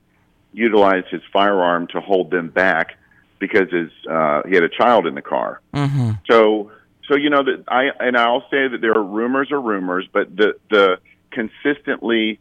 utilized 0.54 1.08
his 1.08 1.22
firearm 1.34 1.88
to 1.88 2.02
hold 2.02 2.30
them 2.30 2.50
back 2.50 2.98
because 3.40 3.72
his 3.72 3.90
uh, 4.08 4.44
he 4.48 4.54
had 4.54 4.64
a 4.64 4.70
child 4.70 5.08
in 5.08 5.16
the 5.16 5.24
car. 5.24 5.62
Mm-hmm. 5.74 6.12
So 6.30 6.72
so 7.08 7.16
you 7.16 7.32
know 7.32 7.44
that 7.44 7.64
I 7.68 7.90
and 8.00 8.16
I'll 8.16 8.48
say 8.52 8.68
that 8.68 8.80
there 8.80 8.96
are 8.96 9.04
rumors 9.04 9.52
are 9.52 9.62
rumors, 9.62 10.08
but 10.12 10.36
the 10.36 10.56
the 10.70 11.00
consistently 11.32 12.40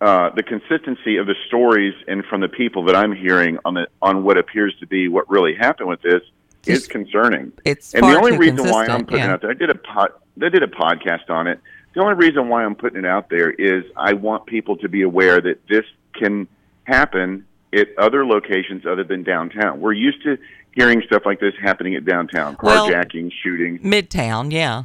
uh, 0.00 0.30
the 0.30 0.42
consistency 0.42 1.16
of 1.16 1.26
the 1.26 1.34
stories 1.46 1.94
and 2.06 2.24
from 2.26 2.40
the 2.40 2.48
people 2.48 2.84
that 2.84 2.94
I'm 2.94 3.12
hearing 3.12 3.58
on 3.64 3.74
the 3.74 3.88
on 4.00 4.22
what 4.22 4.38
appears 4.38 4.74
to 4.80 4.86
be 4.86 5.08
what 5.08 5.28
really 5.28 5.54
happened 5.54 5.88
with 5.88 6.02
this 6.02 6.22
is 6.66 6.86
concerning. 6.86 7.52
It's 7.64 7.94
and 7.94 8.04
the 8.04 8.16
only 8.16 8.36
reason 8.36 8.68
why 8.68 8.86
I'm 8.86 9.04
putting 9.04 9.20
yeah. 9.20 9.30
it 9.30 9.32
out 9.32 9.40
there, 9.40 9.50
I 9.50 9.54
did 9.54 9.70
a 9.70 9.74
pod, 9.74 10.10
I 10.40 10.48
did 10.48 10.62
a 10.62 10.68
podcast 10.68 11.30
on 11.30 11.46
it. 11.46 11.60
The 11.94 12.00
only 12.00 12.14
reason 12.14 12.48
why 12.48 12.64
I'm 12.64 12.74
putting 12.74 13.00
it 13.00 13.06
out 13.06 13.28
there 13.28 13.50
is 13.50 13.84
I 13.96 14.12
want 14.12 14.46
people 14.46 14.76
to 14.78 14.88
be 14.88 15.02
aware 15.02 15.40
that 15.40 15.66
this 15.68 15.84
can 16.14 16.46
happen 16.84 17.46
at 17.72 17.88
other 17.98 18.24
locations 18.24 18.86
other 18.86 19.04
than 19.04 19.22
downtown. 19.22 19.80
We're 19.80 19.94
used 19.94 20.22
to 20.22 20.38
hearing 20.72 21.02
stuff 21.06 21.22
like 21.26 21.40
this 21.40 21.54
happening 21.60 21.96
at 21.96 22.04
downtown, 22.04 22.56
Well- 22.62 22.88
carjacking, 22.88 23.32
shooting, 23.42 23.78
Midtown. 23.80 24.52
Yeah. 24.52 24.84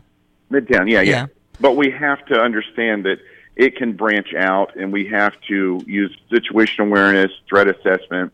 midtown. 0.52 0.90
Yeah, 0.90 1.02
yeah, 1.02 1.02
Yeah. 1.02 1.26
But 1.60 1.76
we 1.76 1.92
have 1.92 2.26
to 2.28 2.40
understand 2.40 3.06
that 3.06 3.20
it 3.56 3.76
can 3.76 3.94
branch 3.94 4.34
out, 4.34 4.76
and 4.76 4.92
we 4.92 5.08
have 5.08 5.40
to 5.48 5.82
use 5.86 6.18
situational 6.32 6.88
awareness, 6.88 7.32
threat 7.48 7.68
assessment. 7.68 8.34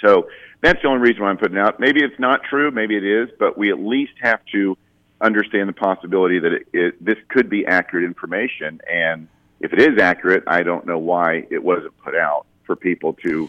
So 0.00 0.28
that's 0.60 0.82
the 0.82 0.88
only 0.88 1.00
reason 1.00 1.22
why 1.22 1.30
I'm 1.30 1.38
putting 1.38 1.58
out. 1.58 1.80
Maybe 1.80 2.02
it's 2.02 2.18
not 2.18 2.42
true, 2.44 2.70
maybe 2.70 2.96
it 2.96 3.04
is, 3.04 3.30
but 3.38 3.56
we 3.56 3.70
at 3.70 3.78
least 3.78 4.12
have 4.20 4.44
to 4.52 4.76
understand 5.20 5.68
the 5.68 5.72
possibility 5.72 6.38
that 6.38 6.52
it, 6.52 6.66
it, 6.72 7.04
this 7.04 7.16
could 7.28 7.48
be 7.48 7.66
accurate 7.66 8.04
information. 8.04 8.80
And 8.90 9.28
if 9.60 9.72
it 9.72 9.78
is 9.80 9.98
accurate, 9.98 10.44
I 10.46 10.62
don't 10.62 10.86
know 10.86 10.98
why 10.98 11.46
it 11.50 11.62
wasn't 11.62 11.96
put 11.98 12.14
out 12.14 12.46
for 12.64 12.76
people 12.76 13.14
to 13.24 13.48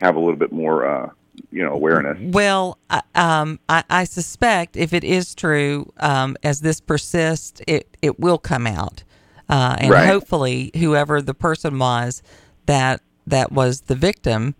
have 0.00 0.16
a 0.16 0.18
little 0.18 0.36
bit 0.36 0.52
more, 0.52 0.86
uh, 0.86 1.10
you 1.50 1.62
know, 1.62 1.72
awareness. 1.72 2.18
Well, 2.20 2.78
I- 2.90 3.02
um, 3.14 3.58
I, 3.68 3.84
I 3.90 4.04
suspect 4.04 4.76
if 4.76 4.92
it 4.92 5.04
is 5.04 5.34
true, 5.34 5.92
um, 5.98 6.36
as 6.42 6.60
this 6.60 6.80
persists, 6.80 7.60
it, 7.66 7.96
it 8.02 8.18
will 8.20 8.38
come 8.38 8.66
out, 8.66 9.04
uh, 9.48 9.76
and 9.78 9.90
Right. 9.90 10.06
hopefully, 10.06 10.70
whoever 10.76 11.20
the 11.22 11.34
person 11.34 11.78
was 11.78 12.22
that 12.66 13.00
that 13.26 13.52
was 13.52 13.82
the 13.82 13.94
victim, 13.94 14.54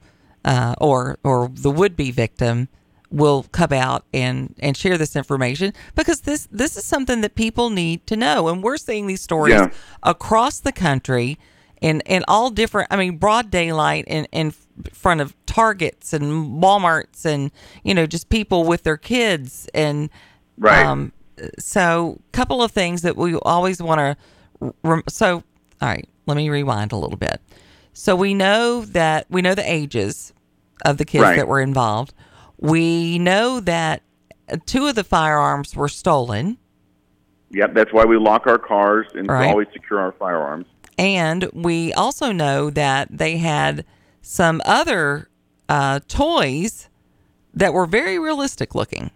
uh, 0.44 0.74
or 0.80 1.18
or 1.24 1.50
the 1.52 1.70
would 1.70 1.96
be 1.96 2.10
victim, 2.10 2.68
will 3.10 3.44
come 3.52 3.72
out 3.72 4.04
and 4.14 4.54
and 4.60 4.76
share 4.76 4.96
this 4.96 5.16
information 5.16 5.72
because 5.96 6.20
this 6.22 6.46
this 6.52 6.76
is 6.76 6.84
something 6.84 7.20
that 7.22 7.34
people 7.34 7.70
need 7.70 8.06
to 8.06 8.16
know, 8.16 8.48
and 8.48 8.62
we're 8.62 8.76
seeing 8.76 9.06
these 9.06 9.20
stories 9.22 9.54
Yeah. 9.54 9.68
across 10.02 10.60
the 10.60 10.72
country 10.72 11.38
in 11.80 12.00
in 12.02 12.22
all 12.28 12.50
different 12.50 12.86
i 12.90 12.96
mean 12.96 13.16
broad 13.16 13.50
daylight 13.50 14.04
in 14.06 14.26
in 14.32 14.52
front 14.92 15.20
of 15.22 15.34
targets 15.50 16.12
and 16.12 16.62
walmarts 16.62 17.24
and 17.24 17.50
you 17.82 17.92
know 17.92 18.06
just 18.06 18.28
people 18.28 18.62
with 18.64 18.84
their 18.84 18.96
kids 18.96 19.68
and 19.74 20.08
Right. 20.56 20.86
um 20.86 21.12
so 21.58 22.20
couple 22.30 22.62
of 22.62 22.70
things 22.70 23.02
that 23.02 23.16
we 23.16 23.34
always 23.34 23.82
want 23.82 23.98
to 23.98 24.72
rem- 24.84 25.02
so 25.08 25.42
all 25.82 25.88
right 25.88 26.08
let 26.26 26.36
me 26.36 26.48
rewind 26.50 26.92
a 26.92 26.96
little 26.96 27.16
bit 27.16 27.40
so 27.94 28.14
we 28.14 28.32
know 28.32 28.82
that 28.82 29.26
we 29.28 29.42
know 29.42 29.56
the 29.56 29.68
ages 29.68 30.32
of 30.84 30.98
the 30.98 31.04
kids 31.04 31.22
Right. 31.22 31.36
that 31.36 31.48
were 31.48 31.60
involved 31.60 32.14
we 32.58 33.18
know 33.18 33.58
that 33.58 34.02
two 34.66 34.86
of 34.86 34.94
the 34.94 35.02
firearms 35.04 35.74
were 35.74 35.88
stolen 35.88 36.58
Yep, 37.52 37.74
that's 37.74 37.92
why 37.92 38.04
we 38.04 38.16
lock 38.16 38.46
our 38.46 38.58
cars 38.58 39.08
and 39.14 39.26
Right. 39.28 39.48
always 39.50 39.66
secure 39.72 39.98
our 39.98 40.12
firearms. 40.12 40.66
And 40.96 41.50
we 41.52 41.92
also 41.94 42.30
know 42.30 42.70
that 42.70 43.08
they 43.10 43.38
had 43.38 43.84
some 44.22 44.62
other 44.64 45.28
uh, 45.70 46.00
toys 46.08 46.88
that 47.54 47.72
were 47.72 47.86
very 47.86 48.18
realistic 48.18 48.74
looking. 48.74 49.10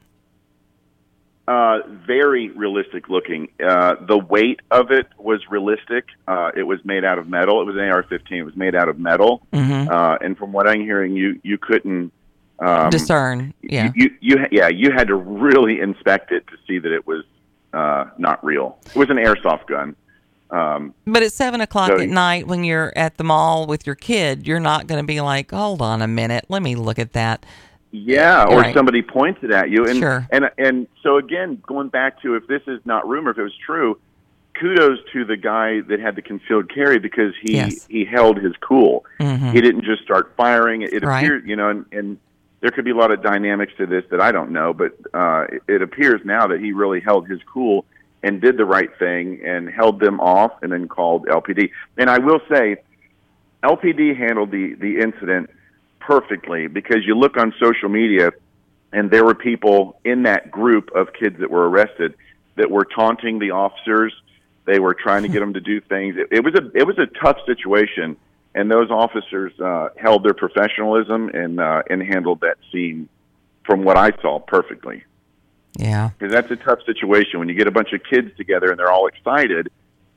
Uh, 1.46 1.80
very 2.06 2.48
realistic 2.50 3.10
looking. 3.10 3.48
Uh, 3.62 3.96
the 4.06 4.16
weight 4.16 4.60
of 4.70 4.90
it 4.90 5.06
was 5.18 5.42
realistic. 5.50 6.06
Uh, 6.26 6.50
it 6.56 6.62
was 6.62 6.82
made 6.84 7.04
out 7.04 7.18
of 7.18 7.28
metal. 7.28 7.60
It 7.60 7.64
was 7.64 7.74
an 7.74 7.82
AR-15. 7.82 8.30
It 8.30 8.42
was 8.44 8.56
made 8.56 8.74
out 8.74 8.88
of 8.88 8.98
metal. 8.98 9.46
Mhm. 9.52 9.90
Uh, 9.90 10.16
and 10.22 10.38
from 10.38 10.52
what 10.52 10.66
I'm 10.66 10.80
hearing, 10.80 11.14
you 11.16 11.38
you 11.42 11.58
couldn't 11.58 12.12
um, 12.60 12.88
Discern, 12.88 13.52
yeah. 13.62 13.90
You, 13.96 14.10
you 14.20 14.36
you 14.38 14.46
yeah 14.52 14.68
you 14.68 14.92
had 14.92 15.08
to 15.08 15.16
really 15.16 15.80
inspect 15.80 16.30
it 16.30 16.46
to 16.46 16.54
see 16.66 16.78
that 16.78 16.92
it 16.92 17.04
was 17.06 17.24
uh, 17.74 18.06
not 18.16 18.42
real. 18.44 18.78
It 18.86 18.96
was 18.96 19.10
an 19.10 19.16
airsoft 19.16 19.66
gun. 19.66 19.96
Um, 20.54 20.94
But 21.06 21.22
at 21.22 21.32
seven 21.32 21.60
o'clock 21.60 21.88
So- 21.88 22.00
at 22.00 22.08
night, 22.08 22.46
when 22.46 22.62
you're 22.64 22.92
at 22.96 23.16
the 23.16 23.24
mall 23.24 23.66
with 23.66 23.86
your 23.86 23.96
kid, 23.96 24.46
you're 24.46 24.60
not 24.60 24.86
going 24.86 25.00
to 25.00 25.06
be 25.06 25.20
like, 25.20 25.50
"Hold 25.50 25.82
on 25.82 26.00
a 26.02 26.06
minute, 26.08 26.44
let 26.48 26.62
me 26.62 26.76
look 26.76 26.98
at 26.98 27.12
that." 27.14 27.44
Yeah, 27.90 28.44
or 28.46 28.58
Right. 28.60 28.74
somebody 28.74 29.02
points 29.02 29.40
it 29.42 29.50
at 29.50 29.70
you, 29.70 29.86
and 29.86 29.98
Sure. 29.98 30.26
and 30.30 30.50
and 30.58 30.86
so 31.02 31.16
again, 31.16 31.58
going 31.66 31.88
back 31.88 32.20
to 32.22 32.34
if 32.36 32.46
this 32.46 32.62
is 32.66 32.80
not 32.84 33.08
rumor, 33.08 33.30
if 33.30 33.38
it 33.38 33.42
was 33.42 33.56
true, 33.66 33.98
kudos 34.58 34.98
to 35.12 35.24
the 35.24 35.36
guy 35.36 35.80
that 35.88 35.98
had 36.00 36.14
the 36.16 36.22
concealed 36.22 36.68
carry 36.72 36.98
because 36.98 37.32
he 37.40 37.54
Yes. 37.54 37.86
he 37.88 38.04
held 38.04 38.38
his 38.38 38.52
cool. 38.60 39.04
Mhm. 39.20 39.52
He 39.52 39.60
didn't 39.60 39.82
just 39.84 40.02
start 40.02 40.32
firing. 40.36 40.82
It, 40.82 40.92
it 40.92 41.04
Right. 41.04 41.24
appeared, 41.24 41.48
you 41.48 41.56
know, 41.56 41.68
and, 41.70 41.84
and 41.92 42.18
there 42.60 42.70
could 42.70 42.84
be 42.84 42.92
a 42.92 42.96
lot 42.96 43.10
of 43.10 43.22
dynamics 43.22 43.72
to 43.78 43.86
this 43.86 44.04
that 44.10 44.20
I 44.20 44.30
don't 44.32 44.50
know, 44.50 44.72
but 44.72 44.92
uh, 45.12 45.46
it, 45.52 45.62
it 45.68 45.82
appears 45.82 46.20
now 46.24 46.46
that 46.46 46.60
he 46.60 46.72
really 46.72 47.00
held 47.00 47.28
his 47.28 47.40
cool 47.52 47.84
and 48.24 48.40
did 48.40 48.56
the 48.56 48.64
right 48.64 48.90
thing 48.98 49.40
and 49.44 49.68
held 49.68 50.00
them 50.00 50.18
off, 50.18 50.52
and 50.62 50.72
then 50.72 50.88
called 50.88 51.26
LPD. 51.26 51.70
And 51.98 52.10
I 52.10 52.18
will 52.18 52.40
say, 52.50 52.76
LPD 53.62 54.16
handled 54.16 54.50
the 54.50 54.74
the 54.74 54.98
incident 54.98 55.50
perfectly 56.00 56.66
because 56.66 56.98
you 57.06 57.14
look 57.16 57.36
on 57.36 57.54
social 57.60 57.88
media 57.88 58.30
and 58.92 59.10
there 59.10 59.24
were 59.24 59.34
people 59.34 59.98
in 60.04 60.22
that 60.22 60.50
group 60.50 60.90
of 60.94 61.12
kids 61.12 61.38
that 61.40 61.50
were 61.50 61.68
arrested 61.68 62.14
that 62.56 62.70
were 62.70 62.84
taunting 62.84 63.38
the 63.38 63.50
officers. 63.50 64.14
They 64.66 64.78
were 64.78 64.94
trying 64.94 65.22
to 65.22 65.28
get 65.28 65.40
them 65.40 65.54
to 65.54 65.60
do 65.60 65.80
things. 65.80 66.16
It, 66.16 66.28
it 66.30 66.44
was 66.44 66.54
a 66.54 66.70
it 66.74 66.86
was 66.86 66.98
a 66.98 67.06
tough 67.06 67.38
situation, 67.46 68.16
and 68.54 68.70
those 68.70 68.90
officers 68.90 69.52
uh, 69.60 69.88
held 69.96 70.24
their 70.24 70.34
professionalism 70.34 71.28
and 71.30 71.60
uh, 71.60 71.82
and 71.90 72.02
handled 72.02 72.40
that 72.40 72.56
scene, 72.70 73.08
from 73.64 73.84
what 73.84 73.96
I 73.96 74.12
saw, 74.22 74.38
perfectly. 74.38 75.04
Yeah. 75.78 76.10
Because 76.18 76.32
that's 76.32 76.50
a 76.50 76.56
tough 76.56 76.78
situation 76.86 77.38
when 77.38 77.48
you 77.48 77.54
get 77.54 77.66
a 77.66 77.70
bunch 77.72 77.92
of 77.92 78.00
kids 78.08 78.30
together 78.36 78.70
and 78.70 78.78
they're 78.78 78.90
all 78.92 79.06
excited. 79.06 79.68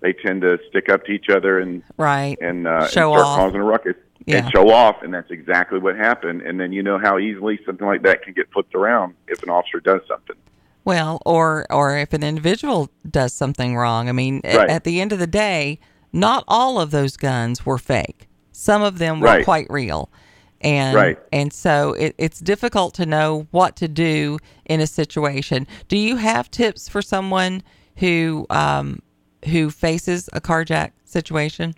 They 0.01 0.14
tend 0.14 0.41
to 0.41 0.60
stick 0.70 0.89
up 0.89 1.05
to 1.05 1.12
each 1.12 1.30
other 1.30 1.60
and 1.60 1.82
Right. 1.97 2.38
and, 2.41 2.68
uh, 2.68 2.72
and 2.82 2.84
Show 2.91 3.12
start 3.14 3.26
off. 3.26 3.38
causing 3.39 3.62
a 3.62 3.64
ruckus 3.64 3.95
Yeah. 4.26 4.38
and 4.43 4.51
show 4.51 4.70
off, 4.72 5.01
and 5.01 5.14
that's 5.14 5.32
exactly 5.32 5.80
what 5.80 5.95
happened. 5.95 6.41
And 6.43 6.60
then 6.60 6.72
you 6.72 6.84
know 6.84 6.99
how 6.99 7.18
easily 7.18 7.60
something 7.66 7.88
like 7.88 8.03
that 8.03 8.22
can 8.24 8.34
get 8.34 8.51
flipped 8.51 8.76
around 8.76 9.16
if 9.28 9.41
an 9.41 9.49
officer 9.49 9.80
does 9.80 10.01
something. 10.08 10.36
Well, 10.86 11.22
or 11.26 11.66
or 11.72 11.97
if 11.97 12.14
an 12.14 12.24
individual 12.24 12.89
does 13.10 13.34
something 13.34 13.76
wrong. 13.76 14.08
I 14.10 14.12
mean, 14.12 14.41
Right. 14.45 14.70
at 14.70 14.84
the 14.84 15.01
end 15.01 15.12
of 15.12 15.20
the 15.20 15.28
day, 15.28 15.80
not 16.14 16.43
all 16.47 16.80
of 16.80 16.91
those 16.91 17.18
guns 17.18 17.66
were 17.66 17.78
fake. 17.78 18.28
Some 18.51 18.82
of 18.82 18.97
them 18.99 19.20
were 19.20 19.28
Right. 19.28 19.43
quite 19.45 19.68
real. 19.70 20.10
And 20.68 20.95
Right. 20.95 21.18
and 21.32 21.53
so 21.53 21.93
it, 21.93 22.13
it's 22.18 22.39
difficult 22.39 22.93
to 22.95 23.05
know 23.05 23.47
what 23.51 23.76
to 23.78 23.88
do 23.88 24.38
in 24.65 24.82
a 24.82 24.88
situation. 24.88 25.65
Do 25.88 25.97
you 25.97 26.18
have 26.18 26.51
tips 26.51 26.89
for 26.89 27.01
someone 27.01 27.63
who 27.97 28.45
um, 28.49 28.99
who 29.45 29.70
faces 29.70 30.30
a 30.34 30.41
carjack 30.41 30.91
situation? 31.05 31.74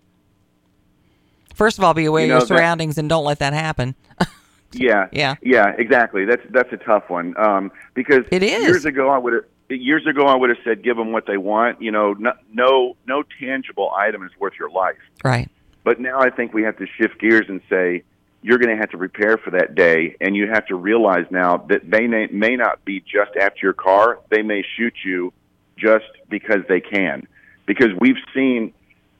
First 1.53 1.77
of 1.77 1.83
all, 1.83 1.93
be 1.93 2.05
aware 2.05 2.21
You 2.25 2.25
of 2.25 2.29
your 2.29 2.35
know, 2.37 2.45
that- 2.45 2.47
surroundings 2.47 2.97
and 2.97 3.07
don't 3.09 3.25
let 3.25 3.39
that 3.39 3.53
happen. 3.53 3.95
Yeah, 4.71 5.07
Yeah. 5.11 5.33
yeah, 5.41 5.73
exactly. 5.79 6.25
That's 6.25 6.43
that's 6.51 6.71
a 6.71 6.77
tough 6.77 7.09
one 7.09 7.35
um, 7.39 7.71
because 7.95 8.23
It 8.31 8.43
is. 8.43 8.67
years 8.67 8.85
ago 8.85 9.09
I 9.09 9.17
would 9.17 9.33
have 9.33 9.43
years 9.67 10.05
ago 10.05 10.27
I 10.27 10.35
would 10.35 10.49
have 10.51 10.59
said 10.63 10.83
give 10.83 10.95
them 10.95 11.11
what 11.11 11.25
they 11.25 11.37
want. 11.37 11.81
You 11.81 11.89
know, 11.91 12.13
no 12.13 12.33
no, 12.53 12.95
no 13.07 13.23
tangible 13.39 13.91
item 13.97 14.21
is 14.23 14.29
worth 14.39 14.53
your 14.59 14.69
life. 14.69 15.01
Right. 15.23 15.49
But 15.83 15.99
now 15.99 16.19
I 16.19 16.29
think 16.29 16.53
we 16.53 16.61
have 16.61 16.77
to 16.77 16.85
shift 16.85 17.19
gears 17.19 17.47
and 17.49 17.61
say 17.67 18.03
you're 18.41 18.57
going 18.57 18.73
to 18.75 18.77
have 18.77 18.89
to 18.91 18.97
prepare 18.97 19.37
for 19.37 19.51
that 19.51 19.75
day, 19.75 20.15
and 20.21 20.35
you 20.35 20.49
have 20.49 20.65
to 20.67 20.75
realize 20.75 21.25
now 21.29 21.57
that 21.69 21.89
they 21.89 22.07
may, 22.07 22.27
may 22.27 22.55
not 22.55 22.83
be 22.85 23.01
just 23.01 23.35
after 23.39 23.59
your 23.61 23.73
car. 23.73 24.19
They 24.29 24.41
may 24.41 24.63
shoot 24.77 24.93
you 25.03 25.33
just 25.77 26.05
because 26.29 26.63
they 26.67 26.79
can. 26.79 27.27
Because 27.65 27.89
we've 27.99 28.17
seen 28.33 28.73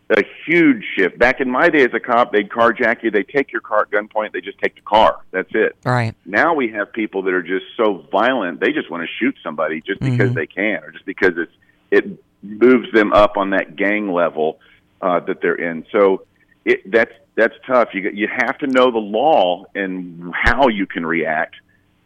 a 0.10 0.24
huge 0.46 0.84
shift. 0.96 1.20
Back 1.20 1.40
in 1.40 1.50
my 1.50 1.70
day 1.70 1.84
as 1.84 1.94
a 1.94 2.00
cop, 2.00 2.32
they'd 2.32 2.50
carjack 2.50 3.04
you, 3.04 3.12
they 3.12 3.24
take 3.24 3.52
your 3.52 3.62
car 3.62 3.82
at 3.82 3.92
gunpoint, 3.92 4.32
they 4.32 4.42
just 4.42 4.58
take 4.58 4.76
the 4.76 4.82
car. 4.82 5.20
That's 5.32 5.52
it. 5.54 5.76
Right. 5.86 6.16
Now 6.26 6.56
we 6.56 6.72
have 6.72 6.92
people 6.92 7.22
that 7.24 7.34
are 7.34 7.44
just 7.44 7.66
so 7.78 8.06
violent, 8.12 8.60
they 8.60 8.72
just 8.72 8.90
want 8.90 9.04
to 9.04 9.10
shoot 9.20 9.36
somebody 9.44 9.82
just 9.82 10.00
because 10.00 10.32
Mhm. 10.32 10.36
they 10.36 10.48
can, 10.48 10.84
or 10.84 10.92
just 10.92 11.06
because 11.06 11.38
it's 11.38 11.52
it 11.92 12.24
moves 12.42 12.92
them 12.92 13.12
up 13.14 13.36
on 13.38 13.52
that 13.52 13.76
gang 13.76 14.12
level 14.12 14.60
uh, 15.02 15.20
that 15.22 15.42
they're 15.42 15.56
in. 15.56 15.86
So 15.92 16.24
it, 16.66 16.90
that's 16.92 17.12
that's 17.36 17.54
tough. 17.66 17.90
You 17.94 18.10
you 18.14 18.28
have 18.28 18.58
to 18.60 18.68
know 18.68 18.92
the 18.92 18.98
law 19.00 19.66
and 19.76 20.34
how 20.34 20.68
you 20.68 20.86
can 20.86 21.06
react, 21.06 21.56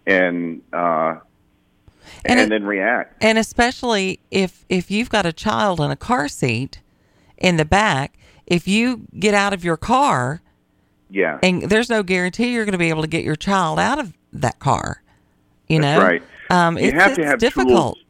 and 0.05 0.61
uh, 0.71 1.15
And 2.25 2.39
and, 2.39 2.39
it- 2.41 2.49
then 2.49 2.65
react. 2.65 3.23
And 3.23 3.37
especially 3.37 4.19
if 4.31 4.65
if 4.69 4.91
you've 4.91 5.09
got 5.09 5.25
a 5.25 5.33
child 5.33 5.79
in 5.79 5.91
a 5.91 5.95
car 5.95 6.27
seat 6.27 6.81
in 7.37 7.57
the 7.57 7.65
back, 7.65 8.15
if 8.47 8.67
you 8.67 9.07
get 9.19 9.33
out 9.33 9.53
of 9.53 9.63
your 9.63 9.77
car 9.77 10.41
Yeah, 11.09 11.39
and 11.43 11.63
there's 11.63 11.89
no 11.89 12.03
guarantee 12.03 12.53
you're 12.53 12.65
going 12.65 12.73
to 12.73 12.77
be 12.77 12.89
able 12.89 13.01
to 13.01 13.07
get 13.07 13.23
your 13.23 13.35
child 13.35 13.79
out 13.79 13.99
of 13.99 14.13
that 14.33 14.59
car, 14.59 15.01
you 15.67 15.79
That's 15.81 15.99
know, 15.99 16.05
right. 16.05 16.23
Um, 16.49 16.77
You 16.77 16.89
it's, 16.89 16.93
have 16.93 17.15
to 17.15 17.25
have 17.25 17.39
difficult. 17.39 17.95
tools. 17.95 18.05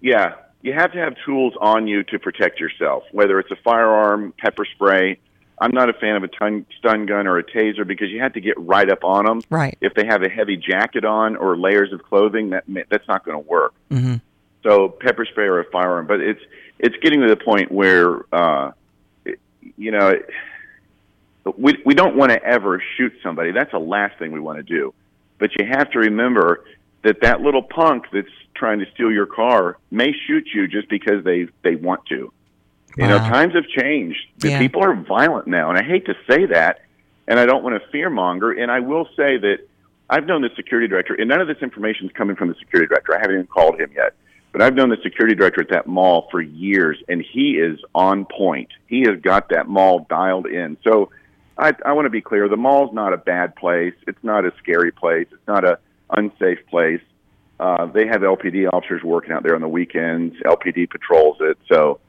Yeah, 0.00 0.34
you 0.62 0.72
have 0.72 0.92
to 0.92 0.98
have 0.98 1.14
tools 1.24 1.54
on 1.60 1.86
you 1.86 2.02
to 2.04 2.18
protect 2.18 2.58
yourself, 2.58 3.04
whether 3.12 3.38
it's 3.38 3.50
a 3.50 3.56
firearm, 3.56 4.32
pepper 4.38 4.64
spray. 4.64 5.18
I'm 5.60 5.72
not 5.72 5.90
a 5.90 5.92
fan 5.92 6.16
of 6.16 6.22
a 6.22 6.28
ton, 6.28 6.64
stun 6.78 7.04
gun 7.04 7.26
or 7.26 7.38
a 7.38 7.44
taser 7.44 7.86
because 7.86 8.08
you 8.10 8.20
have 8.20 8.32
to 8.32 8.40
get 8.40 8.58
right 8.58 8.90
up 8.90 9.04
on 9.04 9.26
them. 9.26 9.42
Right. 9.50 9.76
If 9.80 9.94
they 9.94 10.06
have 10.06 10.22
a 10.22 10.28
heavy 10.28 10.56
jacket 10.56 11.04
on 11.04 11.36
or 11.36 11.56
layers 11.56 11.92
of 11.92 12.02
clothing, 12.02 12.50
that 12.50 12.64
that's 12.88 13.06
not 13.06 13.24
going 13.24 13.42
to 13.42 13.48
work. 13.48 13.74
hmm 13.90 14.16
So 14.62 14.88
pepper 14.88 15.26
spray 15.26 15.46
or 15.46 15.60
a 15.60 15.70
firearm, 15.70 16.06
but 16.06 16.20
it's 16.20 16.40
it's 16.78 16.96
getting 17.02 17.20
to 17.20 17.28
the 17.28 17.36
point 17.36 17.70
where 17.70 18.22
uh, 18.34 18.72
it, 19.26 19.38
you 19.76 19.90
know 19.90 20.08
it, 20.08 20.30
we 21.58 21.76
we 21.84 21.94
don't 21.94 22.16
want 22.16 22.32
to 22.32 22.42
ever 22.42 22.82
shoot 22.96 23.12
somebody. 23.22 23.52
That's 23.52 23.72
the 23.72 23.78
last 23.78 24.18
thing 24.18 24.32
we 24.32 24.40
want 24.40 24.58
to 24.58 24.62
do. 24.62 24.94
But 25.38 25.50
you 25.58 25.66
have 25.66 25.90
to 25.92 25.98
remember 25.98 26.64
that 27.02 27.20
that 27.22 27.40
little 27.40 27.62
punk 27.62 28.04
that's 28.12 28.28
trying 28.54 28.78
to 28.78 28.86
steal 28.94 29.10
your 29.10 29.26
car 29.26 29.78
may 29.90 30.12
shoot 30.26 30.46
you 30.54 30.68
just 30.68 30.88
because 30.88 31.22
they 31.24 31.48
they 31.62 31.76
want 31.76 32.06
to. 32.06 32.32
You 32.96 33.06
know, 33.06 33.18
times 33.18 33.54
have 33.54 33.66
changed. 33.66 34.18
Yeah. 34.38 34.58
People 34.58 34.82
are 34.84 34.94
violent 34.94 35.46
now, 35.46 35.70
and 35.70 35.78
I 35.78 35.82
hate 35.82 36.06
to 36.06 36.14
say 36.28 36.46
that, 36.46 36.80
and 37.28 37.38
I 37.38 37.46
don't 37.46 37.62
want 37.62 37.80
to 37.80 37.96
fearmonger. 37.96 38.60
And 38.60 38.70
I 38.70 38.80
will 38.80 39.06
say 39.16 39.38
that 39.38 39.58
I've 40.08 40.26
known 40.26 40.42
the 40.42 40.50
security 40.56 40.88
director, 40.88 41.14
and 41.14 41.28
none 41.28 41.40
of 41.40 41.48
this 41.48 41.58
information 41.62 42.06
is 42.06 42.12
coming 42.12 42.36
from 42.36 42.48
the 42.48 42.56
security 42.56 42.88
director. 42.88 43.14
I 43.14 43.20
haven't 43.20 43.36
even 43.36 43.46
called 43.46 43.80
him 43.80 43.90
yet. 43.94 44.14
But 44.52 44.62
I've 44.62 44.74
known 44.74 44.88
the 44.88 44.98
security 45.02 45.36
director 45.36 45.60
at 45.60 45.68
that 45.68 45.86
mall 45.86 46.26
for 46.30 46.40
years, 46.40 46.98
and 47.08 47.22
he 47.22 47.52
is 47.52 47.78
on 47.94 48.24
point. 48.24 48.70
He 48.88 49.02
has 49.02 49.20
got 49.20 49.50
that 49.50 49.68
mall 49.68 50.06
dialed 50.10 50.46
in. 50.46 50.76
So 50.82 51.10
I, 51.56 51.72
I 51.84 51.92
want 51.92 52.06
to 52.06 52.10
be 52.10 52.20
clear: 52.20 52.48
the 52.48 52.56
mall's 52.56 52.92
not 52.92 53.12
a 53.12 53.16
bad 53.16 53.54
place. 53.54 53.94
It's 54.08 54.22
not 54.24 54.44
a 54.44 54.52
scary 54.58 54.90
place. 54.90 55.28
It's 55.30 55.46
not 55.46 55.64
a 55.64 55.78
unsafe 56.10 56.66
place. 56.66 57.00
Uh, 57.60 57.86
they 57.86 58.06
have 58.06 58.22
LPD 58.22 58.68
officers 58.72 59.02
working 59.04 59.32
out 59.32 59.42
there 59.44 59.54
on 59.54 59.60
the 59.60 59.68
weekends. 59.68 60.34
LPD 60.44 60.90
patrols 60.90 61.36
it. 61.40 61.58
So, 61.70 62.00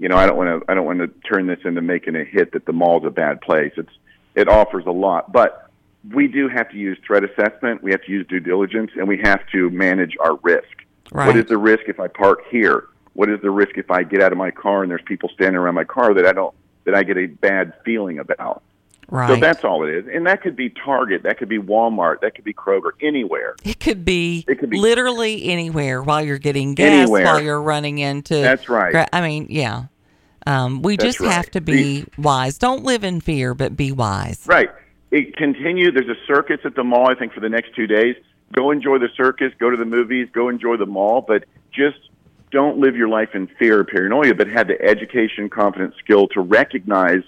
you 0.00 0.08
know, 0.08 0.16
I 0.16 0.26
don't 0.26 0.36
want 0.36 0.48
to. 0.48 0.70
I 0.72 0.74
don't 0.74 0.86
want 0.86 0.98
to 1.00 1.08
turn 1.28 1.46
this 1.46 1.60
into 1.64 1.82
making 1.82 2.16
a 2.16 2.24
hit 2.24 2.52
that 2.54 2.64
the 2.64 2.72
mall's 2.72 3.04
a 3.04 3.10
bad 3.10 3.42
place. 3.42 3.72
It's 3.76 3.92
it 4.34 4.48
offers 4.48 4.86
a 4.86 4.90
lot, 4.90 5.30
but 5.30 5.70
we 6.10 6.26
do 6.26 6.48
have 6.48 6.70
to 6.70 6.76
use 6.78 6.98
threat 7.06 7.22
assessment. 7.22 7.82
We 7.82 7.90
have 7.90 8.02
to 8.04 8.10
use 8.10 8.26
due 8.26 8.40
diligence, 8.40 8.92
and 8.96 9.06
we 9.06 9.18
have 9.18 9.46
to 9.52 9.68
manage 9.68 10.16
our 10.18 10.36
risk. 10.36 10.64
Right. 11.12 11.26
What 11.26 11.36
is 11.36 11.44
the 11.46 11.58
risk 11.58 11.82
if 11.86 12.00
I 12.00 12.08
park 12.08 12.40
here? 12.50 12.88
What 13.12 13.28
is 13.28 13.42
the 13.42 13.50
risk 13.50 13.76
if 13.76 13.90
I 13.90 14.02
get 14.02 14.22
out 14.22 14.32
of 14.32 14.38
my 14.38 14.50
car 14.50 14.82
and 14.82 14.90
there's 14.90 15.02
people 15.04 15.28
standing 15.34 15.56
around 15.56 15.74
my 15.74 15.84
car 15.84 16.14
that 16.14 16.24
I 16.24 16.32
don't 16.32 16.54
that 16.84 16.94
I 16.94 17.02
get 17.02 17.18
a 17.18 17.26
bad 17.26 17.74
feeling 17.84 18.18
about? 18.18 18.62
So 19.10 19.36
that's 19.36 19.64
all 19.64 19.82
it 19.84 19.92
is. 19.92 20.06
And 20.12 20.26
that 20.26 20.40
could 20.40 20.54
be 20.54 20.70
Target, 20.70 21.24
that 21.24 21.36
could 21.38 21.48
be 21.48 21.58
Walmart, 21.58 22.20
that 22.20 22.34
could 22.36 22.44
be 22.44 22.54
Kroger, 22.54 22.90
anywhere. 23.00 23.56
It 23.64 23.80
could 23.80 24.04
be, 24.04 24.44
It 24.46 24.58
could 24.60 24.70
be- 24.70 24.78
literally 24.78 25.44
anywhere 25.46 26.02
while 26.02 26.22
you're 26.22 26.38
getting 26.38 26.74
gas, 26.74 27.02
Anywhere. 27.02 27.24
while 27.24 27.40
you're 27.40 27.60
running 27.60 27.98
into. 27.98 28.36
That's 28.36 28.68
right. 28.68 29.08
I 29.12 29.20
mean, 29.20 29.46
yeah. 29.50 29.84
Um, 30.46 30.82
we 30.82 30.96
That's 30.96 31.18
just 31.18 31.30
have 31.30 31.50
to 31.50 31.60
be 31.60 32.06
wise. 32.16 32.56
Don't 32.56 32.84
live 32.84 33.04
in 33.04 33.20
fear, 33.20 33.52
but 33.54 33.76
be 33.76 33.92
wise. 33.92 34.44
Right. 34.46 34.70
It 35.10 35.36
continue. 35.36 35.90
There's 35.90 36.08
a 36.08 36.16
circus 36.26 36.60
at 36.64 36.76
the 36.76 36.84
mall. 36.84 37.10
I 37.10 37.14
think 37.14 37.32
for 37.32 37.40
the 37.40 37.48
next 37.48 37.74
two 37.74 37.86
days. 37.86 38.16
Go 38.52 38.70
enjoy 38.70 38.98
the 38.98 39.10
circus. 39.16 39.52
Go 39.58 39.70
to 39.70 39.76
the 39.76 39.84
movies. 39.84 40.28
Go 40.32 40.48
enjoy 40.48 40.76
the 40.76 40.86
mall. 40.86 41.20
But 41.20 41.44
just 41.72 41.98
don't 42.52 42.78
live 42.78 42.96
your 42.96 43.08
life 43.08 43.34
in 43.34 43.48
fear 43.58 43.80
or 43.80 43.84
paranoia. 43.84 44.34
But 44.34 44.48
have 44.48 44.68
the 44.68 44.80
education, 44.80 45.48
confidence, 45.50 45.94
skill 45.98 46.26
to 46.28 46.40
recognize 46.40 47.22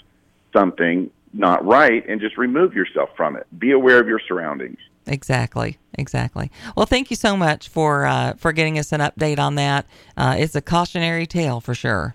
something 0.52 1.10
not 1.32 1.64
right 1.64 2.06
and 2.08 2.20
just 2.20 2.36
remove 2.36 2.74
yourself 2.74 3.10
from 3.16 3.36
it. 3.36 3.46
Be 3.58 3.72
aware 3.72 4.00
of 4.00 4.08
your 4.08 4.20
surroundings. 4.26 4.78
Exactly, 5.06 5.78
exactly. 5.94 6.50
Well, 6.76 6.86
thank 6.86 7.10
you 7.10 7.16
so 7.16 7.36
much 7.36 7.68
for 7.68 8.06
uh, 8.06 8.34
for 8.34 8.52
getting 8.52 8.78
us 8.78 8.92
an 8.92 9.00
update 9.00 9.38
on 9.38 9.56
that. 9.56 9.86
Uh, 10.16 10.36
it's 10.38 10.54
a 10.54 10.62
cautionary 10.62 11.26
tale 11.26 11.60
for 11.60 11.74
sure. 11.74 12.14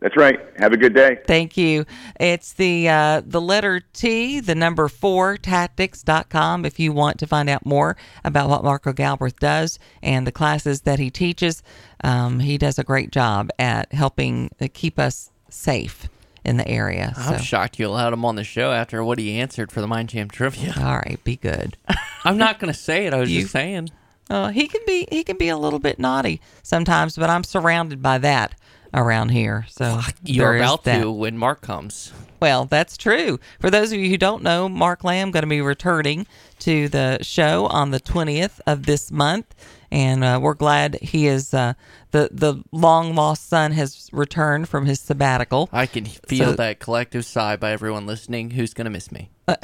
That's 0.00 0.16
right. 0.16 0.38
Have 0.58 0.72
a 0.72 0.76
good 0.76 0.94
day. 0.94 1.18
Thank 1.26 1.56
you. 1.56 1.84
It's 2.20 2.52
the 2.52 2.88
uh, 2.88 3.22
the 3.26 3.40
letter 3.40 3.80
T, 3.92 4.38
the 4.38 4.54
number 4.54 4.88
four 4.88 5.36
tactics.com 5.36 6.64
if 6.64 6.78
you 6.78 6.92
want 6.92 7.18
to 7.18 7.26
find 7.26 7.50
out 7.50 7.66
more 7.66 7.96
about 8.24 8.48
what 8.48 8.62
Marco 8.62 8.92
Galbraith 8.92 9.40
does 9.40 9.78
and 10.00 10.26
the 10.26 10.32
classes 10.32 10.82
that 10.82 11.00
he 11.00 11.10
teaches. 11.10 11.62
Um, 12.04 12.38
he 12.40 12.58
does 12.58 12.78
a 12.78 12.84
great 12.84 13.10
job 13.10 13.50
at 13.58 13.92
helping 13.92 14.50
uh, 14.60 14.68
keep 14.72 14.98
us 15.00 15.32
safe 15.50 16.08
in 16.48 16.56
the 16.56 16.66
area. 16.66 17.12
I'm 17.16 17.40
shocked 17.40 17.78
you 17.78 17.86
allowed 17.86 18.12
him 18.12 18.24
on 18.24 18.34
the 18.36 18.44
show 18.44 18.72
after 18.72 19.04
what 19.04 19.18
he 19.18 19.38
answered 19.38 19.70
for 19.70 19.80
the 19.80 19.86
Mind 19.86 20.08
Jam 20.08 20.28
trivia. 20.28 20.74
All 20.78 20.96
right, 20.96 21.20
be 21.22 21.36
good. 21.36 21.76
I'm 22.24 22.38
not 22.38 22.58
going 22.58 22.72
to 22.72 22.78
say 22.78 23.06
it. 23.06 23.14
I 23.14 23.18
was 23.20 23.30
You- 23.30 23.42
just 23.42 23.52
saying. 23.52 23.90
Uh, 24.30 24.48
he 24.50 24.66
can 24.68 24.82
be 24.86 25.06
he 25.10 25.24
can 25.24 25.38
be 25.38 25.48
a 25.48 25.56
little 25.56 25.78
bit 25.78 25.98
naughty 25.98 26.40
sometimes, 26.62 27.16
but 27.16 27.30
I'm 27.30 27.42
surrounded 27.44 28.02
by 28.02 28.18
that 28.18 28.54
around 28.92 29.30
here. 29.30 29.64
So 29.70 30.00
You're 30.22 30.56
about 30.56 30.84
that. 30.84 31.00
to 31.00 31.10
when 31.10 31.38
Mark 31.38 31.62
comes. 31.62 32.12
Well, 32.40 32.66
that's 32.66 32.96
true. 32.98 33.40
For 33.58 33.70
those 33.70 33.90
of 33.90 33.98
you 33.98 34.10
who 34.10 34.18
don't 34.18 34.42
know, 34.42 34.68
Mark 34.68 35.02
Lamb 35.02 35.30
going 35.30 35.44
to 35.44 35.48
be 35.48 35.62
returning 35.62 36.26
to 36.60 36.88
the 36.90 37.18
show 37.22 37.66
on 37.68 37.90
the 37.90 38.00
20th 38.00 38.60
of 38.66 38.84
this 38.86 39.10
month, 39.10 39.54
and 39.90 40.22
uh, 40.24 40.38
we're 40.42 40.54
glad 40.54 40.98
he 41.00 41.26
is 41.26 41.52
uh, 41.54 41.74
the 42.10 42.28
the 42.32 42.62
long 42.72 43.14
lost 43.14 43.48
son 43.48 43.72
has 43.72 44.08
returned 44.12 44.68
from 44.68 44.86
his 44.86 45.00
sabbatical. 45.00 45.68
I 45.72 45.86
can 45.86 46.04
feel 46.04 46.50
So- 46.50 46.56
that 46.56 46.80
collective 46.80 47.24
sigh 47.24 47.56
by 47.56 47.72
everyone 47.72 48.06
listening 48.06 48.50
who's 48.50 48.74
going 48.74 48.84
to 48.86 48.90
miss 48.90 49.10
me. 49.12 49.30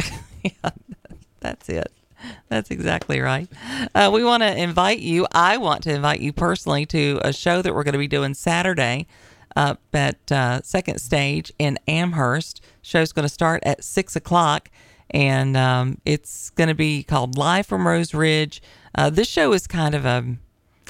Yeah, 0.45 0.71
That's 1.41 1.69
it. 1.71 1.91
That's 2.49 2.71
exactly 2.71 3.21
right. 3.21 3.49
Uh, 3.95 4.11
we 4.13 4.23
want 4.25 4.43
to 4.43 4.55
invite 4.55 4.99
you. 4.99 5.27
I 5.33 5.57
want 5.57 5.83
to 5.85 5.95
invite 5.95 6.21
you 6.21 6.33
personally 6.35 6.85
to 6.87 7.19
a 7.23 7.33
show 7.33 7.63
that 7.63 7.75
we're 7.75 7.83
going 7.83 7.93
to 7.95 7.99
be 7.99 8.09
doing 8.09 8.35
Saturday 8.35 9.07
up 9.57 9.81
at 9.95 10.31
uh, 10.33 10.61
Second 10.63 10.99
Stage 11.01 11.51
in 11.59 11.79
Amherst. 11.89 12.61
Show's 12.83 13.13
going 13.13 13.25
to 13.25 13.33
start 13.33 13.63
at 13.65 13.83
six 13.85 14.17
o'clock, 14.17 14.71
and 15.11 15.57
um, 15.57 15.99
it's 16.05 16.51
going 16.51 16.69
to 16.69 16.75
be 16.75 17.03
called 17.03 17.39
Live 17.39 17.67
from 17.67 17.87
Rose 17.87 18.13
Ridge. 18.13 18.61
Uh, 18.95 19.11
this 19.11 19.29
show 19.29 19.53
is 19.53 19.67
kind 19.67 19.95
of 19.95 20.05
a, 20.05 20.37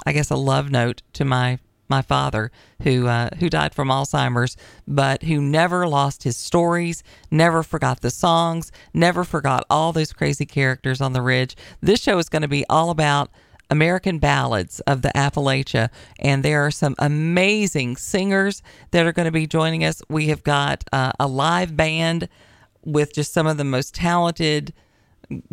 I 0.07 0.13
guess, 0.13 0.31
a 0.31 0.37
love 0.37 0.71
note 0.71 1.03
to 1.15 1.25
my 1.25 1.59
my 1.89 2.01
father 2.01 2.51
who 2.83 3.07
uh, 3.07 3.29
who 3.39 3.51
died 3.51 3.75
from 3.75 3.89
Alzheimer's, 3.89 4.57
but 4.87 5.23
who 5.25 5.41
never 5.41 5.87
lost 5.87 6.23
his 6.23 6.37
stories, 6.37 7.03
never 7.31 7.63
forgot 7.63 8.01
the 8.01 8.11
songs, 8.11 8.73
never 8.93 9.25
forgot 9.25 9.65
all 9.69 9.93
those 9.93 10.13
crazy 10.13 10.47
characters 10.47 11.01
on 11.01 11.13
the 11.13 11.23
ridge. 11.23 11.57
This 11.81 12.01
show 12.01 12.19
is 12.19 12.29
going 12.29 12.43
to 12.43 12.49
be 12.49 12.65
all 12.69 12.91
about 12.91 13.31
American 13.71 14.19
ballads 14.19 14.81
of 14.81 15.03
the 15.03 15.13
Appalachia, 15.15 15.91
and 16.19 16.43
there 16.43 16.65
are 16.65 16.71
some 16.71 16.95
amazing 16.99 17.97
singers 17.97 18.63
that 18.91 19.07
are 19.07 19.13
going 19.13 19.27
to 19.27 19.33
be 19.33 19.47
joining 19.47 19.85
us. 19.85 20.03
We 20.09 20.29
have 20.29 20.43
got 20.43 20.85
uh, 20.93 21.13
a 21.21 21.27
live 21.27 21.77
band 21.77 22.29
with 22.85 23.15
just 23.15 23.33
some 23.33 23.47
of 23.47 23.57
the 23.57 23.65
most 23.65 23.95
talented 23.95 24.73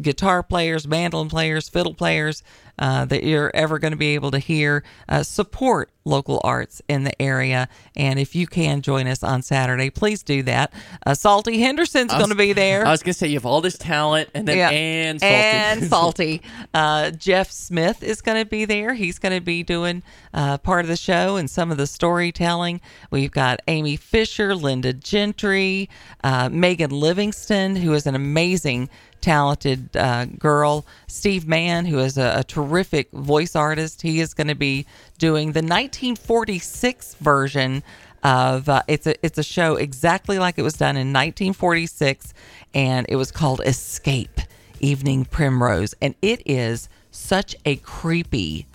guitar 0.01 0.43
players, 0.43 0.87
mandolin 0.87 1.29
players, 1.29 1.69
fiddle 1.69 1.93
players 1.93 2.43
uh, 2.79 3.05
that 3.05 3.23
you're 3.23 3.51
ever 3.53 3.79
going 3.79 3.91
to 3.91 3.97
be 3.97 4.15
able 4.15 4.31
to 4.31 4.39
hear. 4.39 4.83
Uh, 5.07 5.23
support 5.23 5.91
local 6.03 6.41
arts 6.43 6.81
in 6.87 7.03
the 7.03 7.21
area. 7.21 7.69
And 7.95 8.19
if 8.19 8.35
you 8.35 8.47
can 8.47 8.81
join 8.81 9.07
us 9.07 9.23
on 9.23 9.41
Saturday, 9.43 9.89
please 9.89 10.23
do 10.23 10.41
that. 10.43 10.73
Uh, 11.05 11.13
Salty 11.13 11.59
Henderson's 11.59 12.11
going 12.11 12.29
to 12.29 12.35
be 12.35 12.53
there. 12.53 12.85
I 12.85 12.91
was 12.91 13.03
going 13.03 13.13
to 13.13 13.19
say 13.19 13.27
you 13.27 13.35
have 13.35 13.45
all 13.45 13.61
this 13.61 13.77
talent 13.77 14.29
and 14.33 14.47
then 14.47 14.73
and 14.73 15.19
salty. 15.21 15.35
And 15.35 15.89
salty. 15.89 16.41
Uh, 16.73 17.11
Jeff 17.11 17.51
Smith 17.51 18.01
is 18.01 18.21
going 18.21 18.41
to 18.41 18.49
be 18.49 18.65
there. 18.65 18.93
He's 18.93 19.19
going 19.19 19.35
to 19.35 19.41
be 19.41 19.61
doing 19.61 20.03
uh, 20.33 20.57
part 20.57 20.85
of 20.85 20.87
the 20.87 20.95
show 20.95 21.35
and 21.35 21.49
some 21.49 21.69
of 21.69 21.77
the 21.77 21.85
storytelling. 21.85 22.81
We've 23.09 23.31
got 23.31 23.61
Amy 23.67 23.97
Fisher, 23.97 24.55
Linda 24.55 24.93
Gentry, 24.93 25.89
uh, 26.23 26.49
Megan 26.49 26.91
Livingston, 26.91 27.75
who 27.75 27.93
is 27.93 28.07
an 28.07 28.15
amazing, 28.15 28.89
talented 29.21 29.95
uh, 29.95 30.25
girl. 30.25 30.85
Steve 31.07 31.47
Mann, 31.47 31.85
who 31.85 31.99
is 31.99 32.17
a, 32.17 32.39
a 32.39 32.43
terrific 32.43 33.11
voice 33.11 33.55
artist. 33.55 34.01
He 34.01 34.19
is 34.19 34.33
going 34.33 34.47
to 34.47 34.55
be 34.55 34.85
doing 35.17 35.53
the 35.53 35.59
1946 35.61 37.15
version 37.15 37.83
of 38.23 38.69
uh, 38.69 38.83
it's 38.87 39.07
a 39.07 39.25
it's 39.25 39.37
a 39.37 39.43
show 39.43 39.75
exactly 39.75 40.37
like 40.37 40.59
it 40.59 40.61
was 40.61 40.73
done 40.73 40.95
in 40.95 41.07
1946 41.07 42.33
and 42.73 43.07
it 43.09 43.15
was 43.15 43.31
called 43.31 43.61
Escape 43.65 44.41
Evening 44.79 45.25
Primrose 45.25 45.95
and 46.01 46.13
it 46.21 46.43
is 46.45 46.87
such 47.09 47.55
a 47.65 47.77
creepy 47.77 48.67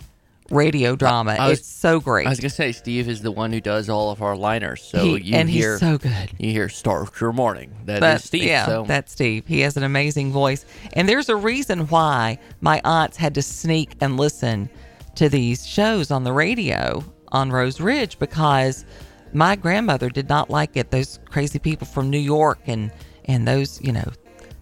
radio 0.49 0.95
drama 0.95 1.35
I 1.39 1.49
was- 1.49 1.59
it's 1.59 1.67
so 1.67 1.99
great 1.99 2.25
I 2.27 2.29
was 2.29 2.39
going 2.39 2.49
to 2.49 2.55
say 2.55 2.71
Steve 2.71 3.07
is 3.09 3.21
the 3.21 3.31
one 3.31 3.51
who 3.51 3.59
does 3.61 3.89
all 3.89 4.11
of 4.11 4.21
our 4.21 4.35
liners. 4.35 4.81
So 4.81 5.03
He- 5.03 5.23
you 5.31 5.35
and 5.35 5.49
he's 5.49 5.63
hear 5.63 5.77
so 5.79 5.97
good. 5.97 6.31
You 6.37 6.51
hear 6.51 6.69
Start 6.69 7.19
Your 7.19 7.33
Morning. 7.33 7.71
That 7.85 7.95
is 7.95 7.99
But, 8.01 8.21
Steve. 8.21 8.43
Yeah, 8.43 8.65
so 8.65 8.85
that's 8.87 9.11
Steve. 9.11 9.43
He 9.47 9.61
has 9.61 9.77
an 9.77 9.83
amazing 9.83 10.31
voice. 10.31 10.65
And 10.93 11.07
there's 11.07 11.29
a 11.29 11.35
reason 11.35 11.87
why 11.87 12.39
my 12.61 12.81
aunts 12.83 13.17
had 13.17 13.35
to 13.35 13.41
sneak 13.41 13.95
and 14.01 14.17
listen 14.17 14.69
to 15.15 15.29
these 15.29 15.65
shows 15.65 16.11
on 16.11 16.23
the 16.23 16.31
radio 16.33 17.03
on 17.31 17.51
Rose 17.51 17.81
Ridge 17.81 18.17
because 18.19 18.85
my 19.33 19.55
grandmother 19.55 20.09
did 20.09 20.29
not 20.29 20.49
like 20.49 20.77
it. 20.77 20.91
Those 20.91 21.19
crazy 21.29 21.59
people 21.59 21.85
from 21.87 22.09
New 22.09 22.17
York 22.19 22.59
and 22.67 22.91
and 23.25 23.45
those, 23.45 23.81
you 23.81 23.91
know, 23.91 24.09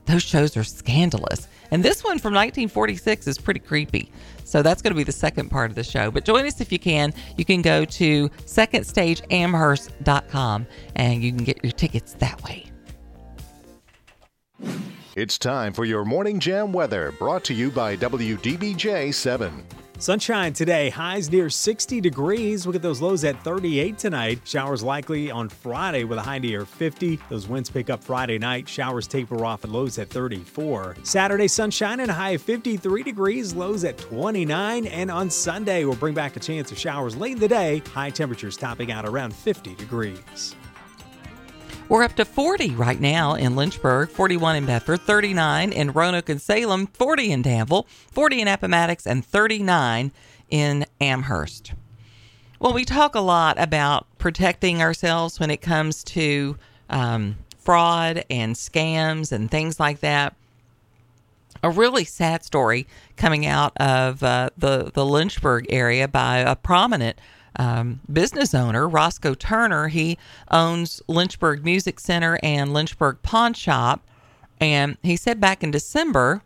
those 0.08 0.24
shows 0.24 0.58
are 0.58 0.64
scandalous. 0.64 1.48
And 1.72 1.84
this 1.84 2.04
one 2.04 2.20
from 2.20 2.34
1946 2.34 3.28
is 3.28 3.38
pretty 3.38 3.60
creepy. 3.60 4.10
So 4.44 4.62
that's 4.62 4.82
going 4.82 4.94
to 4.94 4.98
be 4.98 5.04
the 5.04 5.12
second 5.12 5.50
part 5.50 5.70
of 5.72 5.76
the 5.76 5.84
show. 5.84 6.10
But 6.12 6.24
join 6.26 6.46
us 6.46 6.62
if 6.62 6.72
you 6.72 6.80
can. 6.80 7.14
You 7.38 7.46
can 7.46 7.62
go 7.62 7.86
to 7.86 8.30
secondstageamherst.com 8.30 10.68
and 10.96 11.24
you 11.24 11.32
can 11.32 11.44
get 11.44 11.64
your 11.64 11.72
tickets 11.72 12.14
that 12.14 12.44
way. 12.44 12.66
It's 15.16 15.38
time 15.38 15.72
for 15.72 15.86
your 15.86 16.04
Morning 16.04 16.42
Jam 16.42 16.74
weather, 16.74 17.14
brought 17.14 17.46
to 17.46 17.54
you 17.54 17.72
by 17.72 17.96
WDBJ 17.96 19.14
7. 19.14 19.85
Sunshine 20.06 20.54
today, 20.54 20.92
highs 20.92 21.32
near 21.32 21.50
60 21.50 22.00
degrees. 22.00 22.68
Look 22.68 22.76
at 22.76 22.84
those 22.84 23.02
lows 23.02 23.24
at 23.24 23.42
38 23.44 23.98
tonight. 23.98 24.40
Showers 24.44 24.84
likely 24.84 25.32
on 25.32 25.50
Friday 25.50 26.04
with 26.04 26.20
a 26.20 26.22
high 26.22 26.38
near 26.38 26.64
50. 26.64 27.20
Those 27.28 27.48
winds 27.48 27.72
pick 27.72 27.90
up 27.90 28.04
Friday 28.04 28.38
night. 28.38 28.70
Showers 28.70 29.08
taper 29.08 29.44
off 29.44 29.64
at 29.64 29.72
lows 29.72 29.98
at 29.98 30.12
34. 30.12 30.98
Saturday, 31.02 31.48
sunshine 31.48 32.02
and 32.02 32.12
a 32.12 32.14
high 32.14 32.36
of 32.36 32.44
53 32.44 33.02
degrees, 33.02 33.56
lows 33.56 33.84
at 33.84 33.98
29. 33.98 34.86
And 34.86 35.10
on 35.10 35.28
Sunday, 35.32 35.86
we'll 35.86 35.96
bring 35.96 36.14
back 36.14 36.36
a 36.36 36.40
chance 36.40 36.72
of 36.72 36.78
showers 36.78 37.16
late 37.16 37.34
in 37.34 37.40
the 37.40 37.48
day. 37.48 37.82
High 37.92 38.12
temperatures 38.12 38.58
topping 38.58 38.92
out 38.92 39.08
around 39.08 39.34
50 39.34 39.74
degrees. 39.74 40.56
We're 41.88 42.02
up 42.02 42.16
to 42.16 42.26
40 42.26 42.72
right 42.72 43.00
now 43.00 43.36
in 43.36 43.56
Lynchburg, 43.56 44.10
41 44.10 44.56
in 44.56 44.66
Bedford, 44.66 45.02
39 45.02 45.72
in 45.72 45.92
Roanoke 45.92 46.30
and 46.30 46.42
Salem, 46.42 46.88
40 46.88 47.32
in 47.32 47.42
Danville, 47.44 47.86
40 48.12 48.42
in 48.42 48.48
Appomattox, 48.48 49.06
and 49.06 49.24
39 49.24 50.12
in 50.50 50.86
Amherst. 51.00 51.74
Well, 52.60 52.74
we 52.74 52.86
talk 52.86 53.14
a 53.14 53.20
lot 53.20 53.60
about 53.60 54.08
protecting 54.18 54.82
ourselves 54.82 55.40
when 55.40 55.52
it 55.52 55.62
comes 55.62 56.04
to 56.06 56.58
um, 56.90 57.36
fraud 57.60 58.26
and 58.32 58.56
scams 58.56 59.32
and 59.32 59.52
things 59.52 59.80
like 59.80 60.00
that. 60.00 60.36
A 61.62 61.70
really 61.70 62.04
sad 62.04 62.44
story 62.44 62.88
coming 63.16 63.46
out 63.46 63.78
of 63.78 64.24
uh, 64.24 64.50
the 64.58 64.92
the 64.92 65.06
Lynchburg 65.06 65.68
area 65.70 66.08
by 66.08 66.40
a 66.40 66.56
prominent 66.56 67.20
um, 67.58 68.02
business 68.12 68.54
owner, 68.54 68.88
Roscoe 68.88 69.34
Turner. 69.34 69.88
He 69.88 70.18
owns 70.52 71.02
Lynchburg 71.08 71.64
Music 71.64 72.00
Center 72.00 72.40
and 72.44 72.74
Lynchburg 72.74 73.22
Pawn 73.22 73.54
Shop, 73.54 74.06
and 74.60 74.98
he 75.04 75.16
said 75.16 75.40
back 75.40 75.64
in 75.64 75.72
December 75.72 76.42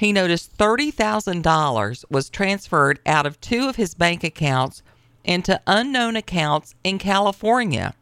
he 0.00 0.14
noticed 0.14 0.56
$30,000 0.56 2.04
was 2.08 2.30
transferred 2.30 3.00
out 3.04 3.26
of 3.26 3.38
two 3.38 3.68
of 3.68 3.76
his 3.76 3.92
bank 3.92 4.24
accounts 4.24 4.82
into 5.24 5.60
unknown 5.66 6.16
accounts 6.16 6.74
in 6.82 6.96
California. 6.98 7.92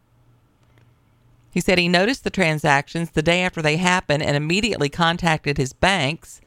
He 1.50 1.60
said 1.60 1.76
he 1.76 1.88
noticed 1.88 2.22
the 2.22 2.30
transactions 2.30 3.10
the 3.10 3.20
day 3.20 3.42
after 3.42 3.60
they 3.60 3.78
happened 3.78 4.22
and 4.22 4.36
immediately 4.36 4.88
contacted 4.88 5.56
his 5.56 5.72
banks, 5.72 6.40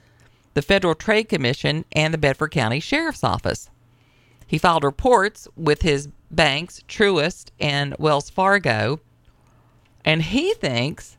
the 0.53 0.61
Federal 0.61 0.95
Trade 0.95 1.27
Commission, 1.27 1.83
and 1.91 2.13
the 2.13 2.17
Bedford 2.17 2.51
County 2.51 2.79
Sheriff's 2.79 3.21
Office. 3.21 3.69
He 4.51 4.57
filed 4.57 4.83
reports 4.83 5.47
with 5.55 5.81
his 5.81 6.09
banks, 6.29 6.83
Truist 6.85 7.51
and 7.57 7.95
Wells 7.97 8.29
Fargo, 8.29 8.99
and 10.03 10.21
he 10.21 10.53
thinks 10.55 11.15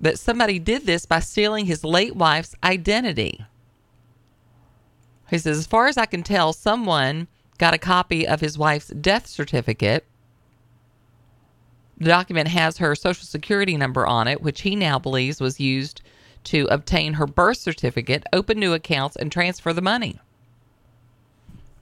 that 0.00 0.18
somebody 0.18 0.58
did 0.58 0.84
this 0.84 1.06
by 1.06 1.20
stealing 1.20 1.66
his 1.66 1.84
late 1.84 2.16
wife's 2.16 2.56
identity. 2.64 3.46
He 5.30 5.38
says, 5.38 5.58
as 5.58 5.66
far 5.68 5.86
as 5.86 5.96
I 5.96 6.06
can 6.06 6.24
tell, 6.24 6.52
someone 6.52 7.28
got 7.58 7.72
a 7.72 7.78
copy 7.78 8.26
of 8.26 8.40
his 8.40 8.58
wife's 8.58 8.88
death 8.88 9.28
certificate. 9.28 10.04
The 11.98 12.06
document 12.06 12.48
has 12.48 12.78
her 12.78 12.96
social 12.96 13.26
security 13.26 13.76
number 13.76 14.08
on 14.08 14.26
it, 14.26 14.42
which 14.42 14.62
he 14.62 14.74
now 14.74 14.98
believes 14.98 15.40
was 15.40 15.60
used 15.60 16.02
to 16.44 16.66
obtain 16.68 17.12
her 17.12 17.28
birth 17.28 17.58
certificate, 17.58 18.24
open 18.32 18.58
new 18.58 18.72
accounts, 18.72 19.14
and 19.14 19.30
transfer 19.30 19.72
the 19.72 19.80
money. 19.80 20.18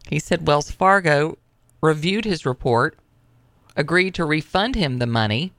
He 0.08 0.18
said 0.18 0.46
Wells 0.46 0.70
Fargo 0.70 1.38
reviewed 1.80 2.24
his 2.24 2.44
report, 2.46 2.98
agreed 3.76 4.14
to 4.14 4.24
refund 4.24 4.74
him 4.74 4.98
the 4.98 5.06
money. 5.06 5.52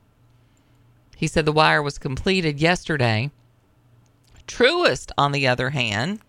He 1.16 1.28
said 1.28 1.46
the 1.46 1.52
wire 1.52 1.82
was 1.82 1.98
completed 1.98 2.60
yesterday. 2.60 3.32
Truist, 4.48 5.12
on 5.18 5.32
the 5.32 5.48
other 5.48 5.70
hand, 5.72 6.20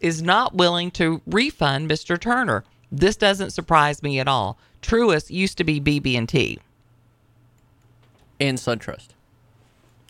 is 0.00 0.22
not 0.22 0.54
willing 0.54 0.90
to 0.92 1.20
refund 1.26 1.90
Mr. 1.90 2.18
Turner. 2.20 2.64
This 2.90 3.16
doesn't 3.16 3.50
surprise 3.50 4.02
me 4.02 4.20
at 4.20 4.28
all. 4.28 4.58
Truist 4.82 5.30
used 5.30 5.58
to 5.58 5.64
be 5.64 5.80
BB&T. 5.80 6.58
and 8.40 8.56
SunTrust. 8.56 9.08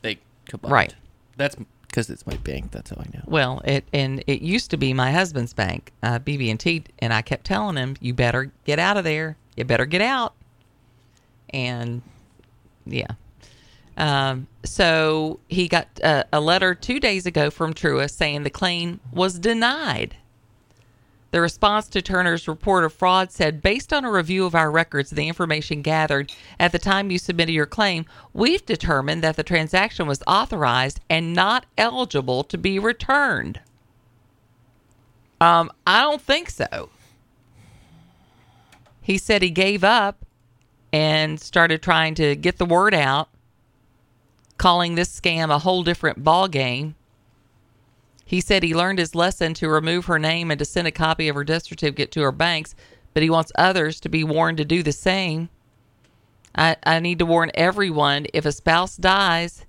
They 0.02 0.18
combined. 0.44 0.72
Right. 0.72 0.94
That's 1.36 1.56
because 1.98 2.10
it's 2.10 2.28
my 2.28 2.36
bank. 2.36 2.70
That's 2.70 2.90
how 2.90 2.96
I 3.00 3.06
know. 3.12 3.24
Well, 3.26 3.60
it 3.64 3.84
and 3.92 4.22
it 4.28 4.40
used 4.40 4.70
to 4.70 4.76
be 4.76 4.94
my 4.94 5.10
husband's 5.10 5.52
bank, 5.52 5.92
uh, 6.04 6.20
BB&T, 6.20 6.84
and 7.00 7.12
I 7.12 7.22
kept 7.22 7.44
telling 7.44 7.76
him, 7.76 7.96
"You 7.98 8.14
better 8.14 8.52
get 8.64 8.78
out 8.78 8.96
of 8.96 9.02
there. 9.02 9.36
You 9.56 9.64
better 9.64 9.84
get 9.84 10.00
out." 10.00 10.34
And 11.50 12.02
yeah, 12.86 13.08
um, 13.96 14.46
so 14.64 15.40
he 15.48 15.66
got 15.66 15.88
uh, 16.04 16.22
a 16.32 16.40
letter 16.40 16.72
two 16.72 17.00
days 17.00 17.26
ago 17.26 17.50
from 17.50 17.74
Truist 17.74 18.12
saying 18.12 18.44
the 18.44 18.50
claim 18.50 19.00
was 19.12 19.40
denied. 19.40 20.14
The 21.30 21.40
response 21.42 21.88
to 21.88 22.00
Turner's 22.00 22.48
report 22.48 22.84
of 22.84 22.92
fraud 22.92 23.30
said, 23.30 23.60
based 23.60 23.92
on 23.92 24.04
a 24.04 24.10
review 24.10 24.46
of 24.46 24.54
our 24.54 24.70
records 24.70 25.10
and 25.10 25.18
the 25.18 25.28
information 25.28 25.82
gathered 25.82 26.32
at 26.58 26.72
the 26.72 26.78
time 26.78 27.10
you 27.10 27.18
submitted 27.18 27.52
your 27.52 27.66
claim, 27.66 28.06
we've 28.32 28.64
determined 28.64 29.22
that 29.22 29.36
the 29.36 29.42
transaction 29.42 30.06
was 30.06 30.22
authorized 30.26 31.00
and 31.10 31.34
not 31.34 31.66
eligible 31.76 32.44
to 32.44 32.56
be 32.56 32.78
returned. 32.78 33.60
Um, 35.40 35.70
I 35.86 36.00
don't 36.00 36.22
think 36.22 36.48
so. 36.48 36.88
He 39.02 39.18
said 39.18 39.42
he 39.42 39.50
gave 39.50 39.84
up 39.84 40.24
and 40.92 41.38
started 41.38 41.82
trying 41.82 42.14
to 42.14 42.36
get 42.36 42.56
the 42.56 42.64
word 42.64 42.94
out, 42.94 43.28
calling 44.56 44.94
this 44.94 45.20
scam 45.20 45.50
a 45.50 45.58
whole 45.58 45.82
different 45.82 46.24
ball 46.24 46.48
game. 46.48 46.94
He 48.28 48.42
said 48.42 48.62
he 48.62 48.74
learned 48.74 48.98
his 48.98 49.14
lesson 49.14 49.54
to 49.54 49.70
remove 49.70 50.04
her 50.04 50.18
name 50.18 50.50
and 50.50 50.58
to 50.58 50.66
send 50.66 50.86
a 50.86 50.90
copy 50.90 51.28
of 51.28 51.34
her 51.34 51.44
death 51.44 51.62
certificate 51.62 52.12
to 52.12 52.20
her 52.20 52.30
banks, 52.30 52.74
but 53.14 53.22
he 53.22 53.30
wants 53.30 53.52
others 53.54 54.00
to 54.00 54.10
be 54.10 54.22
warned 54.22 54.58
to 54.58 54.66
do 54.66 54.82
the 54.82 54.92
same. 54.92 55.48
I, 56.54 56.76
I 56.84 57.00
need 57.00 57.20
to 57.20 57.24
warn 57.24 57.50
everyone 57.54 58.26
if 58.34 58.44
a 58.44 58.52
spouse 58.52 58.98
dies, 58.98 59.64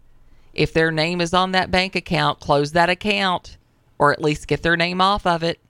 if 0.53 0.73
their 0.73 0.91
name 0.91 1.21
is 1.21 1.33
on 1.33 1.53
that 1.53 1.71
bank 1.71 1.95
account, 1.95 2.41
close 2.41 2.73
that 2.73 2.89
account 2.89 3.55
or 3.97 4.11
at 4.11 4.21
least 4.21 4.49
get 4.49 4.61
their 4.61 4.75
name 4.75 4.99
off 4.99 5.25
of 5.25 5.41
it. 5.41 5.61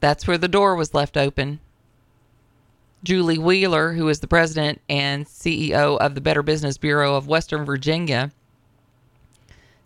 That's 0.00 0.26
where 0.26 0.38
the 0.38 0.48
door 0.48 0.74
was 0.74 0.94
left 0.94 1.16
open. 1.16 1.60
Julie 3.04 3.38
Wheeler, 3.38 3.92
who 3.92 4.08
is 4.08 4.18
the 4.18 4.26
president 4.26 4.80
and 4.88 5.24
CEO 5.24 5.98
of 5.98 6.16
the 6.16 6.20
Better 6.20 6.42
Business 6.42 6.78
Bureau 6.78 7.14
of 7.14 7.28
Western 7.28 7.64
Virginia, 7.64 8.32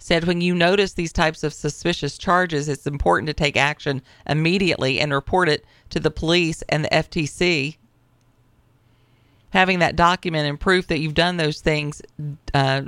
said 0.06 0.22
when 0.22 0.40
you 0.40 0.54
notice 0.54 0.92
these 0.92 1.12
types 1.12 1.42
of 1.42 1.52
suspicious 1.52 2.16
charges, 2.16 2.68
it's 2.68 2.86
important 2.86 3.26
to 3.26 3.34
take 3.34 3.56
action 3.56 4.00
immediately 4.28 5.00
and 5.00 5.12
report 5.12 5.48
it 5.48 5.64
to 5.90 5.98
the 5.98 6.12
police 6.12 6.62
and 6.68 6.84
the 6.84 6.88
FTC. 6.90 7.76
Having 9.50 9.80
that 9.80 9.96
document 9.96 10.48
and 10.48 10.60
proof 10.60 10.86
that 10.86 11.00
you've 11.00 11.14
done 11.14 11.38
those 11.38 11.60
things 11.60 12.00
uh, 12.54 12.82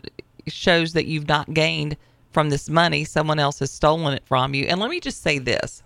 shows 0.46 0.92
that 0.92 1.06
you've 1.06 1.26
not 1.26 1.52
gained 1.52 1.96
from 2.30 2.50
this 2.50 2.70
money. 2.70 3.04
Someone 3.04 3.40
else 3.40 3.58
has 3.58 3.72
stolen 3.72 4.14
it 4.14 4.22
from 4.24 4.54
you. 4.54 4.66
And 4.66 4.78
let 4.78 4.88
me 4.88 5.00
just 5.00 5.20
say 5.20 5.40
this 5.40 5.82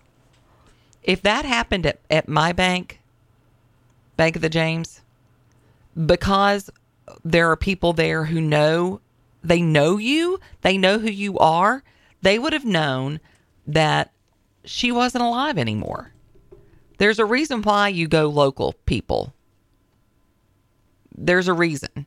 if 1.03 1.23
that 1.23 1.47
happened 1.47 1.87
at, 1.87 1.99
at 2.11 2.29
my 2.29 2.53
bank, 2.53 3.01
Bank 4.19 4.37
of 4.37 4.43
the 4.43 4.51
James, 4.51 5.01
because 6.05 6.69
there 7.25 7.51
are 7.51 7.57
people 7.57 7.95
there 7.95 8.27
who 8.27 8.41
know 8.43 9.01
they 9.43 9.61
know 9.61 9.99
you, 9.99 10.39
they 10.63 10.79
know 10.79 10.99
who 10.99 11.11
you 11.11 11.39
are, 11.39 11.83
they 12.23 12.39
would 12.39 12.53
have 12.53 12.65
known 12.65 13.21
that 13.67 14.13
she 14.65 14.93
wasn't 14.93 15.25
alive 15.25 15.59
anymore. 15.59 16.13
There's 16.99 17.19
a 17.19 17.25
reason 17.25 17.63
why 17.63 17.89
you 17.89 18.07
go 18.07 18.29
local, 18.29 18.75
people. 18.87 19.35
There's 21.17 21.49
a 21.49 21.53
reason. 21.53 22.07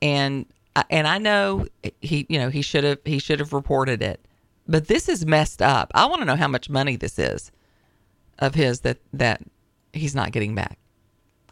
And 0.00 0.46
and 0.90 1.06
I 1.06 1.18
know 1.18 1.66
he 2.00 2.26
you 2.28 2.38
know 2.38 2.48
he 2.48 2.62
should 2.62 2.84
have 2.84 2.98
he 3.04 3.18
should 3.18 3.40
have 3.40 3.52
reported 3.52 4.02
it. 4.02 4.20
But 4.68 4.88
this 4.88 5.08
is 5.08 5.26
messed 5.26 5.60
up. 5.60 5.90
I 5.94 6.06
want 6.06 6.20
to 6.20 6.24
know 6.24 6.36
how 6.36 6.48
much 6.48 6.70
money 6.70 6.96
this 6.96 7.18
is 7.18 7.50
of 8.38 8.54
his 8.54 8.80
that 8.80 8.98
that 9.12 9.42
he's 9.92 10.14
not 10.14 10.32
getting 10.32 10.54
back. 10.54 10.78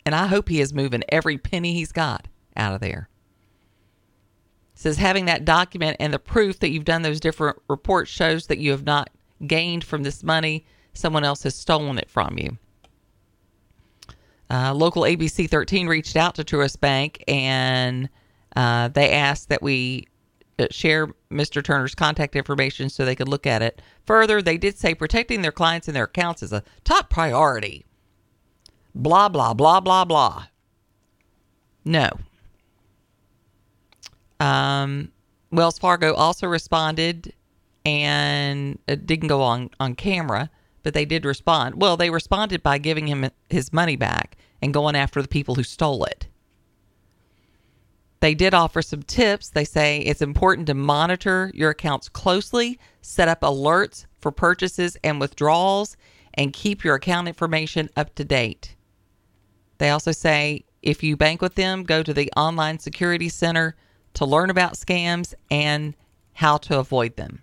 And 0.07 0.15
I 0.15 0.27
hope 0.27 0.49
he 0.49 0.61
is 0.61 0.73
moving 0.73 1.05
every 1.09 1.39
penny 1.39 1.75
he's 1.75 1.93
got 1.93 2.29
out 2.57 2.75
of 2.75 2.81
there. 2.81 3.10
Says 4.81 4.97
having 4.97 5.27
that 5.27 5.45
document 5.45 5.99
and 6.01 6.11
the 6.11 6.19
proof 6.19 6.61
that 6.61 6.71
you've 6.71 6.87
done 6.87 7.03
those 7.03 7.21
different 7.21 7.59
reports 7.69 8.11
shows 8.11 8.47
that 8.47 8.57
you 8.57 8.71
have 8.71 8.87
not 8.87 9.11
gained 9.47 9.85
from 9.85 10.05
this 10.05 10.23
money. 10.23 10.65
Someone 10.95 11.23
else 11.23 11.43
has 11.43 11.55
stolen 11.55 11.99
it 11.99 12.09
from 12.09 12.39
you. 12.39 12.57
Uh, 14.49 14.73
local 14.73 15.03
ABC 15.03 15.51
13 15.51 15.87
reached 15.87 16.17
out 16.17 16.35
to 16.37 16.45
Truist 16.45 16.81
Bank 16.81 17.23
and 17.29 18.09
uh, 18.57 18.89
they 18.89 19.11
asked 19.11 19.51
that 19.51 19.61
we 19.61 20.09
uh, 20.59 20.67
share 20.71 21.09
Mr. 21.31 21.63
Turner's 21.63 21.95
contact 21.95 22.35
information 22.35 22.89
so 22.89 23.05
they 23.05 23.15
could 23.15 23.29
look 23.29 23.47
at 23.47 23.61
it. 23.61 23.83
Further, 24.07 24.41
they 24.41 24.57
did 24.57 24.79
say 24.79 24.95
protecting 24.95 25.43
their 25.43 25.53
clients 25.53 25.89
and 25.89 25.95
their 25.95 26.05
accounts 26.05 26.43
is 26.43 26.55
a 26.55 26.65
top 26.85 27.11
priority. 27.11 27.85
Blah, 28.95 29.29
blah, 29.29 29.53
blah, 29.53 29.81
blah, 29.81 30.07
blah. 30.07 30.47
No. 31.85 32.09
Um, 34.41 35.13
Wells 35.53 35.79
Fargo 35.79 36.15
also 36.15 36.47
responded 36.47 37.33
and 37.85 38.79
it 38.87 39.07
didn't 39.07 39.29
go 39.29 39.43
on, 39.43 39.71
on 39.79 39.95
camera, 39.95 40.51
but 40.83 40.95
they 40.95 41.05
did 41.05 41.25
respond. 41.25 41.81
Well, 41.81 41.97
they 41.97 42.11
responded 42.11 42.63
by 42.63 42.79
giving 42.79 43.07
him 43.07 43.31
his 43.49 43.73
money 43.73 43.97
back 43.97 44.37
and 44.61 44.75
going 44.75 44.97
after 44.97 45.23
the 45.23 45.29
people 45.29 45.55
who 45.55 45.63
stole 45.63 46.05
it. 46.05 46.27
They 48.21 48.35
did 48.35 48.53
offer 48.53 48.83
some 48.83 49.03
tips. 49.03 49.49
They 49.49 49.65
say 49.65 50.01
it's 50.01 50.21
important 50.21 50.67
to 50.67 50.75
monitor 50.75 51.51
your 51.55 51.71
accounts 51.71 52.09
closely, 52.11 52.79
set 53.01 53.29
up 53.29 53.41
alerts 53.41 54.05
for 54.21 54.31
purchases 54.31 54.97
and 55.03 55.19
withdrawals, 55.19 55.97
and 56.35 56.53
keep 56.53 56.85
your 56.85 56.97
account 56.97 57.29
information 57.29 57.89
up 57.97 58.15
to 58.17 58.25
date. 58.25 58.77
They 59.79 59.89
also 59.89 60.13
say 60.13 60.65
if 60.83 61.03
you 61.03 61.17
bank 61.17 61.41
with 61.41 61.55
them, 61.55 61.83
go 61.83 62.03
to 62.03 62.13
the 62.13 62.31
Online 62.37 62.79
Security 62.79 63.31
Center 63.31 63.75
to 64.15 64.25
learn 64.25 64.51
about 64.51 64.75
scams 64.75 65.35
and 65.51 65.95
how 66.35 66.57
to 66.59 66.79
avoid 66.79 67.17
them. 67.17 67.43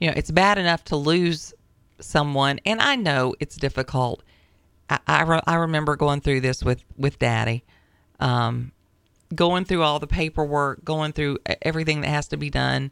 You 0.00 0.08
know, 0.08 0.14
it's 0.16 0.30
bad 0.30 0.58
enough 0.58 0.84
to 0.84 0.96
lose 0.96 1.52
someone, 2.00 2.60
and 2.64 2.80
I 2.80 2.96
know 2.96 3.34
it's 3.40 3.56
difficult. 3.56 4.22
I, 4.88 5.00
I, 5.06 5.22
re- 5.22 5.40
I 5.46 5.54
remember 5.56 5.96
going 5.96 6.20
through 6.20 6.40
this 6.40 6.62
with, 6.62 6.84
with 6.96 7.18
Daddy. 7.18 7.64
Um, 8.20 8.72
going 9.34 9.64
through 9.64 9.82
all 9.82 9.98
the 9.98 10.06
paperwork, 10.06 10.84
going 10.84 11.12
through 11.12 11.38
everything 11.62 12.00
that 12.00 12.08
has 12.08 12.28
to 12.28 12.36
be 12.36 12.50
done 12.50 12.90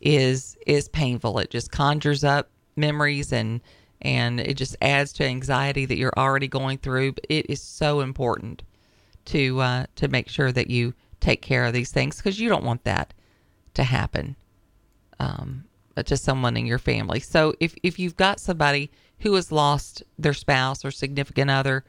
is 0.00 0.56
is 0.66 0.88
painful. 0.88 1.38
It 1.38 1.50
just 1.50 1.70
conjures 1.70 2.24
up 2.24 2.50
memories 2.76 3.32
and 3.32 3.60
and 4.02 4.40
it 4.40 4.54
just 4.54 4.76
adds 4.82 5.12
to 5.14 5.24
anxiety 5.24 5.86
that 5.86 5.96
you're 5.96 6.12
already 6.16 6.48
going 6.48 6.78
through. 6.78 7.12
But 7.12 7.26
it 7.28 7.46
is 7.48 7.62
so 7.62 8.00
important 8.00 8.62
to 9.26 9.60
uh, 9.60 9.86
to 9.96 10.08
make 10.08 10.28
sure 10.28 10.52
that 10.52 10.70
you 10.70 10.94
take 11.26 11.42
care 11.42 11.64
of 11.64 11.72
these 11.72 11.90
things 11.90 12.18
because 12.18 12.38
you 12.38 12.48
don't 12.48 12.62
want 12.62 12.84
that 12.84 13.12
to 13.74 13.82
happen 13.82 14.36
um, 15.18 15.64
to 16.04 16.16
someone 16.16 16.56
in 16.56 16.66
your 16.66 16.78
family. 16.78 17.18
So 17.18 17.52
if 17.58 17.74
if 17.82 17.98
you've 17.98 18.16
got 18.16 18.38
somebody 18.38 18.92
who 19.20 19.34
has 19.34 19.50
lost 19.50 20.04
their 20.16 20.34
spouse 20.34 20.84
or 20.84 20.92
significant 20.92 21.50
other, 21.50 21.84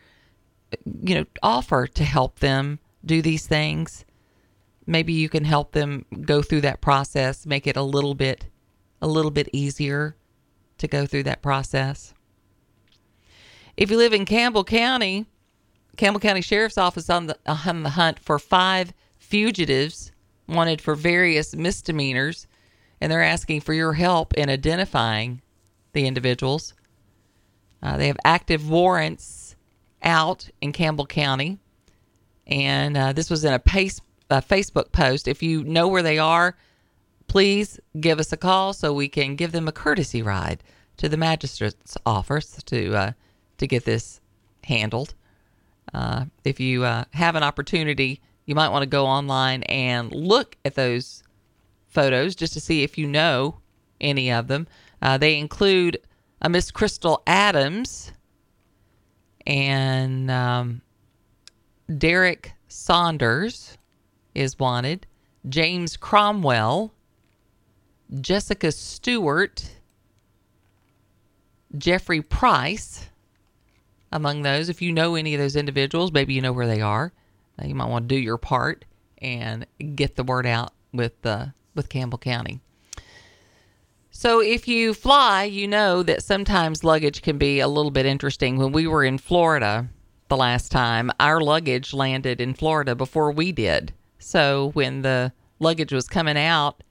you 1.03 1.13
know, 1.13 1.25
offer 1.43 1.85
to 1.85 2.03
help 2.03 2.39
them 2.39 2.79
do 3.05 3.21
these 3.21 3.45
things. 3.45 4.05
Maybe 4.87 5.13
you 5.13 5.29
can 5.29 5.43
help 5.43 5.73
them 5.73 6.05
go 6.21 6.41
through 6.41 6.61
that 6.61 6.81
process, 6.81 7.45
make 7.45 7.67
it 7.67 7.77
a 7.77 7.83
little 7.83 8.15
bit 8.15 8.47
a 9.01 9.07
little 9.07 9.31
bit 9.31 9.49
easier 9.53 10.15
to 10.79 10.87
go 10.87 11.05
through 11.05 11.23
that 11.23 11.43
process. 11.43 12.15
If 13.75 13.91
you 13.91 13.97
live 13.97 14.13
in 14.13 14.25
Campbell 14.25 14.63
County, 14.63 15.27
Campbell 15.95 16.21
County 16.21 16.41
Sheriff's 16.41 16.79
Office 16.79 17.07
on 17.07 17.27
the 17.27 17.37
on 17.45 17.83
the 17.83 17.91
hunt 17.91 18.17
for 18.17 18.39
five 18.39 18.93
fugitives 19.29 20.11
wanted 20.47 20.81
for 20.81 20.95
various 20.95 21.55
misdemeanors, 21.55 22.47
and 23.01 23.11
they're 23.11 23.23
asking 23.23 23.61
for 23.61 23.73
your 23.73 23.93
help 23.93 24.33
in 24.33 24.49
identifying 24.49 25.41
the 25.93 26.07
individuals. 26.07 26.73
Uh, 27.83 27.97
they 27.97 28.07
have 28.07 28.17
active 28.23 28.69
warrants 28.69 29.55
out 30.01 30.49
in 30.61 30.71
Campbell 30.71 31.05
County, 31.05 31.59
and 32.45 32.95
uh, 32.95 33.13
this 33.13 33.29
was 33.29 33.43
in 33.43 33.53
a, 33.53 33.59
pace, 33.59 34.01
a 34.29 34.41
Facebook 34.41 34.91
post. 34.91 35.27
If 35.27 35.43
you 35.43 35.63
know 35.63 35.87
where 35.87 36.03
they 36.03 36.17
are, 36.17 36.55
please 37.27 37.79
give 37.99 38.19
us 38.19 38.31
a 38.31 38.37
call 38.37 38.73
so 38.73 38.93
we 38.93 39.09
can 39.09 39.35
give 39.35 39.51
them 39.51 39.67
a 39.67 39.73
courtesy 39.73 40.21
ride 40.21 40.63
to 40.97 41.09
the 41.09 41.17
magistrate's 41.17 41.97
office 42.05 42.61
to 42.63 42.95
uh, 42.95 43.11
to 43.57 43.67
get 43.67 43.85
this 43.85 44.21
handled. 44.63 45.13
Uh, 45.93 46.25
if 46.43 46.59
you 46.59 46.83
uh, 46.83 47.03
have 47.11 47.35
an 47.35 47.43
opportunity, 47.43 48.21
you 48.47 48.55
might 48.55 48.69
want 48.69 48.81
to 48.81 48.87
go 48.89 49.05
online 49.05 49.61
and 49.63 50.11
look 50.11 50.57
at 50.65 50.73
those 50.73 51.21
photos 51.89 52.33
just 52.33 52.53
to 52.53 52.59
see 52.59 52.81
if 52.81 52.97
you 52.97 53.05
know 53.05 53.59
any 54.01 54.31
of 54.31 54.47
them. 54.47 54.67
Uh, 55.01 55.17
they 55.17 55.37
include 55.37 55.99
a 56.41 56.49
Miss 56.49 56.71
Crystal 56.71 57.21
Adams 57.27 58.13
and 59.45 60.31
um, 60.31 60.81
Derek 61.97 62.53
Saunders 62.67 63.77
is 64.33 64.57
wanted. 64.57 65.05
James 65.47 65.97
Cromwell, 65.97 66.93
Jessica 68.21 68.71
Stewart, 68.71 69.71
Jeffrey 71.77 72.21
Price. 72.21 73.09
Among 74.09 74.43
those, 74.43 74.69
if 74.69 74.81
you 74.81 74.93
know 74.93 75.15
any 75.15 75.35
of 75.35 75.41
those 75.41 75.57
individuals, 75.57 76.13
maybe 76.13 76.33
you 76.33 76.41
know 76.41 76.53
where 76.53 76.67
they 76.67 76.79
are. 76.79 77.11
You 77.63 77.75
might 77.75 77.89
want 77.89 78.07
to 78.07 78.15
do 78.15 78.21
your 78.21 78.37
part 78.37 78.85
and 79.19 79.65
get 79.95 80.15
the 80.15 80.23
word 80.23 80.45
out 80.45 80.73
with 80.93 81.25
uh, 81.25 81.47
with 81.75 81.89
Campbell 81.89 82.17
County. 82.19 82.59
So 84.11 84.41
if 84.41 84.67
you 84.67 84.93
fly, 84.93 85.43
you 85.43 85.67
know 85.67 86.01
that 86.01 86.23
sometimes 86.23 86.83
luggage 86.83 87.21
can 87.21 87.37
be 87.37 87.59
a 87.59 87.67
little 87.67 87.91
bit 87.91 88.05
interesting. 88.05 88.57
When 88.57 88.71
we 88.71 88.87
were 88.87 89.03
in 89.03 89.19
Florida 89.19 89.87
the 90.27 90.37
last 90.37 90.71
time, 90.71 91.11
our 91.19 91.39
luggage 91.39 91.93
landed 91.93 92.41
in 92.41 92.53
Florida 92.55 92.95
before 92.95 93.31
we 93.31 93.51
did. 93.51 93.93
So 94.17 94.71
when 94.73 95.03
the 95.03 95.33
luggage 95.59 95.93
was 95.93 96.07
coming 96.07 96.37
out 96.37 96.83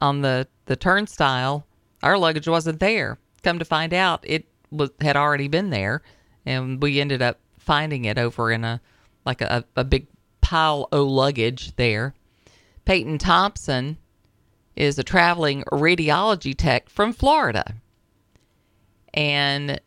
on 0.00 0.22
the 0.22 0.48
the 0.66 0.76
turnstile, 0.76 1.66
our 2.02 2.18
luggage 2.18 2.48
wasn't 2.48 2.80
there. 2.80 3.18
Come 3.42 3.58
to 3.58 3.64
find 3.64 3.94
out, 3.94 4.20
it 4.24 4.46
was 4.70 4.90
had 5.00 5.16
already 5.16 5.48
been 5.48 5.70
there, 5.70 6.02
and 6.44 6.82
we 6.82 7.00
ended 7.00 7.22
up 7.22 7.38
finding 7.58 8.04
it 8.04 8.18
over 8.18 8.52
in 8.52 8.64
a 8.64 8.80
like 9.26 9.42
a, 9.42 9.64
a 9.74 9.84
big 9.84 10.06
pile 10.40 10.88
of 10.92 11.06
luggage 11.08 11.74
there. 11.76 12.14
Peyton 12.84 13.18
Thompson 13.18 13.98
is 14.76 14.98
a 14.98 15.04
traveling 15.04 15.64
radiology 15.72 16.54
tech 16.56 16.88
from 16.88 17.12
Florida. 17.12 17.74
And 19.12 19.80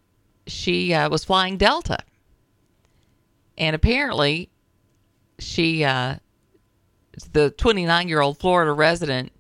she 0.48 0.94
uh, 0.94 1.10
was 1.10 1.24
flying 1.24 1.58
Delta. 1.58 2.00
And 3.58 3.76
apparently, 3.76 4.50
she, 5.38 5.84
uh, 5.84 6.16
the 7.32 7.52
29 7.52 8.08
year 8.08 8.22
old 8.22 8.40
Florida 8.40 8.74
resident, 8.74 9.32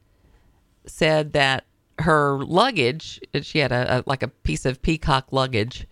said 0.86 1.34
that 1.34 1.66
her 2.00 2.38
luggage, 2.44 3.20
she 3.42 3.60
had 3.60 3.72
a, 3.72 4.00
a 4.00 4.04
like 4.06 4.24
a 4.24 4.28
piece 4.28 4.66
of 4.66 4.82
peacock 4.82 5.32
luggage 5.32 5.86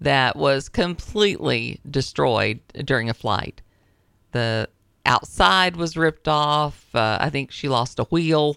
that 0.00 0.36
was 0.36 0.68
completely 0.68 1.80
destroyed 1.88 2.60
during 2.84 3.08
a 3.08 3.14
flight. 3.14 3.62
The 4.32 4.68
outside 5.06 5.76
was 5.76 5.96
ripped 5.96 6.28
off. 6.28 6.94
Uh, 6.94 7.18
I 7.20 7.30
think 7.30 7.50
she 7.50 7.68
lost 7.68 7.98
a 7.98 8.04
wheel 8.04 8.56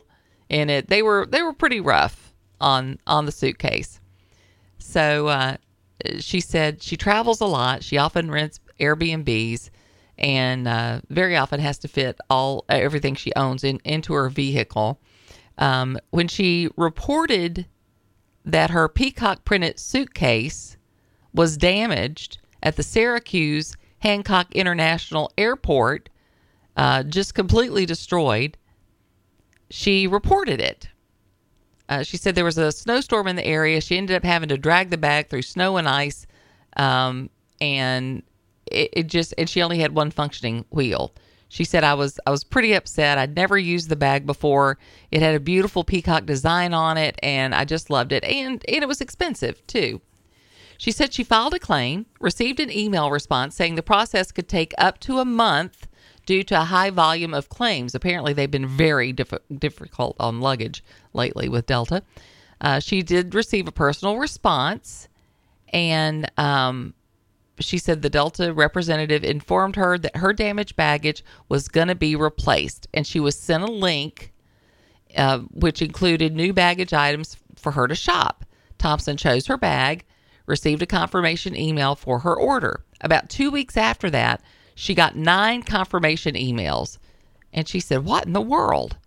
in 0.50 0.70
it. 0.70 0.88
They 0.88 1.02
were 1.02 1.26
they 1.26 1.42
were 1.42 1.54
pretty 1.54 1.80
rough 1.80 2.34
on 2.60 3.00
on 3.08 3.26
the 3.26 3.32
suitcase. 3.32 4.00
So 4.80 5.28
uh, 5.28 5.58
she 6.20 6.40
said 6.40 6.82
she 6.82 6.98
travels 6.98 7.42
a 7.42 7.46
lot. 7.46 7.84
She 7.84 7.98
often 7.98 8.32
rents 8.32 8.60
Airbnbs, 8.80 9.70
and 10.18 10.68
uh, 10.68 11.02
very 11.10 11.38
often 11.38 11.60
has 11.60 11.78
to 11.80 11.88
fit 11.88 12.20
all 12.30 12.66
everything 12.70 13.16
she 13.16 13.34
owns 13.36 13.64
in 13.64 13.80
into 13.84 14.14
her 14.14 14.30
vehicle. 14.30 15.00
Um, 15.58 16.00
when 16.10 16.28
she 16.28 16.70
reported 16.78 17.66
that 18.46 18.70
her 18.70 18.88
peacock 18.88 19.44
printed 19.44 19.78
suitcase 19.78 20.78
was 21.34 21.58
damaged 21.58 22.40
at 22.62 22.76
the 22.76 22.84
Syracuse 22.84 23.76
Hancock 24.00 24.54
International 24.56 25.32
Airport, 25.38 26.10
uh, 26.76 27.04
just 27.04 27.36
completely 27.36 27.86
destroyed, 27.86 28.58
she 29.70 30.08
reported 30.08 30.62
it. 30.62 30.88
Uh, 31.88 32.04
she 32.04 32.18
said 32.18 32.36
there 32.36 32.46
was 32.46 32.58
a 32.58 32.72
snowstorm 32.72 33.28
in 33.28 33.36
the 33.36 33.46
area. 33.46 33.82
She 33.82 33.98
ended 33.98 34.16
up 34.16 34.24
having 34.24 34.50
to 34.50 34.58
drag 34.58 34.90
the 34.90 34.98
bag 34.98 35.28
through 35.28 35.42
snow 35.42 35.78
and 35.78 35.88
ice, 35.90 36.28
um, 36.78 37.30
and 37.60 38.22
it, 38.68 38.90
it 38.94 39.08
just 39.08 39.34
and 39.38 39.50
she 39.50 39.62
only 39.62 39.80
had 39.80 39.94
one 39.94 40.12
functioning 40.12 40.66
wheel. 40.70 41.14
She 41.50 41.64
said 41.64 41.84
I 41.84 41.96
was 41.96 42.20
I 42.28 42.32
was 42.32 42.44
pretty 42.44 42.74
upset. 42.74 43.18
I'd 43.18 43.36
never 43.36 43.58
used 43.58 43.90
the 43.90 43.96
bag 43.96 44.28
before. 44.28 44.78
It 45.10 45.24
had 45.24 45.34
a 45.34 45.40
beautiful 45.40 45.84
peacock 45.84 46.28
design 46.28 46.76
on 46.76 46.98
it, 46.98 47.18
and 47.24 47.56
I 47.56 47.66
just 47.66 47.90
loved 47.90 48.12
it. 48.12 48.24
And 48.24 48.64
and 48.68 48.84
it 48.84 48.88
was 48.88 49.02
expensive 49.02 49.66
too. 49.66 50.00
She 50.80 50.94
said 50.94 51.14
she 51.14 51.26
filed 51.26 51.54
a 51.54 51.60
claim, 51.60 52.06
received 52.22 52.62
an 52.62 52.72
email 52.72 53.12
response 53.12 53.54
saying 53.54 53.76
the 53.76 53.84
process 53.84 54.32
could 54.32 54.48
take 54.48 54.74
up 54.78 54.98
to 55.02 55.20
a 55.20 55.26
month 55.26 55.90
due 56.26 56.42
to 56.44 56.62
a 56.62 56.64
high 56.64 56.90
volume 56.90 57.34
of 57.34 57.50
claims. 57.50 57.94
Apparently, 57.94 58.32
they've 58.32 58.50
been 58.50 58.66
very 58.66 59.12
diff- 59.12 59.34
difficult 59.54 60.16
on 60.22 60.40
luggage 60.40 60.82
lately 61.12 61.50
with 61.50 61.66
Delta. 61.66 62.02
Uh, 62.62 62.80
she 62.80 63.02
did 63.02 63.36
receive 63.36 63.68
a 63.68 63.74
personal 63.74 64.20
response, 64.20 65.10
and 65.74 66.32
um, 66.40 66.94
she 67.60 67.78
said 67.78 68.02
the 68.02 68.10
Delta 68.10 68.54
representative 68.54 69.26
informed 69.26 69.76
her 69.76 69.98
that 69.98 70.16
her 70.16 70.32
damaged 70.32 70.78
baggage 70.78 71.26
was 71.50 71.68
going 71.68 71.90
to 71.90 71.96
be 71.96 72.16
replaced, 72.16 72.88
and 72.94 73.06
she 73.06 73.20
was 73.20 73.38
sent 73.38 73.64
a 73.64 73.72
link 73.72 74.32
uh, 75.18 75.40
which 75.40 75.82
included 75.82 76.34
new 76.34 76.54
baggage 76.54 76.94
items 76.94 77.36
for 77.58 77.74
her 77.74 77.86
to 77.86 77.96
shop. 77.96 78.46
Thompson 78.78 79.18
chose 79.18 79.48
her 79.48 79.58
bag, 79.58 80.06
received 80.50 80.82
a 80.82 80.88
confirmation 80.88 81.56
email 81.56 81.96
for 81.96 82.20
her 82.20 82.36
order. 82.36 82.84
About 83.02 83.30
two 83.30 83.52
weeks 83.52 83.78
after 83.78 84.10
that, 84.10 84.42
she 84.76 84.96
got 84.96 85.16
nine 85.16 85.62
confirmation 85.62 86.36
emails, 86.36 86.98
and 87.54 87.68
she 87.68 87.80
said, 87.80 88.06
What 88.06 88.26
in 88.26 88.34
the 88.34 88.42
world? 88.42 88.98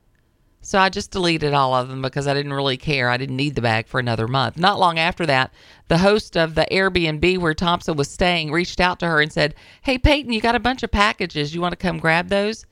So 0.65 0.79
I 0.79 0.91
just 0.91 1.11
deleted 1.11 1.55
all 1.55 1.75
of 1.75 1.89
them 1.89 2.03
because 2.03 2.29
I 2.29 2.35
didn't 2.35 2.53
really 2.53 2.77
care. 2.77 3.11
I 3.11 3.17
didn't 3.17 3.37
need 3.37 3.57
the 3.57 3.63
bag 3.63 3.89
for 3.89 3.99
another 3.99 4.29
month. 4.29 4.57
Not 4.57 4.79
long 4.79 4.97
after 4.97 5.27
that, 5.27 5.53
the 5.89 5.99
host 5.99 6.37
of 6.37 6.55
the 6.55 6.69
Airbnb 6.71 7.39
where 7.39 7.53
Thompson 7.53 7.97
was 7.97 8.09
staying 8.09 8.53
reached 8.53 8.79
out 8.79 9.01
to 9.01 9.07
her 9.07 9.21
and 9.21 9.33
said, 9.33 9.57
Hey, 9.83 9.99
Peyton, 9.99 10.33
you 10.33 10.41
got 10.41 10.55
a 10.55 10.61
bunch 10.61 10.85
of 10.85 10.93
packages. 10.93 11.53
You 11.53 11.61
want 11.61 11.73
to 11.73 11.77
come 11.77 11.99
grab 11.99 12.29
those? 12.29 12.65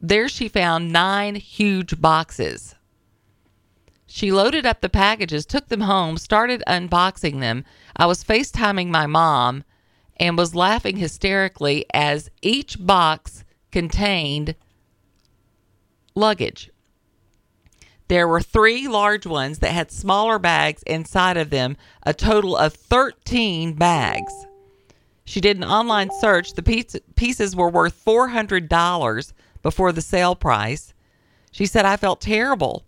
There 0.00 0.28
she 0.28 0.48
found 0.48 0.90
nine 0.90 1.34
huge 1.34 2.00
boxes. 2.00 2.75
She 4.06 4.32
loaded 4.32 4.64
up 4.64 4.80
the 4.80 4.88
packages, 4.88 5.44
took 5.44 5.68
them 5.68 5.82
home, 5.82 6.16
started 6.16 6.62
unboxing 6.66 7.40
them. 7.40 7.64
I 7.96 8.06
was 8.06 8.24
FaceTiming 8.24 8.88
my 8.88 9.06
mom 9.06 9.64
and 10.18 10.38
was 10.38 10.54
laughing 10.54 10.96
hysterically 10.96 11.84
as 11.92 12.30
each 12.40 12.76
box 12.84 13.44
contained 13.72 14.54
luggage. 16.14 16.70
There 18.08 18.28
were 18.28 18.40
three 18.40 18.86
large 18.86 19.26
ones 19.26 19.58
that 19.58 19.72
had 19.72 19.90
smaller 19.90 20.38
bags 20.38 20.82
inside 20.84 21.36
of 21.36 21.50
them, 21.50 21.76
a 22.04 22.14
total 22.14 22.56
of 22.56 22.74
13 22.74 23.74
bags. 23.74 24.32
She 25.24 25.40
did 25.40 25.56
an 25.56 25.64
online 25.64 26.10
search. 26.20 26.52
The 26.52 26.62
piece- 26.62 26.96
pieces 27.16 27.56
were 27.56 27.68
worth 27.68 28.02
$400 28.04 29.32
before 29.62 29.90
the 29.90 30.00
sale 30.00 30.36
price. 30.36 30.94
She 31.50 31.66
said, 31.66 31.84
I 31.84 31.96
felt 31.96 32.20
terrible. 32.20 32.85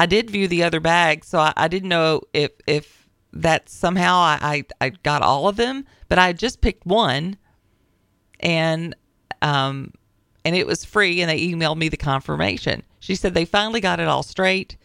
I 0.00 0.06
did 0.06 0.30
view 0.30 0.48
the 0.48 0.62
other 0.62 0.80
bags, 0.80 1.28
so 1.28 1.38
I, 1.40 1.52
I 1.58 1.68
didn't 1.68 1.90
know 1.90 2.22
if, 2.32 2.52
if 2.66 3.06
that 3.34 3.68
somehow 3.68 4.16
I, 4.16 4.38
I, 4.80 4.86
I 4.86 4.88
got 4.88 5.20
all 5.20 5.46
of 5.46 5.56
them, 5.56 5.84
but 6.08 6.18
I 6.18 6.32
just 6.32 6.62
picked 6.62 6.86
one 6.86 7.36
and 8.40 8.96
um, 9.42 9.92
and 10.42 10.56
it 10.56 10.66
was 10.66 10.86
free, 10.86 11.20
and 11.20 11.28
they 11.28 11.46
emailed 11.46 11.76
me 11.76 11.90
the 11.90 11.98
confirmation. 11.98 12.82
She 13.00 13.14
said 13.14 13.34
they 13.34 13.44
finally 13.44 13.82
got 13.82 14.00
it 14.00 14.08
all 14.08 14.22
straight, 14.22 14.78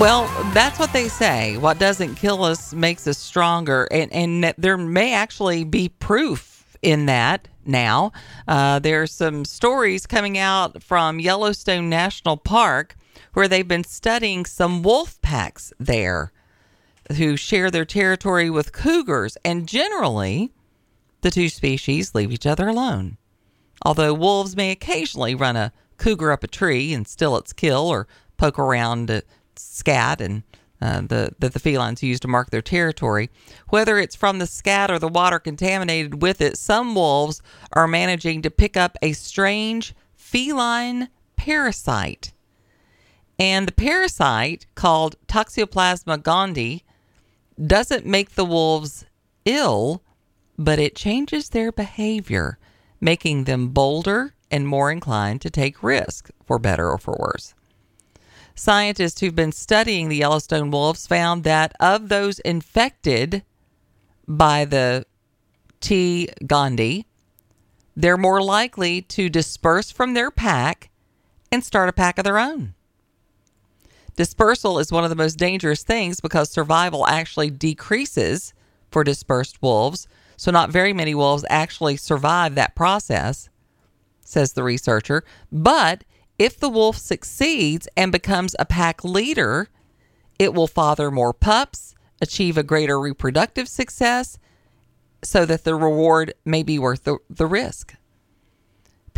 Well, 0.00 0.26
that's 0.52 0.80
what 0.80 0.92
they 0.92 1.06
say. 1.06 1.56
What 1.58 1.78
doesn't 1.78 2.16
kill 2.16 2.42
us 2.42 2.74
makes 2.74 3.06
us 3.06 3.16
stronger, 3.16 3.86
and 3.92 4.12
and 4.12 4.52
there 4.58 4.76
may 4.76 5.14
actually 5.14 5.62
be 5.62 5.90
proof 5.90 6.76
in 6.82 7.06
that. 7.06 7.46
Now, 7.64 8.10
uh, 8.48 8.80
are 8.82 9.06
some 9.06 9.44
stories 9.44 10.06
coming 10.06 10.38
out 10.38 10.82
from 10.82 11.20
Yellowstone 11.20 11.88
National 11.88 12.36
Park 12.36 12.96
where 13.32 13.48
they've 13.48 13.66
been 13.66 13.84
studying 13.84 14.44
some 14.44 14.82
wolf 14.82 15.20
packs 15.22 15.72
there 15.78 16.32
who 17.16 17.36
share 17.36 17.70
their 17.70 17.84
territory 17.84 18.50
with 18.50 18.72
cougars, 18.72 19.36
and 19.44 19.66
generally, 19.66 20.52
the 21.22 21.30
two 21.30 21.48
species 21.48 22.14
leave 22.14 22.32
each 22.32 22.46
other 22.46 22.68
alone. 22.68 23.16
Although 23.84 24.14
wolves 24.14 24.56
may 24.56 24.70
occasionally 24.70 25.34
run 25.34 25.56
a 25.56 25.72
cougar 25.96 26.32
up 26.32 26.44
a 26.44 26.48
tree 26.48 26.92
and 26.92 27.06
steal 27.06 27.36
its 27.36 27.52
kill 27.52 27.88
or 27.88 28.06
poke 28.36 28.58
around 28.58 29.10
a 29.10 29.22
scat 29.56 30.20
and 30.20 30.42
uh, 30.82 31.02
the 31.02 31.34
that 31.38 31.52
the 31.52 31.58
felines 31.58 32.02
use 32.02 32.20
to 32.20 32.28
mark 32.28 32.50
their 32.50 32.62
territory. 32.62 33.28
Whether 33.68 33.98
it's 33.98 34.16
from 34.16 34.38
the 34.38 34.46
scat 34.46 34.90
or 34.90 34.98
the 34.98 35.08
water 35.08 35.38
contaminated 35.38 36.22
with 36.22 36.40
it, 36.40 36.56
some 36.56 36.94
wolves 36.94 37.42
are 37.72 37.86
managing 37.86 38.40
to 38.42 38.50
pick 38.50 38.76
up 38.76 38.96
a 39.02 39.12
strange 39.12 39.94
feline 40.14 41.08
parasite. 41.36 42.32
And 43.40 43.66
the 43.66 43.72
parasite, 43.72 44.66
called 44.74 45.16
Toxoplasma 45.26 46.18
gondii, 46.18 46.82
doesn't 47.66 48.04
make 48.04 48.34
the 48.34 48.44
wolves 48.44 49.06
ill, 49.46 50.02
but 50.58 50.78
it 50.78 50.94
changes 50.94 51.48
their 51.48 51.72
behavior, 51.72 52.58
making 53.00 53.44
them 53.44 53.68
bolder 53.68 54.34
and 54.50 54.68
more 54.68 54.92
inclined 54.92 55.40
to 55.40 55.48
take 55.48 55.82
risks, 55.82 56.30
for 56.44 56.58
better 56.58 56.90
or 56.90 56.98
for 56.98 57.16
worse. 57.18 57.54
Scientists 58.54 59.20
who've 59.20 59.34
been 59.34 59.52
studying 59.52 60.10
the 60.10 60.16
Yellowstone 60.16 60.70
wolves 60.70 61.06
found 61.06 61.42
that 61.44 61.72
of 61.80 62.10
those 62.10 62.40
infected 62.40 63.42
by 64.28 64.66
the 64.66 65.06
T. 65.80 66.28
gondii, 66.42 67.06
they're 67.96 68.18
more 68.18 68.42
likely 68.42 69.00
to 69.00 69.30
disperse 69.30 69.90
from 69.90 70.12
their 70.12 70.30
pack 70.30 70.90
and 71.50 71.64
start 71.64 71.88
a 71.88 71.92
pack 71.92 72.18
of 72.18 72.24
their 72.24 72.38
own. 72.38 72.74
Dispersal 74.20 74.78
is 74.78 74.92
one 74.92 75.02
of 75.02 75.08
the 75.08 75.16
most 75.16 75.38
dangerous 75.38 75.82
things 75.82 76.20
because 76.20 76.50
survival 76.50 77.06
actually 77.06 77.48
decreases 77.48 78.52
for 78.90 79.02
dispersed 79.02 79.62
wolves. 79.62 80.06
So, 80.36 80.50
not 80.50 80.68
very 80.68 80.92
many 80.92 81.14
wolves 81.14 81.42
actually 81.48 81.96
survive 81.96 82.54
that 82.54 82.74
process, 82.74 83.48
says 84.20 84.52
the 84.52 84.62
researcher. 84.62 85.24
But 85.50 86.04
if 86.38 86.60
the 86.60 86.68
wolf 86.68 86.98
succeeds 86.98 87.88
and 87.96 88.12
becomes 88.12 88.54
a 88.58 88.66
pack 88.66 89.02
leader, 89.02 89.70
it 90.38 90.52
will 90.52 90.66
father 90.66 91.10
more 91.10 91.32
pups, 91.32 91.94
achieve 92.20 92.58
a 92.58 92.62
greater 92.62 93.00
reproductive 93.00 93.68
success, 93.70 94.38
so 95.24 95.46
that 95.46 95.64
the 95.64 95.74
reward 95.74 96.34
may 96.44 96.62
be 96.62 96.78
worth 96.78 97.04
the, 97.04 97.16
the 97.30 97.46
risk. 97.46 97.94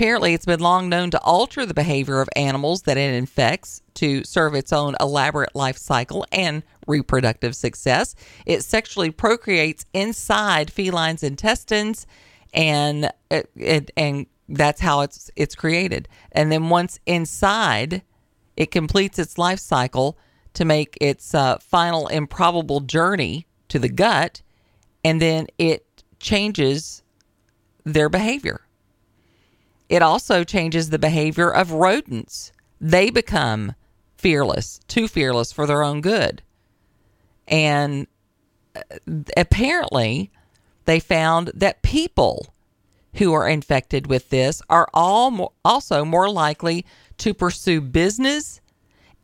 Apparently, 0.02 0.34
it's 0.34 0.46
been 0.46 0.58
long 0.58 0.88
known 0.88 1.12
to 1.12 1.20
alter 1.20 1.64
the 1.64 1.74
behavior 1.74 2.20
of 2.20 2.28
animals 2.34 2.82
that 2.82 2.96
it 2.96 3.14
infects 3.14 3.82
to 3.94 4.24
serve 4.24 4.52
its 4.52 4.72
own 4.72 4.96
elaborate 4.98 5.54
life 5.54 5.76
cycle 5.76 6.26
and 6.32 6.64
reproductive 6.88 7.54
success. 7.54 8.16
It 8.44 8.64
sexually 8.64 9.12
procreates 9.12 9.86
inside 9.94 10.72
felines' 10.72 11.22
intestines, 11.22 12.08
and 12.52 13.12
it, 13.30 13.48
it, 13.54 13.92
and 13.96 14.26
that's 14.48 14.80
how 14.80 15.02
it's 15.02 15.30
it's 15.36 15.54
created. 15.54 16.08
And 16.32 16.50
then 16.50 16.68
once 16.68 16.98
inside, 17.06 18.02
it 18.56 18.72
completes 18.72 19.20
its 19.20 19.38
life 19.38 19.60
cycle 19.60 20.18
to 20.54 20.64
make 20.64 20.98
its 21.00 21.32
uh, 21.32 21.58
final 21.58 22.08
improbable 22.08 22.80
journey 22.80 23.46
to 23.68 23.78
the 23.78 23.88
gut, 23.88 24.42
and 25.04 25.22
then 25.22 25.46
it 25.58 26.02
changes 26.18 27.04
their 27.84 28.08
behavior. 28.08 28.62
It 29.92 30.00
also 30.00 30.42
changes 30.42 30.88
the 30.88 30.98
behavior 30.98 31.50
of 31.50 31.70
rodents. 31.70 32.50
They 32.80 33.10
become 33.10 33.74
fearless, 34.16 34.80
too 34.88 35.06
fearless 35.06 35.52
for 35.52 35.66
their 35.66 35.82
own 35.82 36.00
good. 36.00 36.40
And 37.46 38.06
uh, 38.74 38.80
apparently, 39.36 40.30
they 40.86 40.98
found 40.98 41.48
that 41.52 41.82
people 41.82 42.54
who 43.16 43.34
are 43.34 43.46
infected 43.46 44.06
with 44.06 44.30
this 44.30 44.62
are 44.70 44.88
all 44.94 45.30
mo- 45.30 45.52
also 45.62 46.06
more 46.06 46.30
likely 46.30 46.86
to 47.18 47.34
pursue 47.34 47.82
business 47.82 48.62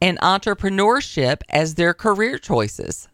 and 0.02 0.20
entrepreneurship 0.20 1.40
as 1.48 1.76
their 1.76 1.94
career 1.94 2.36
choices. 2.36 3.08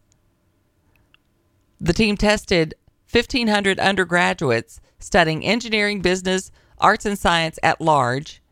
The 1.80 1.92
team 1.92 2.16
tested 2.16 2.74
1,500 3.12 3.78
undergraduates 3.78 4.80
studying 4.98 5.44
engineering, 5.44 6.00
business, 6.00 6.50
arts, 6.78 7.06
and 7.06 7.18
science 7.18 7.58
at 7.62 7.80
large. 7.80 8.42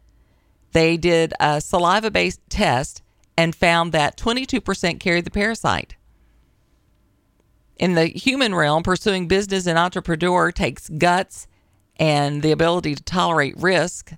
They 0.73 0.97
did 0.97 1.35
a 1.41 1.61
saliva 1.61 2.11
based 2.11 2.41
test 2.49 3.03
and 3.37 3.55
found 3.55 3.93
that 3.93 4.17
22% 4.17 5.01
carried 5.01 5.25
the 5.25 5.31
parasite. 5.31 5.97
In 7.77 7.95
the 7.95 8.07
human 8.07 8.55
realm, 8.55 8.83
pursuing 8.83 9.29
business 9.29 9.67
and 9.67 9.79
entrepreneur 9.79 10.53
takes 10.53 10.89
guts 10.89 11.47
and 11.97 12.43
the 12.43 12.53
ability 12.53 12.95
to 12.95 13.03
tolerate 13.03 13.57
risk. 13.59 14.13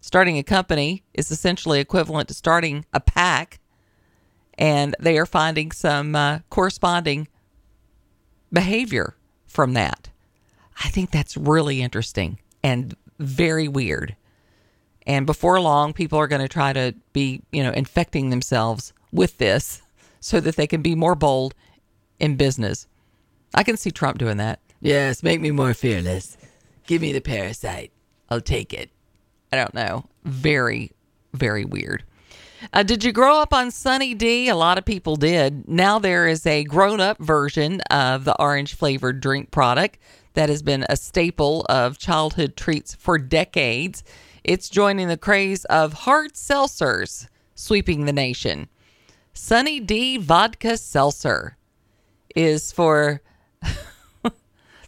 Starting 0.00 0.38
a 0.38 0.42
company 0.42 1.04
is 1.14 1.30
essentially 1.30 1.80
equivalent 1.80 2.28
to 2.28 2.34
starting 2.34 2.84
a 2.92 3.00
pack, 3.00 3.60
and 4.58 4.94
they 4.98 5.18
are 5.18 5.26
finding 5.26 5.72
some 5.72 6.14
uh, 6.14 6.40
corresponding 6.50 7.28
behavior 8.52 9.16
from 9.46 9.74
that. 9.74 10.10
I 10.82 10.88
think 10.88 11.10
that's 11.10 11.36
really 11.36 11.82
interesting 11.82 12.38
and 12.62 12.96
very 13.20 13.68
weird. 13.68 14.16
And 15.06 15.26
before 15.26 15.60
long, 15.60 15.92
people 15.92 16.18
are 16.18 16.28
going 16.28 16.42
to 16.42 16.48
try 16.48 16.72
to 16.72 16.94
be, 17.12 17.42
you 17.52 17.62
know, 17.62 17.72
infecting 17.72 18.30
themselves 18.30 18.92
with 19.12 19.38
this 19.38 19.82
so 20.20 20.40
that 20.40 20.56
they 20.56 20.66
can 20.66 20.82
be 20.82 20.94
more 20.94 21.14
bold 21.14 21.54
in 22.18 22.36
business. 22.36 22.86
I 23.54 23.62
can 23.62 23.76
see 23.76 23.90
Trump 23.90 24.18
doing 24.18 24.36
that. 24.36 24.60
Yes, 24.80 25.22
make 25.22 25.40
me 25.40 25.50
more 25.50 25.74
fearless. 25.74 26.36
Give 26.86 27.02
me 27.02 27.12
the 27.12 27.20
parasite. 27.20 27.92
I'll 28.28 28.40
take 28.40 28.72
it. 28.72 28.90
I 29.52 29.56
don't 29.56 29.74
know. 29.74 30.04
Very, 30.24 30.92
very 31.32 31.64
weird. 31.64 32.04
Uh, 32.72 32.82
did 32.82 33.02
you 33.02 33.10
grow 33.10 33.40
up 33.40 33.54
on 33.54 33.70
Sunny 33.70 34.14
D? 34.14 34.48
A 34.48 34.54
lot 34.54 34.78
of 34.78 34.84
people 34.84 35.16
did. 35.16 35.66
Now 35.66 35.98
there 35.98 36.28
is 36.28 36.46
a 36.46 36.64
grown 36.64 37.00
up 37.00 37.18
version 37.18 37.80
of 37.90 38.24
the 38.24 38.38
orange 38.40 38.74
flavored 38.74 39.20
drink 39.20 39.50
product 39.50 39.98
that 40.34 40.48
has 40.48 40.62
been 40.62 40.84
a 40.88 40.96
staple 40.96 41.66
of 41.68 41.98
childhood 41.98 42.56
treats 42.56 42.94
for 42.94 43.18
decades. 43.18 44.04
It's 44.44 44.68
joining 44.68 45.08
the 45.08 45.16
craze 45.16 45.64
of 45.66 45.92
hard 45.92 46.34
seltzers 46.34 47.28
sweeping 47.54 48.04
the 48.04 48.12
nation. 48.12 48.68
Sunny 49.32 49.80
D 49.80 50.16
Vodka 50.16 50.76
Seltzer 50.76 51.56
is 52.34 52.72
for 52.72 53.20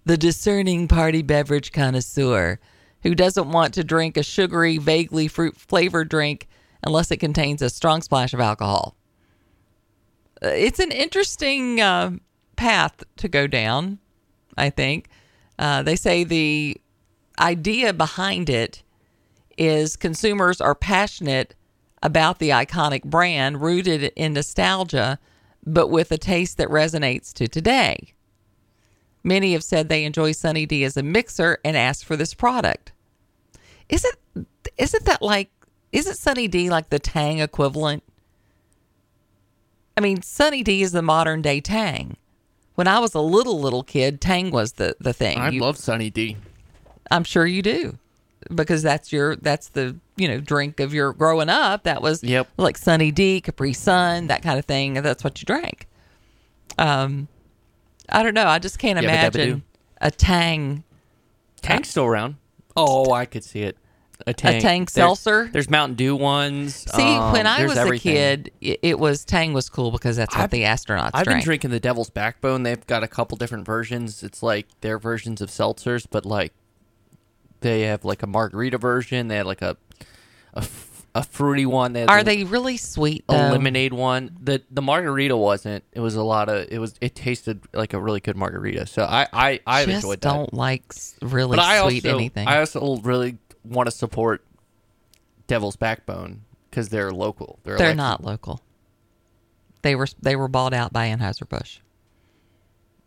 the 0.05 0.16
discerning 0.16 0.89
party 0.89 1.23
beverage 1.23 1.73
connoisseur 1.73 2.59
who 3.02 3.14
doesn't 3.14 3.51
want 3.51 3.74
to 3.74 3.85
drink 3.85 4.16
a 4.16 4.23
sugary, 4.23 4.78
vaguely 4.78 5.28
fruit 5.28 5.56
flavored 5.56 6.09
drink 6.09 6.48
unless 6.82 7.10
it 7.10 7.19
contains 7.19 7.62
a 7.62 7.70
strong 7.70 8.01
splash 8.02 8.32
of 8.32 8.40
alcohol. 8.40 8.97
Uh, 10.43 10.48
It's 10.48 10.78
an 10.78 10.93
interesting 10.93 11.81
uh, 11.81 12.12
path 12.56 13.02
to 13.16 13.28
go 13.28 13.47
down, 13.47 13.98
I 14.56 14.70
think. 14.70 15.09
Uh, 15.59 15.83
they 15.83 15.97
say 15.97 16.24
the 16.24 16.81
idea 17.39 17.93
behind 17.93 18.49
it 18.49 18.83
is 19.59 19.97
consumers 19.97 20.61
are 20.61 20.74
passionate 20.74 21.55
about 22.03 22.39
the 22.39 22.51
iconic 22.51 23.05
brand 23.05 23.62
rooted 23.62 24.12
in 24.16 24.33
nostalgia, 24.33 25.19
but 25.65 25.89
with 25.89 26.11
a 26.11 26.19
taste 26.19 26.57
that 26.57 26.69
resonates 26.69 27.33
to 27.33 27.47
today. 27.47 28.15
Many 29.24 29.53
have 29.53 29.62
said 29.62 29.89
they 29.89 30.05
enjoy 30.05 30.33
Sunny 30.33 30.66
D 30.66 30.83
as 30.85 30.97
a 30.97 31.03
mixer 31.03 31.59
and 31.65 31.77
ask 31.77 32.05
for 32.05 32.16
this 32.16 32.35
product. 32.35 32.93
Isn't 33.89 34.16
isn't 34.79 35.05
that 35.05 35.23
like 35.23 35.51
isn't 35.93 36.16
Sunny 36.16 36.49
D 36.49 36.70
like 36.70 36.89
the 36.89 36.99
Tang 36.99 37.39
equivalent? 37.39 38.03
I 39.97 40.01
mean, 40.01 40.23
Sunny 40.23 40.62
D 40.62 40.83
is 40.83 40.93
the 40.93 41.03
modern 41.03 41.43
day 41.43 41.61
Tang. 41.61 42.16
When 42.74 42.89
I 42.89 42.99
was 43.01 43.15
a 43.15 43.20
little 43.20 43.61
little 43.61 43.82
kid, 43.82 44.20
Tang 44.20 44.51
was 44.51 44.73
the 44.73 44.97
the 45.01 45.12
thing. 45.12 45.39
I 45.39 45.51
You- 45.51 45.61
love 45.61 45.77
Sunny 45.77 46.11
D. 46.11 46.36
I'm 47.11 47.24
sure 47.24 47.44
you 47.47 47.61
do, 47.62 47.99
because 48.55 48.82
that's 48.82 49.12
your 49.12 49.36
that's 49.36 49.69
the 49.69 49.97
you 50.16 50.27
know 50.28 50.40
drink 50.40 50.81
of 50.81 50.94
your 50.94 51.12
growing 51.12 51.49
up. 51.51 51.82
That 51.85 52.01
was 52.01 52.23
Yep. 52.24 52.49
like 52.57 52.78
Sunny 52.78 53.11
D, 53.11 53.40
Capri 53.40 53.73
Sun, 53.74 54.28
that 54.28 54.43
kind 54.43 54.59
of 54.59 54.65
thing. 54.65 54.94
That's 54.94 55.23
what 55.23 55.40
you 55.40 55.47
drank. 55.47 55.86
Um, 56.78 57.28
I 58.09 58.23
don't 58.23 58.35
know. 58.35 58.47
I 58.47 58.59
just 58.59 58.78
can't 58.78 58.99
imagine 58.99 59.62
a 60.01 60.11
Tang. 60.11 60.85
Tang's 61.61 61.89
still 61.89 62.07
around. 62.07 62.36
Oh, 62.77 63.12
I 63.12 63.27
could 63.27 63.44
see 63.44 63.61
it. 63.62 63.77
A 64.27 64.32
Tang, 64.35 64.61
Tang 64.61 64.81
There's- 64.81 64.93
seltzer? 64.93 65.49
There's 65.53 65.69
Mountain 65.70 65.97
Dew 65.97 66.15
ones. 66.16 66.74
See, 66.94 67.03
when 67.03 67.47
um, 67.47 67.55
I 67.59 67.66
was 67.66 67.77
everything. 67.77 68.12
a 68.12 68.15
kid, 68.15 68.51
it, 68.61 68.78
it 68.82 68.99
was 68.99 69.24
Tang 69.24 69.53
was 69.53 69.69
cool 69.69 69.90
because 69.90 70.16
that's 70.16 70.35
what 70.35 70.44
I've- 70.44 70.57
the 70.59 70.65
astronauts 70.65 71.11
I've 71.15 71.24
been 71.27 71.40
drinking 71.40 71.70
the 71.70 71.81
Devil's 71.81 72.11
Backbone. 72.11 72.62
They've 72.62 72.86
got 72.86 73.03
a 73.03 73.09
couple 73.09 73.36
different 73.36 73.66
versions. 73.66 74.23
It's 74.23 74.43
like 74.43 74.66
their 74.81 74.99
versions 74.99 75.40
of 75.40 75.49
seltzers, 75.51 76.07
but 76.11 76.24
like 76.24 76.53
they 77.61 77.82
have 77.82 78.05
like 78.05 78.23
a 78.23 78.27
margarita 78.27 78.78
version. 78.78 79.28
They 79.28 79.36
had 79.36 79.47
like 79.47 79.62
a 79.62 79.77
a 81.15 81.23
fruity 81.23 81.66
one. 81.66 81.93
They 81.93 82.07
Are 82.07 82.23
the- 82.23 82.36
they 82.36 82.44
really 82.44 82.77
sweet 82.77 83.24
a 83.28 83.51
lemonade 83.53 83.93
one. 83.93 84.36
The 84.40 84.62
the 84.70 84.82
margarita 84.82 85.36
wasn't. 85.36 85.85
It 85.93 86.01
was 86.01 86.15
a 86.15 86.23
lot 86.23 86.49
of. 86.49 86.66
It 86.70 86.78
was. 86.78 86.94
It 87.01 87.15
tasted 87.15 87.61
like 87.74 87.93
a 87.93 88.01
really 88.01 88.20
good 88.20 88.36
margarita. 88.36 88.86
So 88.86 89.03
I 89.05 89.27
I 89.32 89.61
I've 89.66 89.86
Just 89.89 89.97
enjoyed 90.05 90.20
that. 90.20 90.28
don't 90.28 90.55
like 90.55 90.82
really 91.20 91.57
but 91.57 91.62
I 91.65 91.86
sweet 91.86 92.05
also, 92.07 92.16
anything. 92.16 92.49
I 92.49 92.59
also 92.61 92.97
really 92.99 93.36
want 93.64 93.86
to 93.89 93.90
support 93.90 94.44
Devil's 95.47 95.76
Backbone 95.76 96.43
because 96.70 96.89
they're 96.89 97.10
local. 97.12 97.59
They're, 97.64 97.76
They're 97.76 97.94
not 97.94 98.24
local. 98.24 98.60
They 99.82 99.94
were 99.94 100.06
they 100.20 100.36
were 100.36 100.48
bought 100.48 100.72
out 100.72 100.93
by 100.93 101.09
Anheuser 101.09 101.48
Busch. 101.48 101.80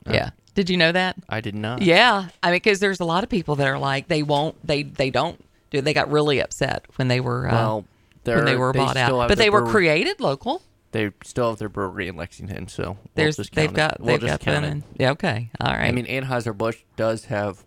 Oh. 0.05 0.13
Yeah. 0.13 0.31
Did 0.53 0.69
you 0.69 0.77
know 0.77 0.91
that? 0.91 1.17
I 1.27 1.41
did 1.41 1.55
not. 1.55 1.81
Yeah, 1.81 2.29
I 2.41 2.47
mean, 2.47 2.55
because 2.55 2.79
there's 2.79 3.01
a 3.01 3.05
lot 3.05 3.23
of 3.23 3.29
people 3.29 3.55
that 3.57 3.67
are 3.67 3.77
like 3.77 4.07
they 4.07 4.23
won't, 4.23 4.55
they 4.65 4.83
they 4.83 5.09
don't 5.09 5.43
do. 5.69 5.81
They 5.81 5.93
got 5.93 6.09
really 6.09 6.39
upset 6.39 6.85
when 6.95 7.09
they 7.09 7.19
were 7.19 7.49
uh, 7.49 7.81
when 8.23 8.45
they 8.45 8.55
were 8.55 8.71
they 8.71 8.79
bought 8.79 8.95
out, 8.95 9.27
but 9.27 9.37
they 9.37 9.49
were 9.49 9.61
brewery- 9.61 9.71
created 9.71 10.21
local. 10.21 10.61
They 10.91 11.11
still 11.25 11.49
have 11.49 11.59
their 11.59 11.67
brewery 11.67 12.07
in 12.07 12.15
Lexington, 12.15 12.69
so 12.69 12.83
we'll 12.83 12.97
There's 13.15 13.35
just 13.35 13.53
they've 13.53 13.65
count 13.73 13.75
got. 13.75 13.99
We'll 13.99 14.17
they've 14.17 14.29
just 14.29 14.45
got 14.45 14.51
them 14.53 14.63
it. 14.63 14.71
in. 14.71 14.83
Yeah, 14.97 15.11
okay, 15.11 15.49
all 15.59 15.73
right. 15.73 15.87
I 15.87 15.91
mean, 15.91 16.05
Anheuser 16.05 16.57
Busch 16.57 16.77
does 16.95 17.25
have 17.25 17.65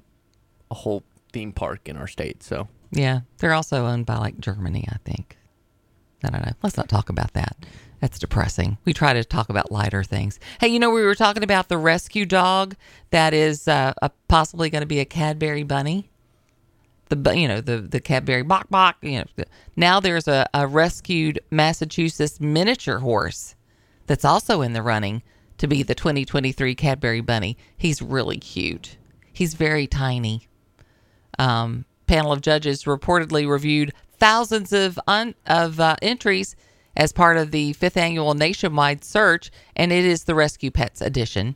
a 0.71 0.75
whole 0.75 1.03
theme 1.31 1.53
park 1.53 1.91
in 1.91 1.99
our 1.99 2.07
state, 2.07 2.43
so 2.43 2.69
yeah, 2.91 3.21
they're 3.39 3.55
also 3.55 3.87
owned 3.87 4.07
by 4.07 4.17
like 4.17 4.39
Germany, 4.39 4.87
I 4.91 4.97
think. 5.05 5.37
I 6.25 6.31
don't 6.31 6.45
know. 6.45 6.53
Let's 6.63 6.77
not 6.77 6.89
talk 6.89 7.11
about 7.11 7.33
that. 7.35 7.57
That's 8.01 8.19
depressing. 8.19 8.79
We 8.85 8.93
try 8.93 9.13
to 9.13 9.25
talk 9.25 9.49
about 9.49 9.73
lighter 9.73 10.05
things. 10.05 10.39
Hey, 10.61 10.69
you 10.69 10.79
know, 10.79 10.91
we 10.91 11.03
were 11.03 11.15
talking 11.15 11.43
about 11.43 11.69
the 11.69 11.79
rescue 11.79 12.27
dog 12.27 12.77
that 13.11 13.35
is 13.35 13.67
uh, 13.69 13.93
uh 14.01 14.09
possibly 14.29 14.71
going 14.71 14.83
to 14.83 14.87
be 14.87 15.01
a 15.01 15.05
Cadbury 15.05 15.65
bunny. 15.65 16.11
The 17.09 17.35
you 17.35 17.49
know 17.49 17.61
the 17.61 17.79
the 17.79 18.01
Cadbury 18.01 18.43
bok 18.43 18.69
bok. 18.69 18.97
You 19.01 19.21
know, 19.21 19.45
now 19.77 19.99
there's 19.99 20.29
a, 20.29 20.49
a 20.55 20.67
rescued 20.67 21.41
Massachusetts 21.51 22.41
miniature 22.41 22.99
horse 22.99 23.57
that's 24.07 24.25
also 24.25 24.63
in 24.63 24.75
the 24.75 24.83
running 24.83 25.23
to 25.59 25.67
be 25.67 25.83
the 25.83 25.95
2023 25.95 26.75
Cadbury 26.75 27.21
bunny. 27.21 27.57
He's 27.77 28.03
really 28.03 28.39
cute. 28.39 28.97
He's 29.33 29.55
very 29.55 29.87
tiny. 29.87 30.49
Um, 31.39 31.85
panel 32.09 32.33
of 32.33 32.41
judges 32.41 32.85
reportedly 32.85 33.49
reviewed 33.49 33.93
thousands 34.19 34.73
of 34.73 34.99
un- 35.07 35.35
of 35.47 35.79
uh, 35.79 35.95
entries 36.03 36.57
as 36.97 37.13
part 37.13 37.37
of 37.37 37.53
the 37.53 37.73
fifth 37.75 37.97
annual 37.97 38.35
nationwide 38.35 39.05
search, 39.05 39.53
and 39.77 39.93
it 39.93 40.05
is 40.05 40.25
the 40.25 40.35
Rescue 40.35 40.73
Pets 40.73 41.01
edition. 41.01 41.55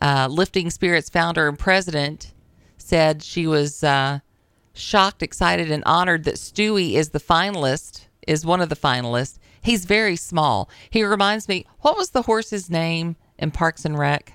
Uh, 0.00 0.28
Lifting 0.30 0.70
Spirits 0.70 1.10
founder 1.10 1.48
and 1.48 1.58
president 1.58 2.32
said 2.78 3.22
she 3.22 3.46
was 3.46 3.82
uh, 3.82 4.20
shocked, 4.72 5.22
excited, 5.22 5.70
and 5.70 5.82
honored 5.84 6.24
that 6.24 6.36
Stewie 6.36 6.92
is 6.94 7.10
the 7.10 7.18
finalist, 7.20 8.06
is 8.26 8.46
one 8.46 8.60
of 8.60 8.68
the 8.68 8.76
finalists. 8.76 9.38
He's 9.62 9.84
very 9.84 10.16
small. 10.16 10.70
He 10.88 11.02
reminds 11.02 11.48
me, 11.48 11.66
what 11.80 11.96
was 11.96 12.10
the 12.10 12.22
horse's 12.22 12.70
name 12.70 13.16
in 13.38 13.50
Parks 13.50 13.84
and 13.84 13.98
Rec? 13.98 14.32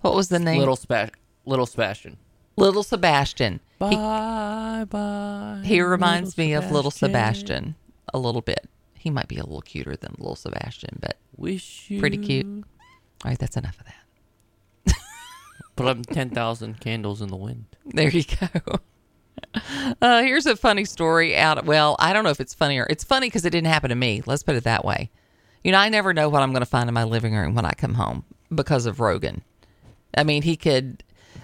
What 0.00 0.14
was 0.14 0.28
the 0.28 0.38
name? 0.38 0.58
little 0.58 0.76
Spa- 0.76 1.08
little 1.44 1.66
Sebastian. 1.66 2.18
Little 2.56 2.82
Sebastian. 2.82 3.60
He- 3.78 3.84
Bye 3.96 4.86
bye. 4.88 5.60
He 5.64 5.80
reminds 5.82 6.38
me 6.38 6.52
of 6.54 6.70
little 6.70 6.90
Sebastian 6.90 7.74
a 8.14 8.18
little 8.18 8.40
bit. 8.40 8.66
He 8.94 9.10
might 9.10 9.28
be 9.28 9.36
a 9.36 9.44
little 9.44 9.60
cuter 9.60 9.94
than 9.96 10.14
little 10.18 10.36
Sebastian, 10.36 10.98
but 11.00 11.16
Wish 11.36 11.90
you 11.90 12.00
pretty 12.00 12.16
cute. 12.18 12.46
All 12.46 13.30
right, 13.30 13.38
that's 13.38 13.56
enough 13.56 13.78
of 13.78 13.86
that. 13.86 14.96
Put 15.76 15.86
up 15.86 16.06
ten 16.06 16.30
thousand 16.30 16.80
candles 16.80 17.20
in 17.20 17.28
the 17.28 17.36
wind. 17.36 17.66
There 17.84 18.08
you 18.08 18.24
go. 18.24 18.78
Uh, 20.00 20.22
here's 20.22 20.46
a 20.46 20.56
funny 20.56 20.84
story 20.86 21.36
out. 21.36 21.64
Well, 21.66 21.96
I 21.98 22.12
don't 22.14 22.24
know 22.24 22.30
if 22.30 22.40
it's 22.40 22.54
funny 22.54 22.78
or 22.78 22.86
it's 22.88 23.04
funny 23.04 23.26
because 23.28 23.44
it 23.44 23.50
didn't 23.50 23.66
happen 23.68 23.90
to 23.90 23.94
me. 23.94 24.22
Let's 24.26 24.42
put 24.42 24.56
it 24.56 24.64
that 24.64 24.84
way. 24.84 25.10
You 25.62 25.72
know, 25.72 25.78
I 25.78 25.88
never 25.90 26.14
know 26.14 26.28
what 26.30 26.42
I'm 26.42 26.52
going 26.52 26.60
to 26.62 26.66
find 26.66 26.88
in 26.88 26.94
my 26.94 27.04
living 27.04 27.34
room 27.34 27.54
when 27.54 27.64
I 27.66 27.72
come 27.72 27.94
home 27.94 28.24
because 28.54 28.86
of 28.86 28.98
Rogan. 29.00 29.42
I 30.16 30.24
mean, 30.24 30.42
he 30.42 30.56
could. 30.56 31.02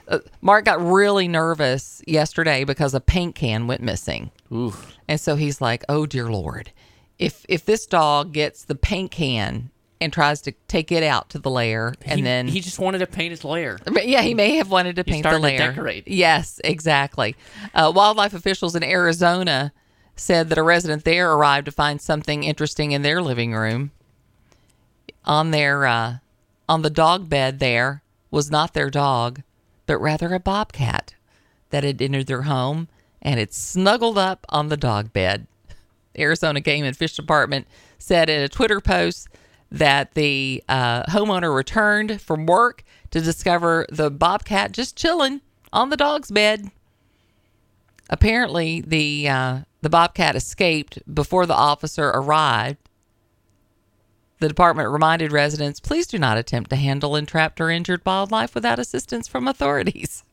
Uh, 0.09 0.19
Mark 0.41 0.65
got 0.65 0.85
really 0.85 1.29
nervous 1.29 2.03
yesterday 2.07 2.65
because 2.65 2.93
a 2.95 3.01
paint 3.01 3.35
can 3.35 3.67
went 3.67 3.81
missing. 3.81 4.31
Oof. 4.53 4.97
And 5.09 5.21
so 5.21 5.37
he's 5.37 5.61
like, 5.61 5.85
"Oh 5.89 6.07
dear 6.07 6.27
lord. 6.31 6.73
If 7.19 7.45
if 7.49 7.65
this 7.65 7.87
dog 7.87 8.33
gets 8.33 8.65
the 8.65 8.75
paint 8.75 9.11
can 9.13 9.71
and 10.01 10.13
tries 10.13 10.41
to 10.43 10.53
take 10.67 10.91
it 10.91 11.05
out 11.05 11.29
to 11.31 11.39
the 11.39 11.51
lair 11.51 11.95
and 12.03 12.19
He- 12.19 12.25
then 12.25 12.49
he 12.49 12.59
just 12.61 12.81
wanted 12.81 12.99
to 12.99 13.07
paint 13.07 13.31
his 13.31 13.45
lair. 13.45 13.79
yeah, 14.03 14.23
he 14.23 14.35
may 14.35 14.57
have 14.57 14.71
wanted 14.71 14.97
to 14.97 15.05
paint 15.05 15.23
the 15.23 15.29
starting 15.31 15.57
to 15.57 15.63
lair. 15.63 15.69
decorate. 15.73 16.09
Yes, 16.09 16.61
exactly. 16.65 17.37
Uh, 17.73 17.93
wildlife 17.95 18.35
officials 18.35 18.75
in 18.75 18.83
Arizona 18.83 19.73
said 20.17 20.49
that 20.49 20.59
a 20.59 20.63
resident 20.63 21.05
there 21.05 21.33
arrived 21.33 21.67
to 21.67 21.73
find 21.73 22.01
something 22.01 22.43
interesting 22.43 22.91
in 22.93 23.03
their 23.03 23.23
living 23.23 23.55
room. 23.55 23.93
On 25.25 25.53
their 25.53 25.87
uh, 25.87 26.17
on 26.69 26.83
the 26.83 26.91
dog 26.91 27.29
bed 27.29 27.61
there 27.61 28.03
was 28.33 28.51
not 28.51 28.75
their 28.75 28.91
dog, 28.91 29.43
but 29.87 29.99
rather 29.99 30.35
a 30.35 30.41
bobcat 30.41 31.15
that 31.71 31.85
had 31.85 32.01
entered 32.01 32.27
their 32.27 32.43
home 32.43 32.89
and 33.21 33.39
it 33.39 33.55
snuggled 33.55 34.19
up 34.19 34.45
on 34.49 34.69
the 34.69 34.77
dog 34.77 35.13
bed. 35.13 35.47
Arizona 36.19 36.61
Game 36.61 36.85
and 36.85 36.97
Fish 36.97 37.17
Department 37.17 37.67
said 37.99 38.29
in 38.29 38.43
a 38.43 38.49
Twitter 38.49 38.81
post 38.81 39.29
that 39.71 40.13
the 40.15 40.63
uh, 40.69 41.05
homeowner 41.05 41.55
returned 41.55 42.21
from 42.21 42.47
work 42.47 42.85
to 43.11 43.21
discover 43.21 43.87
the 43.91 44.11
bobcat 44.11 44.73
just 44.73 44.97
chilling 44.97 45.41
on 45.73 45.89
the 45.89 45.97
dog's 45.97 46.31
bed. 46.31 46.71
Apparently, 48.11 48.83
the 48.83 49.29
uh, 49.29 49.61
the 49.81 49.89
bobcat 49.89 50.37
escaped 50.37 50.99
before 51.13 51.47
the 51.47 51.55
officer 51.55 52.09
arrived. 52.09 52.82
The 54.43 54.49
department 54.49 54.91
reminded 54.91 55.31
residents, 55.31 55.79
please 55.79 56.09
do 56.09 56.19
not 56.19 56.37
attempt 56.37 56.71
to 56.71 56.77
handle 56.77 57.15
entrapped 57.15 57.61
or 57.61 57.71
injured 57.71 58.05
wildlife 58.05 58.57
without 58.57 58.81
assistance 58.81 59.29
from 59.29 59.47
authorities. 59.47 60.25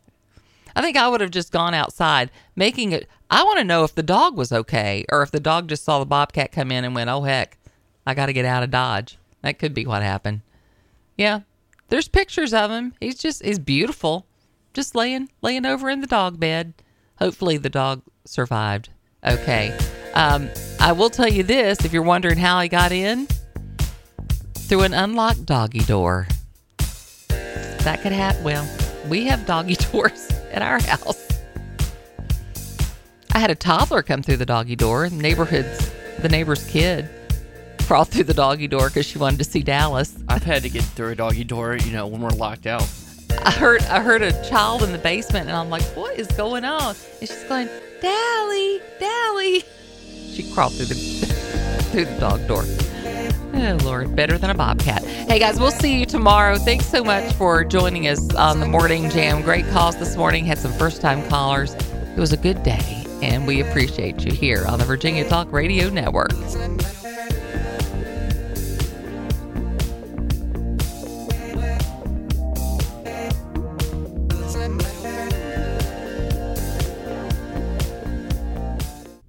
I 0.76 0.82
think 0.82 0.98
I 0.98 1.08
would 1.08 1.22
have 1.22 1.30
just 1.30 1.52
gone 1.52 1.76
outside, 1.76 2.32
making 2.56 2.92
it. 2.92 3.08
I 3.30 3.44
want 3.44 3.60
to 3.60 3.64
know 3.64 3.84
if 3.84 3.94
the 3.94 4.02
dog 4.02 4.36
was 4.36 4.52
okay 4.52 5.06
or 5.12 5.22
if 5.22 5.30
the 5.30 5.40
dog 5.40 5.70
just 5.70 5.84
saw 5.84 6.00
the 6.00 6.08
bobcat 6.08 6.52
come 6.52 6.72
in 6.72 6.86
and 6.86 6.96
went, 6.96 7.12
oh, 7.12 7.22
heck, 7.22 7.60
I 8.04 8.16
got 8.16 8.26
to 8.26 8.34
get 8.34 8.46
out 8.46 8.64
of 8.64 8.72
Dodge. 8.72 9.20
That 9.44 9.60
could 9.60 9.76
be 9.76 9.86
what 9.86 10.02
happened. 10.02 10.42
Yeah. 11.16 11.42
There's 11.90 12.08
pictures 12.08 12.52
of 12.52 12.72
him. 12.72 12.96
He's 13.00 13.20
just, 13.20 13.46
he's 13.46 13.60
beautiful. 13.60 14.26
Just 14.74 14.96
laying, 14.96 15.30
laying 15.44 15.68
over 15.68 15.88
in 15.88 16.02
the 16.02 16.08
dog 16.08 16.40
bed. 16.40 16.74
Hopefully 17.20 17.58
the 17.58 17.70
dog 17.70 18.02
survived. 18.26 18.90
Okay. 19.24 19.78
Um, 20.16 20.50
I 20.80 20.94
will 20.94 21.12
tell 21.12 21.30
you 21.30 21.44
this 21.44 21.86
if 21.86 21.94
you're 21.94 22.02
wondering 22.02 22.40
how 22.40 22.60
he 22.62 22.70
got 22.70 22.92
in, 22.92 23.28
through 24.70 24.82
an 24.82 24.94
unlocked 24.94 25.48
doggy 25.48 25.80
door. 25.80 26.28
That 27.80 28.02
could 28.04 28.12
happen. 28.12 28.44
Well, 28.44 28.70
we 29.08 29.26
have 29.26 29.46
doggy 29.48 29.76
doors 29.92 30.30
at 30.52 30.62
our 30.62 30.80
house. 30.80 31.28
I 33.32 33.40
had 33.40 33.50
a 33.50 33.56
toddler 33.56 34.04
come 34.04 34.22
through 34.22 34.38
the 34.38 34.46
doggy 34.46 34.76
door. 34.76 35.10
Neighborhood's 35.10 35.92
the 36.20 36.30
neighbor's 36.30 36.64
kid 36.70 37.10
crawled 37.88 38.10
through 38.10 38.26
the 38.26 38.34
doggy 38.36 38.68
door 38.68 38.90
because 38.90 39.08
she 39.08 39.18
wanted 39.18 39.40
to 39.40 39.44
see 39.44 39.64
Dallas. 39.64 40.16
I've 40.28 40.44
had 40.44 40.62
to 40.62 40.70
get 40.70 40.84
through 40.84 41.14
a 41.14 41.16
doggy 41.16 41.46
door, 41.46 41.76
you 41.76 41.92
know, 41.92 42.06
when 42.06 42.22
we're 42.22 42.30
locked 42.30 42.68
out. 42.68 42.88
I 43.44 43.52
heard 43.52 43.82
I 43.84 44.02
heard 44.02 44.22
a 44.22 44.32
child 44.50 44.84
in 44.84 44.92
the 44.92 45.00
basement, 45.00 45.48
and 45.48 45.58
I'm 45.58 45.70
like, 45.72 45.84
"What 45.96 46.20
is 46.20 46.28
going 46.28 46.66
on?" 46.66 46.96
And 47.20 47.30
she's 47.30 47.44
going, 47.46 47.70
"Dally, 48.02 48.82
Dally." 49.00 49.64
She 50.32 50.52
crawled 50.54 50.74
through 50.74 50.88
the 50.88 50.96
through 51.92 52.06
the 52.06 52.20
dog 52.20 52.48
door. 52.48 52.66
Oh 53.54 53.78
Lord, 53.84 54.16
better 54.16 54.38
than 54.38 54.50
a 54.50 54.54
bobcat. 54.56 55.04
Hey 55.04 55.40
guys, 55.40 55.60
we'll 55.60 55.72
see 55.72 56.00
you 56.00 56.06
tomorrow. 56.06 56.58
Thanks 56.58 56.86
so 56.86 57.04
much 57.04 57.34
for 57.34 57.64
joining 57.64 58.08
us 58.08 58.34
on 58.36 58.60
the 58.60 58.68
morning 58.68 59.10
jam. 59.10 59.42
Great 59.42 59.68
calls 59.70 59.98
this 59.98 60.16
morning. 60.16 60.46
Had 60.46 60.58
some 60.58 60.72
first 60.74 61.02
time 61.02 61.28
callers. 61.30 61.74
It 61.74 62.18
was 62.18 62.34
a 62.34 62.38
good 62.38 62.64
day, 62.64 63.06
and 63.22 63.48
we 63.48 63.62
appreciate 63.62 64.24
you 64.26 64.32
here 64.32 64.66
on 64.68 64.80
the 64.80 64.86
Virginia 64.86 65.28
Talk 65.28 65.52
Radio 65.52 65.90
Network. 65.90 66.32